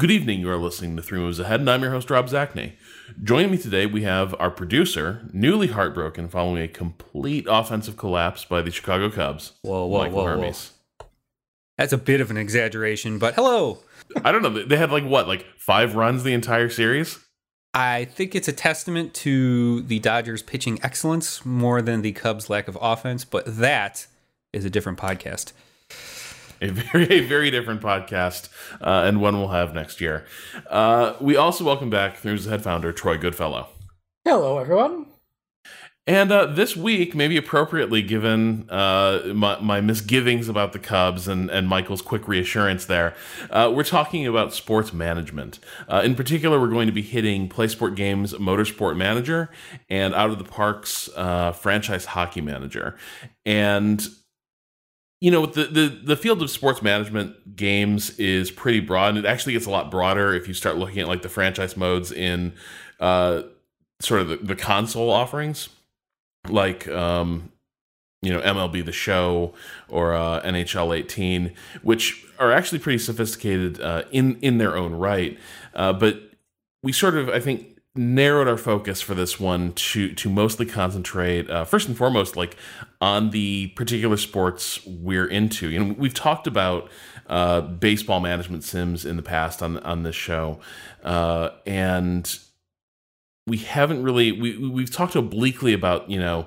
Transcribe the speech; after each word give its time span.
Good 0.00 0.12
evening. 0.12 0.38
You 0.38 0.50
are 0.50 0.56
listening 0.56 0.94
to 0.94 1.02
Three 1.02 1.18
Moves 1.18 1.40
Ahead, 1.40 1.58
and 1.58 1.68
I'm 1.68 1.82
your 1.82 1.90
host, 1.90 2.08
Rob 2.08 2.28
Zacny. 2.28 2.74
Joining 3.20 3.50
me 3.50 3.58
today, 3.58 3.84
we 3.84 4.04
have 4.04 4.32
our 4.38 4.48
producer, 4.48 5.28
newly 5.32 5.66
heartbroken 5.66 6.28
following 6.28 6.62
a 6.62 6.68
complete 6.68 7.48
offensive 7.50 7.96
collapse 7.96 8.44
by 8.44 8.62
the 8.62 8.70
Chicago 8.70 9.10
Cubs. 9.10 9.54
Whoa, 9.62 9.86
whoa, 9.86 9.98
Michael 9.98 10.18
whoa, 10.18 10.22
whoa. 10.22 10.28
Hermes. 10.36 10.70
That's 11.78 11.92
a 11.92 11.98
bit 11.98 12.20
of 12.20 12.30
an 12.30 12.36
exaggeration, 12.36 13.18
but 13.18 13.34
hello. 13.34 13.78
I 14.22 14.30
don't 14.30 14.42
know. 14.42 14.62
They 14.62 14.76
had 14.76 14.92
like 14.92 15.04
what, 15.04 15.26
like 15.26 15.44
five 15.56 15.96
runs 15.96 16.22
the 16.22 16.32
entire 16.32 16.68
series? 16.68 17.18
I 17.74 18.04
think 18.04 18.36
it's 18.36 18.46
a 18.46 18.52
testament 18.52 19.14
to 19.14 19.82
the 19.82 19.98
Dodgers 19.98 20.44
pitching 20.44 20.78
excellence 20.80 21.44
more 21.44 21.82
than 21.82 22.02
the 22.02 22.12
Cubs' 22.12 22.48
lack 22.48 22.68
of 22.68 22.78
offense, 22.80 23.24
but 23.24 23.44
that 23.58 24.06
is 24.52 24.64
a 24.64 24.70
different 24.70 24.98
podcast. 24.98 25.50
A 26.62 26.70
very, 26.70 27.06
a 27.06 27.20
very 27.20 27.52
different 27.52 27.80
podcast, 27.80 28.48
uh, 28.80 29.04
and 29.06 29.20
one 29.20 29.38
we'll 29.38 29.48
have 29.48 29.74
next 29.74 30.00
year. 30.00 30.26
Uh, 30.68 31.14
we 31.20 31.36
also 31.36 31.64
welcome 31.64 31.88
back 31.88 32.24
Ahead 32.24 32.64
founder 32.64 32.92
Troy 32.92 33.16
Goodfellow. 33.16 33.68
Hello, 34.24 34.58
everyone. 34.58 35.06
And 36.08 36.32
uh, 36.32 36.46
this 36.46 36.74
week, 36.74 37.14
maybe 37.14 37.36
appropriately 37.36 38.02
given 38.02 38.68
uh, 38.70 39.24
my, 39.34 39.60
my, 39.60 39.80
misgivings 39.82 40.48
about 40.48 40.72
the 40.72 40.78
Cubs 40.78 41.28
and, 41.28 41.50
and 41.50 41.68
Michael's 41.68 42.02
quick 42.02 42.26
reassurance 42.26 42.86
there, 42.86 43.14
uh, 43.50 43.70
we're 43.72 43.84
talking 43.84 44.26
about 44.26 44.54
sports 44.54 44.92
management. 44.92 45.60
Uh, 45.86 46.00
in 46.02 46.14
particular, 46.14 46.58
we're 46.58 46.70
going 46.70 46.86
to 46.86 46.92
be 46.92 47.02
hitting 47.02 47.48
Playsport 47.48 47.94
Games 47.94 48.32
Motorsport 48.32 48.96
Manager 48.96 49.50
and 49.90 50.14
Out 50.14 50.30
of 50.30 50.38
the 50.38 50.44
Parks 50.44 51.10
uh, 51.14 51.52
Franchise 51.52 52.06
Hockey 52.06 52.40
Manager. 52.40 52.96
And 53.44 54.08
you 55.20 55.30
know 55.30 55.46
the, 55.46 55.64
the 55.64 55.88
the 55.88 56.16
field 56.16 56.42
of 56.42 56.50
sports 56.50 56.82
management 56.82 57.56
games 57.56 58.10
is 58.18 58.50
pretty 58.50 58.80
broad 58.80 59.10
and 59.10 59.18
it 59.18 59.26
actually 59.26 59.52
gets 59.52 59.66
a 59.66 59.70
lot 59.70 59.90
broader 59.90 60.34
if 60.34 60.46
you 60.46 60.54
start 60.54 60.76
looking 60.76 61.00
at 61.00 61.08
like 61.08 61.22
the 61.22 61.28
franchise 61.28 61.76
modes 61.76 62.12
in 62.12 62.52
uh, 63.00 63.42
sort 64.00 64.20
of 64.20 64.28
the, 64.28 64.36
the 64.36 64.56
console 64.56 65.10
offerings 65.10 65.68
like 66.48 66.86
um, 66.88 67.50
you 68.22 68.32
know 68.32 68.40
MLB 68.40 68.84
the 68.84 68.92
Show 68.92 69.54
or 69.88 70.14
uh, 70.14 70.42
NHL 70.42 70.96
18, 70.96 71.54
which 71.82 72.24
are 72.38 72.52
actually 72.52 72.78
pretty 72.78 72.98
sophisticated 72.98 73.80
uh, 73.80 74.04
in 74.10 74.38
in 74.40 74.58
their 74.58 74.76
own 74.76 74.94
right. 74.94 75.38
Uh, 75.74 75.92
but 75.92 76.30
we 76.82 76.92
sort 76.92 77.16
of, 77.16 77.28
I 77.28 77.40
think, 77.40 77.77
narrowed 77.94 78.46
our 78.46 78.56
focus 78.56 79.00
for 79.00 79.14
this 79.14 79.40
one 79.40 79.72
to 79.72 80.14
to 80.14 80.30
mostly 80.30 80.66
concentrate 80.66 81.50
uh, 81.50 81.64
first 81.64 81.88
and 81.88 81.96
foremost 81.96 82.36
like 82.36 82.56
on 83.00 83.30
the 83.30 83.68
particular 83.68 84.16
sports 84.16 84.84
we're 84.86 85.26
into. 85.26 85.70
You 85.70 85.84
know, 85.84 85.94
we've 85.98 86.14
talked 86.14 86.46
about 86.46 86.88
uh, 87.26 87.60
baseball 87.60 88.20
management 88.20 88.64
sims 88.64 89.04
in 89.04 89.16
the 89.16 89.22
past 89.22 89.62
on 89.62 89.78
on 89.78 90.02
this 90.02 90.16
show, 90.16 90.60
uh, 91.02 91.50
and 91.66 92.38
we 93.46 93.58
haven't 93.58 94.02
really 94.02 94.32
we 94.32 94.56
we've 94.56 94.92
talked 94.92 95.16
obliquely 95.16 95.72
about 95.72 96.08
you 96.10 96.20
know 96.20 96.46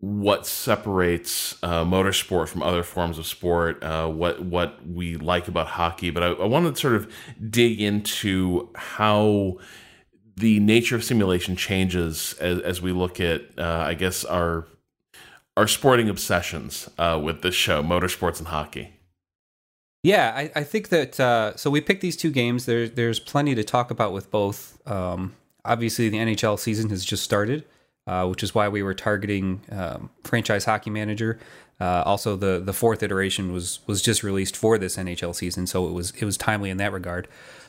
what 0.00 0.46
separates 0.46 1.56
uh, 1.62 1.82
motorsport 1.82 2.48
from 2.48 2.62
other 2.62 2.82
forms 2.82 3.18
of 3.18 3.26
sport, 3.26 3.82
uh, 3.82 4.06
what 4.08 4.44
what 4.44 4.86
we 4.86 5.16
like 5.16 5.48
about 5.48 5.66
hockey, 5.66 6.10
but 6.10 6.22
I, 6.22 6.26
I 6.28 6.46
want 6.46 6.72
to 6.72 6.80
sort 6.80 6.94
of 6.94 7.12
dig 7.50 7.80
into 7.80 8.68
how 8.74 9.58
the 10.36 10.60
nature 10.60 10.96
of 10.96 11.02
simulation 11.04 11.56
changes 11.56 12.34
as, 12.40 12.60
as 12.60 12.82
we 12.82 12.92
look 12.92 13.20
at, 13.20 13.42
uh, 13.58 13.84
I 13.86 13.94
guess, 13.94 14.24
our 14.24 14.66
our 15.56 15.66
sporting 15.66 16.10
obsessions 16.10 16.88
uh, 16.98 17.18
with 17.22 17.40
this 17.40 17.54
show, 17.54 17.82
motorsports 17.82 18.38
and 18.38 18.48
hockey. 18.48 18.92
Yeah, 20.02 20.32
I, 20.36 20.50
I 20.54 20.64
think 20.64 20.90
that 20.90 21.18
uh, 21.18 21.56
so 21.56 21.70
we 21.70 21.80
picked 21.80 22.02
these 22.02 22.16
two 22.16 22.30
games. 22.30 22.66
There, 22.66 22.88
there's 22.88 23.18
plenty 23.18 23.54
to 23.54 23.64
talk 23.64 23.90
about 23.90 24.12
with 24.12 24.30
both. 24.30 24.78
Um, 24.86 25.34
obviously, 25.64 26.08
the 26.08 26.18
NHL 26.18 26.58
season 26.58 26.90
has 26.90 27.04
just 27.04 27.24
started, 27.24 27.64
uh, 28.06 28.26
which 28.26 28.42
is 28.42 28.54
why 28.54 28.68
we 28.68 28.82
were 28.82 28.94
targeting 28.94 29.62
um, 29.72 30.10
franchise 30.22 30.66
hockey 30.66 30.90
manager. 30.90 31.38
Uh, 31.80 32.02
also, 32.06 32.36
the 32.36 32.60
the 32.60 32.72
fourth 32.72 33.02
iteration 33.02 33.52
was 33.52 33.80
was 33.86 34.00
just 34.02 34.22
released 34.22 34.56
for 34.56 34.78
this 34.78 34.96
NHL 34.96 35.34
season, 35.34 35.66
so 35.66 35.88
it 35.88 35.92
was 35.92 36.12
it 36.12 36.24
was 36.24 36.36
timely 36.36 36.70
in 36.70 36.76
that 36.76 36.92
regard. 36.92 37.26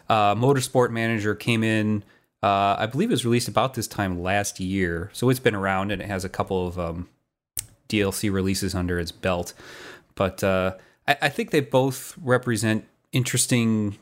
Uh, 0.09 0.36
Motorsport 0.36 0.91
Manager 0.91 1.34
came 1.34 1.64
in 1.64 2.03
uh, 2.44 2.75
I 2.78 2.86
believe 2.86 3.09
it 3.09 3.14
was 3.14 3.25
released 3.25 3.48
about 3.48 3.74
this 3.74 3.88
time 3.88 4.22
last 4.22 4.59
year, 4.59 5.09
so 5.14 5.30
it's 5.30 5.40
been 5.40 5.56
around 5.56 5.92
and 5.92 6.02
it 6.02 6.08
has 6.08 6.24
a 6.24 6.30
couple 6.30 6.68
of 6.68 6.78
um, 6.80 7.09
DLC 7.90 8.31
releases 8.31 8.75
under 8.75 9.00
its 9.00 9.12
belt. 9.12 9.53
But 10.16 10.44
uh, 10.44 10.76
I, 11.08 11.18
I, 11.24 11.30
think 11.30 11.52
they 11.52 11.62
both 11.62 12.16
represent 12.22 12.86
interesting, 13.12 13.97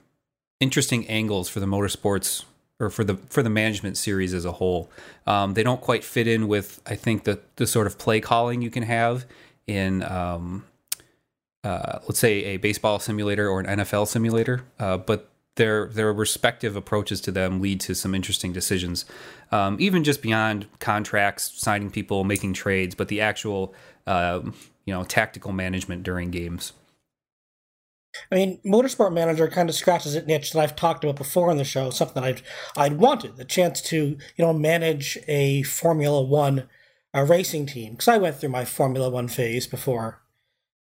interesting 0.60 1.08
angles 1.08 1.48
for 1.48 1.62
the 1.62 1.66
motorsports 1.66 2.44
or 2.80 2.90
for 2.90 3.06
the 3.06 3.16
for 3.30 3.42
the 3.42 3.50
management 3.50 3.98
series 3.98 4.34
as 4.34 4.44
a 4.44 4.54
whole. 4.54 4.92
Um, 5.26 5.54
they 5.54 5.64
don't 5.64 5.82
quite 5.82 6.04
fit 6.04 6.28
in 6.28 6.50
with 6.50 6.82
I 6.86 6.96
think 6.96 7.24
the 7.24 7.40
the 7.56 7.66
sort 7.66 7.88
of 7.88 7.98
play 7.98 8.20
calling 8.20 8.62
you 8.62 8.70
can 8.70 8.84
have 8.84 9.26
in. 9.66 10.04
Um, 10.04 10.66
uh, 11.64 11.98
let's 12.04 12.20
say 12.20 12.44
a 12.44 12.58
baseball 12.58 13.00
simulator 13.00 13.50
or 13.50 13.60
an 13.60 13.80
NFL 13.80 14.08
simulator, 14.08 14.64
uh, 14.78 14.98
but 14.98 15.32
their 15.56 15.88
their 15.88 16.12
respective 16.14 16.76
approaches 16.76 17.22
to 17.22 17.32
them 17.32 17.62
lead 17.62 17.80
to 17.82 17.96
some 17.96 18.14
interesting 18.14 18.54
decisions, 18.54 19.06
um, 19.52 19.78
even 19.80 20.04
just 20.04 20.22
beyond 20.22 20.68
contracts, 20.80 21.52
signing 21.56 21.90
people, 21.90 22.24
making 22.24 22.54
trades, 22.54 22.96
but 22.96 23.08
the 23.08 23.22
actual 23.22 23.74
uh, 24.06 24.42
you 24.86 24.94
know 24.94 25.04
tactical 25.04 25.52
management 25.52 26.04
during 26.04 26.32
games. 26.32 26.74
I 28.32 28.36
mean, 28.36 28.60
Motorsport 28.66 29.14
Manager 29.14 29.48
kind 29.50 29.70
of 29.70 29.76
scratches 29.76 30.14
that 30.14 30.26
niche 30.26 30.54
that 30.54 30.62
I've 30.62 30.76
talked 30.76 31.04
about 31.04 31.18
before 31.18 31.50
on 31.50 31.58
the 31.58 31.66
show. 31.66 31.90
Something 31.90 32.24
I'd 32.24 32.42
I'd 32.76 32.98
wanted 32.98 33.38
the 33.38 33.46
chance 33.46 33.82
to 33.84 33.98
you 33.98 34.46
know 34.46 34.54
manage 34.54 35.18
a 35.28 35.64
Formula 35.64 36.22
One 36.22 36.68
a 37.14 37.24
racing 37.24 37.66
team 37.66 37.94
because 37.94 38.10
I 38.10 38.18
went 38.18 38.38
through 38.38 38.50
my 38.50 38.66
Formula 38.66 39.10
One 39.10 39.30
phase 39.30 39.68
before 39.68 40.22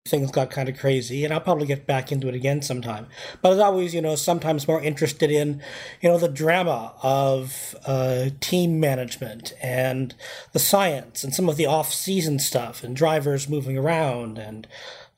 things 0.07 0.31
got 0.31 0.51
kind 0.51 0.69
of 0.69 0.79
crazy 0.79 1.25
and 1.25 1.33
i'll 1.33 1.41
probably 1.41 1.67
get 1.67 1.87
back 1.87 2.11
into 2.11 2.29
it 2.29 2.35
again 2.35 2.63
sometime 2.63 3.07
but 3.43 3.53
as 3.53 3.59
always 3.59 3.95
you 3.95 4.01
know 4.01 4.15
sometimes 4.15 4.67
more 4.69 4.83
interested 4.83 5.31
in 5.31 5.61
you 6.01 6.09
know 6.09 6.19
the 6.19 6.29
drama 6.29 6.95
of 7.03 7.75
uh, 7.87 8.31
team 8.41 8.81
management 8.81 9.53
and 9.63 10.15
the 10.53 10.59
science 10.59 11.25
and 11.25 11.35
some 11.35 11.49
of 11.49 11.57
the 11.57 11.67
off-season 11.67 12.39
stuff 12.39 12.83
and 12.83 12.97
drivers 12.97 13.49
moving 13.49 13.77
around 13.77 14.39
and 14.39 14.67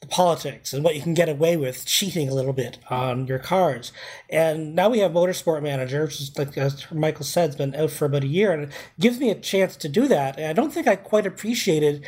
the 0.01 0.07
politics 0.07 0.73
and 0.73 0.85
what 0.85 0.95
you 0.95 1.03
can 1.03 1.15
get 1.15 1.29
away 1.29 1.57
with 1.57 1.85
cheating 1.85 2.29
a 2.29 2.35
little 2.35 2.53
bit 2.53 2.79
on 2.89 3.27
your 3.27 3.39
cars. 3.39 3.93
And 4.31 4.75
now 4.75 4.89
we 4.89 5.01
have 5.01 5.13
Motorsport 5.13 5.63
Manager, 5.63 6.05
which 6.05 6.21
is 6.21 6.39
like 6.39 6.57
as 6.57 6.91
Michael 6.93 7.25
said, 7.25 7.49
it's 7.49 7.57
been 7.57 7.75
out 7.75 7.91
for 7.91 8.05
about 8.05 8.23
a 8.23 8.29
year, 8.29 8.53
and 8.53 8.65
it 8.65 8.71
gives 9.01 9.19
me 9.19 9.31
a 9.31 9.35
chance 9.35 9.77
to 9.77 9.89
do 9.89 10.07
that. 10.09 10.37
And 10.39 10.47
I 10.47 10.53
don't 10.53 10.73
think 10.73 10.87
I 10.87 10.97
quite 10.97 11.27
appreciated 11.27 12.05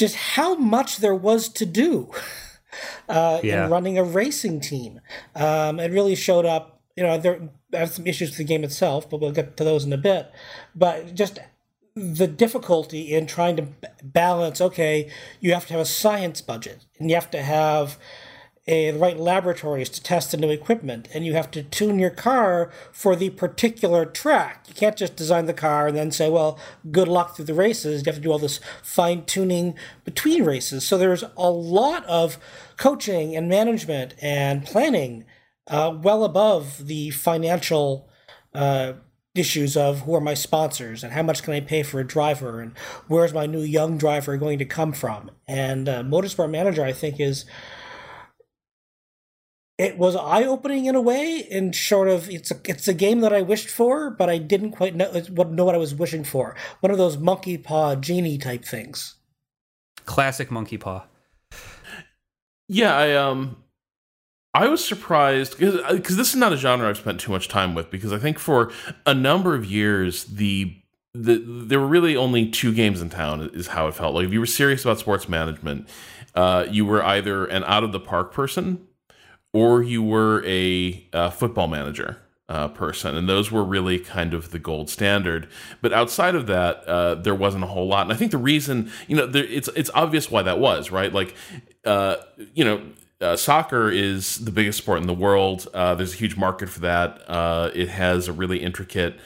just 0.00 0.16
how 0.16 0.54
much 0.56 0.96
there 0.96 1.14
was 1.14 1.48
to 1.50 1.66
do 1.66 2.10
uh, 3.08 3.38
yeah. 3.42 3.64
in 3.64 3.70
running 3.70 3.98
a 3.98 4.02
racing 4.02 4.60
team. 4.60 5.00
Um, 5.36 5.78
it 5.78 5.92
really 5.92 6.16
showed 6.16 6.46
up. 6.46 6.80
You 6.96 7.04
know, 7.04 7.18
there 7.18 7.48
have 7.72 7.90
some 7.92 8.06
issues 8.06 8.30
with 8.30 8.38
the 8.38 8.44
game 8.44 8.64
itself, 8.64 9.08
but 9.08 9.20
we'll 9.20 9.30
get 9.30 9.56
to 9.58 9.64
those 9.64 9.84
in 9.84 9.92
a 9.92 9.98
bit. 9.98 10.30
But 10.74 11.14
just 11.14 11.38
the 11.94 12.26
difficulty 12.26 13.14
in 13.14 13.26
trying 13.26 13.56
to 13.56 13.68
balance. 14.02 14.60
Okay, 14.60 15.10
you 15.38 15.52
have 15.54 15.66
to 15.66 15.74
have 15.74 15.82
a 15.82 15.86
science 15.86 16.40
budget, 16.40 16.86
and 16.98 17.08
you 17.08 17.14
have 17.14 17.30
to 17.30 17.42
have 17.42 17.98
a, 18.66 18.90
the 18.90 18.98
right 18.98 19.18
laboratories 19.18 19.88
to 19.88 20.02
test 20.02 20.30
the 20.30 20.36
new 20.36 20.50
equipment, 20.50 21.08
and 21.14 21.24
you 21.24 21.34
have 21.34 21.50
to 21.52 21.62
tune 21.62 21.98
your 21.98 22.10
car 22.10 22.70
for 22.92 23.16
the 23.16 23.30
particular 23.30 24.04
track. 24.04 24.64
You 24.68 24.74
can't 24.74 24.96
just 24.96 25.16
design 25.16 25.46
the 25.46 25.54
car 25.54 25.86
and 25.86 25.96
then 25.96 26.10
say, 26.10 26.28
well, 26.28 26.58
good 26.90 27.08
luck 27.08 27.34
through 27.34 27.46
the 27.46 27.54
races. 27.54 28.02
You 28.02 28.12
have 28.12 28.16
to 28.16 28.20
do 28.20 28.30
all 28.30 28.38
this 28.38 28.60
fine 28.82 29.24
tuning 29.24 29.74
between 30.04 30.44
races. 30.44 30.86
So 30.86 30.98
there's 30.98 31.24
a 31.36 31.50
lot 31.50 32.04
of 32.04 32.38
coaching 32.76 33.34
and 33.34 33.48
management 33.48 34.14
and 34.20 34.64
planning 34.64 35.24
uh, 35.66 35.96
well 36.00 36.24
above 36.24 36.86
the 36.86 37.10
financial 37.10 38.10
uh, 38.54 38.94
issues 39.34 39.76
of 39.76 40.00
who 40.00 40.14
are 40.14 40.20
my 40.20 40.34
sponsors 40.34 41.04
and 41.04 41.12
how 41.12 41.22
much 41.22 41.42
can 41.42 41.54
I 41.54 41.60
pay 41.60 41.82
for 41.82 42.00
a 42.00 42.06
driver 42.06 42.60
and 42.60 42.76
where's 43.06 43.32
my 43.32 43.46
new 43.46 43.60
young 43.60 43.96
driver 43.96 44.36
going 44.36 44.58
to 44.58 44.64
come 44.64 44.92
from. 44.92 45.30
And 45.46 45.88
uh, 45.88 46.02
Motorsport 46.02 46.50
Manager, 46.50 46.84
I 46.84 46.92
think, 46.92 47.20
is 47.20 47.44
it 49.80 49.96
was 49.96 50.14
eye 50.14 50.44
opening 50.44 50.84
in 50.84 50.94
a 50.94 51.00
way, 51.00 51.48
and 51.50 51.74
sort 51.74 52.08
of 52.08 52.28
it's 52.28 52.50
a 52.50 52.56
it's 52.66 52.86
a 52.86 52.92
game 52.92 53.20
that 53.20 53.32
I 53.32 53.40
wished 53.40 53.70
for, 53.70 54.10
but 54.10 54.28
I 54.28 54.36
didn't 54.36 54.72
quite 54.72 54.94
know 54.94 55.10
what 55.30 55.52
know 55.52 55.64
what 55.64 55.74
I 55.74 55.78
was 55.78 55.94
wishing 55.94 56.22
for. 56.22 56.54
One 56.80 56.92
of 56.92 56.98
those 56.98 57.16
monkey 57.16 57.56
paw 57.56 57.94
genie 57.94 58.36
type 58.36 58.62
things. 58.62 59.14
Classic 60.04 60.50
monkey 60.50 60.76
paw. 60.76 61.04
Yeah, 62.68 62.94
I 62.94 63.14
um, 63.14 63.56
I 64.52 64.68
was 64.68 64.84
surprised 64.84 65.58
because 65.58 66.16
this 66.16 66.28
is 66.28 66.36
not 66.36 66.52
a 66.52 66.58
genre 66.58 66.86
I've 66.86 66.98
spent 66.98 67.18
too 67.18 67.32
much 67.32 67.48
time 67.48 67.74
with 67.74 67.90
because 67.90 68.12
I 68.12 68.18
think 68.18 68.38
for 68.38 68.70
a 69.06 69.14
number 69.14 69.54
of 69.54 69.64
years 69.64 70.24
the 70.24 70.76
the 71.14 71.38
there 71.38 71.80
were 71.80 71.86
really 71.86 72.16
only 72.16 72.50
two 72.50 72.74
games 72.74 73.00
in 73.00 73.08
town 73.08 73.48
is 73.54 73.68
how 73.68 73.88
it 73.88 73.94
felt 73.94 74.14
like 74.14 74.26
if 74.26 74.32
you 74.32 74.40
were 74.40 74.46
serious 74.46 74.84
about 74.84 74.98
sports 74.98 75.26
management 75.26 75.88
uh, 76.34 76.66
you 76.70 76.84
were 76.84 77.02
either 77.02 77.46
an 77.46 77.64
out 77.64 77.82
of 77.82 77.92
the 77.92 77.98
park 77.98 78.32
person 78.32 78.86
or 79.52 79.82
you 79.82 80.02
were 80.02 80.44
a 80.46 81.06
uh, 81.12 81.30
football 81.30 81.66
manager 81.66 82.18
uh, 82.48 82.68
person, 82.68 83.16
and 83.16 83.28
those 83.28 83.50
were 83.50 83.64
really 83.64 83.98
kind 83.98 84.34
of 84.34 84.50
the 84.50 84.58
gold 84.58 84.90
standard. 84.90 85.48
But 85.80 85.92
outside 85.92 86.34
of 86.34 86.46
that, 86.48 86.84
uh, 86.84 87.14
there 87.14 87.34
wasn't 87.34 87.64
a 87.64 87.68
whole 87.68 87.86
lot. 87.86 88.02
And 88.02 88.12
I 88.12 88.16
think 88.16 88.32
the 88.32 88.38
reason, 88.38 88.90
you 89.06 89.16
know, 89.16 89.26
there, 89.26 89.44
it's 89.44 89.68
it's 89.76 89.90
obvious 89.94 90.30
why 90.30 90.42
that 90.42 90.58
was, 90.58 90.90
right? 90.90 91.12
Like, 91.12 91.34
uh, 91.84 92.16
you 92.54 92.64
know. 92.64 92.82
Uh, 93.22 93.36
soccer 93.36 93.90
is 93.90 94.38
the 94.46 94.50
biggest 94.50 94.78
sport 94.78 94.98
in 94.98 95.06
the 95.06 95.12
world. 95.12 95.68
Uh, 95.74 95.94
there's 95.94 96.14
a 96.14 96.16
huge 96.16 96.38
market 96.38 96.70
for 96.70 96.80
that. 96.80 97.20
Uh, 97.28 97.70
it 97.74 97.90
has 97.90 98.28
a 98.28 98.32
really 98.32 98.62
intricate, 98.62 99.20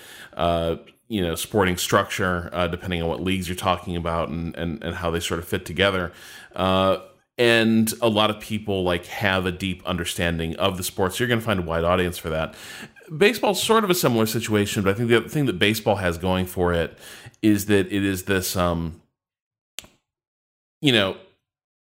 you 1.06 1.22
know, 1.22 1.36
sporting 1.36 1.76
structure, 1.76 2.50
depending 2.72 3.00
on 3.00 3.08
what 3.08 3.22
leagues 3.22 3.48
you're 3.48 3.54
talking 3.54 3.94
about 3.94 4.30
and, 4.30 4.56
and, 4.56 4.82
and 4.82 4.96
how 4.96 5.12
they 5.12 5.20
sort 5.20 5.38
of 5.38 5.46
fit 5.46 5.64
together 5.64 6.10
and 7.36 7.92
a 8.00 8.08
lot 8.08 8.30
of 8.30 8.38
people 8.40 8.84
like 8.84 9.06
have 9.06 9.44
a 9.46 9.52
deep 9.52 9.82
understanding 9.84 10.54
of 10.56 10.76
the 10.76 10.84
sport 10.84 11.12
so 11.12 11.18
you're 11.18 11.28
going 11.28 11.40
to 11.40 11.44
find 11.44 11.60
a 11.60 11.62
wide 11.62 11.84
audience 11.84 12.16
for 12.16 12.30
that 12.30 12.54
baseball's 13.16 13.62
sort 13.62 13.84
of 13.84 13.90
a 13.90 13.94
similar 13.94 14.26
situation, 14.26 14.82
but 14.82 14.90
I 14.90 14.94
think 14.94 15.08
the 15.08 15.16
other 15.16 15.28
thing 15.28 15.46
that 15.46 15.58
baseball 15.58 15.96
has 15.96 16.18
going 16.18 16.46
for 16.46 16.72
it 16.72 16.98
is 17.42 17.66
that 17.66 17.86
it 17.92 18.04
is 18.04 18.24
this 18.24 18.56
um 18.56 19.00
you 20.80 20.92
know, 20.92 21.16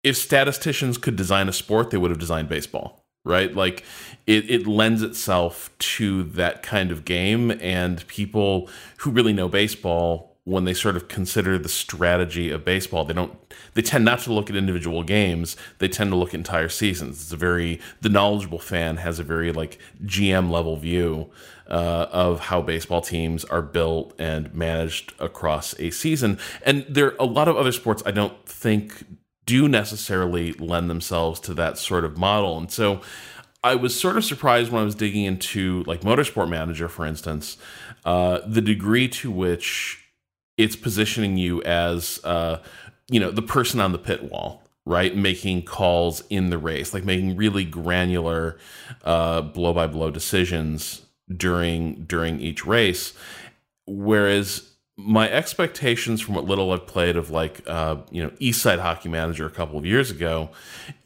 if 0.02 0.16
statisticians 0.16 0.98
could 0.98 1.14
design 1.14 1.48
a 1.48 1.52
sport, 1.52 1.90
they 1.90 1.96
would 1.96 2.10
have 2.10 2.18
designed 2.18 2.48
baseball, 2.48 3.04
right? 3.24 3.54
Like 3.54 3.84
it, 4.26 4.50
it 4.50 4.66
lends 4.66 5.02
itself 5.02 5.70
to 5.78 6.24
that 6.24 6.64
kind 6.64 6.90
of 6.90 7.04
game 7.04 7.52
and 7.60 8.04
people 8.08 8.68
who 8.98 9.12
really 9.12 9.32
know 9.32 9.48
baseball 9.48 10.29
when 10.44 10.64
they 10.64 10.74
sort 10.74 10.96
of 10.96 11.08
consider 11.08 11.58
the 11.58 11.68
strategy 11.68 12.50
of 12.50 12.64
baseball 12.64 13.04
they 13.04 13.14
don't 13.14 13.38
they 13.74 13.82
tend 13.82 14.04
not 14.04 14.20
to 14.20 14.32
look 14.32 14.50
at 14.50 14.56
individual 14.56 15.02
games. 15.02 15.56
They 15.78 15.88
tend 15.88 16.10
to 16.10 16.16
look 16.16 16.30
at 16.30 16.34
entire 16.34 16.68
seasons. 16.68 17.22
It's 17.22 17.32
a 17.32 17.36
very 17.36 17.80
the 18.00 18.08
knowledgeable 18.08 18.58
fan 18.58 18.96
has 18.96 19.18
a 19.18 19.24
very 19.24 19.52
like 19.52 19.78
gm 20.04 20.50
level 20.50 20.76
view 20.76 21.30
uh, 21.68 22.06
of 22.10 22.40
how 22.40 22.62
baseball 22.62 23.00
teams 23.00 23.44
are 23.44 23.62
built 23.62 24.14
and 24.18 24.52
managed 24.54 25.12
across 25.20 25.78
a 25.78 25.90
season. 25.90 26.38
And 26.64 26.84
there 26.88 27.06
are 27.06 27.16
a 27.20 27.24
lot 27.24 27.48
of 27.48 27.56
other 27.56 27.72
sports 27.72 28.02
i 28.06 28.10
don't 28.10 28.46
think 28.46 29.04
do 29.46 29.68
necessarily 29.68 30.52
lend 30.54 30.88
themselves 30.88 31.40
to 31.40 31.54
that 31.54 31.76
sort 31.76 32.04
of 32.04 32.16
model. 32.16 32.56
And 32.56 32.70
so 32.70 33.00
I 33.64 33.74
was 33.74 33.98
sort 33.98 34.16
of 34.16 34.24
surprised 34.24 34.70
when 34.70 34.80
I 34.80 34.84
was 34.84 34.94
digging 34.94 35.24
into 35.24 35.82
like 35.88 36.02
Motorsport 36.02 36.48
Manager, 36.48 36.88
for 36.88 37.04
instance, 37.04 37.56
uh, 38.04 38.40
the 38.46 38.60
degree 38.60 39.08
to 39.08 39.30
which 39.30 39.99
it's 40.62 40.76
positioning 40.76 41.36
you 41.36 41.62
as 41.62 42.20
uh, 42.24 42.58
you 43.10 43.20
know 43.20 43.30
the 43.30 43.42
person 43.42 43.80
on 43.80 43.92
the 43.92 43.98
pit 43.98 44.24
wall 44.24 44.62
right? 44.86 45.14
Making 45.14 45.62
calls 45.62 46.22
in 46.30 46.50
the 46.50 46.58
race 46.58 46.94
like 46.94 47.04
making 47.04 47.36
really 47.36 47.64
granular 47.64 48.58
blow 49.04 49.72
by 49.72 49.86
blow 49.86 50.10
decisions 50.10 51.02
during 51.34 52.04
during 52.04 52.40
each 52.40 52.66
race. 52.66 53.12
Whereas 53.86 54.69
my 55.06 55.30
expectations 55.30 56.20
from 56.20 56.34
what 56.34 56.44
little 56.44 56.72
I've 56.72 56.86
played 56.86 57.16
of 57.16 57.30
like 57.30 57.62
uh, 57.66 57.96
you 58.10 58.22
know 58.22 58.32
East 58.38 58.62
Side 58.62 58.78
Hockey 58.78 59.08
Manager 59.08 59.46
a 59.46 59.50
couple 59.50 59.78
of 59.78 59.86
years 59.86 60.10
ago, 60.10 60.50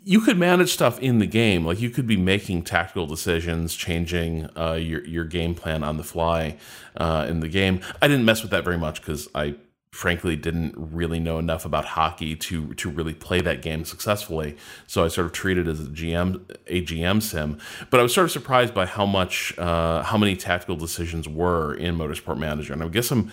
you 0.04 0.20
could 0.20 0.38
manage 0.38 0.72
stuff 0.72 0.98
in 1.00 1.18
the 1.18 1.26
game. 1.26 1.64
Like 1.64 1.80
you 1.80 1.90
could 1.90 2.06
be 2.06 2.16
making 2.16 2.62
tactical 2.62 3.06
decisions, 3.06 3.74
changing 3.74 4.48
uh, 4.56 4.74
your 4.74 5.04
your 5.04 5.24
game 5.24 5.54
plan 5.54 5.82
on 5.82 5.96
the 5.96 6.04
fly 6.04 6.56
uh, 6.96 7.26
in 7.28 7.40
the 7.40 7.48
game. 7.48 7.80
I 8.02 8.08
didn't 8.08 8.24
mess 8.24 8.42
with 8.42 8.50
that 8.50 8.64
very 8.64 8.78
much 8.78 9.00
because 9.00 9.28
I 9.34 9.56
frankly 9.94 10.34
didn't 10.34 10.74
really 10.76 11.20
know 11.20 11.38
enough 11.38 11.64
about 11.64 11.84
hockey 11.84 12.34
to 12.34 12.74
to 12.74 12.90
really 12.90 13.14
play 13.14 13.40
that 13.40 13.62
game 13.62 13.84
successfully. 13.84 14.56
So 14.88 15.04
I 15.04 15.08
sort 15.08 15.26
of 15.26 15.32
treated 15.32 15.68
it 15.68 15.70
as 15.70 15.80
a 15.80 15.90
GM 15.90 16.50
a 16.66 16.82
GM 16.82 17.22
sim. 17.22 17.58
But 17.90 18.00
I 18.00 18.02
was 18.02 18.12
sort 18.12 18.24
of 18.24 18.32
surprised 18.32 18.74
by 18.74 18.86
how 18.86 19.06
much 19.06 19.56
uh, 19.56 20.02
how 20.02 20.18
many 20.18 20.34
tactical 20.34 20.74
decisions 20.76 21.28
were 21.28 21.74
in 21.74 21.96
Motorsport 21.96 22.38
Manager, 22.38 22.72
and 22.72 22.82
I 22.82 22.88
guess 22.88 23.10
I'm 23.12 23.30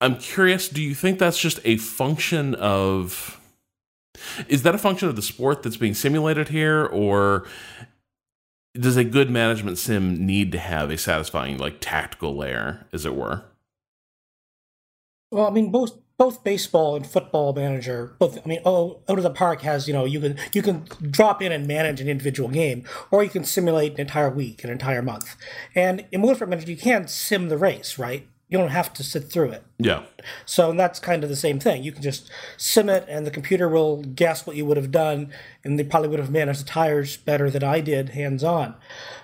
I'm 0.00 0.16
curious, 0.16 0.68
do 0.68 0.82
you 0.82 0.94
think 0.94 1.18
that's 1.18 1.38
just 1.38 1.60
a 1.64 1.76
function 1.76 2.54
of 2.54 3.38
is 4.48 4.62
that 4.62 4.74
a 4.74 4.78
function 4.78 5.08
of 5.08 5.16
the 5.16 5.22
sport 5.22 5.62
that's 5.62 5.76
being 5.76 5.94
simulated 5.94 6.48
here 6.48 6.86
or 6.86 7.46
does 8.74 8.96
a 8.96 9.04
good 9.04 9.30
management 9.30 9.78
sim 9.78 10.26
need 10.26 10.52
to 10.52 10.58
have 10.58 10.90
a 10.90 10.98
satisfying 10.98 11.58
like 11.58 11.78
tactical 11.80 12.36
layer 12.36 12.86
as 12.92 13.04
it 13.04 13.14
were? 13.14 13.44
Well, 15.30 15.46
I 15.46 15.50
mean 15.50 15.70
both 15.70 15.98
both 16.20 16.44
baseball 16.44 16.96
and 16.96 17.06
football 17.06 17.54
manager 17.54 18.14
both 18.18 18.36
i 18.44 18.46
mean 18.46 18.60
oh 18.66 19.00
out 19.08 19.16
of 19.16 19.24
the 19.24 19.30
park 19.30 19.62
has 19.62 19.88
you 19.88 19.94
know 19.94 20.04
you 20.04 20.20
can 20.20 20.36
you 20.52 20.60
can 20.60 20.84
drop 21.08 21.40
in 21.40 21.50
and 21.50 21.66
manage 21.66 21.98
an 21.98 22.10
individual 22.10 22.50
game 22.50 22.84
or 23.10 23.24
you 23.24 23.30
can 23.30 23.42
simulate 23.42 23.94
an 23.94 24.00
entire 24.00 24.28
week 24.28 24.62
an 24.62 24.68
entire 24.68 25.00
month 25.00 25.34
and 25.74 26.04
in 26.12 26.20
motorsport 26.20 26.50
manager 26.50 26.70
you 26.70 26.76
can 26.76 27.08
sim 27.08 27.48
the 27.48 27.56
race 27.56 27.98
right 27.98 28.28
you 28.50 28.58
don't 28.58 28.70
have 28.70 28.92
to 28.94 29.04
sit 29.04 29.30
through 29.30 29.50
it. 29.52 29.64
Yeah. 29.78 30.02
So 30.44 30.72
that's 30.72 30.98
kind 30.98 31.22
of 31.22 31.30
the 31.30 31.36
same 31.36 31.60
thing. 31.60 31.84
You 31.84 31.92
can 31.92 32.02
just 32.02 32.28
sim 32.56 32.88
it, 32.88 33.06
and 33.08 33.24
the 33.24 33.30
computer 33.30 33.68
will 33.68 34.02
guess 34.02 34.44
what 34.44 34.56
you 34.56 34.66
would 34.66 34.76
have 34.76 34.90
done, 34.90 35.32
and 35.64 35.78
they 35.78 35.84
probably 35.84 36.08
would 36.08 36.18
have 36.18 36.32
managed 36.32 36.60
the 36.60 36.68
tires 36.68 37.16
better 37.16 37.48
than 37.48 37.62
I 37.62 37.80
did 37.80 38.10
hands 38.10 38.42
on. 38.42 38.74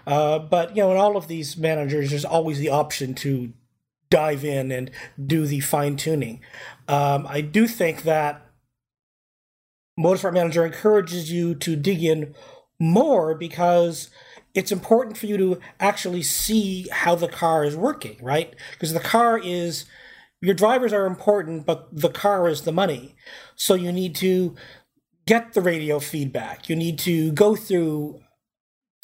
Uh, 0.07 0.39
but 0.39 0.77
you 0.77 0.83
know, 0.83 0.93
in 0.93 0.97
all 0.97 1.17
of 1.17 1.27
these 1.27 1.57
managers, 1.57 2.11
there's 2.11 2.25
always 2.25 2.61
the 2.61 2.69
option 2.71 3.15
to 3.15 3.53
dive 4.09 4.45
in 4.45 4.71
and 4.71 4.93
do 5.23 5.45
the 5.45 5.59
fine 5.59 5.97
tuning. 5.97 6.41
Um, 6.87 7.27
I 7.29 7.41
do 7.41 7.67
think 7.67 8.05
that 8.05 8.47
Motorsport 9.99 10.35
Manager 10.35 10.65
encourages 10.65 11.33
you 11.33 11.57
to 11.57 11.75
dig 11.75 12.05
in 12.05 12.33
more 12.79 13.35
because 13.35 14.09
it's 14.57 14.73
important 14.73 15.19
for 15.19 15.27
you 15.27 15.37
to 15.37 15.61
actually 15.79 16.23
see 16.23 16.89
how 16.91 17.15
the 17.15 17.29
car 17.29 17.65
is 17.65 17.77
working, 17.77 18.17
right? 18.23 18.57
Because 18.73 18.95
the 18.95 19.01
car 19.01 19.39
is 19.39 19.85
your 20.41 20.55
drivers 20.55 20.95
are 20.95 21.07
important, 21.07 21.67
but 21.67 21.89
the 21.93 22.09
car 22.09 22.49
is 22.49 22.63
the 22.63 22.73
money. 22.73 23.17
So 23.55 23.75
you 23.75 23.93
need 23.93 24.15
to 24.17 24.57
get 25.27 25.53
the 25.53 25.61
radio 25.61 26.01
feedback. 26.01 26.71
You 26.71 26.77
need 26.77 26.99
to 27.01 27.33
go 27.33 27.55
through, 27.55 28.21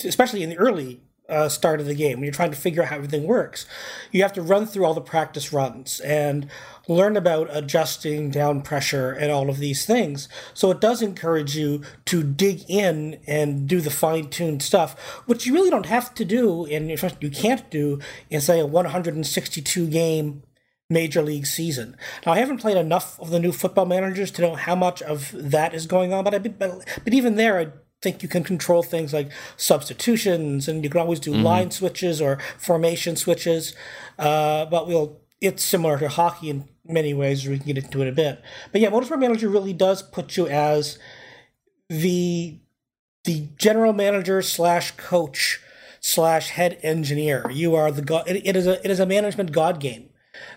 especially 0.03 0.43
in 0.43 0.49
the 0.49 0.57
early 0.57 1.03
uh, 1.33 1.49
start 1.49 1.81
of 1.81 1.87
the 1.87 1.95
game 1.95 2.19
when 2.19 2.25
you're 2.25 2.33
trying 2.33 2.51
to 2.51 2.57
figure 2.57 2.83
out 2.83 2.89
how 2.89 2.97
everything 2.97 3.25
works. 3.25 3.67
You 4.11 4.23
have 4.23 4.35
to 4.35 4.43
run 4.43 4.67
through 4.67 4.85
all 4.85 4.95
the 4.95 5.01
practice 5.01 5.53
runs 5.53 5.99
and 6.01 6.49
learn 6.89 7.17
about 7.17 7.49
adjusting 7.51 8.31
down 8.31 8.61
pressure 8.63 9.13
and 9.13 9.33
all 9.33 9.49
of 9.49 9.59
these 9.59 9.87
things. 9.87 10.29
So 10.53 10.71
it 10.71 10.81
does 10.81 11.01
encourage 11.01 11.57
you 11.57 11.83
to 12.07 12.23
dig 12.23 12.65
in 12.69 13.21
and 13.27 13.69
do 13.69 13.81
the 13.81 13.91
fine 13.91 14.29
tuned 14.29 14.63
stuff, 14.63 14.99
which 15.27 15.47
you 15.47 15.55
really 15.55 15.71
don't 15.71 15.87
have 15.87 16.15
to 16.15 16.25
do, 16.25 16.67
and 16.67 16.91
you 16.91 17.31
can't 17.31 17.71
do 17.71 18.01
in, 18.31 18.41
say, 18.41 18.61
a 18.61 18.67
162 18.67 19.87
game 19.89 20.43
major 20.91 21.23
league 21.23 21.47
season. 21.47 21.97
Now, 22.27 22.33
I 22.33 22.39
haven't 22.39 22.59
played 22.59 22.77
enough 22.77 23.19
of 23.19 23.31
the 23.31 23.41
new 23.41 23.53
football 23.53 23.87
managers 23.87 24.31
to 24.33 24.43
know 24.43 24.55
how 24.55 24.75
much 24.75 25.01
of 25.03 25.31
that 25.33 25.73
is 25.73 25.87
going 25.87 26.13
on, 26.13 26.25
but 26.25 26.35
I, 26.35 26.39
but, 26.39 26.87
but 27.05 27.15
even 27.15 27.37
there, 27.37 27.59
I 27.59 27.69
think 28.03 28.23
you 28.23 28.29
can 28.29 28.45
control 28.45 28.83
things 28.83 29.13
like 29.13 29.31
substitutions, 29.57 30.69
and 30.69 30.85
you 30.85 30.91
can 30.91 31.01
always 31.01 31.21
do 31.21 31.33
mm-hmm. 31.33 31.45
line 31.45 31.71
switches 31.71 32.21
or 32.21 32.39
formation 32.59 33.17
switches. 33.17 33.75
Uh, 34.19 34.67
but 34.67 34.87
we'll 34.87 35.21
it's 35.41 35.65
similar 35.65 35.99
to 35.99 36.09
hockey 36.09 36.51
in 36.51 36.69
many 36.85 37.15
ways. 37.15 37.47
We 37.47 37.59
can 37.59 37.67
get 37.67 37.79
into 37.79 38.03
it 38.03 38.09
a 38.09 38.13
bit. 38.13 38.43
But 38.71 38.81
yeah, 38.81 38.91
Motorsport 38.91 39.19
Manager 39.19 39.49
really 39.49 39.73
does 39.73 40.03
put 40.03 40.37
you 40.37 40.47
as 40.47 40.99
the 41.89 42.59
the 43.25 43.49
general 43.57 43.93
manager 43.93 44.43
slash 44.43 44.93
coach 44.93 45.61
slash 46.01 46.51
head 46.51 46.79
engineer. 46.83 47.49
You 47.51 47.75
are 47.75 47.91
the 47.91 48.03
god. 48.03 48.29
It, 48.29 48.47
it 48.47 48.57
is 48.57 48.67
a 48.67 48.85
it 48.85 48.91
is 48.91 49.01
a 49.01 49.07
management 49.07 49.53
god 49.53 49.81
game, 49.81 50.11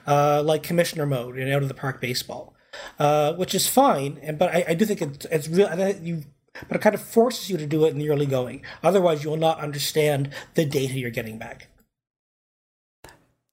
uh, 0.08 0.42
like 0.44 0.64
commissioner 0.64 1.06
mode 1.06 1.38
in 1.38 1.52
out 1.52 1.62
of 1.62 1.68
the 1.68 1.74
park 1.74 2.02
baseball, 2.02 2.56
uh, 3.00 3.34
which 3.34 3.54
is 3.54 3.68
fine. 3.68 4.20
And 4.22 4.38
but 4.38 4.54
I, 4.54 4.66
I 4.70 4.74
do 4.74 4.86
think 4.86 5.02
it's 5.02 5.25
it's 5.25 5.48
real. 5.48 5.96
You 6.02 6.24
but 6.67 6.77
it 6.77 6.81
kind 6.81 6.95
of 6.95 7.01
forces 7.01 7.50
you 7.50 7.57
to 7.57 7.65
do 7.65 7.85
it 7.85 7.89
in 7.89 7.97
the 7.97 8.09
early 8.09 8.25
going. 8.25 8.62
Otherwise, 8.83 9.24
you 9.24 9.29
will 9.29 9.38
not 9.38 9.59
understand 9.59 10.29
the 10.55 10.65
data 10.65 10.93
you're 10.93 11.09
getting 11.09 11.38
back. 11.38 11.67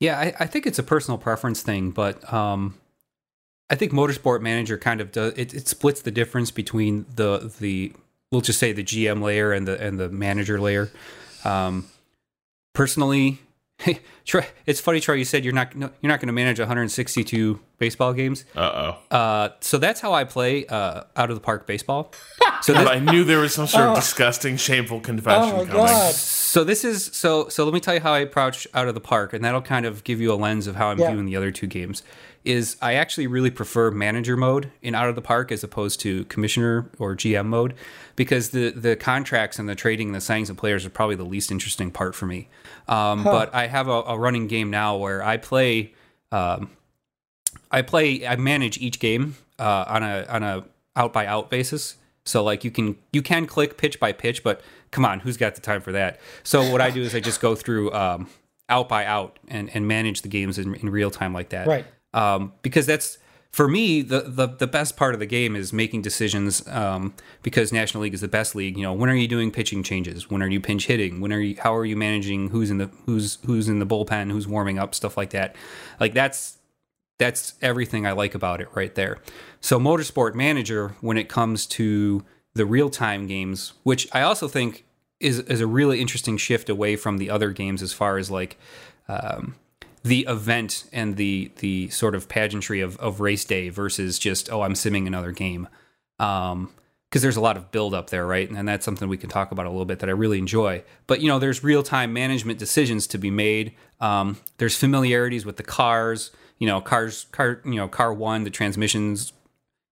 Yeah, 0.00 0.18
I, 0.18 0.34
I 0.40 0.46
think 0.46 0.66
it's 0.66 0.78
a 0.78 0.82
personal 0.82 1.18
preference 1.18 1.62
thing, 1.62 1.90
but 1.90 2.32
um, 2.32 2.74
I 3.70 3.76
think 3.76 3.92
Motorsport 3.92 4.40
Manager 4.40 4.76
kind 4.76 5.00
of 5.00 5.12
does 5.12 5.32
it, 5.36 5.54
it 5.54 5.68
splits 5.68 6.02
the 6.02 6.10
difference 6.10 6.50
between 6.50 7.06
the 7.14 7.52
the 7.60 7.92
we'll 8.30 8.40
just 8.40 8.58
say 8.58 8.72
the 8.72 8.82
GM 8.82 9.22
layer 9.22 9.52
and 9.52 9.66
the 9.66 9.80
and 9.80 10.00
the 10.00 10.08
manager 10.08 10.60
layer. 10.60 10.90
Um, 11.44 11.86
personally, 12.74 13.38
Hey, 13.82 14.00
Troy, 14.24 14.46
it's 14.66 14.80
funny, 14.80 15.00
Troy. 15.00 15.14
You 15.14 15.24
said 15.24 15.44
you're 15.44 15.54
not 15.54 15.74
you're 15.74 15.90
not 16.02 16.20
going 16.20 16.28
to 16.28 16.32
manage 16.32 16.58
162 16.58 17.58
baseball 17.78 18.12
games. 18.12 18.44
Uh-oh. 18.54 19.16
Uh 19.16 19.50
So 19.60 19.78
that's 19.78 20.00
how 20.00 20.12
I 20.12 20.24
play 20.24 20.66
uh, 20.66 21.02
out 21.16 21.30
of 21.30 21.36
the 21.36 21.40
park 21.40 21.66
baseball. 21.66 22.12
So 22.62 22.74
I 22.74 23.00
knew 23.00 23.24
there 23.24 23.40
was 23.40 23.54
some 23.54 23.66
sort 23.66 23.84
of 23.84 23.92
oh. 23.92 23.94
disgusting, 23.96 24.56
shameful 24.56 25.00
confession 25.00 25.54
oh, 25.54 25.66
coming. 25.66 25.72
God. 25.72 26.14
So 26.14 26.64
this 26.64 26.84
is 26.84 27.06
so. 27.06 27.48
So 27.48 27.64
let 27.64 27.74
me 27.74 27.80
tell 27.80 27.94
you 27.94 28.00
how 28.00 28.12
I 28.12 28.20
approach 28.20 28.68
out 28.74 28.86
of 28.86 28.94
the 28.94 29.00
park, 29.00 29.32
and 29.32 29.44
that'll 29.44 29.62
kind 29.62 29.84
of 29.84 30.04
give 30.04 30.20
you 30.20 30.32
a 30.32 30.36
lens 30.36 30.66
of 30.66 30.76
how 30.76 30.88
I'm 30.88 30.98
yeah. 30.98 31.10
viewing 31.10 31.26
the 31.26 31.34
other 31.36 31.50
two 31.50 31.66
games. 31.66 32.02
is 32.44 32.76
I 32.82 32.94
actually 32.94 33.26
really 33.26 33.50
prefer 33.50 33.90
manager 33.90 34.36
mode 34.36 34.70
in 34.80 34.94
Out 34.94 35.08
of 35.08 35.14
the 35.14 35.22
Park 35.22 35.50
as 35.50 35.64
opposed 35.64 36.00
to 36.00 36.24
commissioner 36.26 36.90
or 36.98 37.16
GM 37.16 37.46
mode 37.46 37.74
because 38.16 38.50
the 38.50 38.70
the 38.70 38.96
contracts 38.96 39.58
and 39.58 39.68
the 39.68 39.74
trading 39.74 40.08
and 40.08 40.14
the 40.14 40.20
signings 40.20 40.50
of 40.50 40.56
players 40.56 40.84
are 40.84 40.90
probably 40.90 41.16
the 41.16 41.24
least 41.24 41.50
interesting 41.50 41.90
part 41.90 42.14
for 42.14 42.26
me. 42.26 42.48
Um, 42.86 43.24
huh. 43.24 43.32
But 43.32 43.54
I 43.54 43.66
have 43.66 43.88
a, 43.88 44.02
a, 44.02 44.18
running 44.18 44.46
game 44.46 44.70
now 44.70 44.96
where 44.96 45.22
I 45.22 45.36
play. 45.36 45.94
Um, 46.30 46.70
I 47.70 47.82
play. 47.82 48.26
I 48.26 48.36
manage 48.36 48.78
each 48.78 49.00
game 49.00 49.36
uh, 49.58 49.84
on 49.88 50.02
a 50.02 50.26
on 50.28 50.42
a 50.42 50.64
out 50.96 51.12
by 51.12 51.26
out 51.26 51.50
basis. 51.50 51.96
So 52.24 52.44
like 52.44 52.64
you 52.64 52.70
can 52.70 52.96
you 53.12 53.22
can 53.22 53.46
click 53.46 53.76
pitch 53.76 53.98
by 53.98 54.12
pitch, 54.12 54.44
but 54.44 54.60
come 54.90 55.04
on, 55.04 55.20
who's 55.20 55.36
got 55.36 55.54
the 55.54 55.60
time 55.60 55.80
for 55.80 55.92
that? 55.92 56.20
So 56.44 56.70
what 56.70 56.80
I 56.80 56.90
do 56.90 57.02
is 57.02 57.14
I 57.14 57.20
just 57.20 57.40
go 57.40 57.54
through 57.54 57.92
um, 57.92 58.28
out 58.68 58.88
by 58.88 59.04
out 59.04 59.38
and, 59.48 59.70
and 59.74 59.88
manage 59.88 60.22
the 60.22 60.28
games 60.28 60.58
in, 60.58 60.74
in 60.76 60.90
real 60.90 61.10
time 61.10 61.32
like 61.32 61.48
that. 61.50 61.66
Right. 61.66 61.84
Um, 62.14 62.52
because 62.62 62.86
that's 62.86 63.18
for 63.50 63.68
me 63.68 64.02
the, 64.02 64.20
the 64.20 64.46
the 64.46 64.66
best 64.66 64.96
part 64.96 65.14
of 65.14 65.20
the 65.20 65.26
game 65.26 65.56
is 65.56 65.72
making 65.72 66.02
decisions. 66.02 66.66
Um, 66.68 67.14
because 67.42 67.72
National 67.72 68.04
League 68.04 68.14
is 68.14 68.20
the 68.20 68.28
best 68.28 68.54
league. 68.54 68.76
You 68.76 68.84
know, 68.84 68.92
when 68.92 69.10
are 69.10 69.14
you 69.14 69.28
doing 69.28 69.50
pitching 69.50 69.82
changes? 69.82 70.30
When 70.30 70.42
are 70.42 70.48
you 70.48 70.60
pinch 70.60 70.86
hitting? 70.86 71.20
When 71.20 71.32
are 71.32 71.40
you? 71.40 71.56
How 71.58 71.74
are 71.74 71.84
you 71.84 71.96
managing 71.96 72.50
who's 72.50 72.70
in 72.70 72.78
the 72.78 72.90
who's 73.06 73.38
who's 73.46 73.68
in 73.68 73.78
the 73.78 73.86
bullpen? 73.86 74.30
Who's 74.30 74.46
warming 74.46 74.78
up? 74.78 74.94
Stuff 74.94 75.16
like 75.16 75.30
that. 75.30 75.56
Like 75.98 76.14
that's 76.14 76.58
that's 77.22 77.54
everything 77.62 78.04
I 78.04 78.12
like 78.12 78.34
about 78.34 78.60
it 78.60 78.68
right 78.74 78.92
there. 78.96 79.18
So 79.60 79.78
Motorsport 79.78 80.34
Manager, 80.34 80.96
when 81.00 81.16
it 81.16 81.28
comes 81.28 81.66
to 81.66 82.24
the 82.54 82.66
real 82.66 82.90
time 82.90 83.28
games, 83.28 83.74
which 83.84 84.08
I 84.12 84.22
also 84.22 84.48
think 84.48 84.84
is 85.20 85.38
is 85.38 85.60
a 85.60 85.66
really 85.68 86.00
interesting 86.00 86.36
shift 86.36 86.68
away 86.68 86.96
from 86.96 87.18
the 87.18 87.30
other 87.30 87.52
games 87.52 87.80
as 87.80 87.92
far 87.92 88.18
as 88.18 88.28
like 88.28 88.58
um, 89.08 89.54
the 90.02 90.26
event 90.28 90.84
and 90.92 91.16
the 91.16 91.52
the 91.58 91.90
sort 91.90 92.16
of 92.16 92.28
pageantry 92.28 92.80
of, 92.80 92.96
of 92.96 93.20
race 93.20 93.44
day 93.44 93.68
versus 93.68 94.18
just 94.18 94.50
oh 94.50 94.62
I'm 94.62 94.74
simming 94.74 95.06
another 95.06 95.30
game. 95.30 95.68
Um, 96.18 96.72
because 97.08 97.20
there's 97.20 97.36
a 97.36 97.42
lot 97.42 97.58
of 97.58 97.70
build 97.70 97.92
up 97.92 98.08
there, 98.08 98.26
right? 98.26 98.50
And 98.50 98.66
that's 98.66 98.86
something 98.86 99.06
we 99.06 99.18
can 99.18 99.28
talk 99.28 99.52
about 99.52 99.66
a 99.66 99.68
little 99.68 99.84
bit 99.84 99.98
that 99.98 100.08
I 100.08 100.12
really 100.12 100.38
enjoy. 100.38 100.82
But 101.06 101.20
you 101.20 101.28
know, 101.28 101.38
there's 101.38 101.62
real 101.62 101.82
time 101.82 102.14
management 102.14 102.58
decisions 102.58 103.06
to 103.08 103.18
be 103.18 103.30
made. 103.30 103.74
Um, 104.00 104.38
there's 104.56 104.76
familiarities 104.76 105.44
with 105.44 105.58
the 105.58 105.62
cars. 105.62 106.30
You 106.62 106.68
know, 106.68 106.80
cars, 106.80 107.26
car, 107.32 107.60
you 107.64 107.74
know, 107.74 107.88
car 107.88 108.12
one, 108.12 108.44
the 108.44 108.50
transmissions 108.50 109.32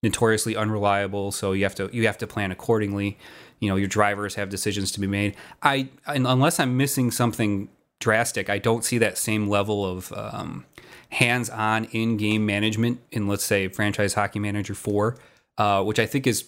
notoriously 0.03 0.57
unreliable, 0.57 1.33
so 1.33 1.53
you 1.53 1.65
have 1.65 1.75
to 1.75 1.91
you 1.93 2.07
have 2.07 2.19
to 2.19 2.27
plan 2.27 2.53
accordingly. 2.53 3.19
You 3.59 3.69
know, 3.69 3.77
your 3.77 3.89
drivers 3.89 4.37
have 4.37 4.49
decisions 4.49 4.93
to 4.93 5.01
be 5.01 5.07
made. 5.07 5.35
I 5.63 5.89
unless 6.07 6.61
I'm 6.61 6.77
missing 6.77 7.11
something 7.11 7.69
drastic, 7.99 8.49
I 8.49 8.59
don't 8.59 8.85
see 8.85 8.99
that 8.99 9.19
same 9.19 9.49
level 9.49 9.85
of 9.85 10.13
um, 10.13 10.65
hands-on 11.11 11.85
in-game 11.87 12.47
management 12.47 13.01
in 13.11 13.27
let's 13.27 13.45
say 13.45 13.69
franchise 13.69 14.15
hockey 14.15 14.39
manager 14.39 14.75
4 14.75 15.17
uh, 15.59 15.83
which 15.83 15.99
i 15.99 16.07
think 16.07 16.27
is 16.27 16.45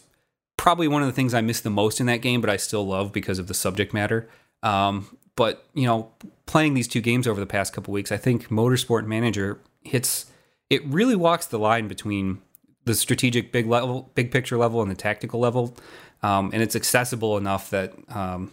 probably 0.56 0.86
one 0.86 1.02
of 1.02 1.08
the 1.08 1.12
things 1.12 1.34
i 1.34 1.40
miss 1.40 1.60
the 1.60 1.70
most 1.70 2.00
in 2.00 2.06
that 2.06 2.18
game 2.18 2.40
but 2.40 2.48
i 2.48 2.56
still 2.56 2.86
love 2.86 3.12
because 3.12 3.38
of 3.38 3.48
the 3.48 3.54
subject 3.54 3.92
matter 3.92 4.28
um, 4.62 5.16
but 5.34 5.66
you 5.74 5.84
know 5.84 6.12
playing 6.46 6.74
these 6.74 6.86
two 6.86 7.00
games 7.00 7.26
over 7.26 7.40
the 7.40 7.46
past 7.46 7.72
couple 7.72 7.92
weeks 7.92 8.12
i 8.12 8.16
think 8.16 8.48
motorsport 8.48 9.04
manager 9.04 9.58
hits 9.82 10.26
it 10.72 10.82
really 10.86 11.16
walks 11.16 11.46
the 11.46 11.58
line 11.58 11.86
between 11.86 12.40
the 12.86 12.94
strategic 12.94 13.52
big 13.52 13.66
level, 13.66 14.10
big 14.14 14.30
picture 14.30 14.56
level, 14.56 14.80
and 14.80 14.90
the 14.90 14.94
tactical 14.94 15.38
level, 15.38 15.76
um, 16.22 16.50
and 16.54 16.62
it's 16.62 16.74
accessible 16.74 17.36
enough 17.36 17.68
that 17.70 17.92
um, 18.08 18.50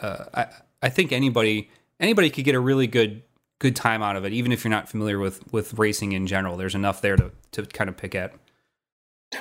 uh, 0.00 0.24
I, 0.34 0.46
I 0.82 0.88
think 0.90 1.12
anybody 1.12 1.70
anybody 1.98 2.28
could 2.28 2.44
get 2.44 2.54
a 2.54 2.60
really 2.60 2.86
good 2.86 3.22
good 3.58 3.74
time 3.74 4.02
out 4.02 4.16
of 4.16 4.24
it, 4.26 4.34
even 4.34 4.52
if 4.52 4.64
you're 4.64 4.70
not 4.70 4.88
familiar 4.88 5.18
with 5.18 5.50
with 5.52 5.78
racing 5.78 6.12
in 6.12 6.26
general. 6.26 6.58
There's 6.58 6.74
enough 6.74 7.00
there 7.00 7.16
to 7.16 7.30
to 7.52 7.64
kind 7.64 7.88
of 7.88 7.96
pick 7.96 8.14
at. 8.14 8.34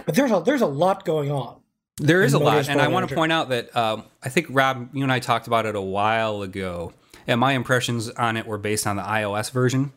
But 0.05 0.15
there's 0.15 0.31
a 0.31 0.39
there's 0.39 0.61
a 0.61 0.67
lot 0.67 1.03
going 1.03 1.31
on. 1.31 1.59
There 1.97 2.23
is 2.23 2.33
a 2.33 2.39
lot, 2.39 2.69
and 2.69 2.81
I 2.81 2.87
want 2.87 3.09
to 3.09 3.13
point 3.13 3.33
out 3.33 3.49
that 3.49 3.75
um, 3.75 4.05
I 4.23 4.29
think 4.29 4.47
Rob, 4.49 4.89
you 4.93 5.03
and 5.03 5.11
I 5.11 5.19
talked 5.19 5.47
about 5.47 5.65
it 5.65 5.75
a 5.75 5.81
while 5.81 6.41
ago, 6.41 6.93
and 7.27 7.39
my 7.39 7.51
impressions 7.51 8.09
on 8.09 8.37
it 8.37 8.47
were 8.47 8.57
based 8.57 8.87
on 8.87 8.95
the 8.95 9.03
iOS 9.03 9.51
version, 9.51 9.91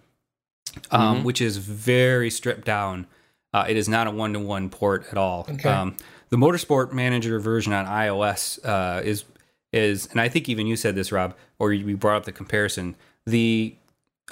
um, 0.90 1.16
mm-hmm. 1.16 1.24
which 1.24 1.40
is 1.40 1.56
very 1.56 2.30
stripped 2.30 2.64
down 2.64 3.06
uh, 3.54 3.64
it 3.68 3.76
is 3.76 3.88
not 3.88 4.08
a 4.08 4.10
one 4.10 4.32
to 4.32 4.40
one 4.40 4.68
port 4.68 5.06
at 5.12 5.16
all. 5.16 5.46
Okay. 5.48 5.68
Um, 5.68 5.96
the 6.30 6.36
Motorsport 6.36 6.92
Manager 6.92 7.38
version 7.38 7.72
on 7.72 7.86
iOS 7.86 8.58
uh, 8.66 9.00
is 9.02 9.24
is, 9.72 10.08
and 10.10 10.20
I 10.20 10.28
think 10.28 10.48
even 10.48 10.66
you 10.66 10.76
said 10.76 10.96
this, 10.96 11.12
Rob, 11.12 11.34
or 11.58 11.72
you 11.72 11.96
brought 11.96 12.16
up 12.16 12.24
the 12.24 12.32
comparison. 12.32 12.96
The 13.26 13.74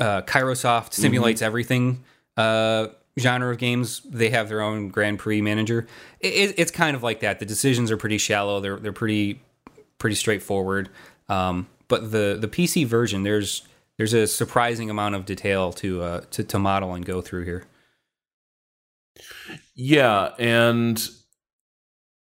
uh, 0.00 0.22
Kairosoft 0.22 0.92
simulates 0.92 1.40
mm-hmm. 1.40 1.46
everything 1.46 2.04
uh, 2.36 2.88
genre 3.18 3.52
of 3.52 3.58
games. 3.58 4.00
They 4.00 4.30
have 4.30 4.48
their 4.48 4.60
own 4.60 4.88
Grand 4.88 5.20
Prix 5.20 5.40
manager. 5.40 5.86
It, 6.18 6.54
it's 6.58 6.72
kind 6.72 6.96
of 6.96 7.04
like 7.04 7.20
that. 7.20 7.38
The 7.38 7.46
decisions 7.46 7.92
are 7.92 7.96
pretty 7.96 8.18
shallow. 8.18 8.60
They're 8.60 8.76
they're 8.76 8.92
pretty 8.92 9.40
pretty 9.98 10.16
straightforward. 10.16 10.88
Um, 11.28 11.68
but 11.86 12.10
the 12.10 12.36
the 12.40 12.48
PC 12.48 12.86
version, 12.86 13.22
there's 13.22 13.62
there's 13.98 14.14
a 14.14 14.26
surprising 14.26 14.90
amount 14.90 15.14
of 15.14 15.24
detail 15.24 15.72
to 15.74 16.02
uh, 16.02 16.20
to, 16.30 16.44
to 16.44 16.58
model 16.58 16.94
and 16.94 17.04
go 17.04 17.20
through 17.20 17.44
here. 17.44 17.64
Yeah, 19.74 20.32
and 20.38 21.08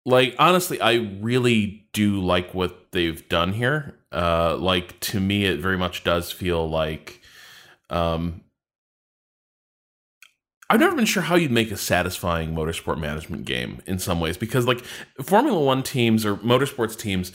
like 0.04 0.34
honestly, 0.38 0.80
I 0.80 0.94
really 1.20 1.88
do 1.92 2.20
like 2.20 2.54
what 2.54 2.92
they've 2.92 3.26
done 3.28 3.52
here. 3.52 3.98
Uh 4.12 4.56
like 4.56 5.00
to 5.00 5.20
me 5.20 5.44
it 5.44 5.58
very 5.60 5.78
much 5.78 6.04
does 6.04 6.30
feel 6.30 6.68
like 6.68 7.20
um 7.90 8.42
I've 10.70 10.80
never 10.80 10.96
been 10.96 11.04
sure 11.04 11.22
how 11.22 11.34
you'd 11.34 11.50
make 11.50 11.70
a 11.70 11.76
satisfying 11.76 12.54
motorsport 12.54 12.98
management 12.98 13.44
game 13.44 13.82
in 13.86 13.98
some 13.98 14.18
ways 14.20 14.36
because 14.36 14.66
like 14.66 14.80
Formula 15.22 15.60
1 15.60 15.82
teams 15.82 16.24
or 16.24 16.36
motorsports 16.36 16.98
teams 16.98 17.32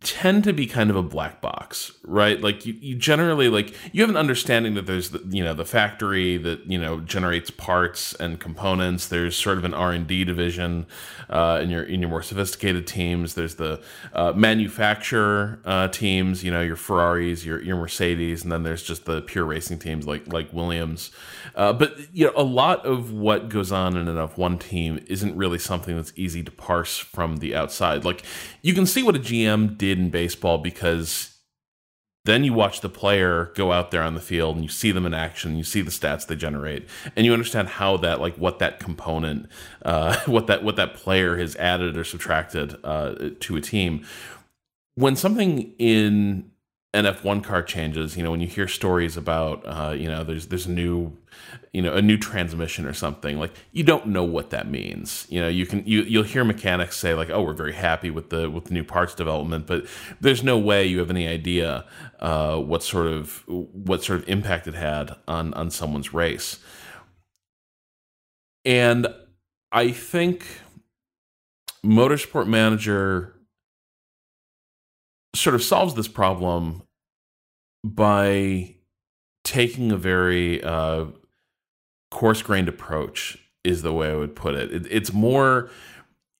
tend 0.00 0.44
to 0.44 0.52
be 0.52 0.66
kind 0.66 0.90
of 0.90 0.96
a 0.96 1.02
black 1.02 1.40
box, 1.40 1.92
right? 2.06 2.40
Like 2.40 2.66
you, 2.66 2.74
you 2.80 2.94
generally 2.94 3.48
like 3.48 3.74
you 3.92 4.02
have 4.02 4.10
an 4.10 4.16
understanding 4.16 4.74
that 4.74 4.86
there's 4.86 5.10
the, 5.10 5.22
you 5.30 5.42
know 5.42 5.54
the 5.54 5.64
factory 5.64 6.36
that 6.38 6.66
you 6.66 6.78
know 6.78 7.00
generates 7.00 7.50
parts 7.50 8.14
and 8.14 8.38
components. 8.38 9.08
There's 9.08 9.36
sort 9.36 9.58
of 9.58 9.64
an 9.64 9.74
R 9.74 9.92
and 9.92 10.06
D 10.06 10.24
division 10.24 10.86
uh, 11.30 11.60
in 11.62 11.70
your 11.70 11.82
in 11.82 12.00
your 12.00 12.10
more 12.10 12.22
sophisticated 12.22 12.86
teams. 12.86 13.34
There's 13.34 13.56
the 13.56 13.82
uh, 14.12 14.32
manufacturer 14.32 15.60
uh, 15.64 15.88
teams, 15.88 16.44
you 16.44 16.50
know 16.50 16.60
your 16.60 16.76
Ferraris, 16.76 17.44
your 17.44 17.62
your 17.62 17.76
Mercedes, 17.76 18.42
and 18.42 18.52
then 18.52 18.62
there's 18.62 18.82
just 18.82 19.06
the 19.06 19.22
pure 19.22 19.44
racing 19.44 19.78
teams 19.78 20.06
like 20.06 20.30
like 20.32 20.52
Williams. 20.52 21.10
Uh, 21.54 21.72
but 21.72 21.96
you 22.12 22.26
know 22.26 22.32
a 22.36 22.44
lot 22.44 22.84
of 22.84 23.12
what 23.12 23.48
goes 23.48 23.72
on 23.72 23.96
in 23.96 24.08
an 24.08 24.16
F1 24.16 24.60
team 24.60 25.04
isn't 25.06 25.36
really 25.36 25.58
something 25.58 25.96
that's 25.96 26.12
easy 26.16 26.42
to 26.42 26.50
parse 26.50 26.98
from 26.98 27.38
the 27.38 27.54
outside. 27.54 28.04
Like 28.04 28.22
you 28.62 28.74
can 28.74 28.86
see 28.86 29.02
what 29.02 29.16
a 29.16 29.20
GM 29.20 29.78
did 29.78 29.98
in 29.98 30.10
baseball 30.10 30.58
because 30.58 31.33
then 32.24 32.42
you 32.42 32.52
watch 32.52 32.80
the 32.80 32.88
player 32.88 33.52
go 33.54 33.72
out 33.72 33.90
there 33.90 34.02
on 34.02 34.14
the 34.14 34.20
field 34.20 34.56
and 34.56 34.64
you 34.64 34.70
see 34.70 34.90
them 34.92 35.06
in 35.06 35.14
action 35.14 35.56
you 35.56 35.64
see 35.64 35.82
the 35.82 35.90
stats 35.90 36.26
they 36.26 36.36
generate 36.36 36.86
and 37.16 37.26
you 37.26 37.32
understand 37.32 37.68
how 37.68 37.96
that 37.96 38.20
like 38.20 38.36
what 38.36 38.58
that 38.58 38.80
component 38.80 39.48
uh, 39.84 40.18
what 40.26 40.46
that 40.46 40.64
what 40.64 40.76
that 40.76 40.94
player 40.94 41.36
has 41.36 41.56
added 41.56 41.96
or 41.96 42.04
subtracted 42.04 42.76
uh, 42.84 43.30
to 43.40 43.56
a 43.56 43.60
team. 43.60 44.04
When 44.96 45.16
something 45.16 45.74
in 45.78 46.50
an 46.94 47.06
F1 47.06 47.42
car 47.42 47.60
changes, 47.60 48.16
you 48.16 48.22
know, 48.22 48.30
when 48.30 48.40
you 48.40 48.46
hear 48.46 48.68
stories 48.68 49.16
about, 49.16 49.64
uh, 49.66 49.90
you 49.90 50.08
know, 50.08 50.22
there's 50.22 50.46
there's 50.46 50.68
new, 50.68 51.12
you 51.72 51.82
know, 51.82 51.92
a 51.92 52.00
new 52.00 52.16
transmission 52.16 52.86
or 52.86 52.92
something, 52.92 53.36
like 53.36 53.50
you 53.72 53.82
don't 53.82 54.06
know 54.06 54.22
what 54.22 54.50
that 54.50 54.70
means. 54.70 55.26
You 55.28 55.40
know, 55.40 55.48
you 55.48 55.66
can 55.66 55.84
you 55.84 56.02
you'll 56.02 56.22
hear 56.22 56.44
mechanics 56.44 56.96
say 56.96 57.12
like, 57.12 57.30
oh, 57.30 57.42
we're 57.42 57.52
very 57.52 57.74
happy 57.74 58.10
with 58.10 58.30
the 58.30 58.48
with 58.48 58.66
the 58.66 58.74
new 58.74 58.84
parts 58.84 59.12
development, 59.12 59.66
but 59.66 59.86
there's 60.20 60.44
no 60.44 60.56
way 60.56 60.86
you 60.86 61.00
have 61.00 61.10
any 61.10 61.26
idea 61.26 61.84
uh, 62.20 62.58
what 62.58 62.84
sort 62.84 63.08
of 63.08 63.42
what 63.46 64.04
sort 64.04 64.20
of 64.20 64.28
impact 64.28 64.68
it 64.68 64.74
had 64.74 65.16
on 65.26 65.52
on 65.54 65.70
someone's 65.70 66.14
race. 66.14 66.60
And 68.64 69.08
I 69.72 69.90
think 69.90 70.46
Motorsport 71.84 72.46
Manager 72.46 73.33
sort 75.34 75.54
of 75.54 75.62
solves 75.62 75.94
this 75.94 76.08
problem 76.08 76.82
by 77.84 78.76
taking 79.44 79.92
a 79.92 79.96
very 79.96 80.62
uh, 80.62 81.06
coarse 82.10 82.42
grained 82.42 82.68
approach 82.68 83.38
is 83.62 83.82
the 83.82 83.92
way 83.92 84.10
I 84.10 84.14
would 84.14 84.36
put 84.36 84.54
it. 84.54 84.72
it. 84.72 84.86
It's 84.90 85.12
more 85.12 85.70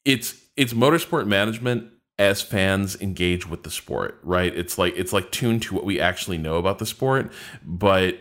it's 0.04 0.40
it's 0.56 0.72
motorsport 0.72 1.26
management 1.26 1.90
as 2.18 2.40
fans 2.40 3.00
engage 3.00 3.48
with 3.48 3.64
the 3.64 3.70
sport, 3.70 4.20
right? 4.22 4.54
It's 4.54 4.78
like 4.78 4.94
it's 4.96 5.12
like 5.12 5.30
tuned 5.32 5.62
to 5.62 5.74
what 5.74 5.84
we 5.84 6.00
actually 6.00 6.38
know 6.38 6.56
about 6.56 6.78
the 6.78 6.86
sport, 6.86 7.32
but 7.64 8.18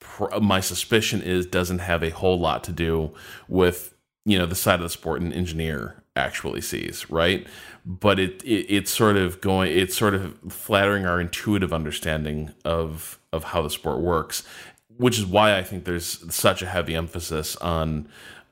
pr- 0.00 0.38
my 0.40 0.60
suspicion 0.60 1.22
is 1.22 1.46
doesn't 1.46 1.78
have 1.78 2.02
a 2.02 2.10
whole 2.10 2.38
lot 2.38 2.64
to 2.64 2.72
do 2.72 3.14
with 3.48 3.94
you 4.24 4.38
know 4.38 4.46
the 4.46 4.54
side 4.54 4.74
of 4.74 4.82
the 4.82 4.90
sport 4.90 5.22
an 5.22 5.32
engineer 5.32 6.02
actually 6.20 6.60
sees, 6.60 7.10
right? 7.10 7.46
but 7.86 8.18
it, 8.18 8.42
it 8.44 8.66
it's 8.68 8.90
sort 8.90 9.16
of 9.16 9.40
going 9.40 9.76
it's 9.76 9.96
sort 9.96 10.14
of 10.14 10.36
flattering 10.48 11.06
our 11.06 11.20
intuitive 11.20 11.72
understanding 11.72 12.52
of 12.64 13.18
of 13.32 13.44
how 13.44 13.62
the 13.62 13.70
sport 13.70 14.00
works 14.00 14.42
which 14.96 15.18
is 15.18 15.24
why 15.24 15.56
I 15.56 15.62
think 15.62 15.84
there's 15.84 16.32
such 16.34 16.60
a 16.60 16.66
heavy 16.66 16.94
emphasis 16.94 17.56
on 17.56 18.06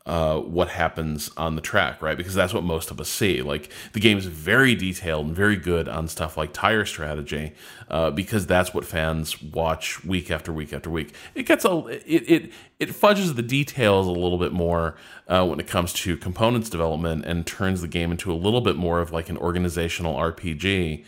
uh, 0.08 0.40
what 0.40 0.68
happens 0.68 1.30
on 1.36 1.54
the 1.54 1.60
track, 1.60 2.00
right? 2.00 2.16
Because 2.16 2.34
that's 2.34 2.54
what 2.54 2.64
most 2.64 2.90
of 2.90 2.98
us 2.98 3.10
see. 3.10 3.42
Like 3.42 3.70
the 3.92 4.00
game 4.00 4.16
is 4.16 4.24
very 4.24 4.74
detailed 4.74 5.26
and 5.26 5.36
very 5.36 5.56
good 5.56 5.86
on 5.86 6.08
stuff 6.08 6.38
like 6.38 6.54
tire 6.54 6.86
strategy, 6.86 7.52
uh, 7.90 8.10
because 8.10 8.46
that's 8.46 8.72
what 8.72 8.86
fans 8.86 9.42
watch 9.42 10.02
week 10.04 10.30
after 10.30 10.50
week 10.50 10.72
after 10.72 10.88
week. 10.88 11.14
It 11.34 11.42
gets 11.42 11.66
a 11.66 11.76
it 12.06 12.24
it 12.26 12.52
it 12.78 12.94
fudges 12.94 13.34
the 13.34 13.42
details 13.42 14.06
a 14.06 14.10
little 14.10 14.38
bit 14.38 14.52
more 14.52 14.96
uh, 15.28 15.44
when 15.46 15.60
it 15.60 15.66
comes 15.66 15.92
to 15.92 16.16
components 16.16 16.70
development 16.70 17.26
and 17.26 17.46
turns 17.46 17.82
the 17.82 17.88
game 17.88 18.10
into 18.10 18.32
a 18.32 18.34
little 18.34 18.62
bit 18.62 18.76
more 18.76 19.00
of 19.00 19.12
like 19.12 19.28
an 19.28 19.36
organizational 19.36 20.16
RPG 20.16 21.04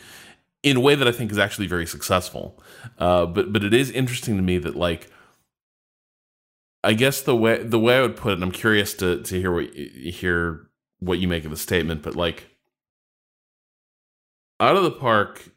in 0.62 0.76
a 0.76 0.80
way 0.80 0.94
that 0.94 1.08
I 1.08 1.12
think 1.12 1.32
is 1.32 1.38
actually 1.38 1.68
very 1.68 1.86
successful. 1.86 2.62
Uh, 2.98 3.24
but 3.24 3.50
but 3.50 3.64
it 3.64 3.72
is 3.72 3.90
interesting 3.90 4.36
to 4.36 4.42
me 4.42 4.58
that 4.58 4.76
like 4.76 5.08
I 6.82 6.94
guess 6.94 7.20
the 7.20 7.36
way 7.36 7.62
the 7.62 7.78
way 7.78 7.98
I 7.98 8.02
would 8.02 8.16
put 8.16 8.32
it, 8.32 8.42
I'm 8.42 8.52
curious 8.52 8.94
to 8.94 9.22
to 9.22 9.40
hear 9.40 9.52
what 9.52 9.74
you 9.74 10.12
hear 10.12 10.68
what 10.98 11.18
you 11.18 11.28
make 11.28 11.44
of 11.44 11.50
the 11.50 11.56
statement, 11.56 12.02
but 12.02 12.16
like 12.16 12.48
out 14.58 14.76
of 14.76 14.82
the 14.82 14.90
park 14.90 15.50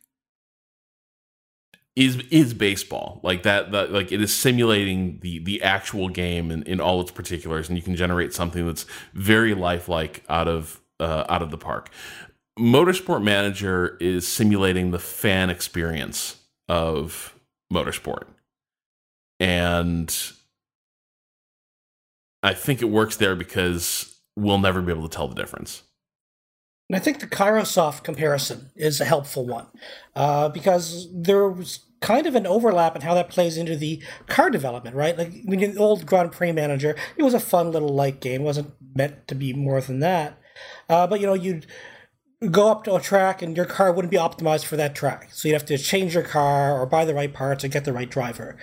is 1.95 2.17
is 2.29 2.53
baseball. 2.53 3.19
Like 3.23 3.43
that 3.43 3.71
that 3.71 3.91
like 3.91 4.11
it 4.11 4.21
is 4.21 4.33
simulating 4.35 5.19
the 5.21 5.39
the 5.39 5.61
actual 5.61 6.09
game 6.09 6.51
in, 6.51 6.63
in 6.63 6.81
all 6.81 6.99
its 7.01 7.11
particulars 7.11 7.69
and 7.69 7.77
you 7.77 7.83
can 7.83 7.95
generate 7.95 8.33
something 8.33 8.65
that's 8.65 8.85
very 9.13 9.53
lifelike 9.53 10.23
out 10.29 10.47
of 10.47 10.81
uh, 10.99 11.25
out 11.29 11.41
of 11.41 11.51
the 11.51 11.57
park. 11.57 11.89
Motorsport 12.59 13.23
manager 13.23 13.97
is 13.99 14.27
simulating 14.27 14.91
the 14.91 14.99
fan 14.99 15.49
experience 15.49 16.37
of 16.69 17.33
motorsport. 17.71 18.25
And 19.39 20.15
I 22.43 22.53
think 22.53 22.81
it 22.81 22.89
works 22.89 23.15
there 23.15 23.35
because 23.35 24.19
we'll 24.35 24.59
never 24.59 24.81
be 24.81 24.91
able 24.91 25.07
to 25.07 25.15
tell 25.15 25.27
the 25.27 25.35
difference. 25.35 25.83
And 26.89 26.97
I 26.97 26.99
think 26.99 27.19
the 27.19 27.27
Kairosoft 27.27 28.03
comparison 28.03 28.69
is 28.75 28.99
a 28.99 29.05
helpful 29.05 29.47
one 29.47 29.67
uh, 30.15 30.49
because 30.49 31.07
there 31.13 31.47
was 31.47 31.79
kind 32.01 32.27
of 32.27 32.35
an 32.35 32.45
overlap 32.45 32.95
in 32.97 33.01
how 33.01 33.13
that 33.13 33.29
plays 33.29 33.55
into 33.55 33.77
the 33.77 34.03
car 34.27 34.49
development, 34.49 34.93
right? 34.93 35.17
Like 35.17 35.31
when 35.45 35.59
you 35.59 35.73
old 35.77 36.05
Grand 36.05 36.33
Prix 36.33 36.51
manager, 36.51 36.97
it 37.15 37.23
was 37.23 37.33
a 37.33 37.39
fun 37.39 37.71
little 37.71 37.89
light 37.89 38.19
game. 38.19 38.41
It 38.41 38.45
wasn't 38.45 38.73
meant 38.93 39.27
to 39.29 39.35
be 39.35 39.53
more 39.53 39.79
than 39.79 40.01
that. 40.01 40.37
Uh, 40.89 41.07
but 41.07 41.21
you 41.21 41.25
know, 41.25 41.33
you'd 41.33 41.65
go 42.51 42.69
up 42.69 42.83
to 42.83 42.95
a 42.95 43.01
track 43.01 43.41
and 43.41 43.55
your 43.55 43.65
car 43.65 43.91
wouldn't 43.91 44.11
be 44.11 44.17
optimized 44.17 44.65
for 44.65 44.75
that 44.77 44.95
track. 44.95 45.29
So 45.31 45.47
you'd 45.47 45.53
have 45.53 45.65
to 45.65 45.77
change 45.77 46.13
your 46.13 46.23
car 46.23 46.79
or 46.79 46.85
buy 46.85 47.05
the 47.05 47.13
right 47.13 47.33
parts 47.33 47.63
or 47.63 47.67
get 47.67 47.85
the 47.85 47.93
right 47.93 48.09
driver. 48.09 48.57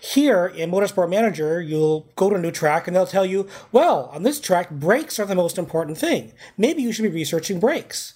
Here 0.00 0.46
in 0.46 0.70
Motorsport 0.70 1.10
Manager, 1.10 1.60
you'll 1.60 2.08
go 2.16 2.30
to 2.30 2.36
a 2.36 2.40
new 2.40 2.50
track 2.50 2.86
and 2.86 2.96
they'll 2.96 3.06
tell 3.06 3.26
you, 3.26 3.48
well, 3.70 4.10
on 4.12 4.22
this 4.22 4.40
track, 4.40 4.70
brakes 4.70 5.18
are 5.18 5.26
the 5.26 5.34
most 5.34 5.58
important 5.58 5.98
thing. 5.98 6.32
Maybe 6.58 6.82
you 6.82 6.92
should 6.92 7.02
be 7.02 7.08
researching 7.08 7.60
brakes. 7.60 8.14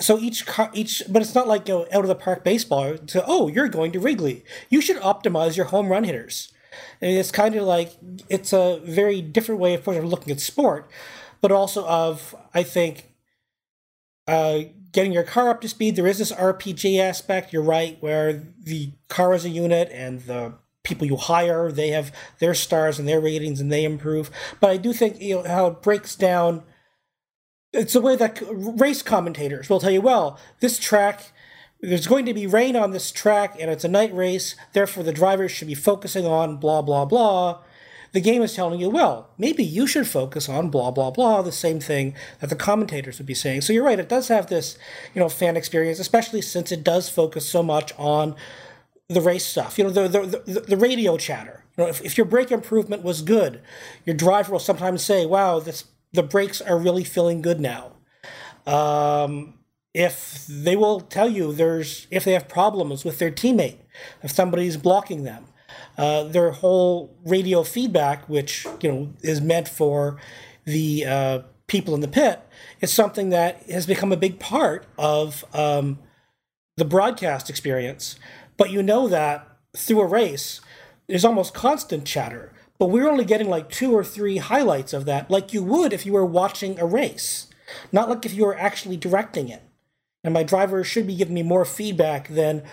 So 0.00 0.18
each 0.18 0.46
car, 0.46 0.70
each, 0.72 1.02
but 1.08 1.22
it's 1.22 1.34
not 1.34 1.48
like 1.48 1.68
you 1.68 1.74
know, 1.74 1.86
out 1.92 2.04
of 2.04 2.08
the 2.08 2.14
park 2.14 2.44
baseball. 2.44 2.96
To 2.96 3.24
oh, 3.26 3.48
you're 3.48 3.68
going 3.68 3.92
to 3.92 4.00
Wrigley. 4.00 4.44
You 4.68 4.80
should 4.80 4.96
optimize 4.98 5.56
your 5.56 5.66
home 5.66 5.88
run 5.88 6.04
hitters. 6.04 6.52
And 7.00 7.10
it's 7.10 7.30
kind 7.30 7.54
of 7.54 7.64
like 7.64 7.92
it's 8.28 8.52
a 8.52 8.80
very 8.84 9.22
different 9.22 9.60
way 9.60 9.74
of 9.74 9.86
looking 9.86 10.32
at 10.32 10.40
sport, 10.40 10.90
but 11.40 11.52
also 11.52 11.86
of 11.86 12.34
I 12.52 12.62
think 12.62 13.10
uh, 14.26 14.60
getting 14.92 15.12
your 15.12 15.22
car 15.22 15.50
up 15.50 15.60
to 15.60 15.68
speed. 15.68 15.96
There 15.96 16.06
is 16.06 16.18
this 16.18 16.32
RPG 16.32 16.98
aspect. 16.98 17.52
You're 17.52 17.62
right, 17.62 17.96
where 18.00 18.32
the 18.32 18.92
car 19.08 19.34
is 19.34 19.44
a 19.44 19.50
unit 19.50 19.90
and 19.92 20.20
the 20.22 20.54
people 20.82 21.04
you 21.06 21.16
hire 21.16 21.72
they 21.72 21.88
have 21.88 22.14
their 22.38 22.54
stars 22.54 22.96
and 22.96 23.08
their 23.08 23.20
ratings 23.20 23.60
and 23.60 23.72
they 23.72 23.84
improve. 23.84 24.30
But 24.60 24.70
I 24.70 24.76
do 24.76 24.92
think 24.92 25.20
you 25.20 25.36
know 25.36 25.42
how 25.42 25.66
it 25.66 25.82
breaks 25.82 26.14
down. 26.14 26.62
It's 27.72 27.92
the 27.92 28.00
way 28.00 28.16
that 28.16 28.40
race 28.50 29.02
commentators 29.02 29.68
will 29.68 29.80
tell 29.80 29.90
you. 29.90 30.00
Well, 30.00 30.38
this 30.60 30.78
track. 30.78 31.32
There's 31.78 32.06
going 32.06 32.24
to 32.24 32.32
be 32.32 32.46
rain 32.46 32.74
on 32.74 32.92
this 32.92 33.12
track 33.12 33.54
and 33.60 33.70
it's 33.70 33.84
a 33.84 33.88
night 33.88 34.12
race, 34.14 34.56
therefore 34.72 35.04
the 35.04 35.12
drivers 35.12 35.52
should 35.52 35.68
be 35.68 35.74
focusing 35.74 36.24
on 36.24 36.56
blah, 36.56 36.80
blah, 36.80 37.04
blah 37.04 37.60
the 38.12 38.20
game 38.20 38.42
is 38.42 38.54
telling 38.54 38.80
you, 38.80 38.88
well, 38.88 39.30
maybe 39.38 39.64
you 39.64 39.86
should 39.86 40.06
focus 40.06 40.48
on 40.48 40.70
blah 40.70 40.90
blah 40.90 41.10
blah, 41.10 41.42
the 41.42 41.52
same 41.52 41.80
thing 41.80 42.14
that 42.40 42.50
the 42.50 42.56
commentators 42.56 43.18
would 43.18 43.26
be 43.26 43.34
saying. 43.34 43.62
So 43.62 43.72
you're 43.72 43.84
right, 43.84 43.98
it 43.98 44.08
does 44.08 44.28
have 44.28 44.48
this, 44.48 44.78
you 45.14 45.20
know, 45.20 45.28
fan 45.28 45.56
experience, 45.56 45.98
especially 45.98 46.42
since 46.42 46.72
it 46.72 46.84
does 46.84 47.08
focus 47.08 47.48
so 47.48 47.62
much 47.62 47.92
on 47.98 48.34
the 49.08 49.20
race 49.20 49.46
stuff. 49.46 49.78
You 49.78 49.84
know, 49.84 49.90
the 49.90 50.08
the, 50.08 50.42
the, 50.46 50.60
the 50.60 50.76
radio 50.76 51.16
chatter. 51.16 51.64
You 51.76 51.84
know, 51.84 51.90
if, 51.90 52.02
if 52.02 52.16
your 52.16 52.24
brake 52.26 52.50
improvement 52.50 53.02
was 53.02 53.22
good, 53.22 53.60
your 54.04 54.16
driver 54.16 54.52
will 54.52 54.58
sometimes 54.58 55.04
say, 55.04 55.26
"Wow, 55.26 55.60
this 55.60 55.84
the 56.12 56.22
brakes 56.22 56.60
are 56.60 56.78
really 56.78 57.04
feeling 57.04 57.42
good 57.42 57.60
now." 57.60 57.92
Um, 58.66 59.54
if 59.94 60.46
they 60.46 60.76
will 60.76 61.00
tell 61.00 61.28
you 61.28 61.52
there's 61.52 62.06
if 62.10 62.24
they 62.24 62.32
have 62.32 62.48
problems 62.48 63.04
with 63.04 63.18
their 63.18 63.30
teammate, 63.30 63.78
if 64.22 64.30
somebody's 64.30 64.76
blocking 64.76 65.22
them, 65.22 65.46
uh, 65.98 66.24
their 66.24 66.50
whole 66.50 67.14
radio 67.24 67.62
feedback, 67.62 68.28
which 68.28 68.66
you 68.80 68.92
know 68.92 69.12
is 69.22 69.40
meant 69.40 69.68
for 69.68 70.18
the 70.64 71.04
uh, 71.06 71.38
people 71.66 71.94
in 71.94 72.00
the 72.00 72.08
pit, 72.08 72.40
is 72.80 72.92
something 72.92 73.30
that 73.30 73.62
has 73.70 73.86
become 73.86 74.12
a 74.12 74.16
big 74.16 74.38
part 74.38 74.86
of 74.98 75.44
um, 75.54 75.98
the 76.76 76.84
broadcast 76.84 77.48
experience. 77.48 78.16
But 78.56 78.70
you 78.70 78.82
know 78.82 79.08
that 79.08 79.46
through 79.76 80.00
a 80.00 80.06
race, 80.06 80.60
there's 81.06 81.24
almost 81.24 81.54
constant 81.54 82.04
chatter. 82.04 82.52
But 82.78 82.90
we're 82.90 83.08
only 83.08 83.24
getting 83.24 83.48
like 83.48 83.70
two 83.70 83.92
or 83.92 84.04
three 84.04 84.36
highlights 84.36 84.92
of 84.92 85.06
that, 85.06 85.30
like 85.30 85.52
you 85.52 85.62
would 85.62 85.92
if 85.92 86.04
you 86.04 86.12
were 86.12 86.26
watching 86.26 86.78
a 86.78 86.84
race, 86.84 87.46
not 87.90 88.08
like 88.08 88.26
if 88.26 88.34
you 88.34 88.44
were 88.44 88.58
actually 88.58 88.96
directing 88.96 89.48
it. 89.48 89.62
And 90.22 90.34
my 90.34 90.42
driver 90.42 90.84
should 90.84 91.06
be 91.06 91.16
giving 91.16 91.34
me 91.34 91.42
more 91.42 91.64
feedback 91.64 92.28
than 92.28 92.64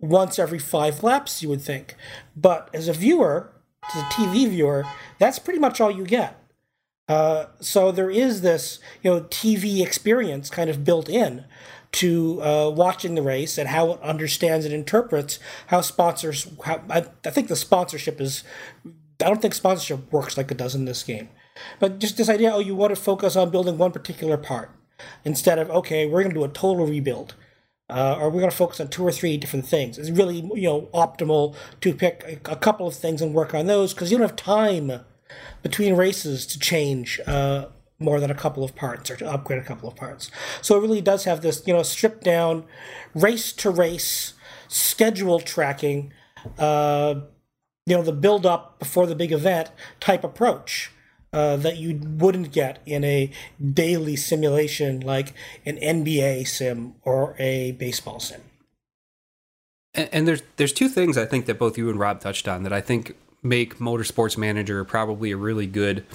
once 0.00 0.38
every 0.38 0.58
five 0.58 1.02
laps, 1.02 1.42
you 1.42 1.48
would 1.48 1.62
think. 1.62 1.94
But 2.36 2.68
as 2.72 2.88
a 2.88 2.92
viewer, 2.92 3.52
as 3.94 4.02
a 4.02 4.04
TV 4.06 4.48
viewer, 4.48 4.84
that's 5.18 5.38
pretty 5.38 5.60
much 5.60 5.80
all 5.80 5.90
you 5.90 6.04
get. 6.04 6.40
Uh, 7.08 7.46
so 7.60 7.92
there 7.92 8.10
is 8.10 8.40
this, 8.40 8.78
you 9.02 9.10
know, 9.10 9.20
TV 9.22 9.82
experience 9.82 10.48
kind 10.48 10.70
of 10.70 10.84
built 10.84 11.08
in 11.08 11.44
to 11.92 12.42
uh, 12.42 12.70
watching 12.70 13.14
the 13.14 13.22
race 13.22 13.56
and 13.56 13.68
how 13.68 13.92
it 13.92 14.02
understands 14.02 14.64
and 14.64 14.74
interprets 14.74 15.38
how 15.68 15.80
sponsors. 15.80 16.48
How, 16.64 16.82
I, 16.90 17.06
I 17.24 17.30
think 17.30 17.48
the 17.48 17.56
sponsorship 17.56 18.20
is. 18.20 18.42
I 19.22 19.28
don't 19.28 19.40
think 19.40 19.54
sponsorship 19.54 20.12
works 20.12 20.36
like 20.36 20.50
it 20.50 20.56
does 20.56 20.74
in 20.74 20.86
this 20.86 21.02
game, 21.02 21.28
but 21.78 21.98
just 21.98 22.16
this 22.16 22.28
idea. 22.28 22.52
Oh, 22.52 22.58
you 22.58 22.74
want 22.74 22.94
to 22.94 23.00
focus 23.00 23.36
on 23.36 23.50
building 23.50 23.78
one 23.78 23.92
particular 23.92 24.36
part 24.36 24.70
instead 25.24 25.58
of 25.58 25.70
okay, 25.70 26.06
we're 26.06 26.22
going 26.22 26.34
to 26.34 26.40
do 26.40 26.44
a 26.44 26.48
total 26.48 26.86
rebuild 26.86 27.34
uh, 27.90 28.16
or 28.18 28.30
we're 28.30 28.40
going 28.40 28.50
to 28.50 28.56
focus 28.56 28.80
on 28.80 28.88
two 28.88 29.04
or 29.06 29.12
three 29.12 29.36
different 29.36 29.66
things. 29.66 29.98
It's 29.98 30.10
really 30.10 30.36
you 30.54 30.62
know 30.62 30.88
optimal 30.94 31.54
to 31.80 31.94
pick 31.94 32.40
a, 32.46 32.52
a 32.52 32.56
couple 32.56 32.86
of 32.86 32.94
things 32.94 33.20
and 33.20 33.34
work 33.34 33.54
on 33.54 33.66
those 33.66 33.92
because 33.92 34.10
you 34.10 34.18
don't 34.18 34.28
have 34.28 34.36
time 34.36 35.00
between 35.62 35.94
races 35.94 36.46
to 36.46 36.58
change 36.58 37.20
uh, 37.26 37.66
more 37.98 38.20
than 38.20 38.30
a 38.30 38.34
couple 38.34 38.64
of 38.64 38.74
parts 38.74 39.10
or 39.10 39.16
to 39.16 39.30
upgrade 39.30 39.60
a 39.60 39.64
couple 39.64 39.88
of 39.88 39.96
parts. 39.96 40.30
So 40.62 40.76
it 40.76 40.80
really 40.80 41.00
does 41.00 41.24
have 41.24 41.42
this 41.42 41.62
you 41.66 41.74
know 41.74 41.82
stripped 41.82 42.24
down 42.24 42.64
race 43.14 43.52
to 43.52 43.70
race 43.70 44.34
schedule 44.68 45.40
tracking. 45.40 46.12
Uh, 46.58 47.20
you 47.86 47.96
know 47.96 48.02
the 48.02 48.12
build 48.12 48.46
up 48.46 48.78
before 48.78 49.06
the 49.06 49.14
big 49.14 49.32
event 49.32 49.70
type 50.00 50.24
approach 50.24 50.90
uh, 51.34 51.56
that 51.56 51.78
you 51.78 52.00
wouldn't 52.00 52.52
get 52.52 52.80
in 52.86 53.02
a 53.02 53.28
daily 53.72 54.14
simulation 54.14 55.00
like 55.00 55.34
an 55.66 55.76
NBA 55.78 56.46
sim 56.46 56.94
or 57.02 57.34
a 57.38 57.72
baseball 57.72 58.20
sim. 58.20 58.40
And, 59.94 60.08
and 60.12 60.28
there's 60.28 60.42
there's 60.56 60.72
two 60.72 60.88
things 60.88 61.18
I 61.18 61.26
think 61.26 61.46
that 61.46 61.58
both 61.58 61.76
you 61.76 61.90
and 61.90 61.98
Rob 61.98 62.20
touched 62.20 62.46
on 62.46 62.62
that 62.62 62.72
I 62.72 62.80
think 62.80 63.16
make 63.42 63.78
Motorsports 63.78 64.38
Manager 64.38 64.84
probably 64.84 65.32
a 65.32 65.36
really 65.36 65.66
good 65.66 66.06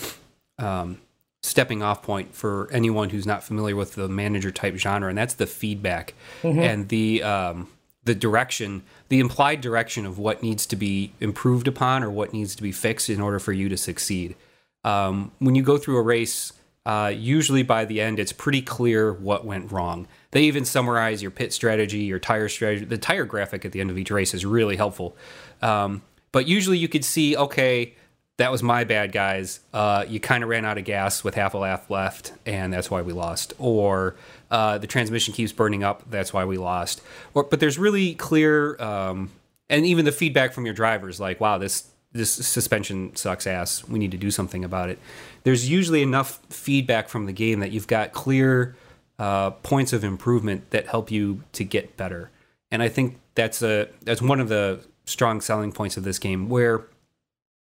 um, 0.58 1.00
stepping 1.44 1.84
off 1.84 2.02
point 2.02 2.34
for 2.34 2.70
anyone 2.72 3.10
who's 3.10 3.26
not 3.26 3.44
familiar 3.44 3.76
with 3.76 3.96
the 3.96 4.08
manager 4.08 4.52
type 4.52 4.76
genre, 4.76 5.10
and 5.10 5.18
that's 5.18 5.34
the 5.34 5.48
feedback 5.48 6.14
mm-hmm. 6.42 6.60
and 6.60 6.88
the 6.88 7.22
um, 7.24 7.68
the 8.06 8.16
direction, 8.16 8.84
the 9.10 9.20
implied 9.20 9.60
direction 9.60 10.06
of 10.06 10.18
what 10.18 10.42
needs 10.42 10.66
to 10.66 10.78
be 10.78 11.12
improved 11.20 11.68
upon 11.68 12.04
or 12.04 12.10
what 12.10 12.32
needs 12.32 12.56
to 12.56 12.64
be 12.64 12.72
fixed 12.72 13.10
in 13.10 13.20
order 13.20 13.38
for 13.38 13.52
you 13.52 13.68
to 13.68 13.76
succeed 13.76 14.36
um, 14.84 15.32
when 15.40 15.56
you 15.56 15.64
go 15.64 15.78
through 15.78 15.98
a 15.98 16.02
race, 16.02 16.54
uh, 16.86 17.12
usually 17.16 17.64
by 17.64 17.86
the 17.86 18.02
end, 18.02 18.20
it's 18.20 18.32
pretty 18.32 18.62
clear 18.62 19.14
what 19.14 19.46
went 19.46 19.72
wrong. 19.72 20.08
They 20.32 20.44
even 20.44 20.66
summarize 20.66 21.22
your 21.22 21.32
pit 21.32 21.54
strategy, 21.54 22.00
your 22.00 22.20
tire 22.20 22.50
strategy. 22.50 22.86
The 22.86 22.98
tire 22.98 23.26
graphic 23.26 23.66
at 23.66 23.72
the 23.72 23.82
end 23.82 23.92
of 23.92 23.98
each 23.98 24.12
race 24.12 24.34
is 24.34 24.46
really 24.46 24.76
helpful. 24.76 25.16
Um, 25.62 26.02
but 26.32 26.48
usually 26.48 26.78
you 26.78 26.88
could 26.88 27.04
see, 27.04 27.36
okay, 27.36 27.96
that 28.38 28.52
was 28.52 28.64
my 28.64 28.86
bad, 28.86 29.12
guys. 29.12 29.60
Uh, 29.74 30.06
you 30.08 30.20
kind 30.20 30.44
of 30.44 30.50
ran 30.50 30.64
out 30.64 30.78
of 30.78 30.86
gas 30.86 31.24
with 31.24 31.36
half 31.36 31.54
a 31.54 31.58
lap 31.58 31.90
left, 31.90 32.32
and 32.46 32.72
that's 32.72 32.90
why 32.90 33.02
we 33.02 33.12
lost. 33.12 33.54
Or 33.60 34.16
uh, 34.50 34.78
the 34.78 34.88
transmission 34.88 35.34
keeps 35.34 35.52
burning 35.52 35.84
up, 35.84 36.10
that's 36.10 36.32
why 36.32 36.46
we 36.46 36.58
lost. 36.58 37.02
Or, 37.34 37.44
but 37.44 37.60
there's 37.60 37.78
really 37.78 38.16
clear, 38.16 38.82
um, 38.82 39.30
and 39.70 39.86
even 39.86 40.06
the 40.06 40.14
feedback 40.14 40.54
from 40.54 40.66
your 40.66 40.74
drivers, 40.74 41.20
like, 41.20 41.42
wow, 41.42 41.58
this 41.58 41.89
this 42.12 42.32
suspension 42.32 43.16
sucks 43.16 43.46
ass. 43.46 43.88
We 43.88 44.00
need 44.00 44.12
to 44.12 44.18
do 44.18 44.32
something 44.32 44.64
about 44.64 44.90
it. 44.90 45.00
There's 45.44 45.70
usually 45.70 46.02
enough 46.02 46.40
feedback 46.50 47.08
from 47.08 47.26
the 47.26 47.34
game 47.34 47.60
that 47.60 47.72
you've 47.72 47.88
got 47.88 48.14
clear 48.14 48.76
uh, 49.20 49.52
points 49.52 49.94
of 49.94 50.04
improvement 50.04 50.72
that 50.72 50.88
help 50.88 51.12
you 51.12 51.44
to 51.54 51.64
get 51.64 51.98
better. 51.98 52.32
And 52.72 52.82
I 52.82 52.90
think 52.90 53.20
that's 53.36 53.62
a 53.62 53.88
that's 54.04 54.22
one 54.22 54.40
of 54.40 54.50
the 54.50 54.82
strong 55.06 55.42
selling 55.42 55.72
points 55.72 55.98
of 55.98 56.04
this 56.04 56.20
game 56.20 56.50
where 56.50 56.86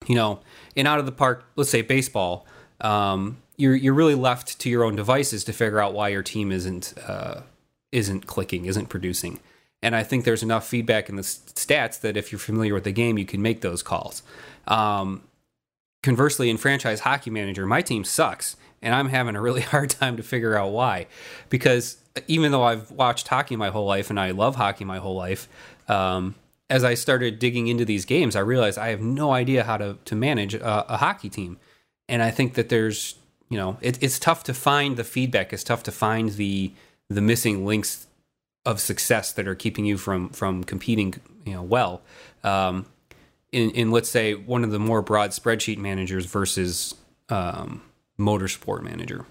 you 0.08 0.16
know 0.16 0.40
in 0.76 0.86
out 0.86 1.00
of 1.00 1.06
the 1.06 1.12
park 1.12 1.44
let's 1.56 1.70
say 1.70 1.82
baseball 1.82 2.46
um, 2.82 3.38
you're 3.58 3.76
you're 3.76 3.94
really 3.94 4.16
left 4.16 4.60
to 4.60 4.70
your 4.70 4.84
own 4.84 4.96
devices 4.96 5.44
to 5.46 5.54
figure 5.54 5.80
out 5.80 5.94
why 5.94 6.10
your 6.10 6.24
team 6.24 6.52
isn't 6.52 6.94
uh, 7.08 7.42
isn't 7.92 8.28
clicking 8.28 8.66
isn't 8.66 8.88
producing 8.88 9.40
and 9.84 9.96
I 9.96 10.04
think 10.04 10.26
there's 10.26 10.44
enough 10.44 10.68
feedback 10.68 11.10
in 11.10 11.16
the 11.16 11.22
stats 11.22 12.00
that 12.02 12.18
if 12.18 12.32
you're 12.32 12.40
familiar 12.40 12.74
with 12.74 12.84
the 12.84 12.92
game 12.92 13.18
you 13.18 13.26
can 13.26 13.42
make 13.42 13.62
those 13.62 13.82
calls. 13.84 14.24
Um, 14.68 15.24
conversely 16.04 16.50
in 16.50 16.58
franchise 16.58 17.02
hockey 17.02 17.30
manager 17.30 17.66
my 17.66 17.82
team 17.82 18.04
sucks 18.04 18.56
and 18.82 18.96
I'm 18.96 19.10
having 19.10 19.36
a 19.36 19.42
really 19.42 19.62
hard 19.74 19.90
time 19.90 20.18
to 20.18 20.24
figure 20.24 20.58
out 20.58 20.72
why. 20.72 21.08
Because 21.50 21.98
even 22.28 22.52
though 22.52 22.64
I've 22.64 22.92
watched 22.92 23.28
hockey 23.28 23.56
my 23.56 23.70
whole 23.70 23.86
life 23.86 24.10
and 24.10 24.20
I 24.20 24.32
love 24.32 24.56
hockey 24.56 24.84
my 24.84 24.98
whole 24.98 25.16
life 25.16 25.48
um, 25.88 26.36
as 26.70 26.84
I 26.84 26.94
started 26.94 27.40
digging 27.40 27.68
into 27.68 27.86
these 27.86 28.06
games, 28.06 28.36
I 28.36 28.40
realized 28.40 28.78
I 28.78 28.90
have 28.90 29.02
no 29.02 29.32
idea 29.32 29.64
how 29.64 29.78
to 29.78 29.98
to 30.06 30.16
manage 30.16 30.54
a, 30.54 30.94
a 30.94 30.98
hockey 30.98 31.30
team, 31.30 31.58
and 32.08 32.24
I 32.24 32.32
think 32.32 32.54
that 32.54 32.70
there's 32.70 33.16
you 33.50 33.58
know 33.58 33.78
it, 33.82 34.02
it's 34.02 34.18
tough 34.18 34.44
to 34.46 34.54
find 34.54 34.96
the 34.96 35.04
feedback. 35.04 35.52
It's 35.52 35.66
tough 35.66 35.84
to 35.84 35.92
find 35.92 36.30
the 36.30 36.72
the 37.10 37.22
missing 37.22 37.66
links 37.66 38.08
of 38.66 38.80
success 38.80 39.32
that 39.34 39.48
are 39.48 39.56
keeping 39.56 39.86
you 39.86 39.98
from 39.98 40.30
from 40.30 40.64
competing 40.64 41.16
you 41.46 41.54
know 41.54 41.64
well. 41.64 42.02
Um, 42.44 42.86
in 43.52 43.72
in 43.72 43.92
let's 43.92 44.10
say 44.10 44.34
one 44.34 44.64
of 44.64 44.72
the 44.72 44.80
more 44.80 45.02
broad 45.02 45.32
spreadsheet 45.32 45.78
managers 45.78 46.26
versus 46.26 46.96
um, 47.30 47.82
motorsport 48.20 48.84
manager. 48.84 49.26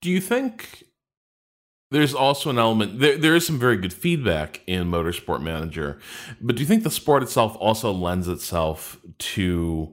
Do 0.00 0.10
you 0.10 0.20
think 0.20 0.84
there's 1.90 2.14
also 2.14 2.50
an 2.50 2.58
element 2.58 3.00
there, 3.00 3.16
there 3.16 3.34
is 3.34 3.46
some 3.46 3.58
very 3.58 3.76
good 3.76 3.92
feedback 3.92 4.60
in 4.66 4.90
motorsport 4.90 5.42
manager 5.42 5.98
but 6.40 6.56
do 6.56 6.62
you 6.62 6.66
think 6.66 6.84
the 6.84 6.90
sport 6.90 7.22
itself 7.22 7.56
also 7.58 7.92
lends 7.92 8.28
itself 8.28 8.98
to 9.18 9.92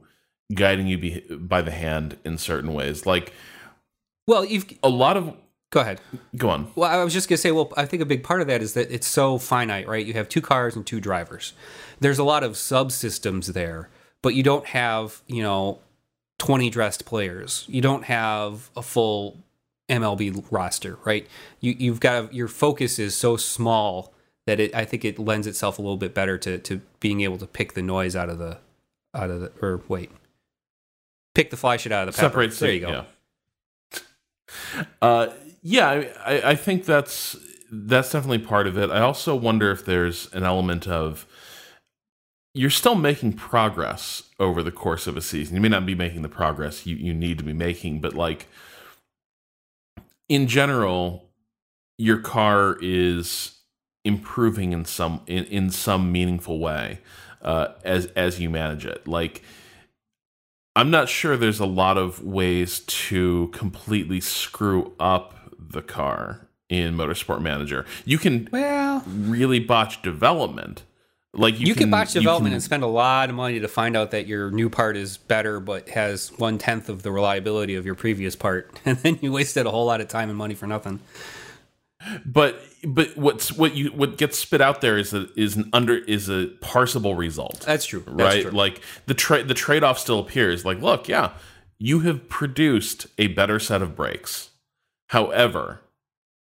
guiding 0.53 0.87
you 0.87 0.97
be, 0.97 1.19
by 1.31 1.61
the 1.61 1.71
hand 1.71 2.17
in 2.23 2.37
certain 2.37 2.73
ways 2.73 3.05
like 3.05 3.33
well 4.27 4.45
you've 4.45 4.65
a 4.83 4.89
lot 4.89 5.17
of 5.17 5.35
go 5.69 5.81
ahead 5.81 5.99
go 6.35 6.49
on 6.49 6.71
well 6.75 6.89
i 6.89 7.03
was 7.03 7.13
just 7.13 7.27
going 7.27 7.35
to 7.35 7.41
say 7.41 7.51
well 7.51 7.71
i 7.75 7.85
think 7.85 8.01
a 8.01 8.05
big 8.05 8.23
part 8.23 8.41
of 8.41 8.47
that 8.47 8.61
is 8.61 8.73
that 8.73 8.89
it's 8.91 9.07
so 9.07 9.37
finite 9.37 9.87
right 9.87 10.05
you 10.05 10.13
have 10.13 10.29
two 10.29 10.41
cars 10.41 10.75
and 10.75 10.85
two 10.85 10.99
drivers 10.99 11.53
there's 11.99 12.19
a 12.19 12.23
lot 12.23 12.43
of 12.43 12.53
subsystems 12.53 13.53
there 13.53 13.89
but 14.21 14.33
you 14.33 14.43
don't 14.43 14.67
have 14.67 15.21
you 15.27 15.43
know 15.43 15.79
20 16.39 16.69
dressed 16.69 17.05
players 17.05 17.65
you 17.67 17.81
don't 17.81 18.05
have 18.05 18.69
a 18.77 18.81
full 18.81 19.37
MLB 19.89 20.45
roster, 20.51 20.97
right? 21.05 21.27
You 21.61 21.75
you've 21.77 21.99
got 21.99 22.33
your 22.33 22.47
focus 22.47 22.99
is 22.99 23.15
so 23.15 23.37
small 23.37 24.13
that 24.45 24.59
it 24.59 24.75
I 24.75 24.85
think 24.85 25.05
it 25.05 25.17
lends 25.17 25.47
itself 25.47 25.79
a 25.79 25.81
little 25.81 25.97
bit 25.97 26.13
better 26.13 26.37
to 26.39 26.57
to 26.59 26.81
being 26.99 27.21
able 27.21 27.37
to 27.37 27.47
pick 27.47 27.73
the 27.73 27.81
noise 27.81 28.15
out 28.15 28.29
of 28.29 28.37
the 28.37 28.59
out 29.13 29.29
of 29.29 29.41
the 29.41 29.51
or 29.61 29.81
wait. 29.87 30.11
Pick 31.33 31.51
the 31.51 31.57
fly 31.57 31.77
shit 31.77 31.91
out 31.91 32.07
of 32.07 32.15
the 32.15 32.19
pepper. 32.19 32.49
Separate 32.49 32.59
there 32.59 32.71
you 32.71 32.79
go. 32.81 32.89
Yeah. 32.89 33.03
Uh 35.01 35.27
yeah, 35.69 36.05
I, 36.25 36.51
I 36.51 36.55
think 36.55 36.85
that's 36.85 37.35
that's 37.69 38.13
definitely 38.13 38.39
part 38.39 38.67
of 38.67 38.77
it. 38.77 38.89
I 38.89 39.01
also 39.01 39.35
wonder 39.35 39.69
if 39.69 39.83
there's 39.83 40.33
an 40.33 40.43
element 40.43 40.87
of 40.87 41.27
you're 42.53 42.69
still 42.69 42.95
making 42.95 43.33
progress 43.33 44.23
over 44.39 44.63
the 44.63 44.71
course 44.71 45.07
of 45.07 45.17
a 45.17 45.21
season. 45.21 45.55
You 45.55 45.61
may 45.61 45.67
not 45.67 45.85
be 45.85 45.93
making 45.93 46.21
the 46.21 46.29
progress 46.29 46.85
you, 46.85 46.95
you 46.95 47.13
need 47.13 47.37
to 47.39 47.43
be 47.43 47.51
making, 47.51 47.99
but 47.99 48.13
like 48.13 48.47
in 50.29 50.47
general, 50.47 51.29
your 51.97 52.19
car 52.19 52.77
is 52.81 53.59
improving 54.05 54.71
in 54.71 54.85
some 54.85 55.19
in, 55.27 55.43
in 55.45 55.69
some 55.69 56.13
meaningful 56.13 56.59
way 56.59 56.99
uh, 57.41 57.73
as 57.83 58.05
as 58.15 58.39
you 58.39 58.49
manage 58.49 58.85
it. 58.85 59.05
Like 59.05 59.41
I'm 60.77 60.91
not 60.91 61.09
sure 61.09 61.35
there's 61.35 61.59
a 61.59 61.65
lot 61.65 61.97
of 61.97 62.23
ways 62.23 62.79
to 62.79 63.49
completely 63.49 64.21
screw 64.21 64.93
up 64.97 65.33
the 65.69 65.81
car 65.81 66.47
in 66.69 66.95
Motorsport 66.95 67.41
Manager. 67.41 67.85
You 68.05 68.17
can 68.17 68.49
well 68.51 69.03
really 69.07 69.59
botch 69.59 70.01
development. 70.01 70.83
Like 71.33 71.59
you, 71.59 71.67
you 71.67 71.73
can, 71.73 71.83
can, 71.83 71.91
botch 71.91 72.13
development 72.13 72.51
can, 72.51 72.55
and 72.55 72.63
spend 72.63 72.83
a 72.83 72.87
lot 72.87 73.29
of 73.29 73.35
money 73.35 73.59
to 73.59 73.67
find 73.67 73.95
out 73.95 74.11
that 74.11 74.27
your 74.27 74.49
new 74.49 74.69
part 74.69 74.97
is 74.97 75.17
better 75.17 75.59
but 75.59 75.89
has 75.89 76.29
one 76.37 76.57
tenth 76.57 76.89
of 76.89 77.03
the 77.03 77.11
reliability 77.11 77.75
of 77.75 77.85
your 77.85 77.95
previous 77.95 78.35
part 78.35 78.71
and 78.85 78.97
then 78.99 79.19
you 79.21 79.31
wasted 79.31 79.65
a 79.65 79.71
whole 79.71 79.85
lot 79.85 80.01
of 80.01 80.07
time 80.07 80.29
and 80.29 80.37
money 80.37 80.55
for 80.55 80.67
nothing. 80.67 80.99
But 82.25 82.59
but 82.83 83.17
what's 83.17 83.51
what 83.51 83.75
you 83.75 83.89
what 83.89 84.17
gets 84.17 84.37
spit 84.37 84.61
out 84.61 84.81
there 84.81 84.97
is 84.97 85.13
a 85.13 85.27
is 85.35 85.55
an 85.55 85.69
under 85.73 85.97
is 85.97 86.29
a 86.29 86.47
parsable 86.61 87.17
result. 87.17 87.61
That's 87.61 87.85
true. 87.85 88.03
Right? 88.07 88.17
that's 88.17 88.41
true. 88.43 88.51
like 88.51 88.81
the 89.07 89.13
trade 89.13 89.47
the 89.47 89.53
trade-off 89.53 89.99
still 89.99 90.19
appears. 90.19 90.65
Like 90.65 90.79
look 90.81 91.07
yeah 91.07 91.31
you 91.79 91.99
have 92.01 92.27
produced 92.29 93.07
a 93.17 93.27
better 93.27 93.59
set 93.59 93.81
of 93.81 93.95
brakes 93.95 94.49
however 95.07 95.81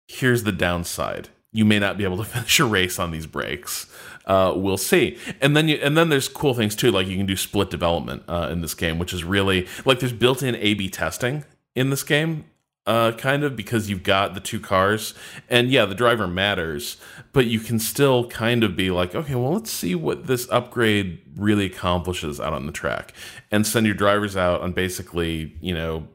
here's 0.07 0.43
the 0.43 0.51
downside. 0.51 1.29
You 1.53 1.65
may 1.65 1.79
not 1.79 1.97
be 1.97 2.03
able 2.03 2.17
to 2.17 2.23
finish 2.25 2.59
a 2.59 2.65
race 2.65 2.99
on 2.99 3.11
these 3.11 3.25
brakes 3.25 3.87
uh, 4.25 4.53
we'll 4.55 4.77
see. 4.77 5.17
And 5.39 5.55
then 5.55 5.67
you, 5.67 5.75
and 5.75 5.97
then 5.97 6.09
there's 6.09 6.27
cool 6.27 6.53
things 6.53 6.75
too, 6.75 6.91
like 6.91 7.07
you 7.07 7.17
can 7.17 7.25
do 7.25 7.35
split 7.35 7.69
development 7.69 8.23
uh, 8.27 8.49
in 8.51 8.61
this 8.61 8.73
game, 8.73 8.99
which 8.99 9.13
is 9.13 9.23
really 9.23 9.67
like 9.85 9.99
there's 9.99 10.13
built-in 10.13 10.55
A/B 10.55 10.89
testing 10.89 11.43
in 11.75 11.89
this 11.89 12.03
game, 12.03 12.45
uh, 12.85 13.11
kind 13.13 13.43
of 13.43 13.55
because 13.55 13.89
you've 13.89 14.03
got 14.03 14.33
the 14.33 14.39
two 14.39 14.59
cars, 14.59 15.13
and 15.49 15.69
yeah, 15.69 15.85
the 15.85 15.95
driver 15.95 16.27
matters, 16.27 16.97
but 17.33 17.47
you 17.47 17.59
can 17.59 17.79
still 17.79 18.27
kind 18.27 18.63
of 18.63 18.75
be 18.75 18.91
like, 18.91 19.15
okay, 19.15 19.35
well, 19.35 19.53
let's 19.53 19.71
see 19.71 19.95
what 19.95 20.27
this 20.27 20.49
upgrade 20.49 21.21
really 21.35 21.65
accomplishes 21.65 22.39
out 22.39 22.53
on 22.53 22.65
the 22.65 22.71
track, 22.71 23.13
and 23.51 23.65
send 23.65 23.85
your 23.85 23.95
drivers 23.95 24.37
out 24.37 24.61
on 24.61 24.73
basically, 24.73 25.55
you 25.61 25.73
know, 25.73 26.07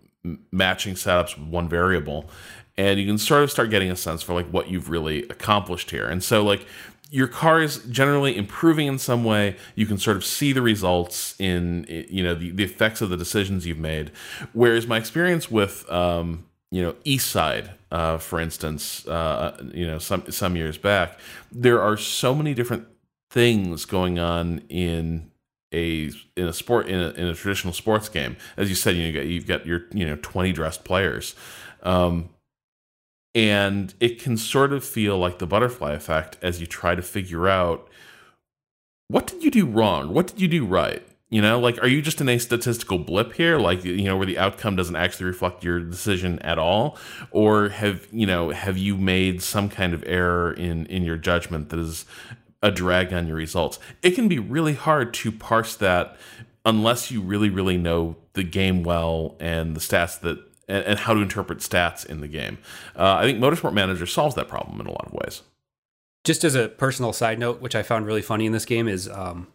matching 0.51 0.95
setups 0.95 1.39
with 1.39 1.49
one 1.49 1.69
variable 1.69 2.29
and 2.79 3.01
you 3.01 3.07
can 3.07 3.19
sort 3.19 3.43
of 3.43 3.51
start 3.51 3.71
getting 3.71 3.91
a 3.91 3.97
sense 3.97 4.23
for 4.23 4.35
like 4.35 4.47
what 4.49 4.69
you've 4.69 4.91
really 4.91 5.23
accomplished 5.25 5.91
here. 5.91 6.07
And 6.07 6.23
so 6.23 6.45
like 6.45 6.67
your 7.11 7.29
car 7.29 7.63
is 7.63 7.79
generally 7.85 8.37
improving 8.37 8.87
in 8.87 8.99
some 8.99 9.25
way. 9.25 9.57
You 9.75 9.87
can 9.87 9.99
sort 9.99 10.17
of 10.17 10.25
see 10.25 10.53
the 10.53 10.63
results 10.63 11.35
in 11.39 11.87
you 11.89 12.23
know 12.23 12.35
the, 12.35 12.51
the 12.51 12.65
effects 12.65 13.01
of 13.01 13.11
the 13.11 13.17
decisions 13.17 13.67
you've 13.67 13.79
made. 13.79 14.11
Whereas 14.53 14.87
my 14.87 14.99
experience 14.99 15.51
with 15.51 15.91
um, 15.91 16.45
you 16.71 16.83
know 16.83 16.97
East 17.05 17.31
Side, 17.31 17.71
uh, 17.93 18.19
for 18.19 18.41
instance, 18.41 19.07
uh, 19.07 19.57
you 19.73 19.87
know 19.87 19.99
some 19.99 20.31
some 20.31 20.57
years 20.57 20.79
back, 20.79 21.19
there 21.53 21.81
are 21.81 21.97
so 21.97 22.35
many 22.35 22.55
different 22.55 22.87
things 23.31 23.85
going 23.85 24.19
on 24.19 24.63
in 24.69 25.31
a 25.77 26.11
in 26.37 26.47
a 26.47 26.53
sport 26.53 26.89
in 26.89 26.99
a, 26.99 27.11
in 27.11 27.27
a 27.27 27.35
traditional 27.35 27.73
sports 27.73 28.09
game. 28.09 28.37
As 28.57 28.69
you 28.69 28.75
said, 28.75 28.97
you 28.97 29.13
know, 29.13 29.21
you've 29.21 29.47
got 29.47 29.67
your 29.67 29.83
you 29.93 30.07
know 30.07 30.17
twenty 30.23 30.53
dressed 30.53 30.85
players. 30.85 31.35
Um, 31.83 32.31
and 33.35 33.93
it 34.01 34.19
can 34.19 34.39
sort 34.39 34.73
of 34.73 34.83
feel 34.83 35.19
like 35.19 35.39
the 35.39 35.47
butterfly 35.47 35.93
effect 35.93 36.39
as 36.41 36.59
you 36.59 36.67
try 36.67 36.95
to 36.95 37.03
figure 37.03 37.47
out 37.47 37.87
what 39.09 39.27
did 39.27 39.45
you 39.45 39.51
do 39.51 39.67
wrong? 39.67 40.13
What 40.13 40.27
did 40.27 40.41
you 40.41 40.49
do 40.49 40.65
right? 40.65 41.07
You 41.29 41.43
know, 41.43 41.59
like, 41.59 41.79
are 41.83 41.89
you 41.89 42.03
just 42.03 42.21
in 42.21 42.29
a 42.29 42.39
statistical 42.39 42.99
blip 42.99 43.35
here? 43.35 43.59
Like, 43.59 43.85
you 43.85 44.05
know, 44.05 44.17
where 44.17 44.27
the 44.27 44.39
outcome 44.39 44.77
doesn't 44.77 44.97
actually 44.97 45.27
reflect 45.27 45.65
your 45.65 45.81
decision 45.81 46.39
at 46.39 46.59
all? 46.59 46.97
Or 47.31 47.69
have, 47.69 48.07
you 48.13 48.27
know, 48.27 48.51
have 48.51 48.79
you 48.79 48.97
made 48.97 49.43
some 49.43 49.69
kind 49.69 49.93
of 49.93 50.05
error 50.07 50.53
in, 50.53 50.87
in 50.87 51.03
your 51.03 51.17
judgment 51.17 51.69
that 51.71 51.81
is 51.81 52.07
a 52.67 52.71
drag 52.71 53.13
on 53.13 53.27
your 53.27 53.37
results? 53.37 53.79
It 54.03 54.13
can 54.13 54.29
be 54.29 54.39
really 54.39 54.75
hard 54.75 55.15
to 55.15 55.31
parse 55.31 55.77
that 55.77 56.17
unless 56.65 57.11
you 57.11 57.21
really, 57.21 57.49
really 57.49 57.77
know 57.77 58.17
the 58.33 58.43
game 58.43 58.83
well 58.83 59.37
and 59.39 59.77
the 59.77 59.81
stats 59.81 60.21
that 60.21 60.39
and, 60.69 60.85
and 60.85 60.99
how 60.99 61.15
to 61.15 61.21
interpret 61.21 61.59
stats 61.59 62.05
in 62.05 62.21
the 62.21 62.29
game. 62.29 62.59
Uh, 62.97 63.15
I 63.15 63.23
think 63.23 63.39
Motorsport 63.39 63.73
Manager 63.73 64.07
solves 64.07 64.35
that 64.35 64.49
problem 64.49 64.81
in 64.81 64.87
a 64.87 64.91
lot 64.91 65.07
of 65.07 65.13
ways. 65.13 65.43
Just 66.25 66.43
as 66.43 66.55
a 66.55 66.69
personal 66.69 67.13
side 67.13 67.39
note, 67.39 67.61
which 67.61 67.77
I 67.77 67.83
found 67.83 68.05
really 68.05 68.23
funny 68.23 68.47
in 68.47 68.53
this 68.53 68.65
game 68.65 68.89
is 68.89 69.09
um, 69.09 69.47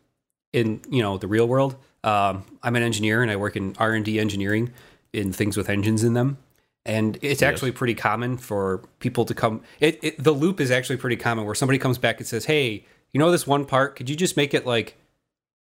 in 0.53 0.81
you 0.89 1.01
know 1.01 1.17
the 1.17 1.27
real 1.27 1.47
world. 1.47 1.75
Um, 2.03 2.45
I'm 2.63 2.75
an 2.75 2.83
engineer 2.83 3.21
and 3.21 3.29
I 3.29 3.35
work 3.35 3.55
in 3.55 3.75
R 3.77 3.91
and 3.91 4.05
D 4.05 4.19
engineering 4.19 4.71
in 5.13 5.33
things 5.33 5.57
with 5.57 5.69
engines 5.69 6.03
in 6.03 6.13
them. 6.13 6.37
And 6.83 7.17
it's 7.17 7.41
yes. 7.41 7.43
actually 7.43 7.73
pretty 7.73 7.93
common 7.93 8.37
for 8.37 8.81
people 8.99 9.25
to 9.25 9.35
come. 9.35 9.61
It, 9.79 9.99
it 10.01 10.23
the 10.23 10.31
loop 10.31 10.59
is 10.59 10.71
actually 10.71 10.97
pretty 10.97 11.17
common 11.17 11.45
where 11.45 11.53
somebody 11.53 11.77
comes 11.77 11.99
back 11.99 12.17
and 12.17 12.25
says, 12.25 12.45
"Hey, 12.45 12.85
you 13.13 13.19
know 13.19 13.31
this 13.31 13.47
one 13.47 13.65
part? 13.65 13.95
Could 13.95 14.09
you 14.09 14.15
just 14.15 14.37
make 14.37 14.53
it 14.53 14.65
like 14.65 14.97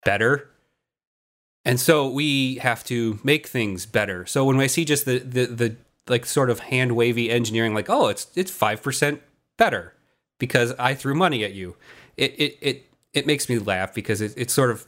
better?" 0.05 0.49
And 1.65 1.79
so 1.79 2.07
we 2.07 2.55
have 2.55 2.83
to 2.85 3.19
make 3.23 3.47
things 3.47 3.85
better. 3.85 4.25
So 4.25 4.45
when 4.45 4.59
I 4.59 4.67
see 4.67 4.85
just 4.85 5.05
the 5.05 5.19
the, 5.19 5.45
the 5.47 5.75
like 6.07 6.25
sort 6.25 6.49
of 6.49 6.59
hand 6.59 6.95
wavy 6.95 7.29
engineering, 7.29 7.73
like 7.73 7.89
oh 7.89 8.07
it's 8.07 8.27
it's 8.35 8.51
five 8.51 8.81
percent 8.81 9.21
better 9.57 9.93
because 10.39 10.73
I 10.79 10.93
threw 10.93 11.15
money 11.15 11.43
at 11.43 11.53
you. 11.53 11.75
It 12.15 12.33
it 12.39 12.57
it 12.61 12.85
it 13.13 13.27
makes 13.27 13.49
me 13.49 13.59
laugh 13.59 13.93
because 13.93 14.21
it, 14.21 14.33
it's 14.37 14.53
sort 14.53 14.71
of 14.71 14.87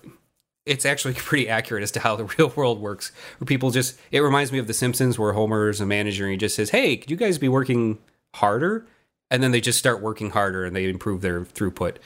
it's 0.65 0.85
actually 0.85 1.13
pretty 1.17 1.49
accurate 1.49 1.83
as 1.83 1.91
to 1.91 1.99
how 1.99 2.15
the 2.15 2.25
real 2.37 2.49
world 2.55 2.79
works. 2.79 3.11
Where 3.39 3.45
people 3.45 3.71
just 3.71 3.99
it 4.11 4.21
reminds 4.21 4.51
me 4.51 4.59
of 4.59 4.67
The 4.67 4.73
Simpsons, 4.73 5.19
where 5.19 5.33
Homer's 5.33 5.81
a 5.81 5.85
manager 5.85 6.25
and 6.25 6.31
he 6.31 6.37
just 6.37 6.55
says, 6.55 6.69
"Hey, 6.69 6.97
could 6.97 7.11
you 7.11 7.17
guys 7.17 7.37
be 7.37 7.49
working 7.49 7.99
harder?" 8.35 8.85
And 9.31 9.43
then 9.43 9.51
they 9.51 9.61
just 9.61 9.77
start 9.77 10.01
working 10.01 10.31
harder 10.31 10.65
and 10.65 10.75
they 10.75 10.89
improve 10.89 11.21
their 11.21 11.41
throughput. 11.41 11.97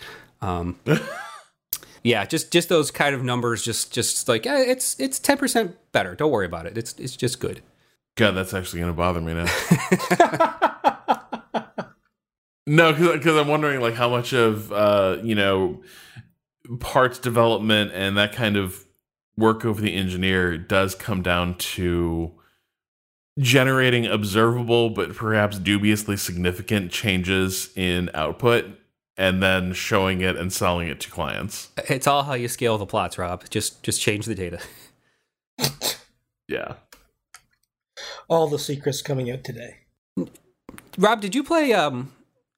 Um, 0.44 0.78
yeah, 2.04 2.26
just 2.26 2.52
just 2.52 2.70
those 2.70 2.92
kind 2.92 3.16
of 3.16 3.24
numbers, 3.24 3.64
just 3.64 3.94
just 3.94 4.28
like 4.28 4.46
eh, 4.46 4.66
it's 4.68 5.00
it's 5.00 5.18
ten 5.20 5.38
percent 5.38 5.78
better. 5.92 6.16
Don't 6.16 6.32
worry 6.32 6.46
about 6.46 6.66
it. 6.66 6.78
It's 6.78 6.94
it's 7.00 7.16
just 7.16 7.40
good. 7.40 7.62
God, 8.16 8.32
that's 8.32 8.54
actually 8.54 8.82
going 8.82 8.92
to 8.92 8.98
bother 8.98 9.22
me 9.22 9.34
now. 9.34 9.46
no, 12.68 12.94
because 12.94 13.38
I'm 13.38 13.48
wondering 13.48 13.80
like 13.82 13.96
how 13.96 14.10
much 14.10 14.34
of 14.34 14.72
uh, 14.72 15.18
you 15.24 15.34
know 15.34 15.82
parts 16.80 17.20
development 17.20 17.92
and 17.94 18.18
that 18.18 18.34
kind 18.34 18.58
of 18.58 18.86
work 19.36 19.66
over 19.66 19.82
the 19.82 19.96
engineer 19.96 20.58
does 20.58 20.94
come 20.94 21.22
down 21.22 21.56
to 21.56 22.32
generating 23.40 24.06
observable 24.06 24.92
but 24.92 25.14
perhaps 25.16 25.58
dubiously 25.58 26.16
significant 26.16 26.92
changes 26.92 27.72
in 27.76 28.10
output 28.14 28.66
and 29.18 29.42
then 29.42 29.74
showing 29.74 30.22
it 30.22 30.36
and 30.36 30.52
selling 30.52 30.88
it 30.88 31.00
to 31.02 31.12
clients. 31.12 31.70
It's 31.90 32.08
all 32.08 32.24
how 32.24 32.34
you 32.34 32.48
scale 32.48 32.78
the 32.78 32.86
plots, 32.86 33.18
Rob. 33.18 33.50
Just 33.50 33.84
just 33.84 34.02
change 34.02 34.26
the 34.26 34.36
data. 34.36 34.60
yeah. 36.48 36.76
All 38.28 38.48
the 38.48 38.60
secrets 38.60 39.02
coming 39.02 39.30
out 39.30 39.44
today. 39.44 39.78
Rob, 40.98 41.22
did 41.22 41.36
you 41.36 41.44
play 41.44 41.74
um 41.74 42.12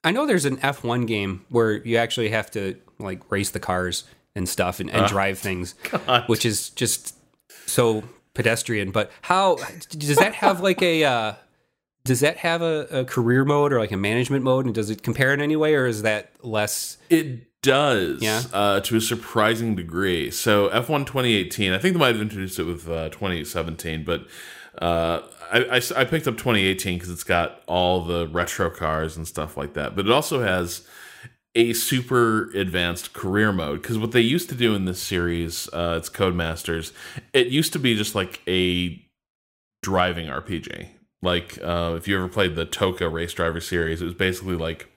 I 0.04 0.12
know 0.12 0.24
there's 0.24 0.44
an 0.44 0.58
F1 0.58 1.06
game 1.08 1.44
where 1.48 1.84
you 1.84 1.96
actually 1.96 2.28
have 2.28 2.50
to 2.52 2.76
like 2.98 3.28
race 3.30 3.50
the 3.50 3.58
cars 3.58 4.04
and 4.36 4.48
stuff 4.48 4.78
and, 4.78 4.88
and 4.90 5.06
uh, 5.06 5.08
drive 5.08 5.38
things, 5.38 5.72
God. 5.90 6.28
which 6.28 6.46
is 6.46 6.70
just 6.70 7.16
so 7.66 8.04
pedestrian. 8.32 8.92
But 8.92 9.10
how 9.22 9.56
does 9.90 10.16
that 10.16 10.34
have 10.34 10.60
like 10.60 10.80
a 10.80 11.04
uh, 11.04 11.34
does 12.06 12.20
that 12.20 12.38
have 12.38 12.62
a, 12.62 12.86
a, 12.90 13.04
career 13.04 13.44
mode 13.44 13.72
or 13.72 13.78
like 13.78 13.92
a 13.92 13.96
management 13.96 14.44
mode? 14.44 14.64
And 14.64 14.74
does 14.74 14.90
it 14.90 15.02
compare 15.02 15.34
in 15.34 15.40
any 15.40 15.56
way, 15.56 15.74
or 15.74 15.86
is 15.86 16.02
that 16.02 16.30
less? 16.42 16.98
It 17.10 17.60
does, 17.62 18.22
yeah, 18.22 18.42
uh, 18.52 18.80
to 18.80 18.96
a 18.96 19.00
surprising 19.00 19.74
degree. 19.74 20.30
So 20.30 20.68
F1 20.70 21.06
2018, 21.06 21.72
I 21.72 21.78
think 21.78 21.94
they 21.94 22.00
might 22.00 22.14
have 22.14 22.22
introduced 22.22 22.58
it 22.58 22.64
with 22.64 22.88
uh, 22.88 23.08
2017, 23.10 24.04
but 24.04 24.26
uh, 24.80 25.20
I, 25.52 25.76
I, 25.76 25.80
I, 25.96 26.04
picked 26.04 26.28
up 26.28 26.36
2018 26.36 26.98
because 26.98 27.10
it's 27.10 27.24
got 27.24 27.62
all 27.66 28.04
the 28.04 28.28
retro 28.28 28.70
cars 28.70 29.16
and 29.16 29.26
stuff 29.26 29.56
like 29.56 29.74
that. 29.74 29.96
But 29.96 30.06
it 30.06 30.12
also 30.12 30.42
has 30.42 30.86
a 31.54 31.72
super 31.72 32.50
advanced 32.50 33.14
career 33.14 33.52
mode 33.52 33.80
because 33.80 33.98
what 33.98 34.12
they 34.12 34.20
used 34.20 34.48
to 34.50 34.54
do 34.54 34.74
in 34.74 34.84
this 34.84 35.00
series, 35.00 35.68
uh, 35.72 35.94
it's 35.96 36.10
Codemasters. 36.10 36.92
It 37.32 37.46
used 37.46 37.72
to 37.72 37.78
be 37.78 37.96
just 37.96 38.14
like 38.14 38.42
a 38.46 39.02
driving 39.82 40.26
RPG. 40.26 40.88
Like 41.26 41.58
uh, 41.62 41.94
if 41.96 42.06
you 42.06 42.16
ever 42.16 42.28
played 42.28 42.54
the 42.54 42.64
TOCA 42.64 43.12
Race 43.12 43.34
Driver 43.34 43.60
series, 43.60 44.00
it 44.00 44.04
was 44.04 44.14
basically 44.14 44.54
like 44.54 44.88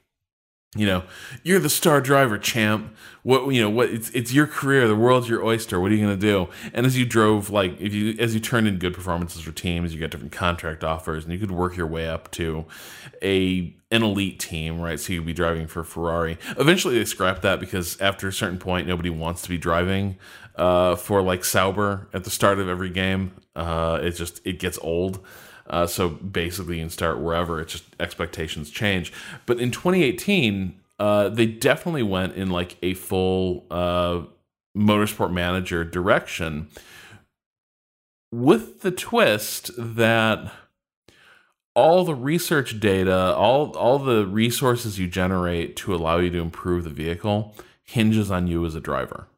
you 0.75 0.85
know 0.85 1.01
you're 1.41 1.59
the 1.59 1.69
star 1.69 1.99
driver 1.99 2.37
champ. 2.37 2.95
What 3.23 3.49
you 3.49 3.59
know 3.59 3.69
what 3.71 3.89
it's 3.89 4.11
it's 4.11 4.31
your 4.31 4.45
career. 4.45 4.87
The 4.87 4.95
world's 4.95 5.27
your 5.27 5.43
oyster. 5.43 5.79
What 5.79 5.91
are 5.91 5.95
you 5.95 6.05
going 6.05 6.19
to 6.19 6.25
do? 6.25 6.47
And 6.71 6.85
as 6.85 6.95
you 6.95 7.05
drove 7.05 7.49
like 7.49 7.81
if 7.81 7.95
you 7.95 8.15
as 8.19 8.35
you 8.35 8.39
turned 8.39 8.67
in 8.67 8.77
good 8.77 8.93
performances 8.93 9.41
for 9.41 9.51
teams 9.51 9.91
you 9.91 9.99
got 9.99 10.11
different 10.11 10.31
contract 10.31 10.83
offers 10.83 11.23
and 11.23 11.33
you 11.33 11.39
could 11.39 11.49
work 11.49 11.75
your 11.75 11.87
way 11.87 12.07
up 12.07 12.29
to 12.31 12.65
a 13.23 13.73
an 13.89 14.03
elite 14.03 14.39
team 14.39 14.79
right? 14.79 14.99
So 14.99 15.13
you'd 15.13 15.25
be 15.25 15.33
driving 15.33 15.65
for 15.65 15.83
ferrari. 15.83 16.37
Eventually 16.57 16.99
they 16.99 17.05
scrapped 17.05 17.41
that 17.41 17.59
because 17.59 17.99
after 17.99 18.27
a 18.27 18.33
certain 18.33 18.59
point 18.59 18.87
nobody 18.87 19.09
wants 19.09 19.41
to 19.41 19.49
be 19.49 19.57
driving 19.57 20.17
uh, 20.55 20.95
for 20.95 21.23
like 21.23 21.43
sauber 21.43 22.07
at 22.13 22.23
the 22.23 22.29
start 22.29 22.59
of 22.59 22.69
every 22.69 22.91
game. 22.91 23.31
Uh, 23.55 23.99
it 24.03 24.11
just 24.11 24.39
it 24.45 24.59
gets 24.59 24.77
old 24.83 25.25
uh, 25.69 25.87
so 25.87 26.09
basically, 26.09 26.77
you 26.77 26.83
can 26.83 26.89
start 26.89 27.19
wherever. 27.19 27.59
It's 27.61 27.73
just 27.73 27.85
expectations 27.99 28.69
change. 28.69 29.13
But 29.45 29.59
in 29.59 29.71
2018, 29.71 30.79
uh, 30.99 31.29
they 31.29 31.45
definitely 31.45 32.03
went 32.03 32.35
in 32.35 32.49
like 32.49 32.77
a 32.81 32.93
full 32.93 33.65
uh, 33.71 34.23
motorsport 34.77 35.31
manager 35.31 35.83
direction, 35.83 36.67
with 38.31 38.81
the 38.81 38.91
twist 38.91 39.71
that 39.77 40.51
all 41.75 42.03
the 42.03 42.15
research 42.15 42.79
data, 42.79 43.33
all 43.35 43.71
all 43.77 43.99
the 43.99 44.25
resources 44.25 44.99
you 44.99 45.07
generate 45.07 45.75
to 45.77 45.95
allow 45.95 46.17
you 46.17 46.29
to 46.29 46.39
improve 46.39 46.83
the 46.83 46.89
vehicle 46.89 47.55
hinges 47.83 48.29
on 48.29 48.47
you 48.47 48.65
as 48.65 48.75
a 48.75 48.81
driver. 48.81 49.28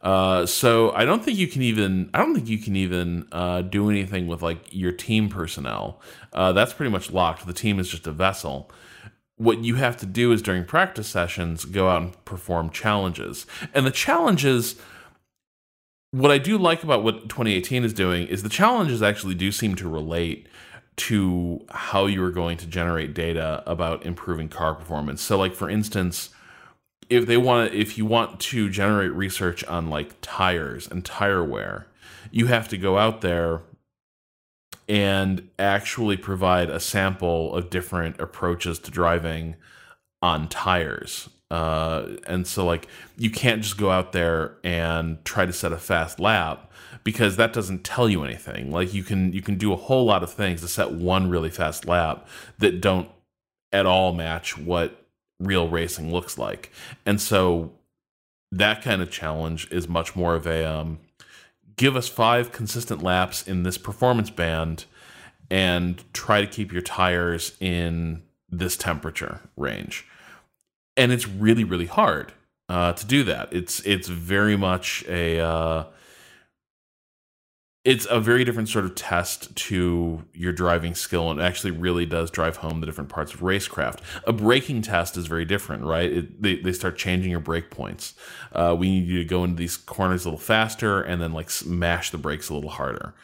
Uh, 0.00 0.46
so 0.46 0.92
I 0.92 1.04
don't 1.04 1.24
think 1.24 1.38
you 1.38 1.48
can 1.48 1.62
even 1.62 2.10
I 2.14 2.18
don't 2.18 2.34
think 2.34 2.48
you 2.48 2.58
can 2.58 2.76
even 2.76 3.26
uh, 3.32 3.62
do 3.62 3.90
anything 3.90 4.28
with 4.28 4.42
like 4.42 4.60
your 4.70 4.92
team 4.92 5.28
personnel. 5.28 6.00
Uh, 6.32 6.52
that's 6.52 6.72
pretty 6.72 6.90
much 6.90 7.10
locked. 7.10 7.46
The 7.46 7.52
team 7.52 7.78
is 7.78 7.88
just 7.88 8.06
a 8.06 8.12
vessel. 8.12 8.70
What 9.36 9.64
you 9.64 9.76
have 9.76 9.96
to 9.98 10.06
do 10.06 10.32
is 10.32 10.42
during 10.42 10.64
practice 10.64 11.08
sessions 11.08 11.64
go 11.64 11.88
out 11.88 12.02
and 12.02 12.24
perform 12.24 12.70
challenges, 12.70 13.46
and 13.74 13.86
the 13.86 13.90
challenges. 13.90 14.76
What 16.10 16.30
I 16.30 16.38
do 16.38 16.56
like 16.56 16.82
about 16.82 17.04
what 17.04 17.28
2018 17.28 17.84
is 17.84 17.92
doing 17.92 18.26
is 18.28 18.42
the 18.42 18.48
challenges 18.48 19.02
actually 19.02 19.34
do 19.34 19.52
seem 19.52 19.74
to 19.74 19.86
relate 19.86 20.46
to 20.96 21.66
how 21.68 22.06
you 22.06 22.24
are 22.24 22.30
going 22.30 22.56
to 22.56 22.66
generate 22.66 23.12
data 23.12 23.62
about 23.66 24.06
improving 24.06 24.48
car 24.48 24.74
performance. 24.74 25.20
So, 25.20 25.36
like 25.36 25.54
for 25.54 25.68
instance 25.68 26.30
if 27.08 27.26
they 27.26 27.36
want 27.36 27.72
to, 27.72 27.78
if 27.78 27.96
you 27.96 28.04
want 28.04 28.40
to 28.40 28.68
generate 28.68 29.12
research 29.12 29.64
on 29.64 29.88
like 29.90 30.16
tires 30.20 30.88
and 30.88 31.04
tire 31.04 31.44
wear, 31.44 31.86
you 32.30 32.46
have 32.46 32.68
to 32.68 32.78
go 32.78 32.98
out 32.98 33.20
there 33.20 33.62
and 34.88 35.48
actually 35.58 36.16
provide 36.16 36.70
a 36.70 36.80
sample 36.80 37.54
of 37.54 37.70
different 37.70 38.20
approaches 38.20 38.78
to 38.78 38.90
driving 38.90 39.54
on 40.22 40.48
tires. 40.48 41.28
Uh, 41.50 42.16
and 42.26 42.46
so 42.46 42.64
like 42.64 42.88
you 43.16 43.30
can't 43.30 43.62
just 43.62 43.78
go 43.78 43.90
out 43.90 44.12
there 44.12 44.56
and 44.62 45.24
try 45.24 45.46
to 45.46 45.52
set 45.52 45.72
a 45.72 45.78
fast 45.78 46.20
lap 46.20 46.70
because 47.04 47.36
that 47.36 47.52
doesn't 47.52 47.84
tell 47.84 48.08
you 48.08 48.22
anything. 48.22 48.70
Like 48.70 48.92
you 48.92 49.02
can 49.02 49.32
you 49.32 49.40
can 49.40 49.56
do 49.56 49.72
a 49.72 49.76
whole 49.76 50.04
lot 50.04 50.22
of 50.22 50.30
things 50.30 50.60
to 50.60 50.68
set 50.68 50.92
one 50.92 51.30
really 51.30 51.50
fast 51.50 51.86
lap 51.86 52.28
that 52.58 52.80
don't 52.80 53.08
at 53.72 53.86
all 53.86 54.12
match 54.12 54.58
what 54.58 54.97
real 55.40 55.68
racing 55.68 56.12
looks 56.12 56.38
like. 56.38 56.72
And 57.06 57.20
so 57.20 57.72
that 58.52 58.82
kind 58.82 59.02
of 59.02 59.10
challenge 59.10 59.70
is 59.70 59.88
much 59.88 60.16
more 60.16 60.34
of 60.34 60.46
a 60.46 60.64
um, 60.64 60.98
give 61.76 61.96
us 61.96 62.08
five 62.08 62.52
consistent 62.52 63.02
laps 63.02 63.46
in 63.46 63.62
this 63.62 63.78
performance 63.78 64.30
band 64.30 64.84
and 65.50 66.02
try 66.12 66.40
to 66.40 66.46
keep 66.46 66.72
your 66.72 66.82
tires 66.82 67.56
in 67.60 68.22
this 68.50 68.76
temperature 68.76 69.40
range. 69.56 70.06
And 70.96 71.12
it's 71.12 71.28
really, 71.28 71.64
really 71.64 71.86
hard 71.86 72.32
uh, 72.68 72.92
to 72.92 73.06
do 73.06 73.24
that. 73.24 73.52
It's 73.52 73.80
it's 73.80 74.08
very 74.08 74.56
much 74.56 75.04
a 75.08 75.40
uh, 75.40 75.84
it's 77.88 78.06
a 78.10 78.20
very 78.20 78.44
different 78.44 78.68
sort 78.68 78.84
of 78.84 78.94
test 78.94 79.56
to 79.56 80.22
your 80.34 80.52
driving 80.52 80.94
skill 80.94 81.30
and 81.30 81.40
actually 81.40 81.70
really 81.70 82.04
does 82.04 82.30
drive 82.30 82.58
home 82.58 82.80
the 82.80 82.86
different 82.86 83.08
parts 83.08 83.32
of 83.32 83.40
racecraft. 83.40 84.00
A 84.26 84.32
braking 84.34 84.82
test 84.82 85.16
is 85.16 85.26
very 85.26 85.46
different, 85.46 85.84
right? 85.84 86.12
It, 86.12 86.42
they, 86.42 86.56
they 86.56 86.72
start 86.72 86.98
changing 86.98 87.30
your 87.30 87.40
brake 87.40 87.70
points. 87.70 88.12
Uh, 88.52 88.76
we 88.78 88.90
need 88.90 89.08
you 89.08 89.16
to 89.20 89.24
go 89.24 89.42
into 89.42 89.56
these 89.56 89.78
corners 89.78 90.26
a 90.26 90.28
little 90.28 90.38
faster 90.38 91.00
and 91.00 91.22
then 91.22 91.32
like 91.32 91.48
smash 91.48 92.10
the 92.10 92.18
brakes 92.18 92.50
a 92.50 92.54
little 92.54 92.68
harder. 92.68 93.14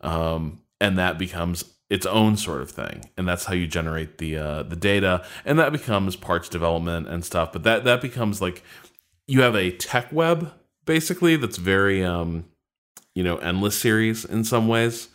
Um, 0.00 0.62
and 0.80 0.98
that 0.98 1.16
becomes 1.16 1.62
its 1.88 2.04
own 2.04 2.36
sort 2.36 2.60
of 2.60 2.72
thing. 2.72 3.10
And 3.16 3.28
that's 3.28 3.44
how 3.44 3.54
you 3.54 3.68
generate 3.68 4.18
the 4.18 4.36
uh, 4.36 4.62
the 4.64 4.74
data. 4.74 5.24
And 5.44 5.60
that 5.60 5.70
becomes 5.70 6.16
parts 6.16 6.48
development 6.48 7.06
and 7.06 7.24
stuff. 7.24 7.52
But 7.52 7.62
that, 7.62 7.84
that 7.84 8.02
becomes 8.02 8.42
like 8.42 8.64
you 9.28 9.42
have 9.42 9.54
a 9.54 9.70
tech 9.70 10.12
web 10.12 10.52
basically 10.86 11.36
that's 11.36 11.58
very 11.58 12.02
um, 12.02 12.46
you 13.18 13.24
know 13.24 13.36
endless 13.38 13.76
series 13.76 14.24
in 14.24 14.44
some 14.44 14.68
ways 14.68 15.08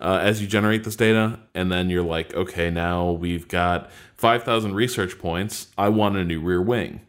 uh, 0.00 0.18
as 0.20 0.42
you 0.42 0.48
generate 0.48 0.82
this 0.82 0.96
data. 0.96 1.38
And 1.54 1.70
then 1.70 1.88
you're 1.88 2.02
like 2.02 2.34
okay 2.34 2.68
now 2.68 3.12
we've 3.12 3.46
got 3.46 3.92
5000 4.16 4.74
research 4.74 5.20
points. 5.20 5.68
I 5.78 5.88
want 5.88 6.16
a 6.16 6.24
new 6.24 6.40
rear 6.40 6.60
wing. 6.60 7.00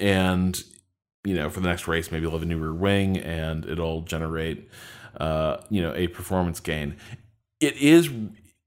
And 0.00 0.60
you 1.22 1.36
know 1.36 1.48
for 1.48 1.60
the 1.60 1.68
next 1.68 1.86
race 1.86 2.10
maybe 2.10 2.22
you'll 2.22 2.32
have 2.32 2.42
a 2.42 2.46
new 2.46 2.58
rear 2.58 2.74
wing 2.74 3.18
and 3.18 3.64
it'll 3.66 4.00
generate 4.02 4.68
uh, 5.18 5.58
you 5.70 5.80
know 5.80 5.94
a 5.94 6.08
performance 6.08 6.58
gain. 6.58 6.96
It 7.60 7.76
is 7.76 8.08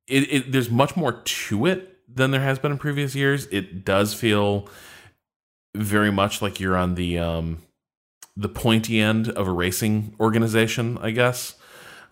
it, 0.07 0.33
it 0.33 0.51
there's 0.53 0.69
much 0.69 0.95
more 0.95 1.11
to 1.11 1.65
it 1.65 1.97
than 2.07 2.31
there 2.31 2.39
has 2.39 2.57
been 2.57 2.71
in 2.71 2.77
previous 2.77 3.15
years. 3.15 3.47
It 3.47 3.83
does 3.83 4.13
feel 4.13 4.69
very 5.75 6.11
much 6.11 6.41
like 6.41 6.61
you're 6.61 6.77
on 6.77 6.95
the 6.95 7.19
um 7.19 7.63
the 8.35 8.49
pointy 8.49 8.99
end 8.99 9.29
of 9.29 9.47
a 9.47 9.51
racing 9.51 10.15
organization, 10.19 10.97
I 11.01 11.11
guess. 11.11 11.55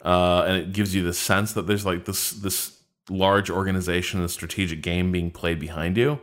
Uh, 0.04 0.44
and 0.48 0.58
it 0.58 0.74
gives 0.74 0.96
you 0.96 1.04
the 1.04 1.14
sense 1.14 1.54
that 1.54 1.68
there's 1.68 1.86
like 1.86 2.06
this 2.06 2.32
this 2.32 2.80
large 3.10 3.50
organization, 3.50 4.22
a 4.22 4.30
strategic 4.30 4.82
game 4.82 5.12
being 5.12 5.32
played 5.32 5.60
behind 5.60 5.98
you, 5.98 6.20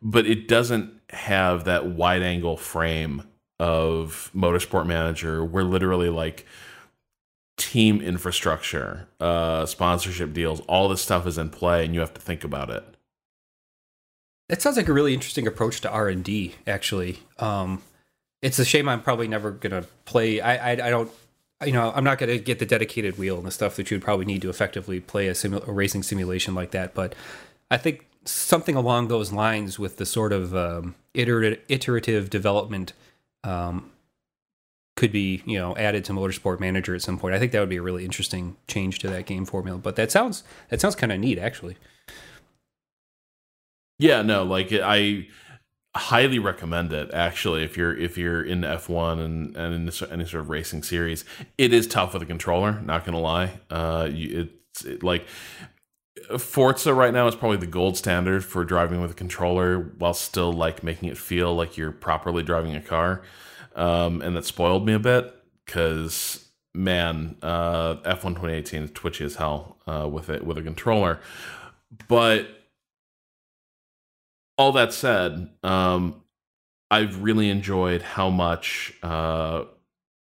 but 0.00 0.26
it 0.26 0.48
doesn't 0.48 0.92
have 1.10 1.64
that 1.64 1.86
wide 1.86 2.22
angle 2.22 2.56
frame 2.56 3.22
of 3.58 4.30
Motorsport 4.34 4.86
Manager 4.86 5.44
where 5.44 5.62
literally 5.62 6.08
like 6.08 6.46
team 7.56 8.00
infrastructure, 8.00 9.08
uh, 9.20 9.66
sponsorship 9.66 10.32
deals, 10.32 10.60
all 10.60 10.88
this 10.88 11.02
stuff 11.02 11.26
is 11.26 11.38
in 11.38 11.50
play, 11.50 11.84
and 11.84 11.94
you 11.94 12.00
have 12.00 12.14
to 12.14 12.20
think 12.20 12.44
about 12.44 12.70
it. 12.70 12.84
That 14.48 14.60
sounds 14.60 14.76
like 14.76 14.88
a 14.88 14.92
really 14.92 15.14
interesting 15.14 15.46
approach 15.46 15.80
to 15.82 15.90
R 15.90 16.08
and 16.08 16.24
D. 16.24 16.56
Actually, 16.66 17.20
um, 17.38 17.82
it's 18.42 18.58
a 18.58 18.64
shame 18.64 18.88
I'm 18.88 19.00
probably 19.00 19.28
never 19.28 19.52
gonna 19.52 19.84
play. 20.04 20.40
I, 20.40 20.72
I, 20.72 20.72
I 20.72 20.90
don't. 20.90 21.10
You 21.64 21.72
know, 21.72 21.92
I'm 21.94 22.02
not 22.02 22.18
to 22.18 22.38
get 22.38 22.58
the 22.58 22.66
dedicated 22.66 23.18
wheel 23.18 23.36
and 23.36 23.46
the 23.46 23.52
stuff 23.52 23.76
that 23.76 23.88
you'd 23.88 24.02
probably 24.02 24.24
need 24.24 24.42
to 24.42 24.50
effectively 24.50 24.98
play 24.98 25.28
a, 25.28 25.32
simu- 25.32 25.66
a 25.66 25.70
racing 25.70 26.02
simulation 26.02 26.56
like 26.56 26.72
that. 26.72 26.92
But 26.92 27.14
I 27.70 27.76
think 27.76 28.04
something 28.24 28.74
along 28.74 29.06
those 29.06 29.30
lines 29.32 29.78
with 29.78 29.96
the 29.98 30.06
sort 30.06 30.32
of 30.32 30.56
um, 30.56 30.96
iterative, 31.14 31.60
iterative 31.68 32.30
development 32.30 32.94
um, 33.44 33.92
could 34.96 35.12
be 35.12 35.42
you 35.46 35.58
know 35.58 35.76
added 35.76 36.04
to 36.04 36.12
motorsport 36.12 36.60
manager 36.60 36.94
at 36.94 37.02
some 37.02 37.18
point 37.18 37.34
i 37.34 37.38
think 37.38 37.50
that 37.52 37.60
would 37.60 37.68
be 37.68 37.78
a 37.78 37.82
really 37.82 38.04
interesting 38.04 38.56
change 38.68 38.98
to 38.98 39.08
that 39.08 39.26
game 39.26 39.44
formula 39.44 39.78
but 39.78 39.96
that 39.96 40.12
sounds 40.12 40.44
that 40.68 40.80
sounds 40.80 40.94
kind 40.94 41.10
of 41.10 41.18
neat 41.18 41.38
actually 41.38 41.76
yeah 43.98 44.22
no 44.22 44.44
like 44.44 44.72
i 44.72 45.26
highly 45.94 46.38
recommend 46.38 46.92
it 46.92 47.12
actually 47.12 47.62
if 47.62 47.76
you're 47.76 47.94
if 47.96 48.16
you're 48.16 48.42
in 48.42 48.62
f1 48.62 49.22
and 49.22 49.56
and 49.56 49.74
in 49.74 49.84
this, 49.84 50.02
any 50.02 50.24
sort 50.24 50.42
of 50.42 50.48
racing 50.48 50.82
series. 50.82 51.24
It 51.58 51.72
is 51.72 51.86
tough 51.86 52.14
with 52.14 52.22
a 52.22 52.26
controller 52.26 52.80
not 52.80 53.04
gonna 53.04 53.20
lie. 53.20 53.60
Uh 53.70 54.08
you, 54.10 54.40
it's 54.42 54.84
it, 54.84 55.02
like 55.02 55.26
Forza 56.38 56.94
right 56.94 57.12
now 57.12 57.26
is 57.26 57.34
probably 57.34 57.58
the 57.58 57.66
gold 57.66 57.96
standard 57.96 58.44
for 58.44 58.64
driving 58.64 59.00
with 59.00 59.10
a 59.10 59.14
controller 59.14 59.92
while 59.98 60.14
still 60.14 60.52
like 60.52 60.82
making 60.82 61.08
it 61.08 61.18
feel 61.18 61.54
like 61.54 61.76
you're 61.76 61.92
properly 61.92 62.42
driving 62.42 62.74
a 62.74 62.80
car. 62.80 63.22
Um, 63.74 64.20
and 64.20 64.36
that 64.36 64.44
spoiled 64.44 64.86
me 64.86 64.92
a 64.92 64.98
bit 64.98 65.34
because 65.64 66.48
man, 66.74 67.36
uh, 67.42 67.96
F1 67.96 68.34
2018 68.34 68.82
is 68.82 68.90
twitchy 68.92 69.24
as 69.24 69.36
hell 69.36 69.78
uh, 69.86 70.08
with 70.10 70.28
it 70.28 70.44
with 70.44 70.58
a 70.58 70.62
controller. 70.62 71.20
But 72.08 72.61
all 74.58 74.72
that 74.72 74.92
said, 74.92 75.50
um, 75.62 76.22
I've 76.90 77.22
really 77.22 77.48
enjoyed 77.48 78.02
how 78.02 78.28
much 78.30 78.92
uh, 79.02 79.64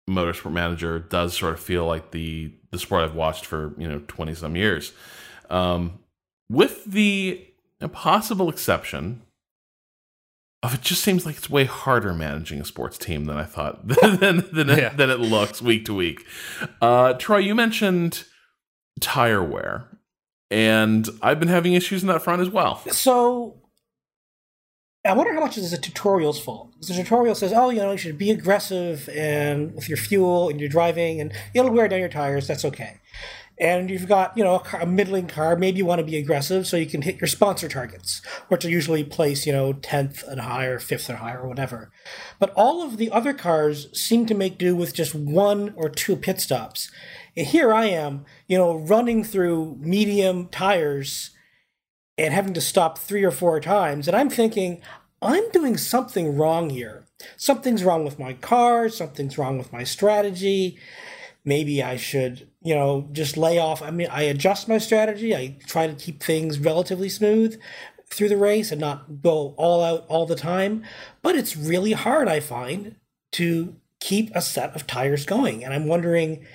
Motorsport 0.09 0.51
Manager 0.51 0.99
does 0.99 1.35
sort 1.35 1.53
of 1.53 1.59
feel 1.59 1.85
like 1.85 2.11
the 2.11 2.53
the 2.71 2.79
sport 2.79 3.03
I've 3.03 3.15
watched 3.15 3.45
for 3.45 3.73
you 3.77 3.87
know 3.87 4.01
twenty 4.07 4.35
some 4.35 4.55
years, 4.55 4.93
um, 5.49 5.99
with 6.49 6.85
the 6.85 7.47
possible 7.91 8.49
exception 8.49 9.21
of 10.61 10.73
it 10.73 10.81
just 10.81 11.03
seems 11.03 11.25
like 11.25 11.35
it's 11.35 11.49
way 11.49 11.65
harder 11.65 12.13
managing 12.13 12.61
a 12.61 12.65
sports 12.65 12.97
team 12.97 13.25
than 13.25 13.37
I 13.37 13.43
thought 13.43 13.85
than 14.01 14.45
than, 14.51 14.69
yeah. 14.69 14.91
it, 14.91 14.97
than 14.97 15.09
it 15.09 15.19
looks 15.19 15.61
week 15.61 15.85
to 15.85 15.93
week. 15.93 16.25
Uh, 16.81 17.13
Troy, 17.13 17.37
you 17.37 17.55
mentioned 17.55 18.25
tire 18.99 19.43
wear, 19.43 19.87
and 20.51 21.09
I've 21.21 21.39
been 21.39 21.49
having 21.49 21.73
issues 21.73 22.01
in 22.03 22.07
that 22.07 22.21
front 22.21 22.41
as 22.41 22.49
well. 22.49 22.77
So 22.91 23.62
I 25.05 25.11
wonder 25.11 25.33
how 25.33 25.41
much 25.41 25.57
is 25.57 25.71
the 25.71 25.77
tutorial's 25.77 26.39
fault. 26.39 26.71
The 26.79 26.93
tutorial 26.93 27.35
says, 27.35 27.51
"Oh, 27.53 27.69
you 27.69 27.79
know, 27.79 27.91
you 27.91 27.97
should 27.97 28.17
be 28.17 28.31
aggressive 28.31 29.09
and 29.09 29.75
with 29.75 29.89
your 29.89 29.97
fuel 29.97 30.47
and 30.47 30.61
your 30.61 30.69
driving, 30.69 31.19
and 31.19 31.33
it'll 31.53 31.71
wear 31.71 31.89
down 31.89 31.99
your 31.99 32.09
tires. 32.09 32.47
That's 32.47 32.63
okay." 32.63 32.99
and 33.59 33.89
you've 33.89 34.07
got 34.07 34.35
you 34.37 34.43
know 34.43 34.55
a, 34.55 34.59
car, 34.59 34.81
a, 34.81 34.85
middling 34.85 35.27
car 35.27 35.55
maybe 35.55 35.77
you 35.77 35.85
want 35.85 35.99
to 35.99 36.05
be 36.05 36.17
aggressive 36.17 36.65
so 36.65 36.75
you 36.75 36.85
can 36.85 37.01
hit 37.01 37.21
your 37.21 37.27
sponsor 37.27 37.67
targets 37.67 38.21
which 38.47 38.65
are 38.65 38.69
usually 38.69 39.03
placed 39.03 39.45
you 39.45 39.53
know 39.53 39.73
10th 39.73 40.27
and 40.27 40.41
higher 40.41 40.79
5th 40.79 41.09
and 41.09 41.19
higher 41.19 41.41
or 41.41 41.47
whatever 41.47 41.91
but 42.39 42.51
all 42.55 42.81
of 42.81 42.97
the 42.97 43.11
other 43.11 43.33
cars 43.33 43.87
seem 43.97 44.25
to 44.25 44.33
make 44.33 44.57
do 44.57 44.75
with 44.75 44.93
just 44.93 45.13
one 45.13 45.73
or 45.75 45.87
two 45.87 46.15
pit 46.15 46.41
stops 46.41 46.89
and 47.37 47.47
here 47.47 47.73
i 47.73 47.85
am 47.85 48.25
you 48.47 48.57
know 48.57 48.75
running 48.75 49.23
through 49.23 49.77
medium 49.79 50.47
tires 50.47 51.31
and 52.17 52.33
having 52.33 52.53
to 52.53 52.61
stop 52.61 52.97
three 52.97 53.23
or 53.23 53.31
four 53.31 53.59
times 53.59 54.07
and 54.07 54.15
i'm 54.15 54.29
thinking 54.29 54.81
i'm 55.21 55.49
doing 55.51 55.77
something 55.77 56.35
wrong 56.37 56.69
here 56.69 57.05
something's 57.37 57.83
wrong 57.83 58.03
with 58.03 58.19
my 58.19 58.33
car 58.33 58.89
something's 58.89 59.37
wrong 59.37 59.57
with 59.57 59.71
my 59.73 59.83
strategy 59.83 60.77
maybe 61.45 61.83
I 61.83 61.97
should, 61.97 62.47
you 62.61 62.75
know, 62.75 63.07
just 63.11 63.37
lay 63.37 63.57
off. 63.59 63.81
I 63.81 63.91
mean, 63.91 64.07
I 64.09 64.23
adjust 64.23 64.67
my 64.67 64.77
strategy. 64.77 65.35
I 65.35 65.57
try 65.67 65.87
to 65.87 65.93
keep 65.93 66.21
things 66.21 66.59
relatively 66.59 67.09
smooth 67.09 67.59
through 68.07 68.29
the 68.29 68.37
race 68.37 68.71
and 68.71 68.79
not 68.79 69.21
go 69.21 69.53
all 69.57 69.83
out 69.83 70.05
all 70.07 70.25
the 70.25 70.35
time. 70.35 70.83
But 71.21 71.35
it's 71.35 71.57
really 71.57 71.93
hard, 71.93 72.27
I 72.27 72.39
find, 72.39 72.95
to 73.33 73.75
keep 73.99 74.33
a 74.35 74.41
set 74.41 74.75
of 74.75 74.87
tires 74.87 75.25
going. 75.25 75.63
And 75.63 75.73
I'm 75.73 75.87
wondering, 75.87 76.45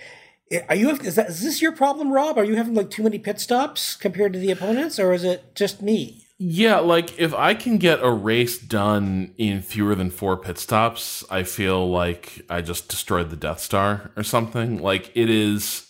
are 0.68 0.74
you 0.74 0.90
is 0.90 1.14
that 1.16 1.28
is 1.28 1.42
this 1.42 1.62
your 1.62 1.72
problem, 1.72 2.12
Rob? 2.12 2.38
Are 2.38 2.44
you 2.44 2.56
having 2.56 2.74
like 2.74 2.90
too 2.90 3.02
many 3.02 3.18
pit 3.18 3.40
stops 3.40 3.96
compared 3.96 4.32
to 4.32 4.38
the 4.38 4.50
opponents, 4.50 4.98
or 4.98 5.12
is 5.12 5.24
it 5.24 5.54
just 5.54 5.82
me? 5.82 6.24
Yeah, 6.40 6.78
like 6.78 7.18
if 7.18 7.34
I 7.34 7.54
can 7.54 7.78
get 7.78 7.98
a 8.00 8.10
race 8.10 8.58
done 8.58 9.34
in 9.38 9.60
fewer 9.60 9.96
than 9.96 10.10
four 10.10 10.36
pit 10.36 10.56
stops, 10.56 11.24
I 11.30 11.42
feel 11.42 11.90
like 11.90 12.42
I 12.48 12.60
just 12.60 12.88
destroyed 12.88 13.30
the 13.30 13.36
Death 13.36 13.58
Star 13.58 14.12
or 14.16 14.22
something. 14.22 14.80
Like 14.80 15.10
it 15.16 15.28
is 15.28 15.88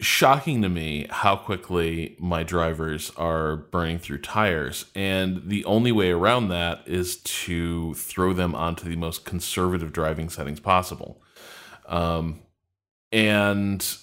shocking 0.00 0.60
to 0.60 0.68
me 0.68 1.06
how 1.08 1.34
quickly 1.34 2.14
my 2.18 2.42
drivers 2.42 3.10
are 3.16 3.56
burning 3.56 3.98
through 3.98 4.18
tires. 4.18 4.84
And 4.94 5.42
the 5.46 5.64
only 5.64 5.92
way 5.92 6.10
around 6.10 6.48
that 6.48 6.82
is 6.86 7.16
to 7.16 7.94
throw 7.94 8.34
them 8.34 8.54
onto 8.54 8.88
the 8.88 8.96
most 8.96 9.24
conservative 9.24 9.92
driving 9.92 10.28
settings 10.28 10.60
possible. 10.60 11.22
Um, 11.86 12.42
and 13.14 13.96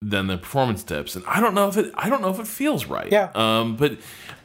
then 0.00 0.28
the 0.28 0.38
performance 0.38 0.84
dips, 0.84 1.16
and 1.16 1.24
I 1.26 1.40
don't 1.40 1.54
know 1.54 1.68
if 1.68 1.76
it 1.76 1.92
I 1.94 2.08
don't 2.08 2.22
know 2.22 2.30
if 2.30 2.38
it 2.38 2.46
feels 2.46 2.86
right. 2.86 3.10
Yeah. 3.10 3.30
Um, 3.34 3.76
but 3.76 3.92
so 3.92 3.98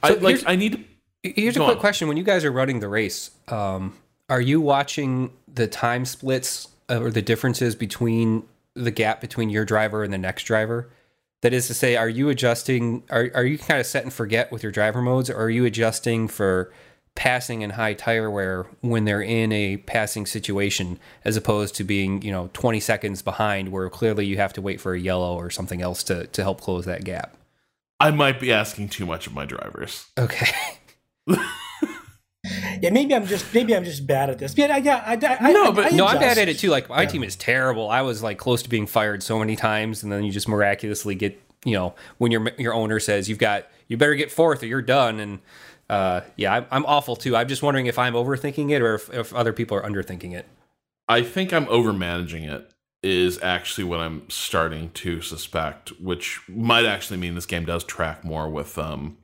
I 0.03 0.09
like 0.13 0.43
I 0.47 0.55
need. 0.55 0.85
To, 1.23 1.33
here's 1.33 1.55
a 1.55 1.59
quick 1.59 1.75
on. 1.75 1.79
question: 1.79 2.07
When 2.07 2.17
you 2.17 2.23
guys 2.23 2.43
are 2.43 2.51
running 2.51 2.79
the 2.79 2.89
race, 2.89 3.31
um, 3.47 3.95
are 4.27 4.41
you 4.41 4.59
watching 4.59 5.31
the 5.53 5.67
time 5.67 6.05
splits 6.05 6.67
uh, 6.89 6.99
or 6.99 7.11
the 7.11 7.21
differences 7.21 7.75
between 7.75 8.43
the 8.73 8.91
gap 8.91 9.21
between 9.21 9.49
your 9.49 9.65
driver 9.65 10.03
and 10.03 10.11
the 10.11 10.17
next 10.17 10.43
driver? 10.43 10.89
That 11.41 11.53
is 11.53 11.67
to 11.67 11.73
say, 11.73 11.95
are 11.95 12.09
you 12.09 12.29
adjusting? 12.29 13.03
Are 13.11 13.29
are 13.35 13.45
you 13.45 13.59
kind 13.59 13.79
of 13.79 13.85
set 13.85 14.03
and 14.03 14.11
forget 14.11 14.51
with 14.51 14.63
your 14.63 14.71
driver 14.71 15.01
modes, 15.01 15.29
or 15.29 15.35
are 15.35 15.49
you 15.49 15.65
adjusting 15.65 16.27
for 16.27 16.73
passing 17.15 17.63
and 17.63 17.73
high 17.73 17.93
tire 17.93 18.31
wear 18.31 18.65
when 18.81 19.05
they're 19.05 19.21
in 19.21 19.51
a 19.51 19.77
passing 19.77 20.25
situation 20.25 20.99
as 21.25 21.35
opposed 21.35 21.75
to 21.75 21.83
being 21.83 22.21
you 22.21 22.31
know 22.31 22.49
20 22.53 22.79
seconds 22.79 23.21
behind 23.21 23.71
where 23.71 23.89
clearly 23.89 24.25
you 24.25 24.37
have 24.37 24.53
to 24.53 24.61
wait 24.61 24.79
for 24.79 24.93
a 24.93 24.99
yellow 24.99 25.35
or 25.35 25.49
something 25.49 25.81
else 25.81 26.03
to, 26.03 26.27
to 26.27 26.41
help 26.41 26.61
close 26.61 26.85
that 26.85 27.03
gap. 27.03 27.35
I 27.99 28.11
might 28.11 28.39
be 28.39 28.51
asking 28.51 28.89
too 28.89 29.05
much 29.05 29.27
of 29.27 29.33
my 29.33 29.45
drivers. 29.45 30.07
Okay. 30.17 30.51
Yeah 32.81 32.89
maybe 32.89 33.13
i'm 33.13 33.27
just 33.27 33.53
maybe 33.53 33.75
i'm 33.75 33.83
just 33.83 34.07
bad 34.07 34.31
at 34.31 34.39
this. 34.39 34.57
Yeah 34.57 34.75
yeah 34.77 35.03
I, 35.05 35.13
I, 35.13 35.51
no 35.51 35.71
but 35.71 35.93
I, 35.93 35.95
no 35.95 36.07
i'm 36.07 36.17
bad 36.19 36.39
at 36.39 36.49
it 36.49 36.57
too. 36.57 36.69
Like 36.69 36.89
my 36.89 37.03
yeah. 37.03 37.07
team 37.07 37.23
is 37.23 37.35
terrible. 37.35 37.89
I 37.89 38.01
was 38.01 38.23
like 38.23 38.39
close 38.39 38.63
to 38.63 38.69
being 38.69 38.87
fired 38.87 39.21
so 39.21 39.37
many 39.37 39.55
times 39.55 40.01
and 40.01 40.11
then 40.11 40.23
you 40.23 40.31
just 40.31 40.47
miraculously 40.47 41.13
get 41.13 41.39
you 41.63 41.73
know 41.73 41.93
when 42.17 42.31
your 42.31 42.51
your 42.57 42.73
owner 42.73 42.99
says 42.99 43.29
you've 43.29 43.37
got 43.37 43.67
you 43.87 43.97
better 43.97 44.15
get 44.15 44.31
fourth 44.31 44.63
or 44.63 44.65
you're 44.65 44.81
done 44.81 45.19
and 45.19 45.39
uh, 45.91 46.21
yeah, 46.37 46.53
I'm, 46.53 46.65
I'm, 46.71 46.85
awful 46.85 47.17
too. 47.17 47.35
I'm 47.35 47.49
just 47.49 47.61
wondering 47.61 47.85
if 47.85 47.99
I'm 47.99 48.13
overthinking 48.13 48.71
it 48.71 48.81
or 48.81 48.95
if, 48.95 49.13
if 49.13 49.35
other 49.35 49.51
people 49.51 49.75
are 49.75 49.83
underthinking 49.83 50.33
it. 50.33 50.47
I 51.09 51.21
think 51.21 51.51
I'm 51.51 51.65
overmanaging 51.65 52.49
it 52.49 52.71
is 53.03 53.37
actually 53.43 53.83
what 53.83 53.99
I'm 53.99 54.29
starting 54.29 54.91
to 54.91 55.21
suspect, 55.21 55.89
which 55.99 56.39
might 56.47 56.85
actually 56.85 57.17
mean 57.17 57.35
this 57.35 57.45
game 57.45 57.65
does 57.65 57.83
track 57.83 58.23
more 58.23 58.49
with 58.49 58.77
um, 58.77 59.17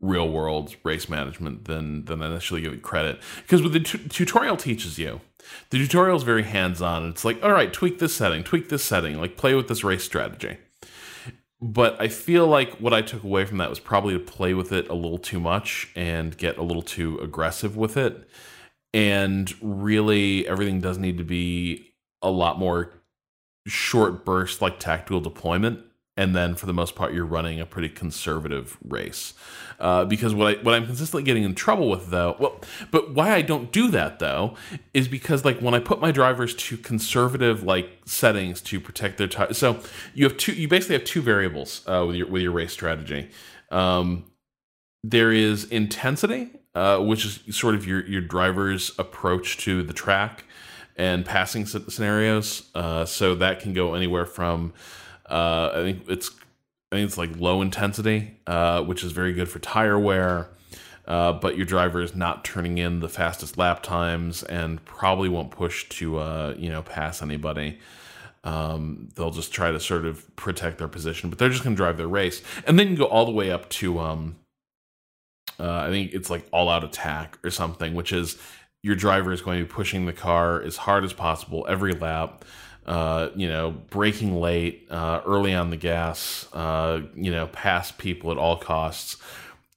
real 0.00 0.28
world 0.28 0.76
race 0.84 1.08
management 1.08 1.64
than 1.64 2.04
than 2.04 2.22
initially 2.22 2.60
giving 2.60 2.80
credit. 2.80 3.18
Because 3.42 3.60
what 3.60 3.72
the 3.72 3.80
t- 3.80 3.98
tutorial 4.08 4.56
teaches 4.56 5.00
you, 5.00 5.20
the 5.70 5.78
tutorial 5.78 6.16
is 6.16 6.22
very 6.22 6.44
hands 6.44 6.80
on. 6.80 7.08
It's 7.08 7.24
like, 7.24 7.42
all 7.42 7.50
right, 7.50 7.72
tweak 7.72 7.98
this 7.98 8.14
setting, 8.14 8.44
tweak 8.44 8.68
this 8.68 8.84
setting, 8.84 9.20
like 9.20 9.36
play 9.36 9.56
with 9.56 9.66
this 9.66 9.82
race 9.82 10.04
strategy 10.04 10.58
but 11.60 12.00
I 12.00 12.08
feel 12.08 12.46
like 12.46 12.74
what 12.74 12.92
I 12.92 13.02
took 13.02 13.24
away 13.24 13.44
from 13.44 13.58
that 13.58 13.70
was 13.70 13.80
probably 13.80 14.14
to 14.14 14.20
play 14.20 14.54
with 14.54 14.72
it 14.72 14.88
a 14.88 14.94
little 14.94 15.18
too 15.18 15.40
much 15.40 15.90
and 15.96 16.36
get 16.36 16.58
a 16.58 16.62
little 16.62 16.82
too 16.82 17.18
aggressive 17.18 17.76
with 17.76 17.96
it. 17.96 18.28
And 18.92 19.52
really, 19.62 20.46
everything 20.46 20.80
does 20.80 20.98
need 20.98 21.18
to 21.18 21.24
be 21.24 21.94
a 22.22 22.30
lot 22.30 22.58
more 22.58 22.92
short 23.66 24.24
burst, 24.24 24.60
like 24.60 24.78
tactical 24.78 25.20
deployment 25.20 25.85
and 26.16 26.34
then 26.34 26.54
for 26.54 26.66
the 26.66 26.72
most 26.72 26.94
part 26.94 27.12
you're 27.12 27.26
running 27.26 27.60
a 27.60 27.66
pretty 27.66 27.88
conservative 27.88 28.76
race 28.86 29.34
uh, 29.78 30.04
because 30.04 30.34
what 30.34 30.56
I 30.58 30.62
what 30.62 30.74
I'm 30.74 30.86
consistently 30.86 31.22
getting 31.22 31.42
in 31.44 31.54
trouble 31.54 31.88
with 31.90 32.10
though 32.10 32.36
well 32.38 32.60
but 32.90 33.14
why 33.14 33.32
I 33.32 33.42
don't 33.42 33.70
do 33.72 33.90
that 33.90 34.18
though 34.18 34.54
is 34.94 35.08
because 35.08 35.44
like 35.44 35.60
when 35.60 35.74
I 35.74 35.78
put 35.78 36.00
my 36.00 36.10
drivers 36.10 36.54
to 36.54 36.76
conservative 36.76 37.62
like 37.62 37.90
settings 38.04 38.60
to 38.62 38.80
protect 38.80 39.18
their 39.18 39.28
tires 39.28 39.58
so 39.58 39.80
you 40.14 40.24
have 40.24 40.36
two 40.36 40.52
you 40.52 40.68
basically 40.68 40.96
have 40.96 41.04
two 41.04 41.22
variables 41.22 41.82
uh, 41.86 42.04
with 42.06 42.16
your 42.16 42.28
with 42.28 42.42
your 42.42 42.52
race 42.52 42.72
strategy 42.72 43.30
um, 43.70 44.24
there 45.02 45.32
is 45.32 45.64
intensity 45.64 46.50
uh, 46.74 46.98
which 46.98 47.24
is 47.24 47.56
sort 47.56 47.74
of 47.74 47.86
your 47.86 48.06
your 48.06 48.20
driver's 48.20 48.92
approach 48.98 49.56
to 49.58 49.82
the 49.82 49.92
track 49.92 50.44
and 50.96 51.24
passing 51.24 51.66
scenarios. 51.66 52.70
Uh, 52.74 53.04
so 53.04 53.34
that 53.34 53.60
can 53.60 53.72
go 53.72 53.94
anywhere 53.94 54.26
from 54.26 54.72
uh, 55.28 55.70
I 55.74 55.82
think 55.82 56.08
it's 56.08 56.30
I 56.92 56.96
think 56.96 57.08
it's 57.08 57.18
like 57.18 57.38
low 57.38 57.62
intensity, 57.62 58.38
uh, 58.46 58.82
which 58.82 59.02
is 59.02 59.12
very 59.12 59.32
good 59.32 59.48
for 59.48 59.58
tire 59.58 59.98
wear. 59.98 60.48
Uh, 61.06 61.32
but 61.32 61.56
your 61.56 61.66
driver 61.66 62.00
is 62.00 62.16
not 62.16 62.44
turning 62.44 62.78
in 62.78 62.98
the 62.98 63.08
fastest 63.08 63.56
lap 63.56 63.80
times 63.80 64.42
and 64.42 64.84
probably 64.84 65.28
won't 65.28 65.52
push 65.52 65.88
to 65.88 66.18
uh, 66.18 66.54
you 66.58 66.68
know 66.68 66.82
pass 66.82 67.22
anybody. 67.22 67.78
Um, 68.44 69.08
they'll 69.14 69.30
just 69.30 69.52
try 69.52 69.72
to 69.72 69.80
sort 69.80 70.04
of 70.04 70.34
protect 70.36 70.78
their 70.78 70.88
position, 70.88 71.30
but 71.30 71.38
they're 71.38 71.48
just 71.48 71.64
going 71.64 71.74
to 71.74 71.76
drive 71.76 71.96
their 71.96 72.08
race, 72.08 72.42
and 72.66 72.78
then 72.78 72.88
you 72.88 72.96
go 72.96 73.06
all 73.06 73.24
the 73.24 73.32
way 73.32 73.50
up 73.50 73.68
to 73.70 73.98
um, 73.98 74.36
uh, 75.58 75.78
I 75.78 75.90
think 75.90 76.12
it's 76.12 76.30
like 76.30 76.46
all 76.52 76.68
out 76.68 76.84
attack 76.84 77.38
or 77.44 77.50
something, 77.50 77.94
which 77.94 78.12
is 78.12 78.38
your 78.82 78.94
driver 78.94 79.32
is 79.32 79.40
going 79.40 79.58
to 79.58 79.64
be 79.64 79.70
pushing 79.70 80.06
the 80.06 80.12
car 80.12 80.62
as 80.62 80.76
hard 80.76 81.04
as 81.04 81.12
possible 81.12 81.66
every 81.68 81.92
lap. 81.92 82.44
Uh, 82.86 83.30
you 83.34 83.48
know, 83.48 83.72
braking 83.90 84.40
late, 84.40 84.86
uh, 84.90 85.20
early 85.26 85.52
on 85.52 85.70
the 85.70 85.76
gas, 85.76 86.46
uh, 86.52 87.00
you 87.16 87.32
know, 87.32 87.48
past 87.48 87.98
people 87.98 88.30
at 88.30 88.38
all 88.38 88.56
costs. 88.56 89.16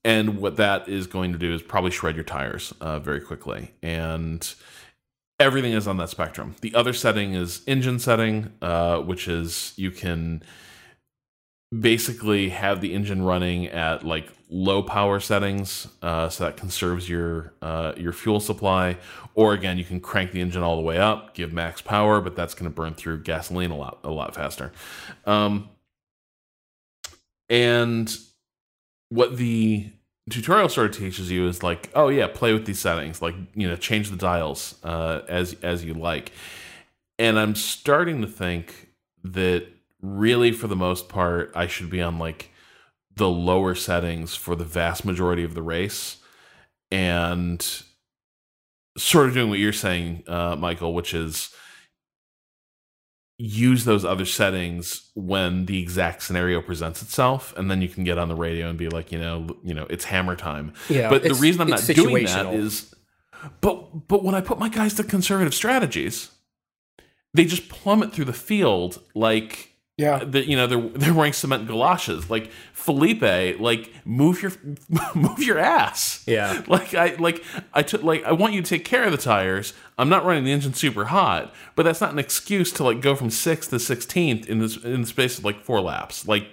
And 0.05 0.37
what 0.37 0.57
that 0.57 0.87
is 0.87 1.07
going 1.07 1.33
to 1.33 1.39
do 1.39 1.53
is 1.53 1.63
probably 1.63 1.91
shred 1.91 2.15
your 2.15 2.23
tires 2.23 2.71
uh, 2.79 2.99
very 2.99 3.19
quickly. 3.19 3.73
And 3.81 4.53
everything 5.39 5.73
is 5.73 5.87
on 5.87 5.97
that 5.97 6.09
spectrum. 6.09 6.55
The 6.61 6.75
other 6.75 6.93
setting 6.93 7.33
is 7.33 7.61
engine 7.65 7.97
setting, 7.97 8.51
uh, 8.61 8.99
which 8.99 9.27
is 9.27 9.73
you 9.75 9.89
can 9.91 10.43
basically 11.77 12.49
have 12.49 12.81
the 12.81 12.93
engine 12.93 13.23
running 13.23 13.67
at 13.67 14.03
like 14.03 14.27
low 14.49 14.81
power 14.81 15.19
settings, 15.19 15.87
uh, 16.01 16.27
so 16.29 16.45
that 16.45 16.57
conserves 16.57 17.07
your 17.07 17.53
uh, 17.61 17.93
your 17.97 18.13
fuel 18.13 18.39
supply. 18.39 18.97
Or 19.35 19.53
again, 19.53 19.77
you 19.77 19.85
can 19.85 19.99
crank 19.99 20.31
the 20.31 20.41
engine 20.41 20.63
all 20.63 20.75
the 20.75 20.81
way 20.81 20.97
up, 20.97 21.33
give 21.33 21.53
max 21.53 21.81
power, 21.81 22.21
but 22.21 22.35
that's 22.35 22.53
going 22.53 22.69
to 22.69 22.75
burn 22.75 22.93
through 22.93 23.23
gasoline 23.23 23.71
a 23.71 23.77
lot 23.77 23.99
a 24.03 24.09
lot 24.09 24.35
faster. 24.35 24.71
Um, 25.25 25.69
and 27.49 28.15
what 29.09 29.37
the 29.37 29.91
tutorial 30.29 30.69
sort 30.69 30.89
of 30.91 30.95
teaches 30.97 31.31
you 31.31 31.47
is 31.47 31.63
like, 31.63 31.89
oh 31.95 32.09
yeah, 32.09 32.27
play 32.27 32.53
with 32.53 32.65
these 32.65 32.79
settings, 32.79 33.21
like 33.21 33.35
you 33.55 33.67
know, 33.67 33.75
change 33.75 34.09
the 34.09 34.17
dials 34.17 34.75
uh, 34.83 35.21
as 35.27 35.55
as 35.61 35.83
you 35.85 35.93
like. 35.93 36.31
And 37.17 37.37
I'm 37.37 37.53
starting 37.53 38.21
to 38.21 38.27
think 38.27 38.89
that 39.23 39.67
really, 40.01 40.51
for 40.51 40.67
the 40.67 40.75
most 40.75 41.09
part, 41.09 41.51
I 41.55 41.67
should 41.67 41.89
be 41.89 42.01
on 42.01 42.19
like 42.19 42.51
the 43.15 43.29
lower 43.29 43.75
settings 43.75 44.35
for 44.35 44.55
the 44.55 44.63
vast 44.63 45.05
majority 45.05 45.43
of 45.43 45.53
the 45.53 45.61
race, 45.61 46.17
and 46.91 47.65
sort 48.97 49.27
of 49.27 49.33
doing 49.33 49.49
what 49.49 49.59
you're 49.59 49.73
saying, 49.73 50.23
uh, 50.27 50.55
Michael, 50.55 50.93
which 50.93 51.13
is 51.13 51.53
use 53.41 53.85
those 53.85 54.03
other 54.03 54.25
settings 54.25 55.09
when 55.15 55.65
the 55.65 55.81
exact 55.81 56.21
scenario 56.21 56.61
presents 56.61 57.01
itself 57.01 57.53
and 57.55 57.71
then 57.71 57.81
you 57.81 57.87
can 57.87 58.03
get 58.03 58.17
on 58.17 58.27
the 58.27 58.35
radio 58.35 58.67
and 58.67 58.77
be 58.77 58.89
like 58.89 59.13
you 59.13 59.17
know 59.17 59.47
you 59.63 59.73
know 59.73 59.87
it's 59.89 60.03
hammer 60.03 60.35
time. 60.35 60.73
Yeah 60.89 61.09
but 61.09 61.23
the 61.23 61.33
reason 61.33 61.61
i'm 61.61 61.69
not 61.69 61.81
doing 61.85 62.25
that 62.25 62.53
is 62.53 62.93
but 63.61 64.09
but 64.09 64.25
when 64.25 64.35
i 64.35 64.41
put 64.41 64.59
my 64.59 64.67
guys 64.67 64.93
to 64.95 65.05
conservative 65.05 65.53
strategies 65.53 66.31
they 67.33 67.45
just 67.45 67.69
plummet 67.69 68.11
through 68.11 68.25
the 68.25 68.33
field 68.33 69.01
like 69.15 69.68
yeah, 69.99 70.15
uh, 70.15 70.23
the, 70.23 70.47
you 70.47 70.55
know 70.55 70.65
they're 70.65 70.79
they're 70.79 71.13
wearing 71.13 71.33
cement 71.33 71.67
galoshes. 71.67 72.29
Like 72.29 72.49
Felipe, 72.71 73.59
like 73.59 73.91
move 74.05 74.41
your 74.41 74.53
move 75.13 75.39
your 75.39 75.59
ass. 75.59 76.23
Yeah, 76.25 76.63
like 76.67 76.93
I 76.93 77.15
like 77.15 77.43
I 77.73 77.83
took 77.83 78.01
like 78.01 78.23
I 78.23 78.31
want 78.31 78.53
you 78.53 78.61
to 78.61 78.69
take 78.69 78.85
care 78.85 79.03
of 79.03 79.11
the 79.11 79.17
tires. 79.17 79.73
I'm 79.97 80.07
not 80.07 80.23
running 80.23 80.45
the 80.45 80.53
engine 80.53 80.73
super 80.73 81.05
hot, 81.05 81.53
but 81.75 81.83
that's 81.83 81.99
not 81.99 82.13
an 82.13 82.19
excuse 82.19 82.71
to 82.73 82.83
like 82.85 83.01
go 83.01 83.13
from 83.13 83.29
sixth 83.29 83.71
to 83.71 83.79
sixteenth 83.79 84.47
in 84.47 84.59
this 84.59 84.77
in 84.77 85.01
the 85.01 85.07
space 85.07 85.37
of 85.37 85.43
like 85.43 85.65
four 85.65 85.81
laps. 85.81 86.25
Like, 86.25 86.47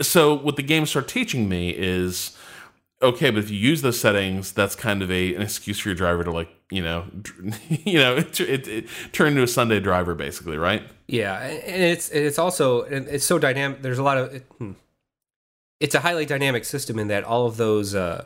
so 0.00 0.32
what 0.32 0.56
the 0.56 0.62
game 0.62 0.86
started 0.86 1.08
teaching 1.08 1.50
me 1.50 1.68
is 1.68 2.34
okay, 3.02 3.30
but 3.30 3.38
if 3.38 3.50
you 3.50 3.58
use 3.58 3.82
those 3.82 4.00
settings, 4.00 4.52
that's 4.52 4.74
kind 4.74 5.02
of 5.02 5.10
a 5.10 5.34
an 5.34 5.42
excuse 5.42 5.78
for 5.78 5.88
your 5.88 5.96
driver 5.96 6.24
to 6.24 6.30
like 6.30 6.48
you 6.70 6.82
know 6.82 7.06
you 7.68 7.98
know 7.98 8.16
it, 8.16 8.40
it, 8.40 8.68
it 8.68 8.86
turn 9.12 9.28
into 9.28 9.42
a 9.42 9.48
Sunday 9.48 9.80
driver 9.80 10.14
basically, 10.14 10.56
right? 10.56 10.82
Yeah, 11.06 11.38
and 11.38 11.82
it's 11.82 12.08
it's 12.10 12.38
also 12.38 12.82
it's 12.82 13.24
so 13.24 13.38
dynamic. 13.38 13.82
There's 13.82 13.98
a 13.98 14.02
lot 14.02 14.18
of 14.18 14.34
it, 14.34 14.46
hmm. 14.58 14.72
it's 15.80 15.94
a 15.94 16.00
highly 16.00 16.26
dynamic 16.26 16.64
system 16.64 16.98
in 16.98 17.08
that 17.08 17.24
all 17.24 17.46
of 17.46 17.56
those 17.56 17.94
uh, 17.94 18.24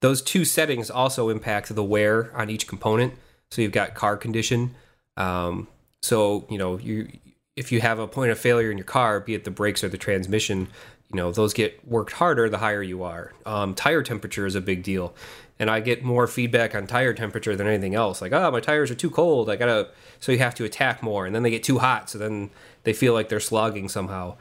those 0.00 0.22
two 0.22 0.44
settings 0.44 0.90
also 0.90 1.28
impact 1.28 1.74
the 1.74 1.84
wear 1.84 2.34
on 2.36 2.50
each 2.50 2.66
component. 2.66 3.14
So 3.50 3.62
you've 3.62 3.72
got 3.72 3.94
car 3.94 4.16
condition. 4.16 4.74
Um, 5.16 5.68
so 6.02 6.46
you 6.50 6.58
know 6.58 6.78
you 6.78 7.08
if 7.56 7.70
you 7.70 7.80
have 7.80 7.98
a 7.98 8.06
point 8.06 8.32
of 8.32 8.38
failure 8.38 8.70
in 8.70 8.78
your 8.78 8.84
car, 8.84 9.20
be 9.20 9.34
it 9.34 9.44
the 9.44 9.50
brakes 9.50 9.84
or 9.84 9.88
the 9.88 9.98
transmission, 9.98 10.68
you 11.14 11.20
know 11.20 11.30
those 11.30 11.54
get 11.54 11.86
worked 11.86 12.12
harder 12.12 12.48
the 12.48 12.58
higher 12.58 12.82
you 12.82 13.04
are. 13.04 13.32
Um, 13.46 13.74
tire 13.74 14.02
temperature 14.02 14.46
is 14.46 14.56
a 14.56 14.60
big 14.60 14.82
deal 14.82 15.14
and 15.58 15.70
I 15.70 15.80
get 15.80 16.02
more 16.02 16.26
feedback 16.26 16.74
on 16.74 16.86
tire 16.86 17.14
temperature 17.14 17.54
than 17.54 17.66
anything 17.66 17.94
else. 17.94 18.20
Like, 18.20 18.32
oh, 18.32 18.50
my 18.50 18.60
tires 18.60 18.90
are 18.90 18.96
too 18.96 19.10
cold. 19.10 19.48
I 19.48 19.56
gotta. 19.56 19.90
So 20.18 20.32
you 20.32 20.38
have 20.38 20.54
to 20.56 20.64
attack 20.64 21.02
more, 21.02 21.26
and 21.26 21.34
then 21.34 21.42
they 21.42 21.50
get 21.50 21.62
too 21.62 21.78
hot. 21.78 22.10
So 22.10 22.18
then 22.18 22.50
they 22.82 22.92
feel 22.92 23.12
like 23.12 23.28
they're 23.28 23.40
slogging 23.40 23.88
somehow. 23.88 24.36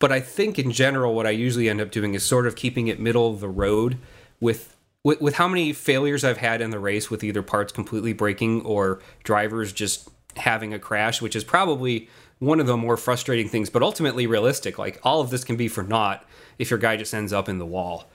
But 0.00 0.10
I 0.10 0.20
think 0.20 0.58
in 0.58 0.72
general, 0.72 1.14
what 1.14 1.26
I 1.26 1.30
usually 1.30 1.68
end 1.68 1.80
up 1.80 1.90
doing 1.90 2.14
is 2.14 2.24
sort 2.24 2.46
of 2.46 2.56
keeping 2.56 2.88
it 2.88 3.00
middle 3.00 3.30
of 3.30 3.40
the 3.40 3.48
road 3.48 3.98
with. 4.40 4.74
With, 5.04 5.20
with 5.20 5.36
how 5.36 5.46
many 5.46 5.72
failures 5.72 6.24
I've 6.24 6.38
had 6.38 6.60
in 6.60 6.70
the 6.70 6.78
race 6.80 7.08
with 7.08 7.22
either 7.22 7.40
parts 7.40 7.72
completely 7.72 8.12
breaking 8.12 8.62
or 8.62 9.00
drivers 9.22 9.72
just 9.72 10.10
having 10.36 10.74
a 10.74 10.78
crash, 10.78 11.22
which 11.22 11.36
is 11.36 11.44
probably 11.44 12.10
one 12.38 12.60
of 12.60 12.66
the 12.66 12.76
more 12.76 12.96
frustrating 12.96 13.48
things, 13.48 13.70
but 13.70 13.82
ultimately 13.82 14.26
realistic. 14.26 14.78
Like 14.78 15.00
all 15.02 15.20
of 15.20 15.30
this 15.30 15.44
can 15.44 15.56
be 15.56 15.68
for 15.68 15.82
naught 15.82 16.24
if 16.58 16.70
your 16.70 16.78
guy 16.78 16.96
just 16.96 17.14
ends 17.14 17.32
up 17.32 17.48
in 17.48 17.58
the 17.58 17.66
wall. 17.66 18.08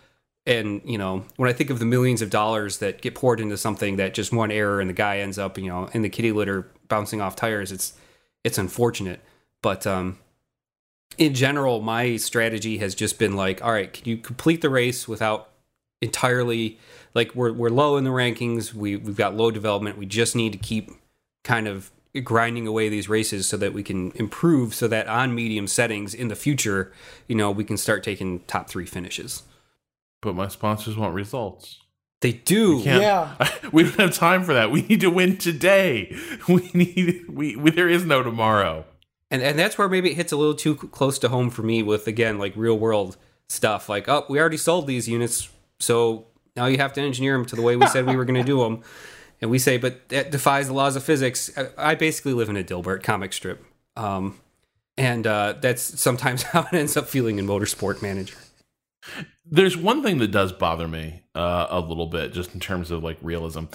And 0.45 0.81
you 0.83 0.97
know 0.97 1.23
when 1.37 1.49
i 1.49 1.53
think 1.53 1.69
of 1.69 1.79
the 1.79 1.85
millions 1.85 2.21
of 2.21 2.29
dollars 2.29 2.79
that 2.79 3.01
get 3.01 3.15
poured 3.15 3.39
into 3.39 3.55
something 3.55 3.95
that 3.95 4.13
just 4.13 4.33
one 4.33 4.51
error 4.51 4.81
and 4.81 4.89
the 4.89 4.93
guy 4.93 5.19
ends 5.19 5.39
up 5.39 5.57
you 5.57 5.69
know 5.69 5.89
in 5.93 6.01
the 6.01 6.09
kitty 6.09 6.33
litter 6.33 6.67
bouncing 6.89 7.21
off 7.21 7.37
tires 7.37 7.71
it's 7.71 7.93
it's 8.43 8.57
unfortunate. 8.57 9.21
But 9.61 9.87
um 9.87 10.17
in 11.17 11.33
general 11.33 11.81
my 11.81 12.17
strategy 12.17 12.79
has 12.79 12.93
just 12.93 13.17
been 13.17 13.37
like 13.37 13.63
all 13.63 13.71
right 13.71 13.93
can 13.93 14.03
you 14.05 14.17
complete 14.17 14.59
the 14.59 14.69
race 14.69 15.07
without 15.07 15.49
entirely 16.01 16.77
like 17.15 17.33
we're 17.33 17.53
we're 17.53 17.69
low 17.69 17.97
in 17.97 18.03
the 18.03 18.09
rankings. 18.09 18.73
We 18.73 18.95
we've 18.95 19.17
got 19.17 19.35
low 19.35 19.49
development. 19.49 19.97
We 19.97 20.05
just 20.05 20.35
need 20.35 20.51
to 20.53 20.59
keep 20.59 20.91
kind 21.43 21.67
of 21.67 21.91
grinding 22.21 22.67
away 22.67 22.89
these 22.89 23.09
races 23.09 23.47
so 23.47 23.57
that 23.57 23.73
we 23.73 23.81
can 23.81 24.11
improve 24.11 24.73
so 24.73 24.87
that 24.87 25.07
on 25.07 25.33
medium 25.33 25.67
settings 25.67 26.13
in 26.13 26.27
the 26.27 26.35
future 26.35 26.91
you 27.27 27.35
know 27.35 27.49
we 27.49 27.63
can 27.63 27.77
start 27.77 28.03
taking 28.03 28.39
top 28.41 28.69
3 28.69 28.85
finishes 28.85 29.43
but 30.23 30.35
my 30.35 30.47
sponsors 30.47 30.97
want 30.97 31.13
results. 31.13 31.79
They 32.21 32.31
do. 32.31 32.77
We 32.77 32.83
yeah. 32.83 33.35
we 33.71 33.83
don't 33.83 33.99
have 33.99 34.13
time 34.13 34.43
for 34.43 34.53
that. 34.53 34.71
We 34.71 34.81
need 34.81 35.01
to 35.01 35.09
win 35.09 35.37
today. 35.37 36.17
We 36.47 36.71
need 36.73 37.25
we, 37.29 37.55
we 37.55 37.71
there 37.71 37.89
is 37.89 38.05
no 38.05 38.23
tomorrow. 38.23 38.85
And 39.29 39.43
and 39.43 39.59
that's 39.59 39.77
where 39.77 39.89
maybe 39.89 40.11
it 40.11 40.15
hits 40.15 40.31
a 40.31 40.37
little 40.37 40.55
too 40.55 40.75
close 40.75 41.19
to 41.19 41.29
home 41.29 41.49
for 41.49 41.61
me 41.61 41.83
with 41.83 42.07
again 42.07 42.39
like 42.39 42.53
real 42.55 42.79
world 42.79 43.17
stuff. 43.49 43.89
Like, 43.89 44.07
oh, 44.07 44.25
we 44.29 44.39
already 44.39 44.57
sold 44.57 44.87
these 44.87 45.07
units, 45.07 45.49
so 45.79 46.27
now 46.55 46.67
you 46.67 46.77
have 46.77 46.93
to 46.93 47.01
engineer 47.01 47.33
them 47.33 47.45
to 47.45 47.55
the 47.55 47.61
way 47.61 47.75
we 47.75 47.87
said 47.87 48.07
we 48.07 48.15
were 48.15 48.25
going 48.25 48.39
to 48.39 48.43
do 48.43 48.59
them. 48.59 48.81
And 49.43 49.51
we 49.51 49.59
say, 49.59 49.75
but 49.75 50.07
that 50.07 50.31
defies 50.31 50.67
the 50.67 50.73
laws 50.73 50.95
of 50.95 51.03
physics. 51.03 51.51
I 51.77 51.95
basically 51.95 52.31
live 52.31 52.47
in 52.47 52.55
a 52.55 52.63
Dilbert 52.63 53.03
comic 53.03 53.33
strip. 53.33 53.61
Um, 53.97 54.39
and 54.95 55.27
uh, 55.27 55.55
that's 55.59 55.99
sometimes 55.99 56.43
how 56.53 56.61
it 56.61 56.73
ends 56.73 56.95
up 56.95 57.07
feeling 57.07 57.39
in 57.39 57.45
Motorsport 57.45 58.01
Manager. 58.01 58.37
There's 59.45 59.75
one 59.75 60.01
thing 60.01 60.19
that 60.19 60.29
does 60.29 60.53
bother 60.53 60.87
me 60.87 61.23
uh, 61.35 61.67
a 61.69 61.81
little 61.81 62.05
bit, 62.05 62.31
just 62.31 62.53
in 62.53 62.61
terms 62.61 62.89
of 62.89 63.03
like 63.03 63.17
realism. 63.21 63.65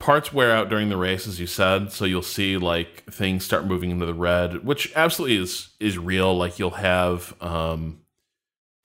Parts 0.00 0.32
wear 0.32 0.50
out 0.50 0.70
during 0.70 0.88
the 0.88 0.96
race, 0.96 1.28
as 1.28 1.38
you 1.38 1.46
said, 1.46 1.92
so 1.92 2.04
you'll 2.04 2.20
see 2.20 2.56
like 2.56 3.04
things 3.04 3.44
start 3.44 3.66
moving 3.66 3.92
into 3.92 4.06
the 4.06 4.12
red, 4.12 4.64
which 4.64 4.92
absolutely 4.96 5.36
is 5.36 5.68
is 5.78 5.98
real. 5.98 6.36
Like 6.36 6.58
you'll 6.58 6.70
have, 6.70 7.32
um, 7.40 8.00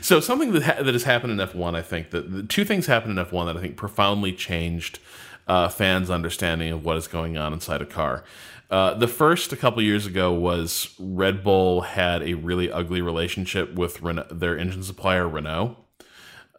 so 0.00 0.20
something 0.20 0.52
that 0.52 0.62
ha- 0.62 0.82
that 0.82 0.94
has 0.94 1.04
happened 1.04 1.38
in 1.38 1.46
F1. 1.46 1.74
I 1.74 1.82
think 1.82 2.10
that 2.10 2.32
the 2.32 2.42
two 2.42 2.64
things 2.64 2.86
happened 2.86 3.18
in 3.18 3.24
F1 3.24 3.46
that 3.46 3.56
I 3.56 3.60
think 3.60 3.76
profoundly 3.76 4.32
changed 4.32 4.98
uh, 5.46 5.68
fans' 5.68 6.10
understanding 6.10 6.72
of 6.72 6.84
what 6.84 6.96
is 6.96 7.08
going 7.08 7.36
on 7.36 7.52
inside 7.52 7.82
a 7.82 7.86
car. 7.86 8.24
Uh, 8.70 8.92
the 8.94 9.08
first 9.08 9.52
a 9.52 9.56
couple 9.56 9.82
years 9.82 10.04
ago 10.04 10.32
was 10.32 10.94
Red 10.98 11.42
Bull 11.42 11.80
had 11.82 12.22
a 12.22 12.34
really 12.34 12.70
ugly 12.70 13.00
relationship 13.00 13.74
with 13.74 14.00
their 14.30 14.58
engine 14.58 14.82
supplier 14.82 15.26
Renault, 15.26 15.76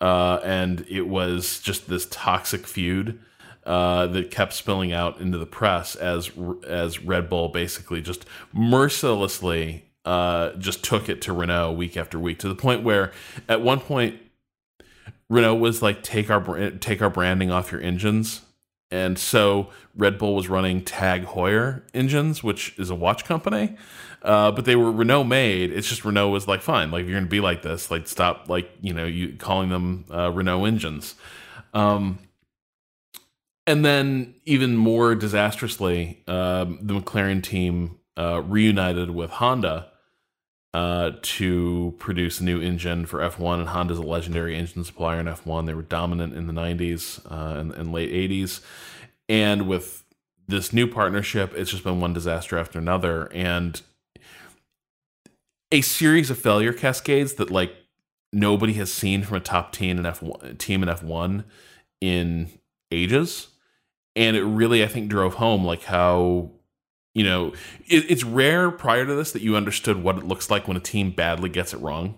uh, 0.02 0.40
and 0.44 0.86
it 0.90 1.08
was 1.08 1.60
just 1.60 1.88
this 1.88 2.08
toxic 2.10 2.66
feud 2.66 3.20
uh, 3.66 4.08
that 4.08 4.32
kept 4.32 4.54
spilling 4.54 4.92
out 4.92 5.20
into 5.22 5.38
the 5.38 5.46
press 5.46 5.96
as 5.96 6.32
as 6.68 7.00
Red 7.04 7.30
Bull 7.30 7.50
basically 7.50 8.02
just 8.02 8.26
mercilessly 8.52 9.89
uh, 10.06 10.52
just 10.54 10.84
took 10.84 11.10
it 11.10 11.22
to 11.24 11.34
Renault 11.34 11.74
week 11.74 11.98
after 11.98 12.20
week 12.20 12.40
to 12.40 12.48
the 12.48 12.56
point 12.56 12.84
where 12.84 13.12
at 13.48 13.62
one 13.62 13.80
point 13.80 14.20
Renault 15.30 15.56
was 15.56 15.82
like 15.82 16.02
take 16.04 16.30
our 16.30 16.72
take 16.72 17.02
our 17.02 17.10
branding 17.10 17.52
off 17.52 17.72
your 17.72 17.82
engines, 17.82 18.42
and 18.90 19.20
so 19.20 19.70
Red 19.96 20.18
Bull 20.18 20.36
was 20.36 20.50
running 20.50 20.84
Tag 20.84 21.26
Heuer 21.26 21.84
engines, 21.94 22.44
which 22.44 22.78
is 22.80 22.90
a 22.90 22.96
watch 22.96 23.26
company, 23.26 23.78
uh, 24.24 24.52
but 24.52 24.66
they 24.66 24.76
were 24.76 24.92
Renault 24.92 25.26
made. 25.26 25.72
It's 25.72 25.88
just 25.88 26.04
Renault 26.04 26.30
was 26.30 26.48
like, 26.48 26.62
fine, 26.62 26.90
like 26.90 27.06
you're 27.06 27.16
gonna 27.16 27.28
be 27.28 27.42
like 27.42 27.62
this, 27.62 27.92
like 27.92 28.08
stop, 28.08 28.50
like 28.50 28.72
you 28.82 28.94
know, 28.94 29.06
you 29.06 29.36
calling 29.38 29.70
them 29.70 30.06
uh, 30.12 30.32
Renault 30.32 30.66
engines. 30.66 31.16
Um, 31.74 32.18
and 33.68 33.86
then 33.86 34.34
even 34.46 34.76
more 34.76 35.14
disastrously, 35.14 36.24
um, 36.28 36.80
the 36.82 36.96
McLaren 36.96 37.44
team 37.44 37.99
uh, 38.20 38.42
reunited 38.42 39.12
with 39.12 39.32
Honda 39.32 39.88
uh, 40.74 41.12
to 41.22 41.96
produce 42.00 42.42
a 42.42 42.44
new 42.44 42.62
engine 42.62 43.06
for 43.06 43.20
F1. 43.20 43.60
And 43.60 43.70
Honda's 43.70 43.98
a 43.98 44.04
legendary 44.04 44.56
engine 44.56 44.84
supplier 44.84 45.20
in 45.20 45.26
F1. 45.26 45.66
They 45.66 45.74
were 45.74 45.82
dominant 45.82 46.36
in 46.36 46.46
the 46.48 46.54
90s 46.54 47.26
uh, 47.32 47.60
and, 47.60 47.72
and 47.74 47.94
late 47.94 48.12
80s. 48.12 48.62
And 49.30 49.68
with 49.68 50.04
this 50.48 50.74
new 50.74 50.86
partnership, 50.86 51.54
it's 51.56 51.72
just 51.72 51.84
been 51.84 52.02
one 52.02 52.14
disaster 52.14 52.58
after 52.58 52.78
another. 52.78 53.32
And 53.32 53.82
a 55.72 55.82
series 55.82 56.30
of 56.30 56.38
failure 56.38 56.74
cascades 56.74 57.36
that 57.36 57.52
like 57.52 57.74
nobody 58.34 58.74
has 58.74 58.92
seen 58.92 59.24
from 59.24 59.38
a 59.38 59.42
top 59.42 59.72
team 59.72 59.98
in 59.98 60.04
F1 60.04 60.58
team 60.58 60.84
in 60.84 60.90
F1 60.90 61.46
in 62.02 62.50
ages. 62.92 63.48
And 64.16 64.36
it 64.36 64.44
really, 64.44 64.84
I 64.84 64.88
think, 64.88 65.10
drove 65.10 65.36
home 65.36 65.64
like 65.64 65.84
how 65.84 66.52
you 67.20 67.26
know 67.26 67.50
it, 67.88 68.10
it's 68.10 68.24
rare 68.24 68.72
prior 68.72 69.06
to 69.06 69.14
this 69.14 69.34
that 69.34 69.42
you 69.42 69.58
understood 69.58 70.02
what 70.02 70.18
it 70.18 70.24
looks 70.24 70.50
like 70.50 70.70
when 70.70 70.78
a 70.78 70.80
team 70.80 71.12
badly 71.12 71.50
gets 71.50 71.74
it 71.74 71.78
wrong 71.82 72.16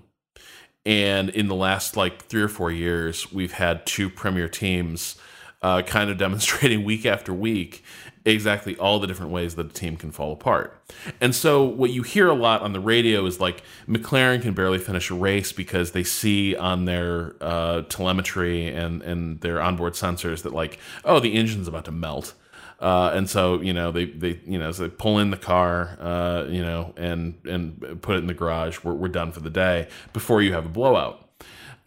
and 0.85 1.29
in 1.29 1.47
the 1.47 1.55
last 1.55 1.97
like 1.97 2.25
three 2.25 2.43
or 2.43 2.47
four 2.47 2.71
years 2.71 3.31
we've 3.33 3.53
had 3.53 3.83
two 3.87 4.11
premier 4.11 4.47
teams 4.47 5.15
uh, 5.63 5.81
kind 5.81 6.11
of 6.11 6.17
demonstrating 6.25 6.83
week 6.83 7.03
after 7.03 7.33
week 7.33 7.83
exactly 8.25 8.77
all 8.77 8.99
the 8.99 9.07
different 9.07 9.31
ways 9.31 9.55
that 9.55 9.65
a 9.65 9.73
team 9.73 9.97
can 9.97 10.11
fall 10.11 10.31
apart. 10.31 10.79
And 11.19 11.33
so 11.33 11.63
what 11.63 11.89
you 11.89 12.03
hear 12.03 12.27
a 12.27 12.35
lot 12.35 12.61
on 12.61 12.71
the 12.71 12.79
radio 12.79 13.25
is 13.25 13.39
like 13.39 13.63
McLaren 13.87 14.43
can 14.43 14.53
barely 14.53 14.77
finish 14.77 15.09
a 15.09 15.15
race 15.15 15.51
because 15.51 15.91
they 15.91 16.03
see 16.03 16.55
on 16.55 16.85
their 16.85 17.35
uh, 17.41 17.81
telemetry 17.89 18.67
and 18.67 19.01
and 19.01 19.41
their 19.41 19.59
onboard 19.59 19.93
sensors 19.93 20.43
that 20.43 20.53
like 20.53 20.77
oh 21.03 21.19
the 21.19 21.33
engine's 21.33 21.67
about 21.67 21.85
to 21.85 21.91
melt. 21.91 22.35
Uh, 22.82 23.11
and 23.13 23.29
so 23.29 23.61
you 23.61 23.73
know 23.73 23.91
they 23.91 24.05
they 24.05 24.39
you 24.45 24.57
know 24.57 24.71
so 24.71 24.84
they 24.84 24.89
pull 24.89 25.19
in 25.19 25.29
the 25.29 25.38
car 25.38 25.97
uh, 26.01 26.45
you 26.49 26.63
know 26.63 26.93
and 26.97 27.39
and 27.45 28.01
put 28.01 28.15
it 28.15 28.19
in 28.19 28.27
the 28.27 28.34
garage. 28.34 28.79
We're 28.84 28.93
we're 28.93 29.07
done 29.07 29.32
for 29.32 29.39
the 29.39 29.51
day 29.51 29.88
before 30.13 30.41
you 30.41 30.53
have 30.53 30.65
a 30.65 30.69
blowout. 30.69 31.29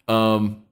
Um, 0.07 0.63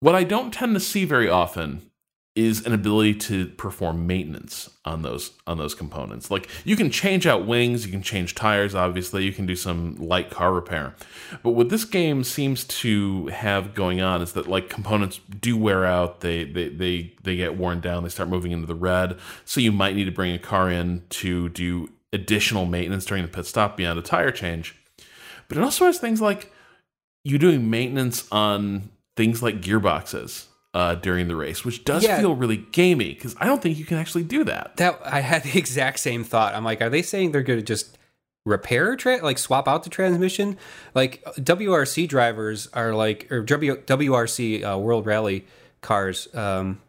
what 0.00 0.14
I 0.14 0.24
don't 0.24 0.52
tend 0.52 0.74
to 0.74 0.80
see 0.80 1.04
very 1.04 1.28
often 1.28 1.90
is 2.36 2.66
an 2.66 2.72
ability 2.72 3.14
to 3.14 3.46
perform 3.46 4.08
maintenance 4.08 4.68
on 4.84 5.02
those 5.02 5.32
on 5.46 5.56
those 5.56 5.72
components. 5.72 6.32
Like 6.32 6.48
you 6.64 6.74
can 6.74 6.90
change 6.90 7.28
out 7.28 7.46
wings, 7.46 7.86
you 7.86 7.92
can 7.92 8.02
change 8.02 8.34
tires, 8.34 8.74
obviously, 8.74 9.24
you 9.24 9.32
can 9.32 9.46
do 9.46 9.54
some 9.54 9.94
light 9.96 10.30
car 10.30 10.52
repair. 10.52 10.94
But 11.44 11.50
what 11.50 11.68
this 11.68 11.84
game 11.84 12.24
seems 12.24 12.64
to 12.64 13.28
have 13.28 13.72
going 13.72 14.00
on 14.00 14.20
is 14.20 14.32
that 14.32 14.48
like 14.48 14.68
components 14.68 15.20
do 15.40 15.56
wear 15.56 15.84
out, 15.84 16.20
they 16.20 16.42
they 16.44 16.70
they 16.70 17.12
they 17.22 17.36
get 17.36 17.56
worn 17.56 17.80
down, 17.80 18.02
they 18.02 18.08
start 18.08 18.28
moving 18.28 18.50
into 18.50 18.66
the 18.66 18.74
red. 18.74 19.16
So 19.44 19.60
you 19.60 19.70
might 19.70 19.94
need 19.94 20.06
to 20.06 20.12
bring 20.12 20.34
a 20.34 20.38
car 20.38 20.70
in 20.70 21.04
to 21.10 21.48
do 21.50 21.90
additional 22.12 22.66
maintenance 22.66 23.04
during 23.04 23.22
the 23.22 23.28
pit 23.28 23.46
stop 23.46 23.76
beyond 23.76 23.98
a 23.98 24.02
tire 24.02 24.32
change. 24.32 24.74
But 25.46 25.58
it 25.58 25.62
also 25.62 25.86
has 25.86 25.98
things 25.98 26.20
like 26.20 26.52
you 27.22 27.38
doing 27.38 27.70
maintenance 27.70 28.26
on 28.32 28.90
things 29.16 29.40
like 29.40 29.60
gearboxes 29.60 30.46
uh, 30.74 30.96
during 30.96 31.28
the 31.28 31.36
race, 31.36 31.64
which 31.64 31.84
does 31.84 32.02
yeah. 32.02 32.18
feel 32.18 32.34
really 32.34 32.56
gamey 32.72 33.14
because 33.14 33.36
I 33.38 33.46
don't 33.46 33.62
think 33.62 33.78
you 33.78 33.84
can 33.84 33.96
actually 33.96 34.24
do 34.24 34.42
that. 34.44 34.76
That 34.76 35.00
I 35.04 35.20
had 35.20 35.44
the 35.44 35.56
exact 35.58 36.00
same 36.00 36.24
thought. 36.24 36.54
I'm 36.54 36.64
like, 36.64 36.82
are 36.82 36.90
they 36.90 37.02
saying 37.02 37.32
they're 37.32 37.42
going 37.42 37.60
to 37.60 37.64
just 37.64 37.96
repair 38.44 38.96
tra- 38.96 39.22
like 39.22 39.38
swap 39.38 39.68
out 39.68 39.84
the 39.84 39.90
transmission? 39.90 40.58
Like 40.94 41.24
WRC 41.36 42.08
drivers 42.08 42.68
are 42.74 42.92
like 42.92 43.30
or 43.30 43.42
w- 43.42 43.76
WRC 43.76 44.74
uh, 44.74 44.78
World 44.78 45.06
Rally 45.06 45.46
cars 45.80 46.34
um, 46.34 46.80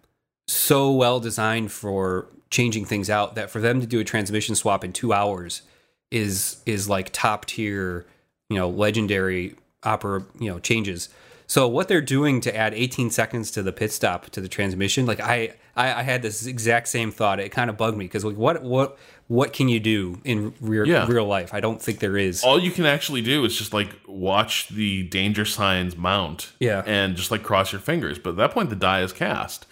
so 0.48 0.92
well 0.92 1.20
designed 1.20 1.72
for 1.72 2.28
changing 2.50 2.86
things 2.86 3.10
out 3.10 3.36
that 3.36 3.52
for 3.52 3.60
them 3.60 3.82
to 3.82 3.88
do 3.88 4.00
a 4.00 4.04
transmission 4.04 4.56
swap 4.56 4.84
in 4.84 4.94
two 4.94 5.14
hours 5.14 5.62
is 6.10 6.58
is 6.66 6.90
like 6.90 7.12
top 7.12 7.46
tier, 7.46 8.08
you 8.50 8.58
know, 8.58 8.68
legendary 8.68 9.56
opera 9.84 10.26
you 10.40 10.50
know 10.50 10.58
changes 10.58 11.10
so 11.48 11.68
what 11.68 11.88
they're 11.88 12.02
doing 12.02 12.42
to 12.42 12.56
add 12.56 12.74
18 12.74 13.10
seconds 13.10 13.52
to 13.52 13.64
the 13.64 13.72
pit 13.72 13.92
stop 13.92 14.30
to 14.32 14.42
the 14.42 14.48
transmission, 14.48 15.06
like 15.06 15.20
I, 15.20 15.56
I, 15.76 15.94
I 15.94 16.04
had 16.04 16.22
this 16.22 16.46
exact 16.46 16.88
same 16.88 17.12
thought. 17.12 17.40
It 17.40 17.50
kind 17.50 17.70
of 17.70 17.78
bugged 17.78 17.98
me 17.98 18.06
because 18.06 18.26
like 18.26 18.38
what, 18.38 18.64
what, 18.64 18.98
what 19.28 19.54
can 19.54 19.68
you 19.70 19.80
do 19.80 20.22
in 20.24 20.54
real, 20.62 20.88
yeah. 20.88 21.08
real 21.08 21.26
life? 21.26 21.54
I 21.54 21.60
don't 21.60 21.82
think 21.82 22.00
there 22.00 22.18
is. 22.18 22.44
All 22.44 22.60
you 22.60 22.72
can 22.72 22.86
actually 22.86 23.22
do 23.22 23.44
is 23.46 23.58
just 23.58 23.74
like 23.74 23.90
watch 24.08 24.70
the 24.70 25.04
danger 25.04 25.46
signs 25.46 25.98
mount, 25.98 26.52
yeah, 26.60 26.84
and 26.86 27.16
just 27.16 27.32
like 27.32 27.42
cross 27.42 27.72
your 27.72 27.82
fingers. 27.82 28.20
But 28.20 28.32
at 28.32 28.36
that 28.38 28.52
point, 28.52 28.70
the 28.70 28.76
die 28.76 29.02
is 29.02 29.12
cast, 29.12 29.66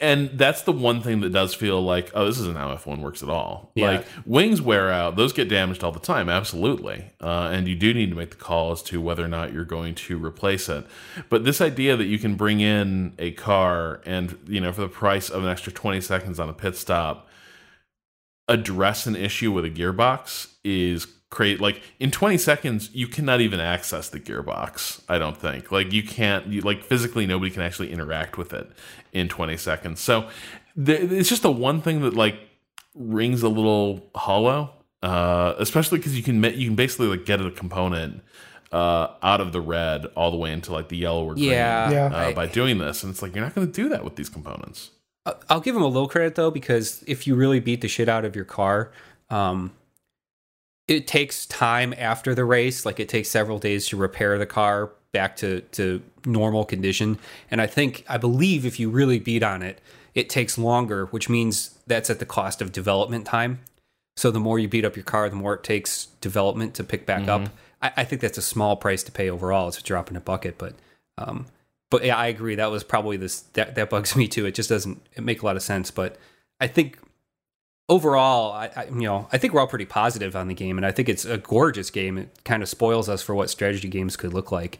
and 0.00 0.30
that's 0.38 0.62
the 0.62 0.72
one 0.72 1.02
thing 1.02 1.20
that 1.20 1.30
does 1.30 1.54
feel 1.54 1.82
like 1.82 2.10
oh 2.14 2.24
this 2.26 2.38
isn't 2.38 2.56
how 2.56 2.74
f1 2.74 3.00
works 3.00 3.22
at 3.22 3.28
all. 3.28 3.72
Yeah. 3.74 3.86
like 3.86 4.06
wings 4.24 4.62
wear 4.62 4.90
out. 4.90 5.16
Those 5.16 5.32
get 5.32 5.48
damaged 5.48 5.82
all 5.82 5.92
the 5.92 5.98
time. 6.00 6.28
Absolutely. 6.28 7.10
Uh, 7.20 7.50
and 7.52 7.66
you 7.66 7.74
do 7.74 7.92
need 7.92 8.10
to 8.10 8.16
make 8.16 8.30
the 8.30 8.36
call 8.36 8.72
as 8.72 8.82
to 8.84 9.00
whether 9.00 9.24
or 9.24 9.28
not 9.28 9.52
you're 9.52 9.64
going 9.64 9.94
to 9.94 10.24
replace 10.24 10.68
it. 10.68 10.86
But 11.28 11.44
this 11.44 11.60
idea 11.60 11.96
that 11.96 12.06
you 12.06 12.18
can 12.18 12.36
bring 12.36 12.60
in 12.60 13.14
a 13.18 13.32
car 13.32 14.00
and 14.04 14.38
you 14.46 14.60
know 14.60 14.72
for 14.72 14.82
the 14.82 14.88
price 14.88 15.30
of 15.30 15.44
an 15.44 15.50
extra 15.50 15.72
20 15.72 16.00
seconds 16.00 16.38
on 16.38 16.48
a 16.48 16.54
pit 16.54 16.76
stop 16.76 17.28
address 18.48 19.06
an 19.06 19.14
issue 19.14 19.52
with 19.52 19.64
a 19.64 19.70
gearbox 19.70 20.54
is 20.64 21.06
create 21.30 21.60
like 21.60 21.82
in 22.00 22.10
20 22.10 22.38
seconds 22.38 22.90
you 22.94 23.06
cannot 23.06 23.40
even 23.40 23.60
access 23.60 24.08
the 24.08 24.18
gearbox 24.18 25.02
i 25.10 25.18
don't 25.18 25.36
think. 25.36 25.70
Like 25.70 25.92
you 25.92 26.02
can't 26.02 26.46
you, 26.46 26.62
like 26.62 26.82
physically 26.84 27.26
nobody 27.26 27.50
can 27.50 27.62
actually 27.62 27.92
interact 27.92 28.38
with 28.38 28.52
it 28.52 28.70
in 29.12 29.28
20 29.28 29.56
seconds. 29.56 30.00
So 30.00 30.28
th- 30.82 31.10
it's 31.10 31.28
just 31.28 31.42
the 31.42 31.52
one 31.52 31.82
thing 31.82 32.02
that 32.02 32.14
like 32.14 32.38
rings 32.94 33.42
a 33.42 33.48
little 33.48 34.10
hollow 34.14 34.74
uh 35.02 35.54
especially 35.58 35.98
because 35.98 36.16
you 36.16 36.22
can 36.22 36.42
you 36.42 36.66
can 36.66 36.74
basically 36.74 37.06
like 37.06 37.24
get 37.24 37.40
a 37.40 37.50
component 37.52 38.20
uh 38.72 39.08
out 39.22 39.40
of 39.40 39.52
the 39.52 39.60
red 39.60 40.06
all 40.16 40.30
the 40.30 40.36
way 40.36 40.50
into 40.52 40.72
like 40.72 40.88
the 40.88 40.96
yellow 40.96 41.24
or 41.24 41.34
green 41.34 41.50
yeah, 41.50 41.90
yeah. 41.90 42.04
Uh, 42.06 42.32
by 42.32 42.46
doing 42.46 42.78
this. 42.78 43.02
And 43.02 43.12
it's 43.12 43.22
like 43.22 43.34
you're 43.34 43.44
not 43.44 43.54
going 43.54 43.66
to 43.66 43.72
do 43.72 43.88
that 43.90 44.02
with 44.02 44.16
these 44.16 44.28
components. 44.28 44.90
I'll 45.48 45.60
give 45.60 45.74
them 45.74 45.82
a 45.82 45.88
little 45.88 46.08
credit 46.08 46.34
though, 46.34 46.50
because 46.50 47.04
if 47.06 47.26
you 47.26 47.34
really 47.34 47.60
beat 47.60 47.80
the 47.80 47.88
shit 47.88 48.08
out 48.08 48.24
of 48.24 48.34
your 48.34 48.44
car, 48.44 48.92
um, 49.30 49.72
it 50.88 51.06
takes 51.06 51.46
time 51.46 51.94
after 51.96 52.34
the 52.34 52.44
race. 52.44 52.84
Like 52.84 52.98
it 52.98 53.08
takes 53.08 53.28
several 53.28 53.58
days 53.58 53.86
to 53.88 53.96
repair 53.96 54.38
the 54.38 54.46
car 54.46 54.90
back 55.12 55.36
to, 55.36 55.60
to 55.60 56.02
normal 56.24 56.64
condition. 56.64 57.18
And 57.50 57.60
I 57.60 57.66
think, 57.66 58.04
I 58.08 58.16
believe 58.16 58.66
if 58.66 58.80
you 58.80 58.90
really 58.90 59.18
beat 59.18 59.42
on 59.42 59.62
it, 59.62 59.80
it 60.14 60.28
takes 60.28 60.58
longer, 60.58 61.06
which 61.06 61.28
means 61.28 61.78
that's 61.86 62.10
at 62.10 62.18
the 62.18 62.26
cost 62.26 62.60
of 62.60 62.72
development 62.72 63.26
time. 63.26 63.60
So 64.16 64.30
the 64.30 64.40
more 64.40 64.58
you 64.58 64.66
beat 64.66 64.84
up 64.84 64.96
your 64.96 65.04
car, 65.04 65.28
the 65.28 65.36
more 65.36 65.54
it 65.54 65.62
takes 65.62 66.06
development 66.20 66.74
to 66.74 66.84
pick 66.84 67.06
back 67.06 67.22
mm-hmm. 67.22 67.44
up. 67.44 67.50
I, 67.80 67.92
I, 67.98 68.04
think 68.04 68.20
that's 68.20 68.38
a 68.38 68.42
small 68.42 68.74
price 68.74 69.04
to 69.04 69.12
pay 69.12 69.30
overall. 69.30 69.68
It's 69.68 69.78
a 69.78 69.82
drop 69.82 70.10
in 70.10 70.16
a 70.16 70.20
bucket, 70.20 70.58
but 70.58 70.74
um, 71.18 71.46
but 71.90 72.04
yeah, 72.04 72.16
I 72.16 72.26
agree. 72.26 72.56
That 72.56 72.72
was 72.72 72.82
probably 72.82 73.16
this 73.16 73.42
that, 73.52 73.76
that 73.76 73.90
bugs 73.90 74.16
me 74.16 74.26
too. 74.26 74.44
It 74.44 74.56
just 74.56 74.68
doesn't 74.68 75.00
it 75.14 75.22
make 75.22 75.42
a 75.42 75.46
lot 75.46 75.54
of 75.54 75.62
sense. 75.62 75.92
But 75.92 76.16
I 76.58 76.66
think 76.66 76.98
overall, 77.88 78.52
I, 78.52 78.70
I, 78.76 78.84
you 78.86 79.02
know, 79.02 79.28
I 79.32 79.38
think 79.38 79.52
we're 79.52 79.60
all 79.60 79.66
pretty 79.66 79.86
positive 79.86 80.36
on 80.36 80.48
the 80.48 80.54
game, 80.54 80.76
and 80.76 80.86
I 80.86 80.92
think 80.92 81.08
it's 81.08 81.24
a 81.24 81.38
gorgeous 81.38 81.90
game. 81.90 82.18
It 82.18 82.38
kind 82.44 82.62
of 82.62 82.68
spoils 82.68 83.08
us 83.08 83.22
for 83.22 83.34
what 83.34 83.50
strategy 83.50 83.88
games 83.88 84.16
could 84.16 84.34
look 84.34 84.52
like. 84.52 84.78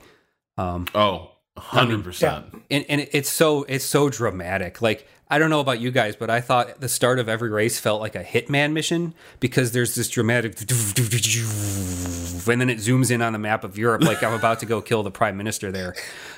Um, 0.56 0.86
oh, 0.94 1.32
hundred 1.56 2.04
percent. 2.04 2.46
And 2.70 2.84
and 2.88 3.08
it's 3.12 3.30
so 3.30 3.64
it's 3.64 3.84
so 3.84 4.08
dramatic. 4.08 4.82
Like 4.82 5.06
I 5.30 5.38
don't 5.38 5.50
know 5.50 5.60
about 5.60 5.80
you 5.80 5.90
guys, 5.90 6.16
but 6.16 6.30
I 6.30 6.40
thought 6.40 6.80
the 6.80 6.88
start 6.88 7.18
of 7.18 7.28
every 7.28 7.50
race 7.50 7.78
felt 7.78 8.00
like 8.00 8.14
a 8.14 8.24
Hitman 8.24 8.72
mission 8.72 9.14
because 9.40 9.72
there's 9.72 9.94
this 9.94 10.08
dramatic, 10.08 10.58
and 10.60 10.66
then 12.60 12.70
it 12.70 12.78
zooms 12.78 13.10
in 13.10 13.22
on 13.22 13.32
the 13.32 13.38
map 13.38 13.64
of 13.64 13.76
Europe, 13.76 14.02
like 14.02 14.22
I'm 14.22 14.32
about 14.32 14.60
to 14.60 14.66
go 14.66 14.80
kill 14.80 15.02
the 15.02 15.10
prime 15.10 15.36
minister 15.36 15.70
there. 15.70 15.94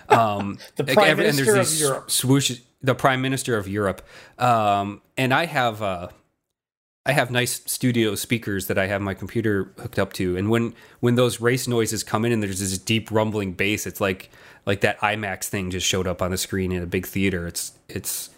Um, 0.09 0.59
the 0.77 0.85
prime 0.85 0.97
like 0.97 1.17
minister 1.19 1.57
of 1.57 1.73
Europe. 1.73 2.09
Swooshes, 2.09 2.61
the 2.83 2.95
prime 2.95 3.23
minister 3.23 3.57
of 3.57 3.69
Europe. 3.69 4.03
Um, 4.39 5.03
and 5.17 5.33
I 5.35 5.47
have. 5.47 5.83
Uh, 5.83 6.09
I 7.07 7.13
have 7.13 7.31
nice 7.31 7.63
studio 7.65 8.15
speakers 8.15 8.67
that 8.67 8.77
I 8.79 8.87
have 8.87 9.01
my 9.01 9.15
computer 9.15 9.73
hooked 9.79 9.99
up 9.99 10.13
to, 10.15 10.37
and 10.37 10.51
when 10.51 10.75
when 11.01 11.15
those 11.15 11.41
race 11.41 11.67
noises 11.67 12.03
come 12.05 12.25
in 12.25 12.33
and 12.33 12.43
there's 12.43 12.61
this 12.61 12.77
deep 12.79 13.11
rumbling 13.11 13.53
bass, 13.53 13.87
it's 13.87 14.01
like 14.01 14.31
like 14.67 14.83
that 14.83 14.99
IMAX 15.01 15.45
thing 15.49 15.71
just 15.71 15.87
showed 15.87 16.07
up 16.07 16.21
on 16.21 16.31
the 16.31 16.37
screen 16.37 16.73
in 16.73 16.83
a 16.83 16.87
big 16.87 17.07
theater. 17.07 17.47
It's 17.47 17.73
it's 17.89 18.29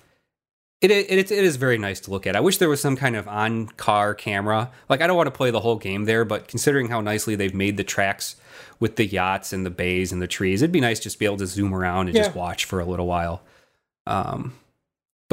It, 0.80 0.90
it, 0.90 1.10
it 1.10 1.30
is 1.30 1.56
very 1.56 1.76
nice 1.78 2.00
to 2.00 2.10
look 2.12 2.26
at. 2.26 2.36
I 2.36 2.40
wish 2.40 2.58
there 2.58 2.68
was 2.68 2.80
some 2.80 2.96
kind 2.96 3.16
of 3.16 3.26
on 3.28 3.66
car 3.68 4.14
camera. 4.14 4.70
Like, 4.88 5.00
I 5.00 5.06
don't 5.06 5.16
want 5.16 5.26
to 5.28 5.30
play 5.36 5.50
the 5.52 5.60
whole 5.60 5.76
game 5.76 6.04
there, 6.06 6.24
but 6.24 6.46
considering 6.48 6.88
how 6.88 7.00
nicely 7.00 7.34
they've 7.36 7.54
made 7.54 7.76
the 7.76 7.84
tracks 7.84 8.34
with 8.80 8.96
the 8.96 9.06
yachts 9.06 9.52
and 9.52 9.64
the 9.66 9.70
bays 9.70 10.10
and 10.12 10.20
the 10.22 10.26
trees, 10.26 10.60
it'd 10.62 10.72
be 10.72 10.80
nice 10.80 10.98
just 11.00 11.14
to 11.16 11.18
be 11.20 11.24
able 11.24 11.36
to 11.38 11.46
zoom 11.46 11.72
around 11.74 12.08
and 12.08 12.16
Yeah. 12.16 12.24
just 12.24 12.36
watch 12.36 12.64
for 12.64 12.80
a 12.80 12.84
little 12.84 13.06
while. 13.06 13.42
Um, 14.08 14.54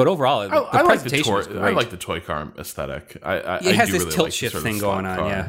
but 0.00 0.08
overall, 0.08 0.48
the, 0.48 0.54
I, 0.54 0.58
the 0.58 0.64
I 0.64 0.82
like 0.82 0.82
the 0.82 1.10
presentation 1.10 1.32
toy. 1.32 1.36
was 1.36 1.46
great. 1.46 1.62
I 1.62 1.70
like 1.70 1.90
the 1.90 1.96
toy 1.96 2.20
car 2.20 2.52
aesthetic. 2.58 3.16
I, 3.22 3.34
I 3.34 3.56
it 3.58 3.66
I 3.66 3.72
has 3.72 3.88
do 3.88 3.92
this 3.92 4.02
really 4.04 4.14
tilt 4.16 4.26
like 4.26 4.32
shift 4.32 4.56
thing 4.56 4.78
going 4.78 5.06
on. 5.06 5.18
car. 5.18 5.28
Yeah. 5.28 5.48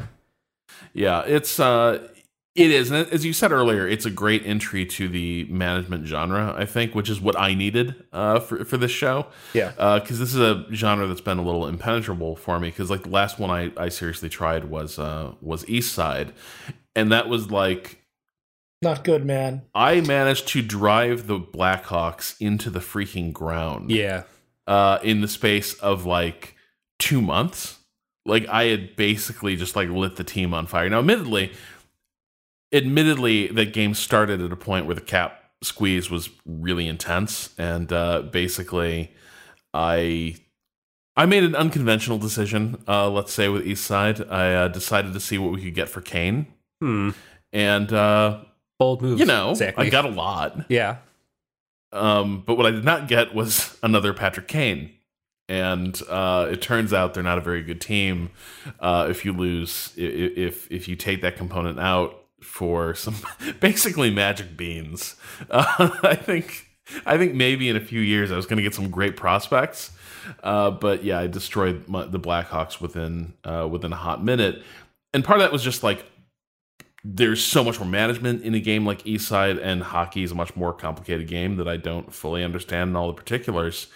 Yeah, 0.94 1.24
it's 1.26 1.60
uh 1.60 2.08
it 2.54 2.70
is, 2.70 2.92
and 2.92 3.08
as 3.14 3.24
you 3.24 3.32
said 3.32 3.54
earlier, 3.54 3.88
it's 3.88 4.06
a 4.06 4.10
great 4.10 4.46
entry 4.46 4.86
to 4.86 5.08
the 5.08 5.46
management 5.46 6.06
genre. 6.06 6.54
I 6.58 6.66
think, 6.66 6.94
which 6.94 7.10
is 7.10 7.22
what 7.22 7.40
I 7.40 7.54
needed 7.54 7.96
uh, 8.12 8.42
for 8.42 8.66
for 8.66 8.76
this 8.76 8.92
show. 8.92 9.28
Yeah. 9.54 9.72
because 10.00 10.20
this 10.20 10.34
is 10.34 10.40
a 10.42 10.66
genre 10.74 11.08
that's 11.08 11.22
been 11.22 11.38
a 11.38 11.44
little 11.44 11.66
impenetrable 11.66 12.36
for 12.36 12.60
me. 12.60 12.68
Because 12.70 12.90
like 12.90 13.04
the 13.04 13.10
last 13.10 13.40
one 13.40 13.50
I 13.50 13.72
I 13.78 13.88
seriously 13.90 14.28
tried 14.28 14.66
was 14.66 15.00
uh 15.00 15.34
was 15.42 15.64
Eastside, 15.66 16.34
and 16.94 17.10
that 17.14 17.30
was 17.30 17.50
like 17.52 18.02
Not 18.82 19.06
good, 19.06 19.26
man. 19.26 19.62
I 19.74 20.02
managed 20.02 20.50
to 20.50 20.62
drive 20.62 21.28
the 21.28 21.40
Blackhawks 21.40 22.36
into 22.42 22.70
the 22.70 22.80
freaking 22.82 23.32
ground. 23.32 23.92
Yeah. 23.92 24.24
Uh, 24.68 25.00
in 25.04 25.22
the 25.22 25.28
space 25.28 25.74
of 25.76 26.06
like 26.06 26.56
two 27.00 27.22
months. 27.22 27.80
Like 28.26 28.48
I 28.48 28.66
had 28.66 28.96
basically 28.96 29.56
just 29.56 29.76
like 29.76 29.90
lit 29.90 30.16
the 30.16 30.24
team 30.24 30.54
on 30.54 30.68
fire. 30.68 30.88
Now, 30.88 31.00
admittedly, 31.00 31.52
admittedly, 32.74 33.48
that 33.48 33.74
game 33.74 33.94
started 33.94 34.42
at 34.42 34.52
a 34.52 34.56
point 34.56 34.86
where 34.86 34.96
the 34.96 35.02
cap 35.02 35.44
squeeze 35.64 36.10
was 36.10 36.30
really 36.46 36.88
intense, 36.88 37.54
and 37.58 37.92
uh, 37.92 38.22
basically, 38.24 39.12
I 39.74 40.36
I 41.16 41.26
made 41.26 41.44
an 41.44 41.56
unconventional 41.56 42.18
decision. 42.18 42.82
Uh, 42.88 43.10
let's 43.10 43.34
say 43.34 43.50
with 43.50 43.66
Eastside, 43.66 44.30
I 44.32 44.54
uh, 44.54 44.68
decided 44.68 45.14
to 45.14 45.20
see 45.20 45.38
what 45.38 45.52
we 45.52 45.62
could 45.64 45.76
get 45.76 45.90
for 45.90 46.02
Kane, 46.02 46.48
Hmm. 46.80 47.10
and 47.52 47.92
uh, 47.92 48.42
Bold 48.80 49.02
move. 49.02 49.20
you 49.20 49.26
know, 49.26 49.52
exactly. 49.52 49.88
I 49.88 49.90
got 49.90 50.06
a 50.06 50.10
lot. 50.10 50.66
Yeah. 50.70 50.98
Um, 51.94 52.44
but 52.46 52.56
what 52.56 52.66
I 52.66 52.72
did 52.72 52.86
not 52.86 53.08
get 53.08 53.34
was 53.34 53.78
another 53.84 54.14
Patrick 54.14 54.48
Kane. 54.48 54.92
And 55.50 56.02
uh, 56.10 56.48
it 56.50 56.62
turns 56.62 56.94
out 56.94 57.14
they're 57.14 57.24
not 57.24 57.38
a 57.38 57.42
very 57.42 57.62
good 57.62 57.82
team. 57.82 58.30
Uh, 58.80 59.08
if 59.10 59.26
you 59.26 59.34
lose, 59.34 59.92
if 59.98 60.72
if 60.72 60.88
you 60.88 60.96
take 60.96 61.22
that 61.24 61.36
component 61.36 61.78
out 61.78 62.24
for 62.42 62.96
some 62.96 63.16
basically 63.60 64.12
magic 64.12 64.56
beans, 64.56 65.16
uh, 65.50 65.90
I 66.04 66.16
think 66.16 66.68
I 67.06 67.18
think 67.18 67.34
maybe 67.34 67.68
in 67.68 67.76
a 67.76 67.82
few 67.82 68.00
years 68.00 68.32
I 68.32 68.38
was 68.38 68.46
going 68.46 68.58
to 68.58 68.64
get 68.64 68.74
some 68.74 68.90
great 68.90 69.18
prospects. 69.18 69.92
Uh, 70.42 70.72
but 70.72 71.04
yeah, 71.04 71.20
I 71.20 71.28
destroyed 71.28 71.88
my, 71.88 72.06
the 72.06 72.20
Blackhawks 72.20 72.80
within 72.80 73.34
uh, 73.44 73.68
within 73.70 73.92
a 73.92 73.98
hot 73.98 74.24
minute, 74.24 74.64
and 75.14 75.24
part 75.24 75.40
of 75.40 75.44
that 75.44 75.52
was 75.52 75.64
just 75.64 75.84
like 75.84 76.06
there's 77.04 77.44
so 77.44 77.64
much 77.64 77.80
more 77.80 77.90
management 77.90 78.44
in 78.44 78.54
a 78.54 78.60
game 78.60 78.86
like 78.86 79.04
Eastside, 79.04 79.60
and 79.62 79.82
hockey 79.82 80.24
is 80.24 80.32
a 80.32 80.36
much 80.36 80.56
more 80.56 80.74
complicated 80.74 81.28
game 81.28 81.56
that 81.58 81.68
I 81.68 81.78
don't 81.78 82.14
fully 82.14 82.44
understand 82.44 82.92
in 82.92 82.96
all 82.96 83.08
the 83.08 83.14
particulars. 83.14 83.88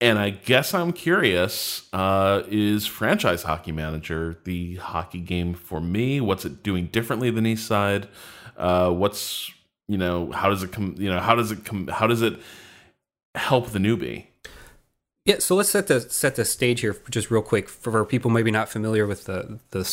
And 0.00 0.18
I 0.18 0.30
guess 0.30 0.74
I'm 0.74 0.92
curious: 0.92 1.88
uh, 1.92 2.42
is 2.48 2.86
franchise 2.86 3.42
hockey 3.42 3.72
manager 3.72 4.38
the 4.44 4.76
hockey 4.76 5.20
game 5.20 5.54
for 5.54 5.80
me? 5.80 6.20
What's 6.20 6.44
it 6.44 6.62
doing 6.62 6.86
differently 6.86 7.30
than 7.30 7.44
Eastside? 7.44 8.08
Uh, 8.56 8.90
what's 8.90 9.50
you 9.88 9.96
know 9.96 10.30
how 10.32 10.50
does 10.50 10.62
it 10.62 10.70
come? 10.70 10.94
You 10.98 11.10
know 11.10 11.20
how 11.20 11.34
does 11.34 11.50
it 11.50 11.64
come? 11.64 11.88
How 11.88 12.06
does 12.06 12.22
it 12.22 12.38
help 13.34 13.70
the 13.70 13.78
newbie? 13.78 14.26
Yeah, 15.24 15.40
so 15.40 15.56
let's 15.56 15.70
set 15.70 15.88
the 15.88 16.00
set 16.00 16.36
the 16.36 16.44
stage 16.44 16.80
here 16.80 16.96
just 17.10 17.30
real 17.30 17.42
quick 17.42 17.68
for 17.68 18.04
people 18.04 18.30
maybe 18.30 18.50
not 18.50 18.68
familiar 18.68 19.06
with 19.06 19.24
the 19.24 19.58
the 19.70 19.84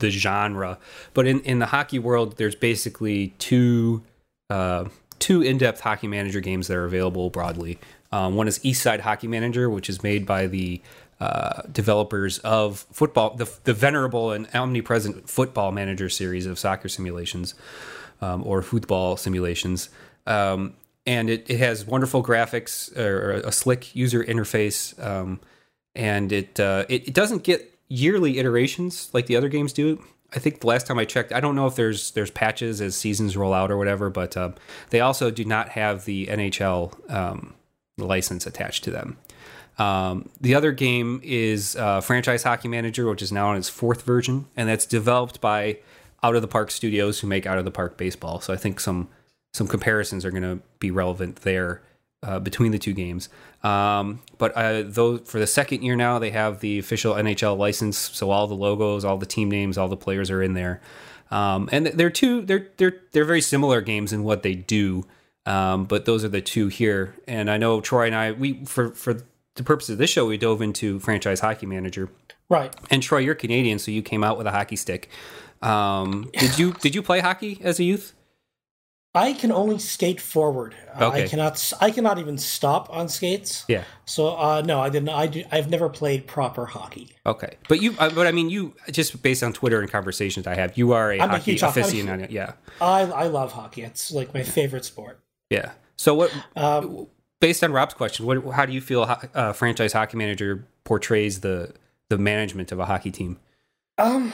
the 0.00 0.10
genre. 0.10 0.78
But 1.14 1.26
in 1.26 1.40
in 1.40 1.58
the 1.58 1.66
hockey 1.66 1.98
world, 1.98 2.36
there's 2.36 2.54
basically 2.54 3.28
two 3.38 4.02
uh, 4.50 4.86
two 5.18 5.42
in 5.42 5.58
depth 5.58 5.80
hockey 5.80 6.08
manager 6.08 6.40
games 6.40 6.66
that 6.68 6.76
are 6.76 6.84
available 6.84 7.30
broadly. 7.30 7.78
Um, 8.12 8.34
one 8.34 8.48
is 8.48 8.58
Eastside 8.60 9.00
Hockey 9.00 9.28
Manager, 9.28 9.70
which 9.70 9.88
is 9.88 10.02
made 10.02 10.26
by 10.26 10.48
the 10.48 10.82
uh, 11.20 11.62
developers 11.70 12.38
of 12.38 12.86
football, 12.92 13.36
the, 13.36 13.48
the 13.64 13.74
venerable 13.74 14.32
and 14.32 14.48
omnipresent 14.54 15.28
Football 15.28 15.70
Manager 15.70 16.08
series 16.08 16.46
of 16.46 16.58
soccer 16.58 16.88
simulations 16.88 17.54
um, 18.20 18.42
or 18.44 18.62
football 18.62 19.16
simulations. 19.16 19.90
Um, 20.26 20.74
and 21.06 21.30
it, 21.30 21.48
it 21.48 21.58
has 21.58 21.86
wonderful 21.86 22.22
graphics 22.22 22.96
or 22.96 23.32
a 23.32 23.52
slick 23.52 23.94
user 23.94 24.24
interface. 24.24 24.98
Um, 25.04 25.40
and 25.94 26.32
it, 26.32 26.58
uh, 26.58 26.84
it 26.88 27.08
it 27.08 27.14
doesn't 27.14 27.42
get 27.42 27.69
yearly 27.90 28.38
iterations 28.38 29.10
like 29.12 29.26
the 29.26 29.36
other 29.36 29.50
games 29.50 29.74
do. 29.74 30.02
I 30.32 30.38
think 30.38 30.60
the 30.60 30.68
last 30.68 30.86
time 30.86 30.98
I 30.98 31.04
checked, 31.04 31.32
I 31.32 31.40
don't 31.40 31.56
know 31.56 31.66
if 31.66 31.74
there's 31.74 32.12
there's 32.12 32.30
patches 32.30 32.80
as 32.80 32.94
seasons 32.96 33.36
roll 33.36 33.52
out 33.52 33.70
or 33.70 33.76
whatever, 33.76 34.08
but 34.08 34.36
um, 34.36 34.54
they 34.90 35.00
also 35.00 35.30
do 35.30 35.44
not 35.44 35.70
have 35.70 36.04
the 36.04 36.28
NHL 36.28 37.12
um, 37.12 37.54
license 37.98 38.46
attached 38.46 38.84
to 38.84 38.90
them. 38.92 39.18
Um, 39.78 40.28
the 40.40 40.54
other 40.54 40.72
game 40.72 41.20
is 41.24 41.74
uh, 41.74 42.00
Franchise 42.00 42.44
Hockey 42.44 42.68
Manager, 42.68 43.08
which 43.08 43.22
is 43.22 43.32
now 43.32 43.48
on 43.48 43.56
its 43.56 43.68
fourth 43.68 44.02
version, 44.02 44.46
and 44.56 44.68
that's 44.68 44.86
developed 44.86 45.40
by 45.40 45.78
Out 46.22 46.36
of 46.36 46.42
the 46.42 46.48
Park 46.48 46.70
Studios, 46.70 47.20
who 47.20 47.26
make 47.26 47.46
Out 47.46 47.58
of 47.58 47.64
the 47.64 47.70
Park 47.70 47.96
Baseball. 47.96 48.40
So 48.40 48.52
I 48.52 48.56
think 48.56 48.78
some 48.78 49.08
some 49.52 49.66
comparisons 49.66 50.24
are 50.24 50.30
going 50.30 50.44
to 50.44 50.60
be 50.78 50.92
relevant 50.92 51.36
there 51.36 51.82
uh, 52.22 52.38
between 52.38 52.72
the 52.72 52.78
two 52.78 52.92
games. 52.92 53.28
Um, 53.62 54.20
but 54.38 54.52
uh, 54.56 54.82
though 54.86 55.18
for 55.18 55.38
the 55.38 55.46
second 55.46 55.82
year 55.82 55.96
now, 55.96 56.18
they 56.18 56.30
have 56.30 56.60
the 56.60 56.78
official 56.78 57.14
NHL 57.14 57.56
license, 57.56 57.96
so 57.96 58.30
all 58.30 58.46
the 58.46 58.54
logos, 58.54 59.04
all 59.04 59.18
the 59.18 59.26
team 59.26 59.50
names, 59.50 59.78
all 59.78 59.88
the 59.88 59.96
players 59.96 60.30
are 60.30 60.42
in 60.42 60.54
there. 60.54 60.80
Um, 61.30 61.68
and 61.70 61.86
they're 61.86 62.10
two 62.10 62.42
they're 62.42 62.68
they're 62.76 63.00
they're 63.12 63.24
very 63.24 63.40
similar 63.40 63.80
games 63.80 64.12
in 64.12 64.24
what 64.24 64.42
they 64.42 64.54
do. 64.54 65.06
Um, 65.46 65.84
but 65.84 66.04
those 66.04 66.24
are 66.24 66.28
the 66.28 66.40
two 66.40 66.68
here. 66.68 67.14
And 67.26 67.50
I 67.50 67.56
know 67.56 67.80
Troy 67.80 68.06
and 68.06 68.14
I 68.14 68.32
we 68.32 68.64
for 68.64 68.94
for 68.94 69.22
the 69.54 69.62
purpose 69.62 69.88
of 69.88 69.98
this 69.98 70.10
show 70.10 70.26
we 70.26 70.36
dove 70.36 70.60
into 70.62 70.98
franchise 71.00 71.40
hockey 71.40 71.66
manager. 71.66 72.10
Right. 72.48 72.74
And 72.90 73.02
Troy, 73.02 73.18
you're 73.18 73.36
Canadian, 73.36 73.78
so 73.78 73.92
you 73.92 74.02
came 74.02 74.24
out 74.24 74.36
with 74.36 74.46
a 74.46 74.50
hockey 74.50 74.76
stick. 74.76 75.08
Um, 75.62 76.30
did 76.36 76.58
you 76.58 76.72
did 76.72 76.94
you 76.94 77.02
play 77.02 77.20
hockey 77.20 77.60
as 77.62 77.78
a 77.78 77.84
youth? 77.84 78.14
I 79.12 79.32
can 79.32 79.50
only 79.50 79.78
skate 79.80 80.20
forward. 80.20 80.74
Okay. 81.00 81.24
I 81.24 81.26
cannot. 81.28 81.72
I 81.80 81.90
cannot 81.90 82.18
even 82.20 82.38
stop 82.38 82.88
on 82.90 83.08
skates. 83.08 83.64
Yeah. 83.66 83.82
So 84.04 84.28
uh, 84.36 84.62
no, 84.64 84.80
I 84.80 84.88
didn't. 84.88 85.08
I 85.08 85.26
do, 85.26 85.42
I've 85.50 85.68
never 85.68 85.88
played 85.88 86.28
proper 86.28 86.64
hockey. 86.66 87.08
Okay, 87.26 87.56
but 87.68 87.82
you, 87.82 87.94
uh, 87.98 88.10
but 88.10 88.28
I 88.28 88.32
mean, 88.32 88.50
you 88.50 88.74
just 88.92 89.20
based 89.20 89.42
on 89.42 89.52
Twitter 89.52 89.80
and 89.80 89.90
conversations 89.90 90.46
I 90.46 90.54
have, 90.54 90.78
you 90.78 90.92
are 90.92 91.10
a 91.12 91.18
I'm 91.20 91.30
a 91.30 91.32
hockey 91.38 91.50
huge 91.52 91.60
hockey- 91.62 91.80
I'm 91.80 91.86
a 91.86 91.88
aficionado. 91.90 92.30
Yeah, 92.30 92.52
I 92.80 93.00
I 93.02 93.24
love 93.24 93.52
hockey. 93.52 93.82
It's 93.82 94.12
like 94.12 94.32
my 94.32 94.44
favorite 94.44 94.84
sport. 94.84 95.18
yeah. 95.50 95.72
So 95.96 96.14
what? 96.14 96.32
Um, 96.56 97.08
Based 97.40 97.64
on 97.64 97.72
Rob's 97.72 97.94
question, 97.94 98.26
what? 98.26 98.44
How 98.54 98.64
do 98.66 98.72
you 98.72 98.80
feel 98.82 99.06
ho- 99.06 99.28
uh, 99.34 99.52
franchise 99.54 99.92
hockey 99.94 100.16
manager 100.18 100.66
portrays 100.84 101.40
the 101.40 101.72
the 102.10 102.18
management 102.18 102.70
of 102.70 102.78
a 102.78 102.84
hockey 102.84 103.10
team? 103.10 103.38
Um, 103.98 104.32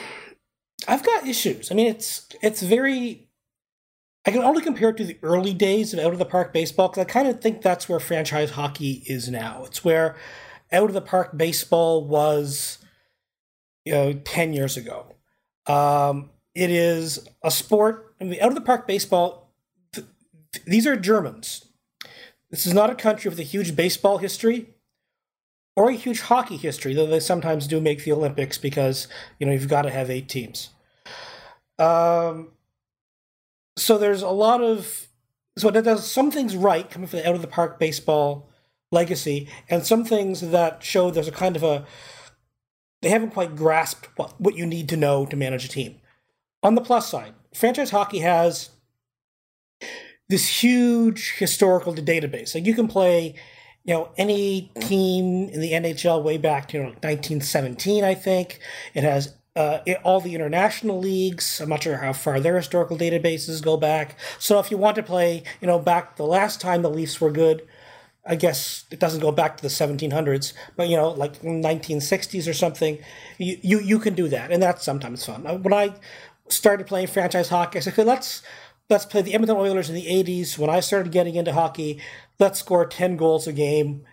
I've 0.88 1.04
got 1.04 1.26
issues. 1.26 1.70
I 1.72 1.74
mean, 1.76 1.86
it's 1.86 2.26
it's 2.42 2.60
very. 2.62 3.25
I 4.26 4.32
can 4.32 4.42
only 4.42 4.60
compare 4.60 4.88
it 4.88 4.96
to 4.96 5.04
the 5.04 5.18
early 5.22 5.54
days 5.54 5.94
of 5.94 6.00
out 6.00 6.12
of 6.12 6.18
the 6.18 6.24
park 6.24 6.52
baseball 6.52 6.88
because 6.88 7.02
I 7.02 7.04
kind 7.04 7.28
of 7.28 7.40
think 7.40 7.62
that's 7.62 7.88
where 7.88 8.00
franchise 8.00 8.50
hockey 8.50 9.04
is 9.06 9.28
now. 9.28 9.62
It's 9.64 9.84
where 9.84 10.16
out 10.72 10.88
of 10.88 10.94
the 10.94 11.00
park 11.00 11.38
baseball 11.38 12.04
was, 12.04 12.78
you 13.84 13.92
know, 13.92 14.12
ten 14.12 14.52
years 14.52 14.76
ago. 14.76 15.14
Um, 15.68 16.30
it 16.56 16.70
is 16.70 17.28
a 17.44 17.52
sport. 17.52 18.14
I 18.20 18.24
mean, 18.24 18.40
out 18.40 18.48
of 18.48 18.56
the 18.56 18.60
park 18.60 18.88
baseball. 18.88 19.54
Th- 19.92 20.06
th- 20.52 20.64
these 20.66 20.86
are 20.88 20.96
Germans. 20.96 21.64
This 22.50 22.66
is 22.66 22.74
not 22.74 22.90
a 22.90 22.96
country 22.96 23.28
with 23.28 23.38
a 23.38 23.44
huge 23.44 23.76
baseball 23.76 24.18
history 24.18 24.74
or 25.76 25.90
a 25.90 25.94
huge 25.94 26.22
hockey 26.22 26.56
history, 26.56 26.94
though 26.94 27.06
they 27.06 27.20
sometimes 27.20 27.68
do 27.68 27.80
make 27.80 28.02
the 28.02 28.12
Olympics 28.12 28.58
because 28.58 29.06
you 29.38 29.46
know 29.46 29.52
you've 29.52 29.68
got 29.68 29.82
to 29.82 29.90
have 29.90 30.10
eight 30.10 30.28
teams. 30.28 30.70
Um, 31.78 32.52
so 33.76 33.98
there's 33.98 34.22
a 34.22 34.28
lot 34.28 34.62
of 34.62 35.06
so 35.58 35.68
it 35.68 35.82
does 35.82 36.10
some 36.10 36.30
things 36.30 36.56
right 36.56 36.90
coming 36.90 37.08
from 37.08 37.20
the 37.20 37.28
out 37.28 37.34
of 37.34 37.42
the 37.42 37.48
park 37.48 37.78
baseball 37.78 38.48
legacy, 38.92 39.48
and 39.68 39.84
some 39.84 40.04
things 40.04 40.40
that 40.40 40.82
show 40.82 41.10
there's 41.10 41.28
a 41.28 41.32
kind 41.32 41.56
of 41.56 41.62
a 41.62 41.86
they 43.02 43.10
haven't 43.10 43.30
quite 43.30 43.54
grasped 43.54 44.08
what, 44.16 44.40
what 44.40 44.56
you 44.56 44.66
need 44.66 44.88
to 44.88 44.96
know 44.96 45.26
to 45.26 45.36
manage 45.36 45.64
a 45.64 45.68
team. 45.68 45.96
On 46.62 46.74
the 46.74 46.80
plus 46.80 47.08
side, 47.08 47.34
franchise 47.54 47.90
hockey 47.90 48.20
has 48.20 48.70
this 50.28 50.62
huge 50.62 51.34
historical 51.34 51.94
database. 51.94 52.54
Like 52.54 52.66
you 52.66 52.74
can 52.74 52.88
play 52.88 53.34
you 53.84 53.94
know 53.94 54.10
any 54.16 54.72
team 54.80 55.48
in 55.48 55.60
the 55.60 55.72
NHL 55.72 56.22
way 56.22 56.38
back 56.38 56.68
to 56.68 56.76
you 56.76 56.82
know, 56.82 56.88
1917, 56.90 58.04
I 58.04 58.14
think. 58.14 58.58
It 58.94 59.04
has 59.04 59.34
uh, 59.56 59.80
it, 59.86 59.98
all 60.04 60.20
the 60.20 60.34
international 60.34 61.00
leagues. 61.00 61.60
I'm 61.60 61.70
not 61.70 61.82
sure 61.82 61.96
how 61.96 62.12
far 62.12 62.38
their 62.38 62.56
historical 62.56 62.96
databases 62.96 63.62
go 63.62 63.76
back. 63.76 64.18
So 64.38 64.58
if 64.58 64.70
you 64.70 64.76
want 64.76 64.96
to 64.96 65.02
play, 65.02 65.42
you 65.60 65.66
know, 65.66 65.78
back 65.78 66.16
the 66.16 66.26
last 66.26 66.60
time 66.60 66.82
the 66.82 66.90
Leafs 66.90 67.20
were 67.20 67.30
good, 67.30 67.66
I 68.24 68.34
guess 68.34 68.84
it 68.90 68.98
doesn't 69.00 69.20
go 69.20 69.32
back 69.32 69.56
to 69.56 69.62
the 69.62 69.68
1700s, 69.68 70.52
but 70.76 70.88
you 70.88 70.96
know, 70.96 71.10
like 71.10 71.40
1960s 71.40 72.48
or 72.48 72.52
something, 72.52 72.98
you, 73.38 73.58
you, 73.62 73.80
you 73.80 73.98
can 73.98 74.14
do 74.14 74.28
that, 74.28 74.50
and 74.50 74.62
that's 74.62 74.84
sometimes 74.84 75.24
fun. 75.24 75.46
Uh, 75.46 75.56
when 75.56 75.72
I 75.72 75.94
started 76.48 76.86
playing 76.86 77.06
franchise 77.06 77.48
hockey, 77.48 77.78
I 77.78 77.80
said, 77.80 77.92
okay, 77.94 78.02
let's 78.02 78.42
let's 78.90 79.06
play 79.06 79.22
the 79.22 79.34
Edmonton 79.34 79.56
Oilers 79.56 79.88
in 79.88 79.94
the 79.94 80.06
80s. 80.06 80.58
When 80.58 80.70
I 80.70 80.80
started 80.80 81.12
getting 81.12 81.36
into 81.36 81.52
hockey, 81.52 82.00
let's 82.38 82.58
score 82.58 82.84
10 82.84 83.16
goals 83.16 83.46
a 83.46 83.52
game, 83.52 84.04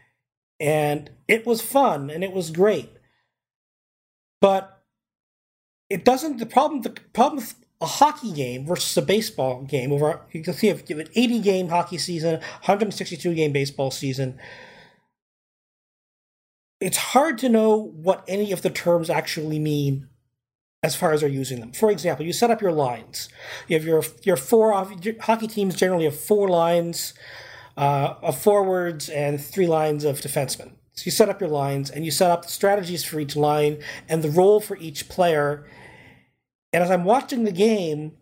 and 0.60 1.10
it 1.28 1.46
was 1.46 1.62
fun 1.62 2.10
and 2.10 2.24
it 2.24 2.32
was 2.32 2.52
great. 2.52 2.90
But 4.42 4.83
it 5.90 6.06
doesn't. 6.06 6.38
The 6.38 6.46
problem, 6.46 6.82
the 6.82 6.92
problem 7.14 7.38
with 7.38 7.56
a 7.84 7.86
hockey 7.86 8.32
game 8.32 8.66
versus 8.66 8.96
a 8.96 9.02
baseball 9.02 9.62
game 9.64 9.92
over 9.92 10.22
you 10.32 10.42
can 10.42 10.54
see 10.54 10.70
if 10.70 10.90
you 10.90 10.98
have 10.98 11.06
an 11.06 11.12
80 11.16 11.40
game 11.42 11.68
hockey 11.68 11.98
season 11.98 12.36
162 12.36 13.36
game 13.36 13.52
baseball 13.52 13.92
season 13.92 14.40
it's 16.80 16.96
hard 16.98 17.38
to 17.40 17.50
know 17.50 17.76
what 17.76 18.24
any 18.26 18.54
of 18.54 18.62
the 18.62 18.70
terms 18.70 19.10
actually 19.10 19.60
mean 19.60 20.08
as 20.82 20.96
far 20.96 21.12
as 21.12 21.20
they're 21.20 21.30
using 21.30 21.60
them 21.60 21.74
for 21.74 21.92
example 21.92 22.26
you 22.26 22.32
set 22.32 22.50
up 22.50 22.62
your 22.62 22.72
lines 22.72 23.28
you 23.68 23.78
have 23.78 23.86
your 23.86 24.02
your 24.24 24.38
four 24.38 24.72
hockey 25.20 25.48
teams 25.48 25.76
generally 25.76 26.06
have 26.06 26.18
four 26.18 26.48
lines 26.48 27.14
uh, 27.76 28.14
of 28.22 28.40
forwards 28.40 29.10
and 29.10 29.44
three 29.44 29.68
lines 29.68 30.06
of 30.06 30.22
defensemen 30.22 30.72
so 30.94 31.04
you 31.06 31.12
set 31.12 31.30
up 31.30 31.42
your 31.42 31.50
lines 31.50 31.90
and 31.90 32.06
you 32.06 32.12
set 32.12 32.32
up 32.32 32.44
the 32.44 32.52
strategies 32.52 33.04
for 33.04 33.20
each 33.20 33.36
line 33.36 33.80
and 34.08 34.24
the 34.24 34.30
role 34.30 34.60
for 34.60 34.78
each 34.78 35.10
player 35.10 35.66
and 36.74 36.84
as 36.84 36.90
I'm 36.90 37.04
watching 37.06 37.44
the 37.44 37.52
game, 37.52 38.14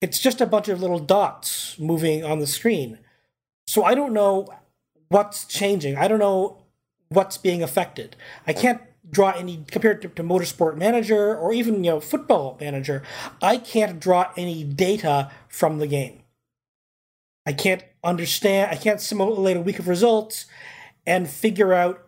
it's 0.00 0.20
just 0.20 0.40
a 0.40 0.46
bunch 0.46 0.68
of 0.68 0.80
little 0.80 1.00
dots 1.00 1.78
moving 1.78 2.24
on 2.24 2.38
the 2.38 2.46
screen. 2.46 2.98
So 3.66 3.82
I 3.84 3.94
don't 3.94 4.12
know 4.12 4.48
what's 5.08 5.44
changing. 5.44 5.96
I 5.96 6.06
don't 6.06 6.20
know 6.20 6.62
what's 7.08 7.36
being 7.36 7.62
affected. 7.62 8.14
I 8.46 8.52
can't 8.52 8.80
draw 9.10 9.32
any 9.32 9.64
compared 9.68 10.00
to, 10.02 10.08
to 10.08 10.22
motorsport 10.22 10.76
manager 10.76 11.36
or 11.36 11.52
even 11.52 11.82
you 11.82 11.90
know 11.90 12.00
football 12.00 12.56
manager. 12.60 13.02
I 13.42 13.56
can't 13.56 13.98
draw 13.98 14.30
any 14.36 14.62
data 14.62 15.32
from 15.48 15.78
the 15.78 15.88
game. 15.88 16.22
I 17.44 17.52
can't 17.52 17.82
understand. 18.04 18.70
I 18.70 18.76
can't 18.76 19.00
simulate 19.00 19.56
a 19.56 19.60
week 19.60 19.80
of 19.80 19.88
results 19.88 20.46
and 21.10 21.28
figure 21.28 21.74
out 21.74 22.06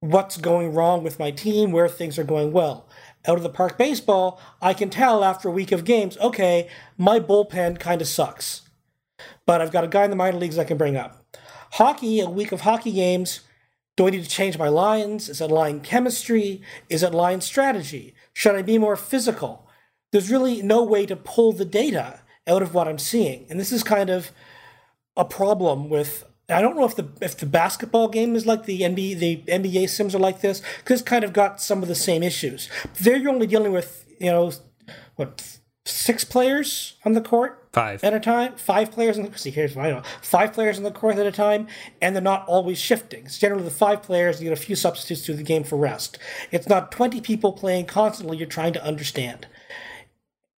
what's 0.00 0.36
going 0.36 0.74
wrong 0.74 1.02
with 1.02 1.18
my 1.18 1.30
team, 1.30 1.72
where 1.72 1.88
things 1.88 2.18
are 2.18 2.24
going 2.24 2.52
well 2.52 2.86
out 3.26 3.36
of 3.36 3.42
the 3.42 3.48
park 3.48 3.78
baseball, 3.78 4.40
I 4.60 4.74
can 4.74 4.90
tell 4.90 5.24
after 5.24 5.48
a 5.48 5.52
week 5.52 5.72
of 5.72 5.84
games, 5.84 6.18
okay, 6.18 6.68
my 6.98 7.18
bullpen 7.18 7.78
kind 7.78 8.02
of 8.02 8.08
sucks. 8.08 8.62
But 9.46 9.60
I've 9.60 9.72
got 9.72 9.84
a 9.84 9.88
guy 9.88 10.04
in 10.04 10.10
the 10.10 10.16
minor 10.16 10.38
leagues 10.38 10.58
I 10.58 10.64
can 10.64 10.76
bring 10.76 10.96
up. 10.96 11.24
Hockey, 11.72 12.20
a 12.20 12.28
week 12.28 12.52
of 12.52 12.62
hockey 12.62 12.92
games, 12.92 13.40
do 13.96 14.06
I 14.06 14.10
need 14.10 14.24
to 14.24 14.28
change 14.28 14.58
my 14.58 14.68
lines? 14.68 15.28
Is 15.28 15.40
it 15.40 15.50
line 15.50 15.80
chemistry? 15.80 16.62
Is 16.90 17.02
it 17.02 17.14
line 17.14 17.40
strategy? 17.40 18.14
Should 18.34 18.56
I 18.56 18.62
be 18.62 18.76
more 18.76 18.96
physical? 18.96 19.68
There's 20.10 20.30
really 20.30 20.60
no 20.60 20.82
way 20.82 21.06
to 21.06 21.16
pull 21.16 21.52
the 21.52 21.64
data 21.64 22.20
out 22.46 22.62
of 22.62 22.74
what 22.74 22.88
I'm 22.88 22.98
seeing. 22.98 23.46
And 23.48 23.58
this 23.58 23.72
is 23.72 23.82
kind 23.82 24.10
of 24.10 24.32
a 25.16 25.24
problem 25.24 25.88
with 25.88 26.24
I 26.52 26.60
don't 26.60 26.76
know 26.76 26.84
if 26.84 26.96
the 26.96 27.08
if 27.20 27.36
the 27.36 27.46
basketball 27.46 28.08
game 28.08 28.36
is 28.36 28.46
like 28.46 28.64
the 28.64 28.80
NBA 28.80 29.18
the 29.18 29.36
NBA 29.48 29.88
sims 29.88 30.14
are 30.14 30.18
like 30.20 30.40
this 30.40 30.62
because 30.78 31.00
it's 31.00 31.08
kind 31.08 31.24
of 31.24 31.32
got 31.32 31.60
some 31.60 31.82
of 31.82 31.88
the 31.88 31.94
same 31.94 32.22
issues. 32.22 32.68
There 33.00 33.16
you're 33.16 33.32
only 33.32 33.46
dealing 33.46 33.72
with 33.72 34.04
you 34.18 34.30
know 34.30 34.52
what 35.16 35.58
six 35.84 36.24
players 36.24 36.96
on 37.04 37.12
the 37.12 37.20
court? 37.20 37.58
Five. 37.72 38.04
At 38.04 38.12
a 38.12 38.20
time? 38.20 38.54
Five 38.56 38.92
players 38.92 39.16
in 39.16 39.30
the 39.30 39.38
see 39.38 39.50
here's 39.50 39.76
I 39.76 39.90
know. 39.90 40.02
Five 40.20 40.52
players 40.52 40.76
on 40.76 40.84
the 40.84 40.90
court 40.90 41.16
at 41.16 41.26
a 41.26 41.32
time 41.32 41.66
and 42.00 42.14
they're 42.14 42.22
not 42.22 42.46
always 42.46 42.78
shifting. 42.78 43.24
It's 43.24 43.38
generally 43.38 43.64
the 43.64 43.70
five 43.70 44.02
players 44.02 44.40
you 44.40 44.48
get 44.48 44.58
a 44.58 44.62
few 44.62 44.76
substitutes 44.76 45.24
through 45.24 45.36
the 45.36 45.42
game 45.42 45.64
for 45.64 45.76
rest. 45.76 46.18
It's 46.50 46.68
not 46.68 46.92
20 46.92 47.20
people 47.20 47.52
playing 47.52 47.86
constantly 47.86 48.36
you're 48.36 48.46
trying 48.46 48.74
to 48.74 48.84
understand. 48.84 49.46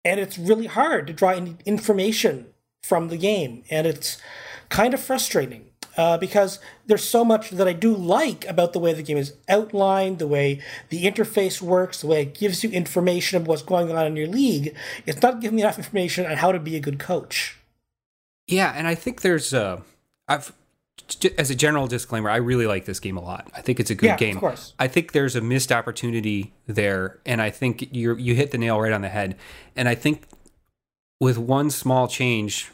And 0.04 0.20
it's 0.20 0.38
really 0.38 0.66
hard 0.66 1.06
to 1.06 1.12
draw 1.12 1.30
any 1.30 1.56
information 1.64 2.48
from 2.82 3.08
the 3.08 3.16
game 3.16 3.62
and 3.70 3.86
it's 3.86 4.20
kind 4.68 4.92
of 4.92 5.00
frustrating 5.00 5.70
uh, 5.96 6.18
because 6.18 6.58
there's 6.86 7.04
so 7.04 7.24
much 7.24 7.50
that 7.50 7.68
I 7.68 7.72
do 7.72 7.94
like 7.94 8.46
about 8.46 8.72
the 8.72 8.78
way 8.78 8.92
the 8.92 9.02
game 9.02 9.16
is 9.16 9.34
outlined, 9.48 10.18
the 10.18 10.26
way 10.26 10.60
the 10.88 11.04
interface 11.04 11.60
works, 11.60 12.00
the 12.00 12.06
way 12.06 12.22
it 12.22 12.34
gives 12.34 12.64
you 12.64 12.70
information 12.70 13.40
of 13.40 13.46
what's 13.46 13.62
going 13.62 13.90
on 13.92 14.06
in 14.06 14.16
your 14.16 14.28
league. 14.28 14.74
It's 15.06 15.22
not 15.22 15.40
giving 15.40 15.56
me 15.56 15.62
enough 15.62 15.78
information 15.78 16.26
on 16.26 16.36
how 16.36 16.52
to 16.52 16.58
be 16.58 16.76
a 16.76 16.80
good 16.80 16.98
coach. 16.98 17.58
Yeah, 18.46 18.72
and 18.76 18.86
I 18.86 18.94
think 18.94 19.22
there's 19.22 19.54
uh, 19.54 19.80
I've 20.28 20.52
as 21.36 21.50
a 21.50 21.54
general 21.54 21.86
disclaimer, 21.86 22.30
I 22.30 22.36
really 22.36 22.66
like 22.66 22.84
this 22.84 23.00
game 23.00 23.16
a 23.16 23.20
lot. 23.20 23.50
I 23.54 23.60
think 23.60 23.80
it's 23.80 23.90
a 23.90 23.94
good 23.94 24.06
yeah, 24.06 24.16
game. 24.16 24.36
Of 24.36 24.40
course. 24.40 24.74
I 24.78 24.88
think 24.88 25.12
there's 25.12 25.36
a 25.36 25.40
missed 25.40 25.72
opportunity 25.72 26.52
there, 26.66 27.18
and 27.26 27.42
I 27.42 27.50
think 27.50 27.92
you 27.94 28.16
you 28.16 28.34
hit 28.34 28.50
the 28.50 28.58
nail 28.58 28.80
right 28.80 28.92
on 28.92 29.02
the 29.02 29.08
head. 29.08 29.36
And 29.76 29.88
I 29.88 29.94
think 29.94 30.24
with 31.20 31.36
one 31.36 31.70
small 31.70 32.08
change 32.08 32.70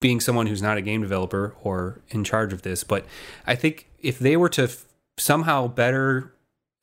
being 0.00 0.20
someone 0.20 0.46
who's 0.46 0.62
not 0.62 0.76
a 0.76 0.82
game 0.82 1.02
developer 1.02 1.54
or 1.62 2.00
in 2.08 2.24
charge 2.24 2.52
of 2.52 2.62
this, 2.62 2.84
but 2.84 3.04
I 3.46 3.54
think 3.54 3.88
if 4.00 4.18
they 4.18 4.36
were 4.36 4.50
to 4.50 4.64
f- 4.64 4.84
somehow 5.16 5.68
better 5.68 6.32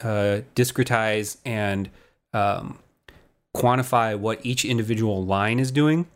uh, 0.01 0.41
discretize 0.55 1.37
and 1.45 1.89
um, 2.33 2.79
quantify 3.55 4.17
what 4.17 4.43
each 4.43 4.65
individual 4.65 5.23
line 5.23 5.59
is 5.59 5.71
doing, 5.71 6.07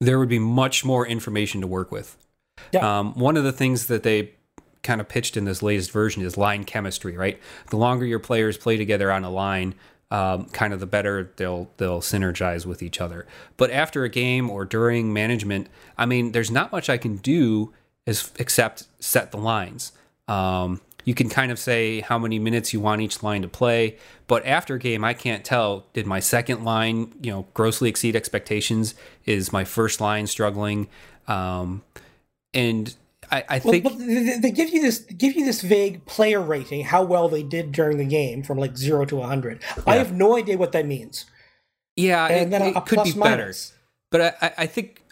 there 0.00 0.18
would 0.18 0.28
be 0.28 0.38
much 0.38 0.84
more 0.84 1.06
information 1.06 1.60
to 1.60 1.66
work 1.66 1.92
with. 1.92 2.16
Yeah. 2.72 2.98
Um, 2.98 3.14
one 3.14 3.36
of 3.36 3.44
the 3.44 3.52
things 3.52 3.86
that 3.86 4.02
they 4.02 4.32
kind 4.82 5.00
of 5.00 5.08
pitched 5.08 5.36
in 5.36 5.44
this 5.44 5.62
latest 5.62 5.90
version 5.90 6.22
is 6.22 6.36
line 6.36 6.64
chemistry, 6.64 7.16
right? 7.16 7.38
The 7.70 7.76
longer 7.76 8.06
your 8.06 8.18
players 8.18 8.56
play 8.56 8.76
together 8.76 9.12
on 9.12 9.24
a 9.24 9.30
line, 9.30 9.74
um, 10.10 10.46
kind 10.46 10.72
of 10.72 10.80
the 10.80 10.86
better 10.86 11.32
they'll 11.36 11.70
they'll 11.76 12.00
synergize 12.00 12.64
with 12.64 12.82
each 12.82 13.00
other. 13.00 13.26
But 13.56 13.70
after 13.70 14.04
a 14.04 14.08
game 14.08 14.50
or 14.50 14.64
during 14.64 15.12
management, 15.12 15.68
I 15.96 16.06
mean, 16.06 16.32
there's 16.32 16.50
not 16.50 16.72
much 16.72 16.88
I 16.88 16.96
can 16.96 17.16
do 17.16 17.72
as 18.06 18.32
except 18.38 18.84
set 19.00 19.30
the 19.30 19.38
lines. 19.38 19.92
Um, 20.26 20.80
you 21.04 21.14
can 21.14 21.28
kind 21.28 21.50
of 21.50 21.58
say 21.58 22.00
how 22.00 22.18
many 22.18 22.38
minutes 22.38 22.72
you 22.72 22.80
want 22.80 23.00
each 23.00 23.22
line 23.22 23.42
to 23.42 23.48
play, 23.48 23.96
but 24.26 24.44
after 24.44 24.74
a 24.74 24.78
game, 24.78 25.04
I 25.04 25.14
can't 25.14 25.44
tell. 25.44 25.86
Did 25.94 26.06
my 26.06 26.20
second 26.20 26.64
line, 26.64 27.14
you 27.22 27.30
know, 27.30 27.46
grossly 27.54 27.88
exceed 27.88 28.14
expectations? 28.14 28.94
Is 29.24 29.52
my 29.52 29.64
first 29.64 30.00
line 30.00 30.26
struggling? 30.26 30.88
Um, 31.26 31.82
and 32.52 32.94
I, 33.30 33.44
I 33.48 33.58
think 33.58 33.84
well, 33.84 33.94
they 33.94 34.50
give 34.50 34.70
you 34.70 34.82
this 34.82 35.00
give 35.00 35.36
you 35.36 35.44
this 35.44 35.60
vague 35.62 36.04
player 36.06 36.40
rating, 36.40 36.84
how 36.84 37.02
well 37.02 37.28
they 37.28 37.42
did 37.42 37.72
during 37.72 37.98
the 37.98 38.04
game, 38.04 38.42
from 38.42 38.58
like 38.58 38.76
zero 38.76 39.04
to 39.06 39.20
hundred. 39.20 39.62
Yeah. 39.76 39.82
I 39.86 39.96
have 39.96 40.12
no 40.12 40.36
idea 40.36 40.56
what 40.56 40.72
that 40.72 40.86
means. 40.86 41.26
Yeah, 41.96 42.26
and 42.26 42.46
it, 42.46 42.50
then 42.50 42.76
it 42.76 42.86
could 42.86 43.04
be 43.04 43.12
better. 43.12 43.52
But 44.10 44.36
I, 44.40 44.52
I 44.58 44.66
think 44.66 45.02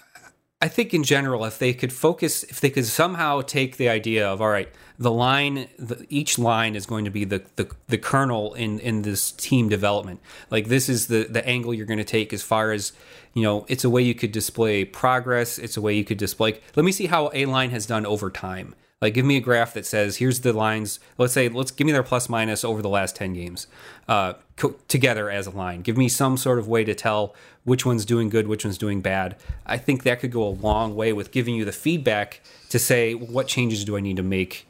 I 0.63 0.69
think 0.69 0.95
in 0.95 1.05
general, 1.05 1.45
if 1.45 1.59
they 1.59 1.75
could 1.75 1.93
focus, 1.93 2.43
if 2.45 2.61
they 2.63 2.71
could 2.71 2.87
somehow 2.87 3.43
take 3.43 3.77
the 3.77 3.91
idea 3.91 4.27
of 4.27 4.41
all 4.41 4.49
right, 4.49 4.71
the 4.99 5.11
line, 5.11 5.69
the, 5.79 6.07
each 6.09 6.39
line 6.39 6.75
is 6.75 6.87
going 6.87 7.05
to 7.05 7.11
be 7.11 7.25
the, 7.25 7.43
the 7.57 7.71
the 7.89 7.99
kernel 7.99 8.55
in 8.55 8.79
in 8.79 9.03
this 9.03 9.33
team 9.33 9.69
development. 9.69 10.21
Like 10.51 10.69
this 10.69 10.89
is 10.89 11.09
the 11.09 11.25
the 11.25 11.47
angle 11.47 11.75
you're 11.75 11.85
going 11.85 11.99
to 11.99 12.05
take 12.05 12.33
as 12.33 12.43
far 12.43 12.73
as 12.73 12.95
you 13.35 13.43
know. 13.43 13.67
It's 13.69 13.85
a 13.85 13.91
way 13.91 14.01
you 14.01 14.15
could 14.15 14.33
display 14.33 14.87
progress. 14.87 15.59
It's 15.59 15.77
a 15.77 15.83
way 15.83 15.95
you 15.95 16.05
could 16.05 16.17
display. 16.17 16.59
Let 16.75 16.87
me 16.87 16.93
see 16.93 17.07
how 17.07 17.31
a 17.35 17.45
line 17.45 17.71
has 17.71 17.85
done 17.85 18.07
over 18.07 18.31
time. 18.31 18.75
Like, 19.03 19.13
give 19.13 19.27
me 19.27 19.37
a 19.37 19.41
graph 19.41 19.75
that 19.75 19.85
says 19.85 20.17
here's 20.17 20.41
the 20.41 20.55
lines. 20.55 21.01
Let's 21.19 21.35
say, 21.35 21.49
let's 21.49 21.71
give 21.71 21.87
me 21.87 21.93
their 21.93 22.03
plus 22.03 22.31
minus 22.31 22.65
over 22.65 22.81
the 22.81 22.89
last 22.89 23.15
10 23.15 23.35
games 23.35 23.67
uh, 24.09 24.35
co- 24.57 24.77
together 24.89 25.31
as 25.31 25.47
a 25.47 25.51
line. 25.51 25.83
Give 25.83 25.99
me 25.99 26.09
some 26.09 26.39
sort 26.39 26.59
of 26.59 26.67
way 26.67 26.83
to 26.85 26.95
tell 26.95 27.35
which 27.65 27.85
one's 27.85 28.07
doing 28.07 28.31
good, 28.31 28.49
which 28.49 28.65
one's 28.65 28.79
doing 28.79 29.03
bad. 29.03 29.37
I 29.67 29.77
think 29.77 30.03
that 30.05 30.21
could 30.21 30.33
go 30.33 30.45
a 30.45 30.49
long 30.49 30.97
way 30.97 31.13
with 31.13 31.31
giving 31.31 31.55
you 31.55 31.67
the 31.67 31.73
feedback 31.73 32.41
to 32.71 32.79
say, 32.79 33.13
what 33.13 33.49
changes 33.49 33.85
do 33.85 33.99
I 33.99 34.01
need 34.01 34.17
to 34.17 34.23
make 34.23 34.67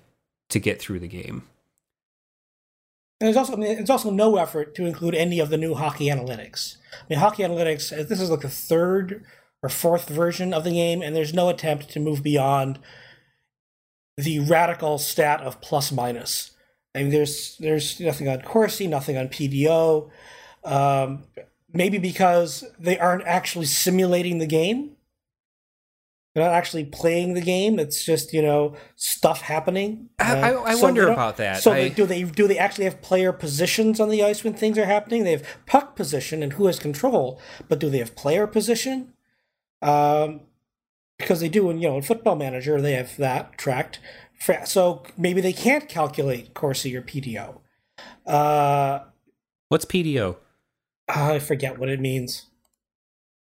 to 0.48 0.58
get 0.58 0.80
through 0.80 0.98
the 0.98 1.08
game? 1.08 1.44
And 3.20 3.28
there's 3.28 3.36
also 3.36 3.54
I 3.54 3.56
mean, 3.56 3.76
there's 3.76 3.90
also 3.90 4.10
no 4.10 4.36
effort 4.36 4.74
to 4.74 4.86
include 4.86 5.14
any 5.14 5.38
of 5.38 5.50
the 5.50 5.56
new 5.56 5.74
hockey 5.74 6.06
analytics. 6.06 6.76
I 6.92 7.04
mean, 7.08 7.18
hockey 7.20 7.44
analytics. 7.44 7.90
This 8.08 8.20
is 8.20 8.28
like 8.28 8.40
the 8.40 8.48
third 8.48 9.24
or 9.62 9.68
fourth 9.68 10.08
version 10.08 10.52
of 10.52 10.64
the 10.64 10.72
game, 10.72 11.00
and 11.00 11.14
there's 11.16 11.32
no 11.32 11.48
attempt 11.48 11.90
to 11.90 12.00
move 12.00 12.22
beyond 12.22 12.78
the 14.16 14.40
radical 14.40 14.98
stat 14.98 15.40
of 15.40 15.60
plus 15.60 15.92
minus. 15.92 16.52
I 16.94 17.02
mean, 17.02 17.10
there's 17.10 17.56
there's 17.58 18.00
nothing 18.00 18.28
on 18.28 18.40
Corsi, 18.42 18.86
nothing 18.86 19.16
on 19.16 19.28
PDO. 19.28 20.10
Um, 20.64 21.24
maybe 21.72 21.98
because 21.98 22.64
they 22.78 22.98
aren't 22.98 23.26
actually 23.26 23.66
simulating 23.66 24.38
the 24.38 24.46
game. 24.46 24.92
They're 26.34 26.44
not 26.44 26.52
actually 26.52 26.84
playing 26.84 27.32
the 27.32 27.40
game. 27.40 27.78
It's 27.78 28.04
just 28.04 28.32
you 28.32 28.42
know 28.42 28.76
stuff 28.94 29.42
happening. 29.42 30.08
Uh, 30.18 30.24
I, 30.24 30.70
I 30.70 30.74
so 30.74 30.82
wonder 30.82 31.08
about 31.08 31.36
that. 31.38 31.62
So 31.62 31.72
I... 31.72 31.74
they, 31.74 31.88
do 31.90 32.06
they 32.06 32.22
do 32.24 32.46
they 32.46 32.58
actually 32.58 32.84
have 32.84 33.02
player 33.02 33.32
positions 33.32 34.00
on 34.00 34.08
the 34.08 34.22
ice 34.22 34.42
when 34.42 34.54
things 34.54 34.78
are 34.78 34.86
happening? 34.86 35.24
They 35.24 35.32
have 35.32 35.46
puck 35.66 35.96
position 35.96 36.42
and 36.42 36.54
who 36.54 36.66
has 36.66 36.78
control, 36.78 37.40
but 37.68 37.78
do 37.78 37.90
they 37.90 37.98
have 37.98 38.14
player 38.16 38.46
position? 38.46 39.12
Um, 39.82 40.40
because 41.18 41.40
they 41.40 41.48
do 41.48 41.70
in 41.70 41.80
you 41.80 41.88
know 41.88 41.96
in 41.96 42.02
Football 42.02 42.36
Manager 42.36 42.80
they 42.80 42.92
have 42.92 43.16
that 43.16 43.56
tracked. 43.58 44.00
So 44.66 45.02
maybe 45.16 45.40
they 45.40 45.52
can't 45.52 45.88
calculate 45.88 46.52
Corsi 46.52 46.94
or 46.94 47.02
PDO. 47.02 47.60
Uh, 48.26 49.00
What's 49.68 49.86
PDO? 49.86 50.36
I 51.08 51.38
forget 51.38 51.78
what 51.78 51.88
it 51.88 52.00
means. 52.00 52.46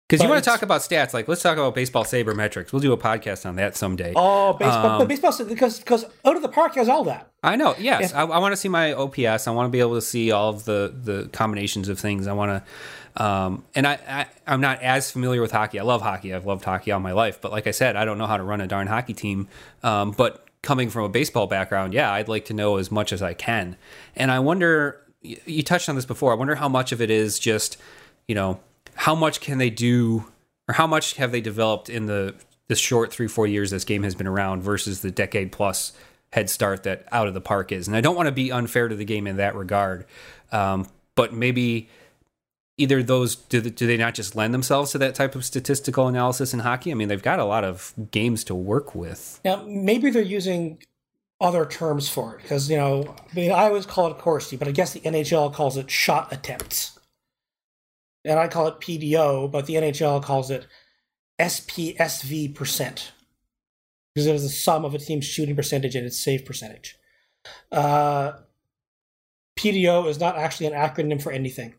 Because 0.07 0.21
you 0.21 0.29
want 0.29 0.43
to 0.43 0.47
talk 0.47 0.61
about 0.61 0.81
stats, 0.81 1.15
like 1.15 1.27
let's 1.27 1.41
talk 1.41 1.57
about 1.57 1.73
baseball 1.73 2.03
sabermetrics. 2.03 2.71
We'll 2.71 2.81
do 2.81 2.93
a 2.93 2.97
podcast 2.97 3.43
on 3.43 3.55
that 3.55 3.75
someday. 3.75 4.13
Oh, 4.15 4.53
baseball, 4.53 5.01
um, 5.01 5.07
baseball 5.07 5.33
because 5.45 5.79
because 5.79 6.05
out 6.23 6.35
of 6.35 6.43
the 6.43 6.49
park 6.49 6.75
has 6.75 6.87
all 6.87 7.05
that. 7.05 7.31
I 7.41 7.55
know. 7.55 7.73
Yes, 7.79 8.13
I, 8.13 8.21
I 8.21 8.37
want 8.37 8.51
to 8.51 8.57
see 8.57 8.69
my 8.69 8.93
OPS. 8.93 9.47
I 9.47 9.51
want 9.51 9.65
to 9.65 9.71
be 9.71 9.79
able 9.79 9.95
to 9.95 10.01
see 10.01 10.29
all 10.29 10.49
of 10.49 10.65
the 10.65 10.93
the 10.95 11.27
combinations 11.33 11.89
of 11.89 11.99
things. 11.99 12.27
I 12.27 12.33
want 12.33 12.51
to, 12.51 12.71
um, 13.17 13.63
and 13.73 13.87
I, 13.87 14.27
I 14.47 14.53
am 14.53 14.61
not 14.61 14.81
as 14.81 15.11
familiar 15.11 15.41
with 15.41 15.51
hockey. 15.51 15.79
I 15.79 15.83
love 15.83 16.01
hockey. 16.01 16.33
I've 16.33 16.45
loved 16.45 16.65
hockey 16.65 16.91
all 16.91 16.99
my 16.99 17.13
life. 17.13 17.39
But 17.41 17.51
like 17.51 17.67
I 17.67 17.71
said, 17.71 17.95
I 17.95 18.05
don't 18.05 18.17
know 18.17 18.27
how 18.27 18.37
to 18.37 18.43
run 18.43 18.61
a 18.61 18.67
darn 18.67 18.87
hockey 18.87 19.13
team. 19.13 19.47
Um, 19.83 20.11
but 20.11 20.47
coming 20.61 20.89
from 20.89 21.03
a 21.05 21.09
baseball 21.09 21.47
background, 21.47 21.93
yeah, 21.93 22.11
I'd 22.11 22.27
like 22.27 22.45
to 22.45 22.53
know 22.53 22.77
as 22.77 22.91
much 22.91 23.13
as 23.13 23.21
I 23.21 23.33
can. 23.33 23.77
And 24.15 24.31
I 24.31 24.39
wonder, 24.39 25.01
you 25.21 25.63
touched 25.63 25.89
on 25.89 25.95
this 25.95 26.05
before. 26.05 26.31
I 26.31 26.35
wonder 26.35 26.55
how 26.55 26.69
much 26.69 26.91
of 26.91 27.01
it 27.01 27.09
is 27.09 27.39
just, 27.39 27.77
you 28.27 28.35
know 28.35 28.59
how 28.95 29.13
much 29.13 29.41
can 29.41 29.57
they 29.57 29.69
do 29.69 30.25
or 30.67 30.73
how 30.73 30.87
much 30.87 31.15
have 31.15 31.31
they 31.31 31.41
developed 31.41 31.89
in 31.89 32.07
the 32.07 32.33
the 32.67 32.75
short 32.75 33.13
three 33.13 33.27
four 33.27 33.45
years 33.45 33.69
this 33.69 33.83
game 33.83 34.03
has 34.03 34.15
been 34.15 34.27
around 34.27 34.63
versus 34.63 35.01
the 35.01 35.11
decade 35.11 35.51
plus 35.51 35.93
head 36.33 36.49
start 36.49 36.83
that 36.83 37.05
out 37.11 37.27
of 37.27 37.33
the 37.33 37.41
park 37.41 37.71
is 37.71 37.87
and 37.87 37.95
i 37.95 38.01
don't 38.01 38.15
want 38.15 38.27
to 38.27 38.31
be 38.31 38.51
unfair 38.51 38.87
to 38.87 38.95
the 38.95 39.05
game 39.05 39.27
in 39.27 39.37
that 39.37 39.55
regard 39.55 40.05
um, 40.51 40.87
but 41.15 41.33
maybe 41.33 41.89
either 42.77 43.01
those 43.01 43.35
do, 43.35 43.61
do 43.61 43.87
they 43.87 43.97
not 43.97 44.13
just 44.13 44.35
lend 44.35 44.53
themselves 44.53 44.91
to 44.91 44.97
that 44.97 45.15
type 45.15 45.35
of 45.35 45.45
statistical 45.45 46.07
analysis 46.07 46.53
in 46.53 46.59
hockey 46.59 46.91
i 46.91 46.93
mean 46.93 47.07
they've 47.07 47.23
got 47.23 47.39
a 47.39 47.45
lot 47.45 47.63
of 47.63 47.93
games 48.11 48.43
to 48.43 48.55
work 48.55 48.93
with 48.95 49.39
now 49.45 49.63
maybe 49.67 50.09
they're 50.09 50.21
using 50.21 50.77
other 51.41 51.65
terms 51.65 52.07
for 52.07 52.35
it 52.35 52.41
because 52.41 52.69
you 52.69 52.77
know 52.77 53.15
i 53.19 53.35
mean 53.35 53.51
i 53.51 53.65
always 53.65 53.85
call 53.85 54.07
it 54.11 54.17
Corsi 54.17 54.57
but 54.57 54.67
i 54.67 54.71
guess 54.71 54.93
the 54.93 54.99
nhl 55.01 55.53
calls 55.53 55.77
it 55.77 55.89
shot 55.89 56.31
attempts 56.31 56.95
and 58.25 58.39
I 58.39 58.47
call 58.47 58.67
it 58.67 58.79
PDO, 58.79 59.51
but 59.51 59.67
the 59.67 59.75
NHL 59.75 60.21
calls 60.23 60.49
it 60.49 60.65
SPSV 61.39 62.55
percent 62.55 63.11
because 64.13 64.27
it 64.27 64.35
is 64.35 64.43
the 64.43 64.49
sum 64.49 64.83
of 64.83 64.95
a 64.95 64.97
team's 64.97 65.25
shooting 65.25 65.55
percentage 65.55 65.95
and 65.95 66.05
its 66.05 66.17
save 66.17 66.45
percentage. 66.45 66.97
Uh, 67.71 68.33
PDO 69.57 70.07
is 70.09 70.19
not 70.19 70.37
actually 70.37 70.67
an 70.67 70.73
acronym 70.73 71.21
for 71.21 71.31
anything. 71.31 71.75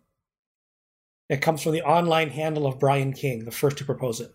It 1.29 1.43
comes 1.43 1.63
from 1.63 1.73
the 1.73 1.83
online 1.83 2.31
handle 2.31 2.67
of 2.67 2.79
Brian 2.79 3.13
King, 3.13 3.45
the 3.45 3.51
first 3.51 3.79
to 3.79 3.85
propose 3.85 4.21
it. 4.21 4.33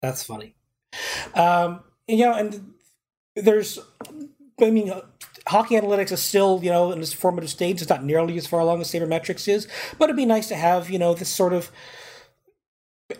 That's 0.00 0.22
funny. 0.22 0.54
Um, 1.34 1.80
you 2.06 2.18
know, 2.18 2.34
and 2.34 2.74
there's, 3.36 3.78
I 4.60 4.70
mean, 4.70 4.92
hockey 5.46 5.74
analytics 5.76 6.12
is 6.12 6.22
still, 6.22 6.60
you 6.62 6.70
know, 6.70 6.92
in 6.92 7.00
this 7.00 7.12
formative 7.12 7.50
stage. 7.50 7.80
It's 7.80 7.90
not 7.90 8.04
nearly 8.04 8.36
as 8.36 8.46
far 8.46 8.60
along 8.60 8.80
as 8.80 8.90
sabermetrics 8.90 9.48
is, 9.48 9.66
but 9.98 10.04
it'd 10.04 10.16
be 10.16 10.26
nice 10.26 10.48
to 10.48 10.54
have, 10.54 10.90
you 10.90 10.98
know, 10.98 11.14
this 11.14 11.28
sort 11.28 11.52
of. 11.52 11.70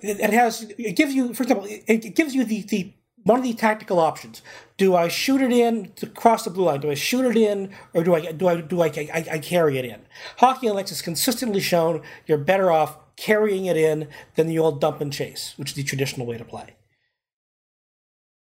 It 0.00 0.32
has. 0.32 0.62
It 0.78 0.96
gives 0.96 1.14
you, 1.14 1.34
for 1.34 1.42
example, 1.42 1.66
it 1.68 2.14
gives 2.14 2.34
you 2.34 2.44
the 2.44 2.62
the 2.62 2.94
one 3.24 3.38
of 3.38 3.44
the 3.44 3.54
tactical 3.54 3.98
options. 4.00 4.42
Do 4.76 4.94
I 4.96 5.08
shoot 5.08 5.40
it 5.40 5.52
in 5.52 5.92
to 5.96 6.06
cross 6.06 6.44
the 6.44 6.50
blue 6.50 6.64
line? 6.64 6.80
Do 6.80 6.90
I 6.90 6.94
shoot 6.94 7.24
it 7.24 7.36
in, 7.36 7.70
or 7.94 8.02
do 8.02 8.14
I 8.14 8.32
do 8.32 8.48
I 8.48 8.60
do 8.60 8.80
I, 8.82 8.86
I, 8.86 9.26
I 9.32 9.38
carry 9.38 9.78
it 9.78 9.84
in? 9.84 10.02
Hockey 10.38 10.66
analytics 10.66 10.88
has 10.88 11.02
consistently 11.02 11.60
shown 11.60 12.02
you're 12.26 12.38
better 12.38 12.72
off 12.72 12.98
carrying 13.16 13.66
it 13.66 13.76
in 13.76 14.08
than 14.34 14.46
the 14.46 14.58
old 14.58 14.80
dump 14.80 15.00
and 15.00 15.12
chase, 15.12 15.54
which 15.56 15.70
is 15.70 15.76
the 15.76 15.84
traditional 15.84 16.26
way 16.26 16.38
to 16.38 16.44
play. 16.44 16.74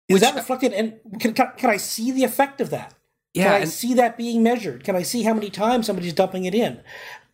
Is 0.09 0.15
which, 0.15 0.23
that 0.23 0.35
reflected? 0.35 0.73
And 0.73 0.99
can, 1.21 1.33
can, 1.35 1.53
can 1.57 1.71
I 1.71 1.77
see 1.77 2.13
the 2.13 2.25
effect 2.25 2.61
of 2.61 2.71
that? 2.71 2.95
Yeah, 3.35 3.45
Can 3.45 3.53
I 3.53 3.59
and- 3.59 3.71
see 3.71 3.95
that 3.95 4.17
being 4.17 4.43
measured? 4.43 4.85
Can 4.85 4.97
I 4.97 5.03
see 5.03 5.23
how 5.23 5.35
many 5.35 5.51
times 5.51 5.87
somebody's 5.87 6.15
dumping 6.15 6.45
it 6.47 6.55
in? 6.55 6.81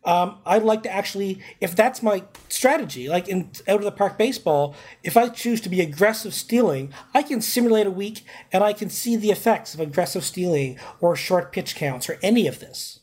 Um, 0.05 0.37
I'd 0.45 0.63
like 0.63 0.83
to 0.83 0.91
actually, 0.91 1.41
if 1.59 1.75
that's 1.75 2.03
my 2.03 2.23
strategy, 2.47 3.09
like 3.09 3.27
in 3.27 3.49
out 3.67 3.79
of 3.79 3.83
the 3.83 3.91
park 3.91 4.17
baseball, 4.17 4.75
if 5.03 5.17
I 5.17 5.29
choose 5.29 5.59
to 5.61 5.69
be 5.69 5.81
aggressive 5.81 6.33
stealing, 6.33 6.93
I 7.13 7.23
can 7.23 7.41
simulate 7.41 7.87
a 7.87 7.91
week 7.91 8.23
and 8.51 8.63
I 8.63 8.73
can 8.73 8.89
see 8.89 9.15
the 9.15 9.31
effects 9.31 9.73
of 9.73 9.79
aggressive 9.79 10.23
stealing 10.23 10.77
or 11.01 11.15
short 11.15 11.51
pitch 11.51 11.75
counts 11.75 12.07
or 12.07 12.19
any 12.21 12.47
of 12.47 12.59
this. 12.59 12.99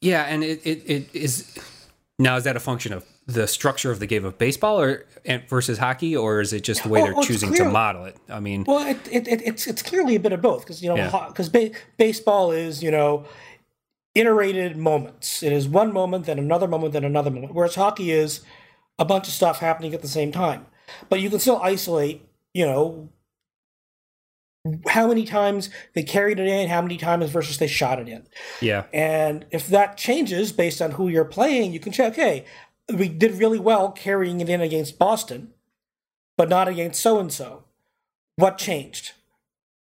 Yeah, 0.00 0.22
and 0.22 0.42
it, 0.42 0.60
it, 0.66 0.82
it 0.86 1.14
is 1.14 1.56
now 2.18 2.36
is 2.36 2.44
that 2.44 2.56
a 2.56 2.60
function 2.60 2.92
of 2.92 3.04
the 3.26 3.46
structure 3.46 3.90
of 3.90 3.98
the 3.98 4.06
game 4.06 4.24
of 4.24 4.38
baseball 4.38 4.80
or 4.80 5.04
versus 5.48 5.78
hockey, 5.78 6.16
or 6.16 6.40
is 6.40 6.52
it 6.52 6.62
just 6.62 6.82
the 6.82 6.88
way 6.88 7.02
they're 7.02 7.22
choosing 7.22 7.50
clear, 7.50 7.64
to 7.64 7.70
model 7.70 8.04
it? 8.04 8.16
I 8.28 8.40
mean, 8.40 8.64
well, 8.66 8.86
it, 8.86 8.98
it, 9.10 9.26
it, 9.26 9.42
it's 9.44 9.66
it's 9.66 9.82
clearly 9.82 10.14
a 10.14 10.20
bit 10.20 10.32
of 10.32 10.40
both 10.40 10.60
because 10.60 10.82
you 10.82 10.94
know 10.94 11.26
because 11.28 11.50
yeah. 11.52 11.68
ba- 11.68 11.74
baseball 11.96 12.52
is 12.52 12.82
you 12.82 12.90
know 12.90 13.24
iterated 14.16 14.76
moments. 14.76 15.42
It 15.42 15.52
is 15.52 15.68
one 15.68 15.92
moment, 15.92 16.24
then 16.24 16.38
another 16.38 16.66
moment, 16.66 16.94
then 16.94 17.04
another 17.04 17.30
moment. 17.30 17.54
Whereas 17.54 17.74
hockey 17.74 18.10
is 18.10 18.40
a 18.98 19.04
bunch 19.04 19.28
of 19.28 19.34
stuff 19.34 19.60
happening 19.60 19.92
at 19.92 20.02
the 20.02 20.08
same 20.08 20.32
time, 20.32 20.66
but 21.08 21.20
you 21.20 21.28
can 21.30 21.38
still 21.38 21.60
isolate. 21.62 22.22
You 22.54 22.64
know 22.64 23.10
how 24.88 25.06
many 25.06 25.24
times 25.24 25.70
they 25.94 26.02
carried 26.02 26.40
it 26.40 26.48
in, 26.48 26.68
how 26.68 26.82
many 26.82 26.96
times 26.96 27.30
versus 27.30 27.58
they 27.58 27.66
shot 27.66 28.00
it 28.00 28.08
in. 28.08 28.26
Yeah. 28.60 28.84
And 28.92 29.44
if 29.50 29.68
that 29.68 29.96
changes 29.96 30.52
based 30.52 30.80
on 30.80 30.92
who 30.92 31.08
you're 31.08 31.24
playing, 31.24 31.72
you 31.72 31.80
can 31.80 31.92
check, 31.92 32.14
okay, 32.14 32.44
we 32.92 33.08
did 33.08 33.34
really 33.34 33.58
well 33.58 33.92
carrying 33.92 34.40
it 34.40 34.48
in 34.48 34.60
against 34.60 34.98
Boston, 34.98 35.52
but 36.36 36.48
not 36.48 36.68
against 36.68 37.00
so 37.00 37.18
and 37.18 37.32
so. 37.32 37.64
What 38.36 38.58
changed? 38.58 39.12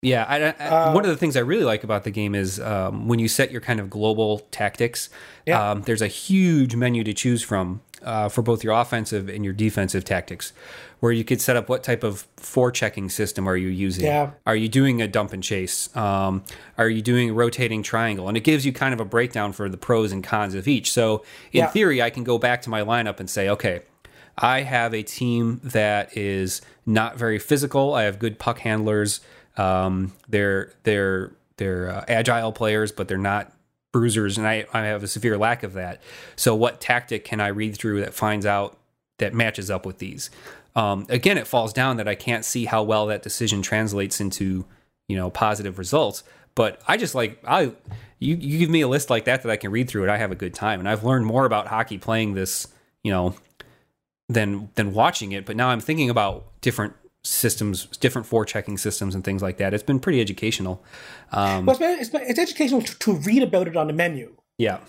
Yeah, 0.05 0.25
I, 0.29 0.43
I, 0.43 0.69
uh, 0.69 0.93
one 0.93 1.05
of 1.05 1.11
the 1.11 1.17
things 1.17 1.37
I 1.37 1.41
really 1.41 1.65
like 1.65 1.83
about 1.83 2.05
the 2.05 2.11
game 2.11 2.35
is 2.35 2.61
um, 2.61 3.09
when 3.09 3.19
you 3.19 3.29
set 3.29 3.51
your 3.51 3.61
kind 3.61 3.81
of 3.81 3.89
global 3.89 4.41
tactics. 4.51 5.09
Yeah. 5.47 5.71
Um, 5.71 5.83
there's 5.83 6.03
a 6.03 6.09
huge 6.09 6.77
menu 6.77 7.05
to 7.05 7.15
choose 7.15 7.43
from 7.43 7.81
uh, 8.03 8.29
for 8.29 8.43
both 8.43 8.63
your 8.63 8.75
offensive 8.75 9.29
and 9.29 9.45
your 9.45 9.55
defensive 9.55 10.05
tactics, 10.05 10.53
where 11.01 11.13
you 11.13 11.25
could 11.25 11.41
set 11.41 11.57
up 11.57 11.69
what 11.69 11.83
type 11.83 12.05
of 12.05 12.27
forechecking 12.37 13.11
system 13.11 13.49
are 13.49 13.57
you 13.57 13.69
using? 13.69 14.05
Yeah. 14.05 14.33
Are 14.47 14.57
you 14.57 14.69
doing 14.69 15.01
a 15.01 15.09
dump 15.09 15.33
and 15.33 15.43
chase? 15.43 15.95
Um, 15.97 16.45
are 16.77 16.89
you 16.89 17.03
doing 17.03 17.31
a 17.31 17.33
rotating 17.33 17.83
triangle? 17.83 18.29
And 18.29 18.37
it 18.37 18.45
gives 18.45 18.67
you 18.67 18.73
kind 18.73 18.93
of 18.95 19.01
a 19.01 19.05
breakdown 19.05 19.53
for 19.53 19.69
the 19.69 19.77
pros 19.77 20.13
and 20.13 20.23
cons 20.23 20.55
of 20.55 20.69
each. 20.69 20.93
So 20.93 21.25
in 21.53 21.61
yeah. 21.61 21.67
theory, 21.69 22.03
I 22.03 22.11
can 22.11 22.25
go 22.25 22.39
back 22.39 22.63
to 22.63 22.71
my 22.71 22.83
lineup 22.83 23.21
and 23.21 23.29
say, 23.29 23.49
okay, 23.49 23.83
I 24.37 24.63
have 24.63 24.95
a 24.95 25.03
team 25.03 25.61
that 25.65 26.17
is 26.17 26.61
not 26.85 27.17
very 27.17 27.39
physical. 27.39 27.95
I 27.95 28.03
have 28.03 28.19
good 28.19 28.39
puck 28.39 28.59
handlers. 28.59 29.21
Um, 29.57 30.13
they're 30.29 30.73
they're 30.83 31.33
they're 31.57 31.91
uh, 31.91 32.05
agile 32.09 32.53
players, 32.53 32.93
but 32.93 33.09
they're 33.09 33.19
not 33.19 33.53
bruisers, 33.93 34.37
and 34.37 34.47
I, 34.47 34.67
I 34.73 34.83
have 34.83 35.03
a 35.03 35.09
severe 35.09 35.39
lack 35.39 35.63
of 35.63 35.75
that. 35.75 36.03
So, 36.37 36.55
what 36.55 36.81
tactic 36.81 37.25
can 37.25 37.41
I 37.41 37.49
read 37.49 37.77
through 37.77 38.01
that 38.01 38.13
finds 38.13 38.45
out 38.45 38.77
that 39.19 39.33
matches 39.33 39.71
up 39.71 39.87
with 39.87 39.99
these? 39.99 40.31
Um, 40.77 41.07
again, 41.09 41.39
it 41.39 41.47
falls 41.47 41.73
down 41.73 41.99
that 41.99 42.09
I 42.09 42.17
can't 42.17 42.45
see 42.45 42.65
how 42.65 42.83
well 42.83 43.07
that 43.07 43.23
decision 43.23 43.63
translates 43.63 44.21
into 44.21 44.65
you 45.09 45.17
know 45.17 45.31
positive 45.31 45.79
results. 45.79 46.25
But 46.55 46.81
I 46.87 46.97
just 46.97 47.15
like 47.15 47.39
I 47.47 47.73
you 48.19 48.35
you 48.37 48.59
give 48.59 48.71
me 48.71 48.81
a 48.81 48.89
list 48.89 49.11
like 49.11 49.25
that 49.27 49.43
that 49.43 49.51
I 49.51 49.57
can 49.57 49.71
read 49.71 49.89
through 49.89 50.05
it. 50.05 50.11
I 50.11 50.17
have 50.17 50.33
a 50.33 50.37
good 50.37 50.55
time, 50.55 50.81
and 50.81 50.89
I've 50.89 51.05
learned 51.05 51.27
more 51.27 51.45
about 51.45 51.69
hockey 51.69 51.99
playing 51.99 52.35
this 52.35 52.67
you 53.05 53.13
know 53.13 53.37
than 54.29 54.71
than 54.75 54.93
watching 54.93 55.33
it. 55.33 55.47
But 55.47 55.55
now 55.57 55.69
I'm 55.69 55.81
thinking 55.81 56.11
about 56.11 56.61
different 56.61 56.95
systems, 57.25 57.87
different 57.99 58.29
forechecking 58.29 58.79
systems, 58.79 59.15
and 59.15 59.25
things 59.25 59.43
like 59.43 59.57
that. 59.57 59.75
It's 59.75 59.83
been 59.83 59.99
pretty 59.99 60.21
educational. 60.21 60.85
Um, 61.33 61.67
well, 61.67 61.75
it's, 61.75 62.11
been, 62.11 62.23
it's, 62.23 62.31
it's 62.31 62.39
educational 62.39 62.83
to, 62.83 62.99
to, 63.01 63.13
read 63.15 63.43
about 63.43 63.67
it 63.67 63.77
on 63.77 63.87
the 63.87 63.93
menu. 63.93 64.37
Yeah. 64.59 64.81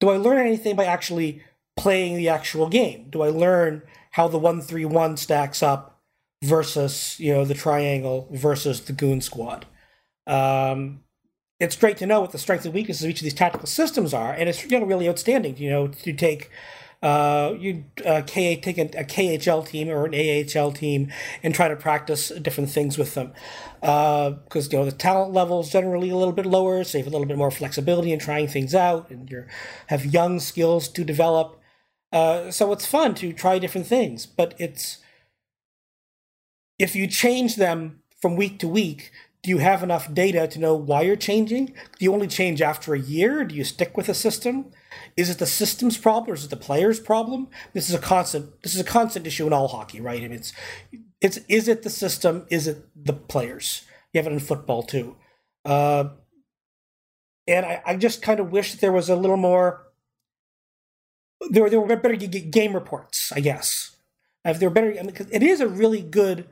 Do 0.00 0.08
I 0.08 0.16
learn 0.16 0.38
anything 0.38 0.74
by 0.74 0.86
actually 0.86 1.42
playing 1.76 2.16
the 2.16 2.28
actual 2.28 2.68
game? 2.68 3.08
Do 3.10 3.22
I 3.22 3.28
learn 3.28 3.82
how 4.12 4.28
the 4.28 4.38
one 4.38 4.60
three 4.60 4.84
one 4.84 5.16
stacks 5.16 5.62
up 5.62 6.00
versus 6.42 7.18
you 7.20 7.32
know 7.32 7.44
the 7.44 7.54
triangle 7.54 8.28
versus 8.32 8.80
the 8.80 8.92
goon 8.92 9.20
squad? 9.20 9.66
Um, 10.26 11.00
it's 11.60 11.76
great 11.76 11.98
to 11.98 12.06
know 12.06 12.20
what 12.20 12.32
the 12.32 12.38
strengths 12.38 12.64
and 12.64 12.74
weaknesses 12.74 13.04
of 13.04 13.10
each 13.10 13.20
of 13.20 13.24
these 13.24 13.34
tactical 13.34 13.66
systems 13.66 14.14
are, 14.14 14.32
and 14.32 14.48
it's 14.48 14.64
you 14.64 14.78
know 14.78 14.86
really 14.86 15.08
outstanding. 15.08 15.56
You 15.58 15.70
know 15.70 15.88
to 15.88 16.12
take 16.12 16.50
uh, 17.04 17.54
you 17.60 17.84
uh, 18.06 18.22
K- 18.26 18.56
take 18.56 18.78
a, 18.78 18.84
a, 18.98 19.04
KHL 19.04 19.66
team 19.68 19.90
or 19.90 20.06
an 20.06 20.14
AHL 20.14 20.72
team 20.72 21.12
and 21.42 21.54
try 21.54 21.68
to 21.68 21.76
practice 21.76 22.30
different 22.30 22.70
things 22.70 22.96
with 22.96 23.14
them. 23.14 23.34
Because 23.82 24.68
uh, 24.68 24.70
you 24.72 24.78
know 24.78 24.84
the 24.86 24.92
talent 24.92 25.34
level 25.34 25.60
is 25.60 25.68
generally 25.68 26.08
a 26.08 26.16
little 26.16 26.32
bit 26.32 26.46
lower, 26.46 26.82
so 26.82 26.96
you 26.96 27.04
have 27.04 27.12
a 27.12 27.14
little 27.14 27.28
bit 27.28 27.36
more 27.36 27.50
flexibility 27.50 28.10
in 28.10 28.18
trying 28.18 28.48
things 28.48 28.74
out, 28.74 29.10
and 29.10 29.30
you 29.30 29.44
have 29.88 30.06
young 30.06 30.40
skills 30.40 30.88
to 30.88 31.04
develop. 31.04 31.60
Uh, 32.10 32.50
so 32.50 32.72
it's 32.72 32.86
fun 32.86 33.14
to 33.16 33.34
try 33.34 33.58
different 33.58 33.86
things, 33.86 34.24
but 34.24 34.54
it's 34.58 34.98
if 36.78 36.96
you 36.96 37.06
change 37.06 37.56
them 37.56 38.00
from 38.18 38.34
week 38.34 38.58
to 38.60 38.68
week, 38.68 39.10
do 39.42 39.50
you 39.50 39.58
have 39.58 39.82
enough 39.82 40.14
data 40.14 40.48
to 40.48 40.58
know 40.58 40.74
why 40.74 41.02
you're 41.02 41.16
changing? 41.16 41.66
Do 41.66 42.04
you 42.04 42.14
only 42.14 42.28
change 42.28 42.62
after 42.62 42.94
a 42.94 42.98
year? 42.98 43.44
Do 43.44 43.54
you 43.54 43.64
stick 43.64 43.94
with 43.94 44.08
a 44.08 44.14
system? 44.14 44.72
Is 45.16 45.30
it 45.30 45.38
the 45.38 45.46
system's 45.46 45.98
problem 45.98 46.30
or 46.30 46.34
is 46.34 46.44
it 46.44 46.50
the 46.50 46.56
player's 46.56 47.00
problem? 47.00 47.48
This 47.72 47.88
is 47.88 47.94
a 47.94 47.98
constant. 47.98 48.62
This 48.62 48.74
is 48.74 48.80
a 48.80 48.84
constant 48.84 49.26
issue 49.26 49.46
in 49.46 49.52
all 49.52 49.68
hockey, 49.68 50.00
right? 50.00 50.22
And 50.22 50.34
it's 50.34 50.52
it's 51.20 51.38
is 51.48 51.68
it 51.68 51.82
the 51.82 51.90
system? 51.90 52.46
Is 52.50 52.66
it 52.66 52.88
the 52.94 53.12
players? 53.12 53.84
You 54.12 54.18
have 54.18 54.26
it 54.26 54.32
in 54.32 54.40
football 54.40 54.82
too. 54.82 55.16
Uh, 55.64 56.10
and 57.46 57.66
I, 57.66 57.82
I 57.84 57.96
just 57.96 58.22
kind 58.22 58.40
of 58.40 58.52
wish 58.52 58.72
that 58.72 58.80
there 58.80 58.92
was 58.92 59.08
a 59.08 59.16
little 59.16 59.36
more. 59.36 59.82
There, 61.50 61.68
there 61.68 61.80
were 61.80 61.96
better 61.96 62.16
game 62.16 62.74
reports, 62.74 63.32
I 63.34 63.40
guess. 63.40 63.96
If 64.44 64.58
there 64.58 64.68
were 64.68 64.74
better, 64.74 64.94
I 64.98 65.02
mean, 65.02 65.14
it 65.30 65.42
is 65.42 65.60
a 65.60 65.68
really 65.68 66.02
good. 66.02 66.46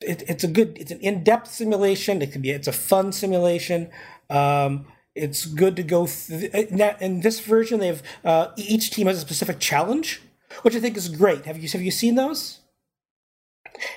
It, 0.00 0.22
it's 0.28 0.44
a 0.44 0.48
good. 0.48 0.78
It's 0.78 0.90
an 0.90 1.00
in-depth 1.00 1.48
simulation. 1.48 2.22
It 2.22 2.32
can 2.32 2.40
be. 2.40 2.50
It's 2.50 2.68
a 2.68 2.72
fun 2.72 3.12
simulation. 3.12 3.90
Um, 4.28 4.86
it's 5.14 5.46
good 5.46 5.76
to 5.76 5.82
go. 5.82 6.06
Th- 6.06 6.52
in 7.00 7.20
this 7.20 7.40
version, 7.40 7.80
they 7.80 7.88
have 7.88 8.02
uh, 8.24 8.48
each 8.56 8.90
team 8.90 9.06
has 9.06 9.18
a 9.18 9.20
specific 9.20 9.58
challenge, 9.58 10.20
which 10.62 10.76
I 10.76 10.80
think 10.80 10.96
is 10.96 11.08
great. 11.08 11.44
Have 11.46 11.58
you 11.58 11.68
have 11.68 11.82
you 11.82 11.90
seen 11.90 12.14
those? 12.14 12.60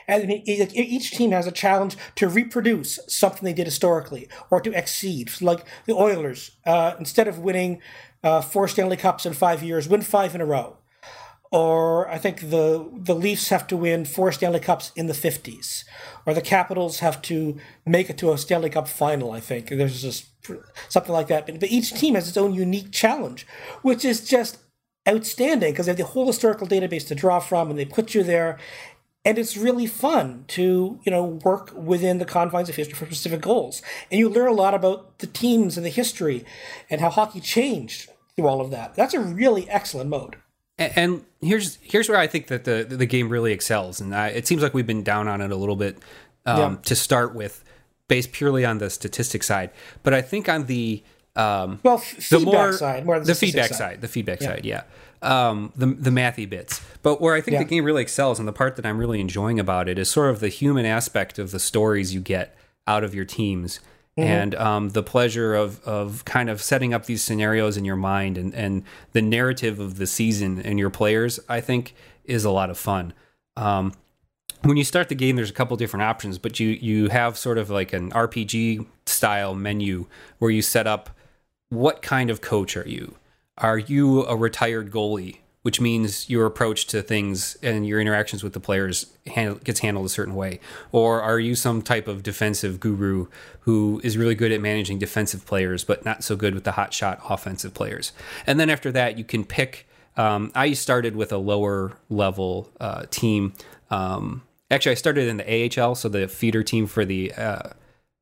And 0.08 0.32
each 0.32 1.12
team 1.12 1.32
has 1.32 1.48
a 1.48 1.52
challenge 1.52 1.98
to 2.16 2.30
reproduce 2.30 3.00
something 3.08 3.44
they 3.44 3.54
did 3.54 3.66
historically 3.66 4.30
or 4.50 4.62
to 4.62 4.72
exceed. 4.72 5.32
Like 5.42 5.66
the 5.86 5.94
Oilers, 5.94 6.52
uh, 6.66 6.94
instead 7.00 7.28
of 7.28 7.40
winning 7.40 7.82
uh, 8.24 8.42
four 8.42 8.68
Stanley 8.68 8.98
Cups 8.98 9.26
in 9.26 9.34
five 9.34 9.64
years, 9.64 9.90
win 9.90 10.02
five 10.02 10.36
in 10.36 10.42
a 10.42 10.46
row. 10.46 10.78
Or 11.54 12.10
I 12.10 12.18
think 12.18 12.50
the 12.50 12.90
the 12.92 13.14
Leafs 13.14 13.50
have 13.50 13.68
to 13.68 13.78
win 13.78 14.06
four 14.06 14.32
Stanley 14.32 14.60
Cups 14.60 14.92
in 14.96 15.06
the 15.06 15.14
fifties, 15.14 15.86
or 16.26 16.34
the 16.34 16.42
Capitals 16.42 17.00
have 17.00 17.22
to 17.24 17.58
make 17.86 18.10
it 18.10 18.18
to 18.18 18.32
a 18.32 18.40
Stanley 18.40 18.72
Cup 18.72 18.88
final. 18.88 19.32
I 19.32 19.40
think 19.40 19.70
there's 19.70 20.02
just 20.02 20.26
something 20.90 21.14
like 21.14 21.28
that. 21.28 21.46
But, 21.46 21.60
but 21.60 21.70
each 21.70 21.94
team 21.94 22.16
has 22.16 22.28
its 22.28 22.38
own 22.38 22.56
unique 22.56 22.92
challenge, 22.92 23.46
which 23.84 24.04
is 24.04 24.28
just 24.28 24.58
outstanding 25.08 25.74
because 25.74 25.86
they 25.86 25.92
have 25.92 25.98
the 25.98 26.06
whole 26.06 26.26
historical 26.26 26.66
database 26.66 27.08
to 27.10 27.14
draw 27.14 27.40
from, 27.40 27.70
and 27.70 27.78
they 27.78 27.86
put 27.86 28.16
you 28.16 28.24
there, 28.24 28.58
and 29.24 29.38
it's 29.38 29.56
really 29.56 29.86
fun 29.86 30.46
to 30.48 31.00
you 31.04 31.12
know 31.12 31.24
work 31.24 31.72
within 31.76 32.18
the 32.18 32.26
confines 32.26 32.68
of 32.68 32.78
history 32.78 32.96
for 32.96 33.06
specific 33.06 33.42
goals 33.42 33.84
and 34.10 34.20
you 34.20 34.28
learn 34.28 34.48
a 34.48 34.54
lot 34.54 34.74
about 34.74 35.20
the 35.20 35.28
teams 35.28 35.78
and 35.78 35.86
the 35.86 35.90
history 35.92 36.46
and 36.90 37.00
how 37.00 37.10
hockey 37.10 37.40
changed 37.40 38.10
through 38.36 38.48
all 38.48 38.60
of 38.60 38.72
that 38.72 38.96
that's 38.96 39.14
a 39.14 39.20
really 39.20 39.70
excellent 39.70 40.10
mode 40.10 40.36
and, 40.78 41.26
here's 41.42 41.78
here's 41.82 42.08
where 42.08 42.18
i 42.18 42.26
think 42.26 42.48
that 42.48 42.64
the 42.64 42.86
the 42.90 43.06
game 43.06 43.28
really 43.28 43.52
excels 43.52 44.00
and 44.00 44.16
I, 44.16 44.30
it 44.30 44.48
seems 44.48 44.64
like 44.64 44.74
we've 44.74 44.88
been 44.88 45.04
down 45.04 45.28
on 45.28 45.42
it 45.42 45.52
a 45.52 45.56
little 45.58 45.76
bit 45.76 45.98
um, 46.46 46.58
yeah. 46.58 46.78
to 46.84 46.96
start 46.96 47.36
with 47.36 47.66
based 48.08 48.32
purely 48.32 48.64
on 48.64 48.78
the 48.78 48.90
statistic 48.90 49.44
side 49.44 49.72
but 50.04 50.14
i 50.14 50.22
think 50.22 50.48
on 50.48 50.66
the 50.68 51.04
um, 51.36 51.80
well, 51.82 51.96
f- 51.96 52.30
the 52.30 52.40
more 52.40 52.74
side, 52.74 53.08
more 53.08 53.20
the, 53.20 53.26
the 53.26 53.36
feedback 53.36 53.70
side. 53.70 53.78
side. 53.78 54.02
the 54.02 54.08
feedback 54.08 54.40
yeah. 54.40 54.48
side, 54.48 54.66
yeah 54.66 54.84
um, 55.24 55.72
the 55.76 55.88
the 55.88 56.10
mathy 56.10 56.48
bits. 56.48 56.82
But 57.02 57.22
where 57.22 57.34
I 57.34 57.42
think 57.42 57.54
yeah. 57.54 57.60
the 57.60 57.70
game 57.70 57.84
really 57.86 58.02
excels, 58.02 58.40
and 58.40 58.48
the 58.48 58.54
part 58.54 58.76
that 58.76 58.86
I'm 58.86 58.98
really 58.98 59.20
enjoying 59.20 59.60
about 59.60 59.88
it, 59.90 59.98
is 59.98 60.10
sort 60.10 60.30
of 60.30 60.40
the 60.40 60.50
human 60.50 60.86
aspect 60.86 61.40
of 61.40 61.52
the 61.52 61.60
stories 61.60 62.14
you 62.14 62.20
get 62.20 62.56
out 62.86 63.04
of 63.04 63.16
your 63.16 63.26
teams. 63.26 63.80
Mm-hmm. 64.18 64.30
And 64.30 64.56
um, 64.56 64.90
the 64.90 65.02
pleasure 65.02 65.56
of, 65.56 65.84
of 65.84 66.24
kind 66.26 66.50
of 66.50 66.62
setting 66.62 66.94
up 66.94 67.06
these 67.06 67.24
scenarios 67.24 67.78
in 67.78 67.86
your 67.86 67.96
mind 67.96 68.38
and, 68.38 68.54
and 68.54 68.84
the 69.14 69.22
narrative 69.22 69.80
of 69.80 69.98
the 69.98 70.06
season 70.06 70.60
and 70.60 70.78
your 70.78 70.92
players, 70.92 71.40
I 71.50 71.62
think, 71.62 71.96
is 72.24 72.46
a 72.46 72.52
lot 72.52 72.70
of 72.70 72.78
fun. 72.78 73.14
Um, 73.58 73.94
when 74.62 74.78
you 74.78 74.84
start 74.84 75.10
the 75.10 75.16
game, 75.16 75.36
there's 75.36 75.50
a 75.50 75.54
couple 75.54 75.76
different 75.78 76.04
options, 76.04 76.38
but 76.38 76.60
you 76.60 76.70
you 76.70 77.10
have 77.10 77.38
sort 77.38 77.58
of 77.58 77.70
like 77.70 77.92
an 77.92 78.12
RPG 78.12 78.86
style 79.06 79.56
menu 79.56 80.06
where 80.38 80.52
you 80.52 80.62
set 80.62 80.88
up 80.88 81.10
what 81.70 82.02
kind 82.02 82.30
of 82.30 82.40
coach 82.40 82.78
are 82.78 82.88
you? 82.88 83.16
are 83.58 83.78
you 83.78 84.26
a 84.26 84.36
retired 84.36 84.92
goalie? 84.92 85.38
Which 85.64 85.80
means 85.80 86.30
your 86.30 86.46
approach 86.46 86.88
to 86.88 87.02
things 87.02 87.58
and 87.64 87.88
your 87.88 88.00
interactions 88.00 88.44
with 88.44 88.54
the 88.54 88.60
players 88.60 89.06
gets 89.26 89.80
handled 89.80 90.06
a 90.06 90.10
certain 90.10 90.36
way, 90.36 90.60
or 90.92 91.22
are 91.22 91.40
you 91.40 91.56
some 91.56 91.82
type 91.82 92.08
of 92.08 92.22
defensive 92.22 92.80
guru 92.80 93.28
who 93.62 94.02
is 94.04 94.18
really 94.18 94.36
good 94.36 94.52
at 94.52 94.60
managing 94.60 95.00
defensive 95.00 95.46
players 95.46 95.86
but 95.86 96.04
not 96.04 96.22
so 96.22 96.36
good 96.36 96.54
with 96.54 96.66
the 96.66 96.74
hot 96.74 96.94
shot 96.94 97.22
offensive 97.30 97.74
players? 97.74 98.12
And 98.46 98.60
then 98.60 98.70
after 98.70 98.92
that, 98.92 99.18
you 99.18 99.24
can 99.24 99.46
pick. 99.46 99.88
Um, 100.18 100.52
I 100.54 100.74
started 100.74 101.16
with 101.16 101.32
a 101.32 101.38
lower 101.38 101.94
level 102.10 102.70
uh, 102.82 103.06
team. 103.10 103.54
Um, 103.90 104.44
actually, 104.70 104.92
I 104.92 104.96
started 104.96 105.30
in 105.30 105.38
the 105.38 105.82
AHL, 105.82 105.96
so 105.96 106.10
the 106.10 106.28
feeder 106.28 106.62
team 106.64 106.88
for 106.88 107.06
the 107.06 107.34
uh, 107.34 107.70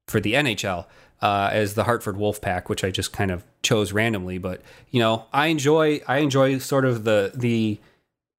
for 0.07 0.19
the 0.19 0.33
NHL 0.33 0.85
uh, 1.21 1.49
as 1.51 1.73
the 1.73 1.85
Hartford 1.85 2.15
Wolfpack, 2.15 2.69
which 2.69 2.83
I 2.83 2.91
just 2.91 3.13
kind 3.13 3.31
of 3.31 3.43
chose 3.63 3.91
randomly. 3.91 4.37
But 4.37 4.61
you 4.89 4.99
know, 4.99 5.25
I 5.33 5.47
enjoy 5.47 6.01
I 6.07 6.17
enjoy 6.17 6.57
sort 6.59 6.85
of 6.85 7.03
the 7.03 7.31
the 7.33 7.79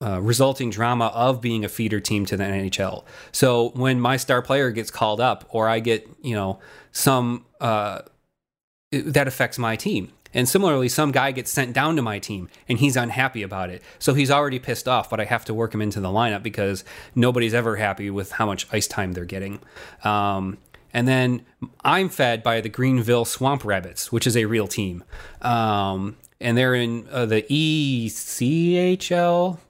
uh, 0.02 0.20
resulting 0.20 0.70
drama 0.70 1.06
of 1.14 1.40
being 1.40 1.64
a 1.64 1.68
feeder 1.68 2.00
team 2.00 2.26
to 2.26 2.36
the 2.36 2.44
NHL. 2.44 3.04
So 3.30 3.70
when 3.70 4.00
my 4.00 4.16
star 4.16 4.42
player 4.42 4.70
gets 4.70 4.90
called 4.90 5.20
up, 5.20 5.46
or 5.50 5.68
I 5.68 5.80
get 5.80 6.08
you 6.22 6.34
know 6.34 6.58
some 6.90 7.46
uh, 7.60 8.00
that 8.90 9.28
affects 9.28 9.58
my 9.58 9.76
team. 9.76 10.12
And 10.34 10.48
similarly, 10.48 10.88
some 10.88 11.12
guy 11.12 11.30
gets 11.32 11.50
sent 11.50 11.74
down 11.74 11.96
to 11.96 12.02
my 12.02 12.18
team 12.18 12.48
and 12.66 12.78
he's 12.78 12.96
unhappy 12.96 13.42
about 13.42 13.68
it. 13.68 13.82
So 13.98 14.14
he's 14.14 14.30
already 14.30 14.58
pissed 14.58 14.88
off, 14.88 15.10
but 15.10 15.20
I 15.20 15.24
have 15.24 15.44
to 15.46 15.54
work 15.54 15.74
him 15.74 15.82
into 15.82 16.00
the 16.00 16.08
lineup 16.08 16.42
because 16.42 16.84
nobody's 17.14 17.52
ever 17.52 17.76
happy 17.76 18.08
with 18.08 18.32
how 18.32 18.46
much 18.46 18.66
ice 18.72 18.86
time 18.86 19.12
they're 19.12 19.26
getting. 19.26 19.60
Um, 20.04 20.56
and 20.92 21.08
then 21.08 21.44
I'm 21.84 22.08
fed 22.08 22.42
by 22.42 22.60
the 22.60 22.68
Greenville 22.68 23.24
Swamp 23.24 23.64
Rabbits, 23.64 24.12
which 24.12 24.26
is 24.26 24.36
a 24.36 24.44
real 24.44 24.66
team. 24.66 25.04
Um, 25.40 26.16
and 26.40 26.58
they're 26.58 26.74
in 26.74 27.06
uh, 27.10 27.26
the 27.26 27.42
ECHL, 27.42 28.08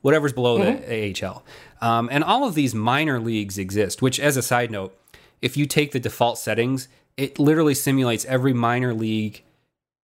whatever's 0.00 0.32
below 0.32 0.58
mm-hmm. 0.58 0.88
the 0.88 1.26
AHL. 1.26 1.44
Um, 1.80 2.08
and 2.10 2.24
all 2.24 2.46
of 2.46 2.54
these 2.54 2.74
minor 2.74 3.20
leagues 3.20 3.58
exist, 3.58 4.00
which, 4.02 4.18
as 4.18 4.36
a 4.36 4.42
side 4.42 4.70
note, 4.70 4.96
if 5.40 5.56
you 5.56 5.66
take 5.66 5.92
the 5.92 6.00
default 6.00 6.38
settings, 6.38 6.88
it 7.16 7.38
literally 7.38 7.74
simulates 7.74 8.24
every 8.24 8.52
minor 8.52 8.94
league 8.94 9.42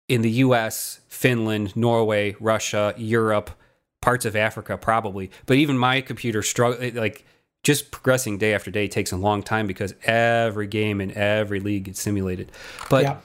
in 0.08 0.22
the 0.22 0.30
US, 0.30 1.00
Finland, 1.08 1.76
Norway, 1.76 2.36
Russia, 2.40 2.94
Europe, 2.96 3.50
parts 4.00 4.24
of 4.24 4.36
Africa, 4.36 4.76
probably. 4.76 5.30
But 5.46 5.56
even 5.56 5.78
my 5.78 6.00
computer 6.00 6.42
struggle 6.42 6.90
like 7.00 7.24
just 7.62 7.90
progressing 7.90 8.38
day 8.38 8.54
after 8.54 8.70
day 8.70 8.88
takes 8.88 9.12
a 9.12 9.16
long 9.16 9.42
time 9.42 9.66
because 9.66 9.94
every 10.04 10.66
game 10.66 11.00
in 11.00 11.10
every 11.12 11.60
league 11.60 11.84
gets 11.84 12.00
simulated. 12.00 12.50
But 12.88 13.04
yeah. 13.04 13.16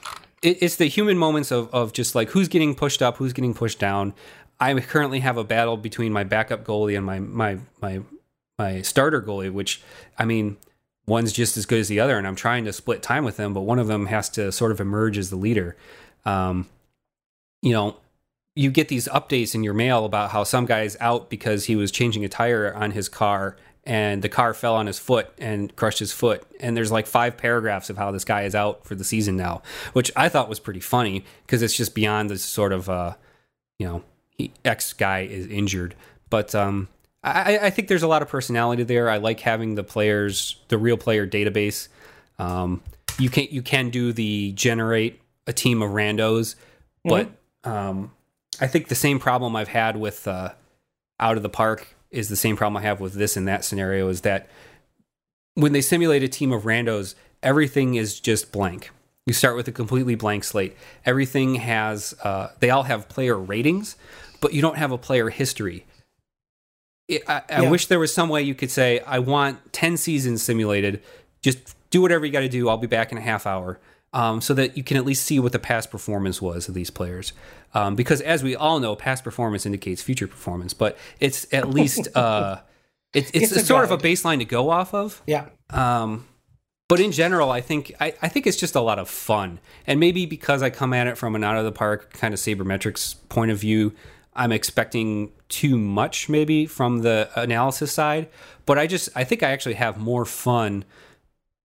it, 0.42 0.62
it's 0.62 0.76
the 0.76 0.86
human 0.86 1.16
moments 1.16 1.50
of, 1.50 1.72
of 1.72 1.92
just 1.92 2.14
like 2.14 2.30
who's 2.30 2.48
getting 2.48 2.74
pushed 2.74 3.02
up, 3.02 3.16
who's 3.16 3.32
getting 3.32 3.54
pushed 3.54 3.78
down. 3.78 4.12
I 4.60 4.78
currently 4.80 5.20
have 5.20 5.36
a 5.36 5.44
battle 5.44 5.76
between 5.76 6.12
my 6.12 6.24
backup 6.24 6.64
goalie 6.64 6.96
and 6.96 7.04
my 7.04 7.20
my 7.20 7.58
my 7.80 8.00
my 8.58 8.82
starter 8.82 9.20
goalie, 9.20 9.52
which 9.52 9.82
I 10.18 10.24
mean, 10.24 10.56
one's 11.06 11.32
just 11.32 11.56
as 11.56 11.66
good 11.66 11.80
as 11.80 11.88
the 11.88 12.00
other, 12.00 12.18
and 12.18 12.26
I'm 12.26 12.36
trying 12.36 12.64
to 12.64 12.72
split 12.72 13.02
time 13.02 13.24
with 13.24 13.36
them, 13.36 13.52
but 13.52 13.62
one 13.62 13.78
of 13.78 13.86
them 13.86 14.06
has 14.06 14.28
to 14.30 14.52
sort 14.52 14.72
of 14.72 14.80
emerge 14.80 15.18
as 15.18 15.30
the 15.30 15.36
leader. 15.36 15.76
Um, 16.24 16.68
you 17.62 17.72
know, 17.72 17.96
you 18.54 18.70
get 18.70 18.88
these 18.88 19.08
updates 19.08 19.54
in 19.54 19.64
your 19.64 19.74
mail 19.74 20.04
about 20.04 20.30
how 20.30 20.44
some 20.44 20.66
guy's 20.66 20.96
out 21.00 21.30
because 21.30 21.64
he 21.64 21.76
was 21.76 21.90
changing 21.90 22.24
a 22.24 22.28
tire 22.28 22.72
on 22.74 22.92
his 22.92 23.08
car 23.08 23.56
and 23.86 24.22
the 24.22 24.28
car 24.28 24.54
fell 24.54 24.74
on 24.76 24.86
his 24.86 24.98
foot 24.98 25.32
and 25.38 25.74
crushed 25.76 25.98
his 25.98 26.12
foot. 26.12 26.42
And 26.60 26.76
there's 26.76 26.90
like 26.90 27.06
five 27.06 27.36
paragraphs 27.36 27.90
of 27.90 27.96
how 27.96 28.10
this 28.10 28.24
guy 28.24 28.42
is 28.42 28.54
out 28.54 28.84
for 28.84 28.94
the 28.94 29.04
season 29.04 29.36
now, 29.36 29.62
which 29.92 30.10
I 30.16 30.28
thought 30.28 30.48
was 30.48 30.58
pretty 30.58 30.80
funny 30.80 31.24
because 31.46 31.62
it's 31.62 31.76
just 31.76 31.94
beyond 31.94 32.30
this 32.30 32.42
sort 32.42 32.72
of, 32.72 32.88
uh, 32.88 33.14
you 33.78 33.86
know, 33.86 34.02
he, 34.30 34.52
X 34.64 34.92
guy 34.92 35.20
is 35.20 35.46
injured. 35.46 35.94
But 36.30 36.54
um, 36.54 36.88
I, 37.22 37.58
I, 37.58 37.70
think 37.70 37.88
there's 37.88 38.02
a 38.02 38.08
lot 38.08 38.22
of 38.22 38.28
personality 38.28 38.82
there. 38.82 39.08
I 39.10 39.18
like 39.18 39.40
having 39.40 39.74
the 39.74 39.84
players, 39.84 40.56
the 40.68 40.78
real 40.78 40.96
player 40.96 41.26
database. 41.26 41.88
Um, 42.38 42.82
you 43.18 43.30
can 43.30 43.46
you 43.50 43.62
can 43.62 43.90
do 43.90 44.12
the 44.12 44.52
generate 44.52 45.20
a 45.46 45.52
team 45.52 45.82
of 45.82 45.90
randos, 45.90 46.56
mm-hmm. 47.06 47.08
but 47.10 47.30
um, 47.70 48.12
I 48.60 48.66
think 48.66 48.88
the 48.88 48.96
same 48.96 49.20
problem 49.20 49.54
I've 49.54 49.68
had 49.68 49.96
with 49.96 50.26
uh, 50.26 50.50
out 51.20 51.36
of 51.36 51.42
the 51.42 51.48
park 51.48 51.93
is 52.14 52.28
the 52.28 52.36
same 52.36 52.56
problem 52.56 52.76
I 52.76 52.86
have 52.86 53.00
with 53.00 53.14
this 53.14 53.36
and 53.36 53.46
that 53.48 53.64
scenario 53.64 54.08
is 54.08 54.22
that 54.22 54.48
when 55.54 55.72
they 55.72 55.80
simulate 55.80 56.22
a 56.22 56.28
team 56.28 56.52
of 56.52 56.62
randos, 56.62 57.14
everything 57.42 57.94
is 57.94 58.20
just 58.20 58.52
blank. 58.52 58.90
You 59.26 59.32
start 59.32 59.56
with 59.56 59.68
a 59.68 59.72
completely 59.72 60.14
blank 60.14 60.44
slate. 60.44 60.76
Everything 61.04 61.56
has, 61.56 62.14
uh, 62.22 62.48
they 62.60 62.70
all 62.70 62.82
have 62.84 63.08
player 63.08 63.38
ratings, 63.38 63.96
but 64.40 64.52
you 64.52 64.60
don't 64.60 64.76
have 64.76 64.92
a 64.92 64.98
player 64.98 65.30
history. 65.30 65.86
It, 67.08 67.22
I, 67.28 67.42
I 67.48 67.62
yeah. 67.62 67.70
wish 67.70 67.86
there 67.86 67.98
was 67.98 68.14
some 68.14 68.28
way 68.28 68.42
you 68.42 68.54
could 68.54 68.70
say, 68.70 69.00
I 69.00 69.18
want 69.18 69.72
10 69.72 69.96
seasons 69.96 70.42
simulated. 70.42 71.02
Just 71.42 71.76
do 71.90 72.02
whatever 72.02 72.26
you 72.26 72.32
got 72.32 72.40
to 72.40 72.48
do. 72.48 72.68
I'll 72.68 72.76
be 72.76 72.86
back 72.86 73.12
in 73.12 73.18
a 73.18 73.22
half 73.22 73.46
hour 73.46 73.78
um, 74.14 74.40
so 74.40 74.54
that 74.54 74.76
you 74.76 74.84
can 74.84 74.96
at 74.96 75.04
least 75.04 75.26
see 75.26 75.38
what 75.40 75.52
the 75.52 75.58
past 75.58 75.90
performance 75.90 76.40
was 76.40 76.68
of 76.68 76.74
these 76.74 76.88
players. 76.88 77.32
Um, 77.74 77.96
because 77.96 78.20
as 78.20 78.44
we 78.44 78.54
all 78.54 78.78
know, 78.78 78.94
past 78.94 79.24
performance 79.24 79.66
indicates 79.66 80.00
future 80.00 80.28
performance, 80.28 80.72
but 80.72 80.96
it's 81.18 81.52
at 81.52 81.68
least 81.68 82.08
uh, 82.16 82.60
it, 83.12 83.30
it's, 83.34 83.52
it's 83.52 83.66
sort 83.66 83.86
guide. 83.86 83.92
of 83.92 84.00
a 84.00 84.02
baseline 84.02 84.38
to 84.38 84.44
go 84.44 84.70
off 84.70 84.94
of. 84.94 85.20
Yeah. 85.26 85.48
Um, 85.70 86.26
but 86.88 87.00
in 87.00 87.10
general, 87.12 87.50
I 87.50 87.60
think 87.60 87.92
I, 88.00 88.14
I, 88.22 88.28
think 88.28 88.46
it's 88.46 88.56
just 88.56 88.76
a 88.76 88.80
lot 88.80 88.98
of 88.98 89.08
fun, 89.08 89.58
and 89.86 89.98
maybe 89.98 90.26
because 90.26 90.62
I 90.62 90.70
come 90.70 90.92
at 90.92 91.06
it 91.06 91.18
from 91.18 91.34
an 91.34 91.42
out 91.42 91.56
of 91.56 91.64
the 91.64 91.72
park 91.72 92.12
kind 92.12 92.32
of 92.32 92.38
sabermetrics 92.38 93.16
point 93.28 93.50
of 93.50 93.58
view, 93.58 93.94
I'm 94.34 94.52
expecting 94.52 95.32
too 95.48 95.78
much 95.78 96.28
maybe 96.28 96.66
from 96.66 96.98
the 96.98 97.30
analysis 97.34 97.90
side. 97.90 98.28
But 98.66 98.78
I 98.78 98.86
just 98.86 99.08
I 99.16 99.24
think 99.24 99.42
I 99.42 99.50
actually 99.50 99.74
have 99.74 99.98
more 99.98 100.24
fun 100.24 100.84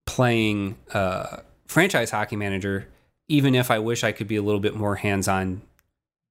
playing 0.06 0.78
uh, 0.94 1.42
franchise 1.70 2.10
hockey 2.10 2.36
manager, 2.36 2.88
even 3.28 3.54
if 3.54 3.70
I 3.70 3.80
wish 3.80 4.04
I 4.04 4.12
could 4.12 4.28
be 4.28 4.36
a 4.36 4.42
little 4.42 4.60
bit 4.60 4.76
more 4.76 4.96
hands 4.96 5.28
on 5.28 5.62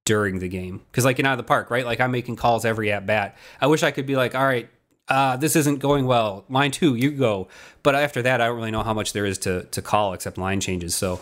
during 0.04 0.40
the 0.40 0.48
game. 0.48 0.82
Because 0.90 1.04
like 1.04 1.18
in 1.18 1.26
out 1.26 1.32
of 1.32 1.38
the 1.38 1.44
park, 1.44 1.70
right? 1.70 1.86
Like 1.86 2.00
I'm 2.00 2.10
making 2.10 2.36
calls 2.36 2.64
every 2.64 2.90
at 2.90 3.06
bat. 3.06 3.36
I 3.60 3.68
wish 3.68 3.82
I 3.82 3.92
could 3.92 4.04
be 4.04 4.16
like, 4.16 4.34
all 4.34 4.44
right, 4.44 4.68
uh, 5.06 5.36
this 5.36 5.54
isn't 5.54 5.78
going 5.78 6.06
well. 6.06 6.44
Line 6.50 6.72
two, 6.72 6.96
you 6.96 7.12
go. 7.12 7.48
But 7.82 7.94
after 7.94 8.20
that, 8.22 8.40
I 8.40 8.46
don't 8.46 8.56
really 8.56 8.72
know 8.72 8.82
how 8.82 8.92
much 8.94 9.12
there 9.12 9.24
is 9.24 9.38
to 9.38 9.62
to 9.64 9.80
call 9.80 10.12
except 10.12 10.38
line 10.38 10.60
changes. 10.60 10.94
So 10.94 11.20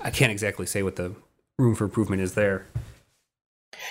I 0.00 0.10
can't 0.10 0.32
exactly 0.32 0.66
say 0.66 0.82
what 0.82 0.96
the 0.96 1.14
room 1.58 1.76
for 1.76 1.84
improvement 1.84 2.20
is 2.20 2.34
there. 2.34 2.66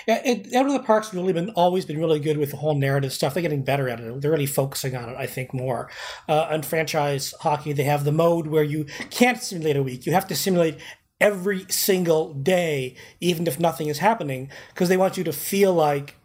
Yeah, 0.06 0.22
it, 0.24 0.54
out 0.54 0.66
of 0.66 0.72
the 0.72 0.80
park's 0.80 1.12
really 1.12 1.32
been 1.32 1.50
always 1.50 1.84
been 1.84 1.98
really 1.98 2.20
good 2.20 2.38
with 2.38 2.50
the 2.50 2.56
whole 2.56 2.74
narrative 2.74 3.12
stuff. 3.12 3.34
They're 3.34 3.42
getting 3.42 3.62
better 3.62 3.88
at 3.88 4.00
it. 4.00 4.20
They're 4.20 4.30
really 4.30 4.46
focusing 4.46 4.96
on 4.96 5.08
it, 5.08 5.16
I 5.16 5.26
think, 5.26 5.52
more. 5.54 5.90
Uh, 6.28 6.48
on 6.50 6.62
franchise 6.62 7.34
hockey, 7.40 7.72
they 7.72 7.84
have 7.84 8.04
the 8.04 8.12
mode 8.12 8.46
where 8.46 8.64
you 8.64 8.86
can't 9.10 9.40
simulate 9.42 9.76
a 9.76 9.82
week. 9.82 10.06
You 10.06 10.12
have 10.12 10.28
to 10.28 10.34
simulate 10.34 10.78
every 11.20 11.66
single 11.68 12.34
day, 12.34 12.96
even 13.20 13.46
if 13.46 13.60
nothing 13.60 13.88
is 13.88 13.98
happening, 13.98 14.50
because 14.74 14.88
they 14.88 14.96
want 14.96 15.16
you 15.16 15.24
to 15.24 15.32
feel 15.32 15.72
like 15.72 16.16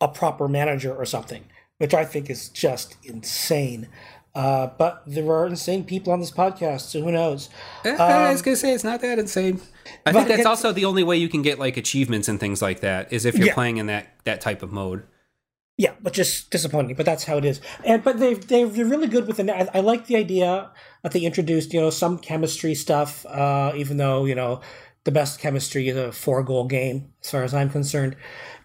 a 0.00 0.08
proper 0.08 0.48
manager 0.48 0.94
or 0.94 1.04
something, 1.04 1.44
which 1.78 1.94
I 1.94 2.04
think 2.04 2.30
is 2.30 2.48
just 2.48 2.96
insane. 3.02 3.88
Uh, 4.34 4.66
but 4.78 5.02
there 5.06 5.30
are 5.30 5.46
insane 5.46 5.84
people 5.84 6.12
on 6.12 6.18
this 6.18 6.32
podcast, 6.32 6.82
so 6.82 7.00
who 7.00 7.12
knows? 7.12 7.48
Um, 7.84 8.00
I 8.00 8.32
was 8.32 8.42
gonna 8.42 8.56
say 8.56 8.74
it's 8.74 8.82
not 8.82 9.00
that 9.02 9.18
insane. 9.18 9.60
I 10.04 10.12
think 10.12 10.26
that's 10.26 10.46
also 10.46 10.72
the 10.72 10.84
only 10.84 11.04
way 11.04 11.16
you 11.16 11.28
can 11.28 11.42
get 11.42 11.58
like 11.58 11.76
achievements 11.76 12.28
and 12.28 12.40
things 12.40 12.60
like 12.60 12.80
that 12.80 13.12
is 13.12 13.24
if 13.24 13.36
you're 13.36 13.48
yeah. 13.48 13.54
playing 13.54 13.76
in 13.76 13.86
that 13.86 14.08
that 14.24 14.40
type 14.40 14.62
of 14.62 14.72
mode. 14.72 15.04
Yeah, 15.76 15.92
which 16.02 16.18
is 16.18 16.44
disappointing, 16.44 16.96
but 16.96 17.06
that's 17.06 17.24
how 17.24 17.36
it 17.38 17.44
is. 17.44 17.60
And 17.84 18.02
but 18.02 18.18
they've 18.18 18.44
they're 18.46 18.66
really 18.66 19.06
good 19.06 19.28
with 19.28 19.36
the. 19.36 19.56
I, 19.56 19.78
I 19.78 19.80
like 19.80 20.06
the 20.06 20.16
idea 20.16 20.70
that 21.02 21.12
they 21.12 21.20
introduced, 21.20 21.72
you 21.72 21.80
know, 21.80 21.90
some 21.90 22.18
chemistry 22.18 22.74
stuff. 22.74 23.24
Uh, 23.26 23.72
even 23.76 23.98
though 23.98 24.24
you 24.24 24.34
know 24.34 24.60
the 25.04 25.12
best 25.12 25.38
chemistry 25.38 25.88
is 25.88 25.96
a 25.96 26.10
four 26.10 26.42
goal 26.42 26.66
game, 26.66 27.12
as 27.22 27.30
far 27.30 27.44
as 27.44 27.54
I'm 27.54 27.70
concerned. 27.70 28.16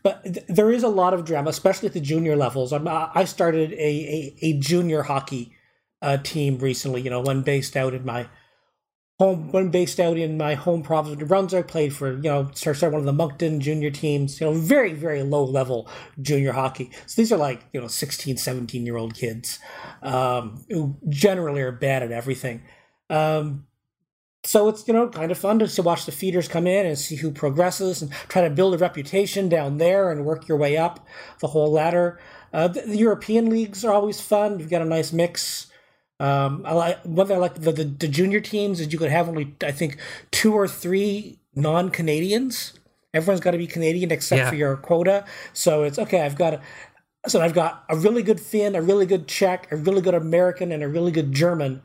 But 0.02 0.24
th- 0.24 0.46
there 0.48 0.72
is 0.72 0.82
a 0.84 0.88
lot 0.88 1.14
of 1.14 1.26
drama, 1.26 1.50
especially 1.50 1.88
at 1.88 1.94
the 1.94 2.00
junior 2.00 2.36
levels. 2.36 2.72
I'm, 2.72 2.88
I 2.88 3.26
started 3.26 3.74
a, 3.74 3.76
a, 3.76 4.36
a 4.42 4.54
junior 4.60 5.04
hockey 5.04 5.54
uh, 6.02 6.18
team 6.18 6.58
recently. 6.58 7.02
You 7.02 7.10
know, 7.10 7.22
one 7.22 7.42
based 7.42 7.76
out 7.76 7.94
in 7.94 8.06
my 8.06 8.28
home, 9.20 9.52
one 9.52 9.70
based 9.70 10.00
out 10.00 10.18
in 10.18 10.38
my 10.38 10.56
home 10.56 10.82
province 10.82 11.14
of 11.14 11.20
New 11.20 11.26
Brunswick. 11.26 11.68
Played 11.68 11.94
for 11.94 12.14
you 12.14 12.24
know, 12.24 12.50
started 12.54 12.92
one 12.92 13.00
of 13.00 13.06
the 13.06 13.14
Moncton 13.14 13.60
junior 13.60 13.92
teams. 13.92 14.40
You 14.40 14.48
know, 14.48 14.54
very 14.54 14.94
very 14.94 15.24
low 15.24 15.44
level 15.44 15.90
junior 16.22 16.54
hockey. 16.54 16.92
So 17.06 17.22
these 17.22 17.32
are 17.32 17.38
like 17.38 17.66
you 17.74 17.82
know 17.82 17.88
16, 17.88 18.38
17 18.38 18.86
year 18.86 18.98
old 18.98 19.14
kids 19.14 19.60
um, 20.02 20.64
who 20.70 20.98
generally 21.10 21.62
are 21.62 21.72
bad 21.72 22.04
at 22.04 22.12
everything. 22.12 22.64
Um, 23.10 23.66
so 24.46 24.70
it's 24.70 24.88
you 24.88 24.94
know 24.94 25.10
kind 25.10 25.32
of 25.32 25.38
fun 25.38 25.60
to, 25.60 25.82
watch 25.82 26.06
the 26.06 26.12
feeders 26.12 26.48
come 26.48 26.66
in 26.66 26.86
and 26.86 26.98
see 26.98 27.16
who 27.16 27.32
progresses 27.32 28.02
and 28.02 28.12
try 28.30 28.42
to 28.42 28.50
build 28.50 28.74
a 28.74 28.78
reputation 28.78 29.50
down 29.50 29.78
there 29.78 30.12
and 30.12 30.26
work 30.26 30.48
your 30.48 30.58
way 30.58 30.78
up 30.78 31.06
the 31.42 31.48
whole 31.48 31.72
ladder. 31.72 32.20
Uh, 32.54 32.68
the, 32.68 32.82
the 32.82 32.98
European 32.98 33.50
leagues 33.50 33.84
are 33.84 33.94
always 33.94 34.22
fun. 34.22 34.60
You've 34.60 34.70
got 34.70 34.82
a 34.82 34.86
nice 34.86 35.12
mix 35.12 35.69
um, 36.20 36.64
I 36.66 36.74
like 36.74 37.00
whether 37.04 37.36
I 37.36 37.38
like 37.38 37.56
the, 37.56 37.72
the, 37.72 37.84
the 37.86 38.08
junior 38.08 38.40
teams 38.40 38.80
is 38.80 38.92
you 38.92 39.00
could 39.00 39.12
have 39.12 39.30
only 39.30 39.56
I 39.64 39.72
think 39.72 39.98
two 40.32 40.54
or 40.54 40.68
three 40.68 41.40
non 41.56 41.90
Canadians. 41.90 42.74
Everyone's 43.14 43.42
got 43.42 43.52
to 43.52 43.58
be 43.58 43.68
Canadian 43.68 44.12
except 44.12 44.40
yeah. 44.40 44.50
for 44.50 44.56
your 44.56 44.78
quota. 44.78 45.26
So 45.54 45.84
it's 45.84 45.98
okay. 45.98 46.22
I've 46.22 46.36
got 46.36 46.56
a, 46.56 46.62
so 47.28 47.42
I've 47.42 47.54
got 47.54 47.84
a 47.90 47.98
really 47.98 48.22
good 48.22 48.40
Finn, 48.40 48.76
a 48.76 48.82
really 48.82 49.06
good 49.06 49.28
Czech, 49.28 49.72
a 49.72 49.76
really 49.76 50.02
good 50.02 50.14
American, 50.14 50.72
and 50.72 50.84
a 50.84 50.88
really 50.88 51.12
good 51.12 51.32
German. 51.32 51.82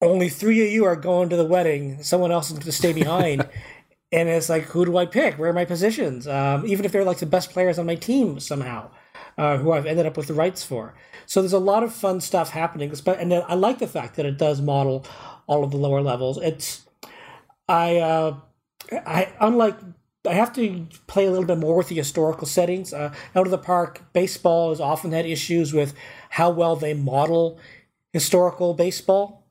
Only 0.00 0.28
three 0.28 0.64
of 0.66 0.72
you 0.72 0.84
are 0.84 0.96
going 0.96 1.28
to 1.28 1.36
the 1.36 1.44
wedding. 1.44 2.02
Someone 2.02 2.32
else 2.32 2.48
is 2.48 2.54
going 2.54 2.64
to 2.64 2.72
stay 2.72 2.92
behind. 2.92 3.48
and 4.12 4.28
it's 4.28 4.48
like, 4.48 4.64
who 4.64 4.84
do 4.84 4.96
I 4.96 5.06
pick? 5.06 5.38
Where 5.38 5.50
are 5.50 5.54
my 5.54 5.64
positions? 5.64 6.26
Um, 6.26 6.66
even 6.66 6.84
if 6.84 6.92
they're 6.92 7.04
like 7.04 7.18
the 7.18 7.26
best 7.26 7.50
players 7.50 7.78
on 7.78 7.86
my 7.86 7.96
team 7.96 8.40
somehow, 8.40 8.90
uh, 9.38 9.56
who 9.56 9.72
I've 9.72 9.86
ended 9.86 10.04
up 10.04 10.16
with 10.16 10.26
the 10.26 10.34
rights 10.34 10.64
for. 10.64 10.94
So 11.24 11.40
there's 11.40 11.52
a 11.52 11.58
lot 11.58 11.82
of 11.82 11.94
fun 11.94 12.20
stuff 12.20 12.50
happening. 12.50 12.92
And 13.06 13.32
I 13.32 13.54
like 13.54 13.78
the 13.78 13.86
fact 13.86 14.16
that 14.16 14.26
it 14.26 14.36
does 14.36 14.60
model 14.60 15.06
all 15.46 15.64
of 15.64 15.70
the 15.70 15.76
lower 15.76 16.02
levels. 16.02 16.38
It's 16.38 16.86
I 17.68 17.98
uh, 17.98 18.36
I 18.92 19.32
unlike 19.40 19.76
I 20.28 20.34
have 20.34 20.52
to 20.54 20.86
play 21.06 21.26
a 21.26 21.30
little 21.30 21.46
bit 21.46 21.58
more 21.58 21.76
with 21.76 21.88
the 21.88 21.94
historical 21.94 22.46
settings. 22.46 22.92
Uh, 22.92 23.14
out 23.34 23.46
of 23.46 23.50
the 23.50 23.58
park, 23.58 24.02
baseball 24.12 24.70
has 24.70 24.80
often 24.80 25.12
had 25.12 25.24
issues 25.24 25.72
with 25.72 25.94
how 26.30 26.50
well 26.50 26.76
they 26.76 26.94
model 26.94 27.58
historical 28.12 28.74
baseball. 28.74 29.46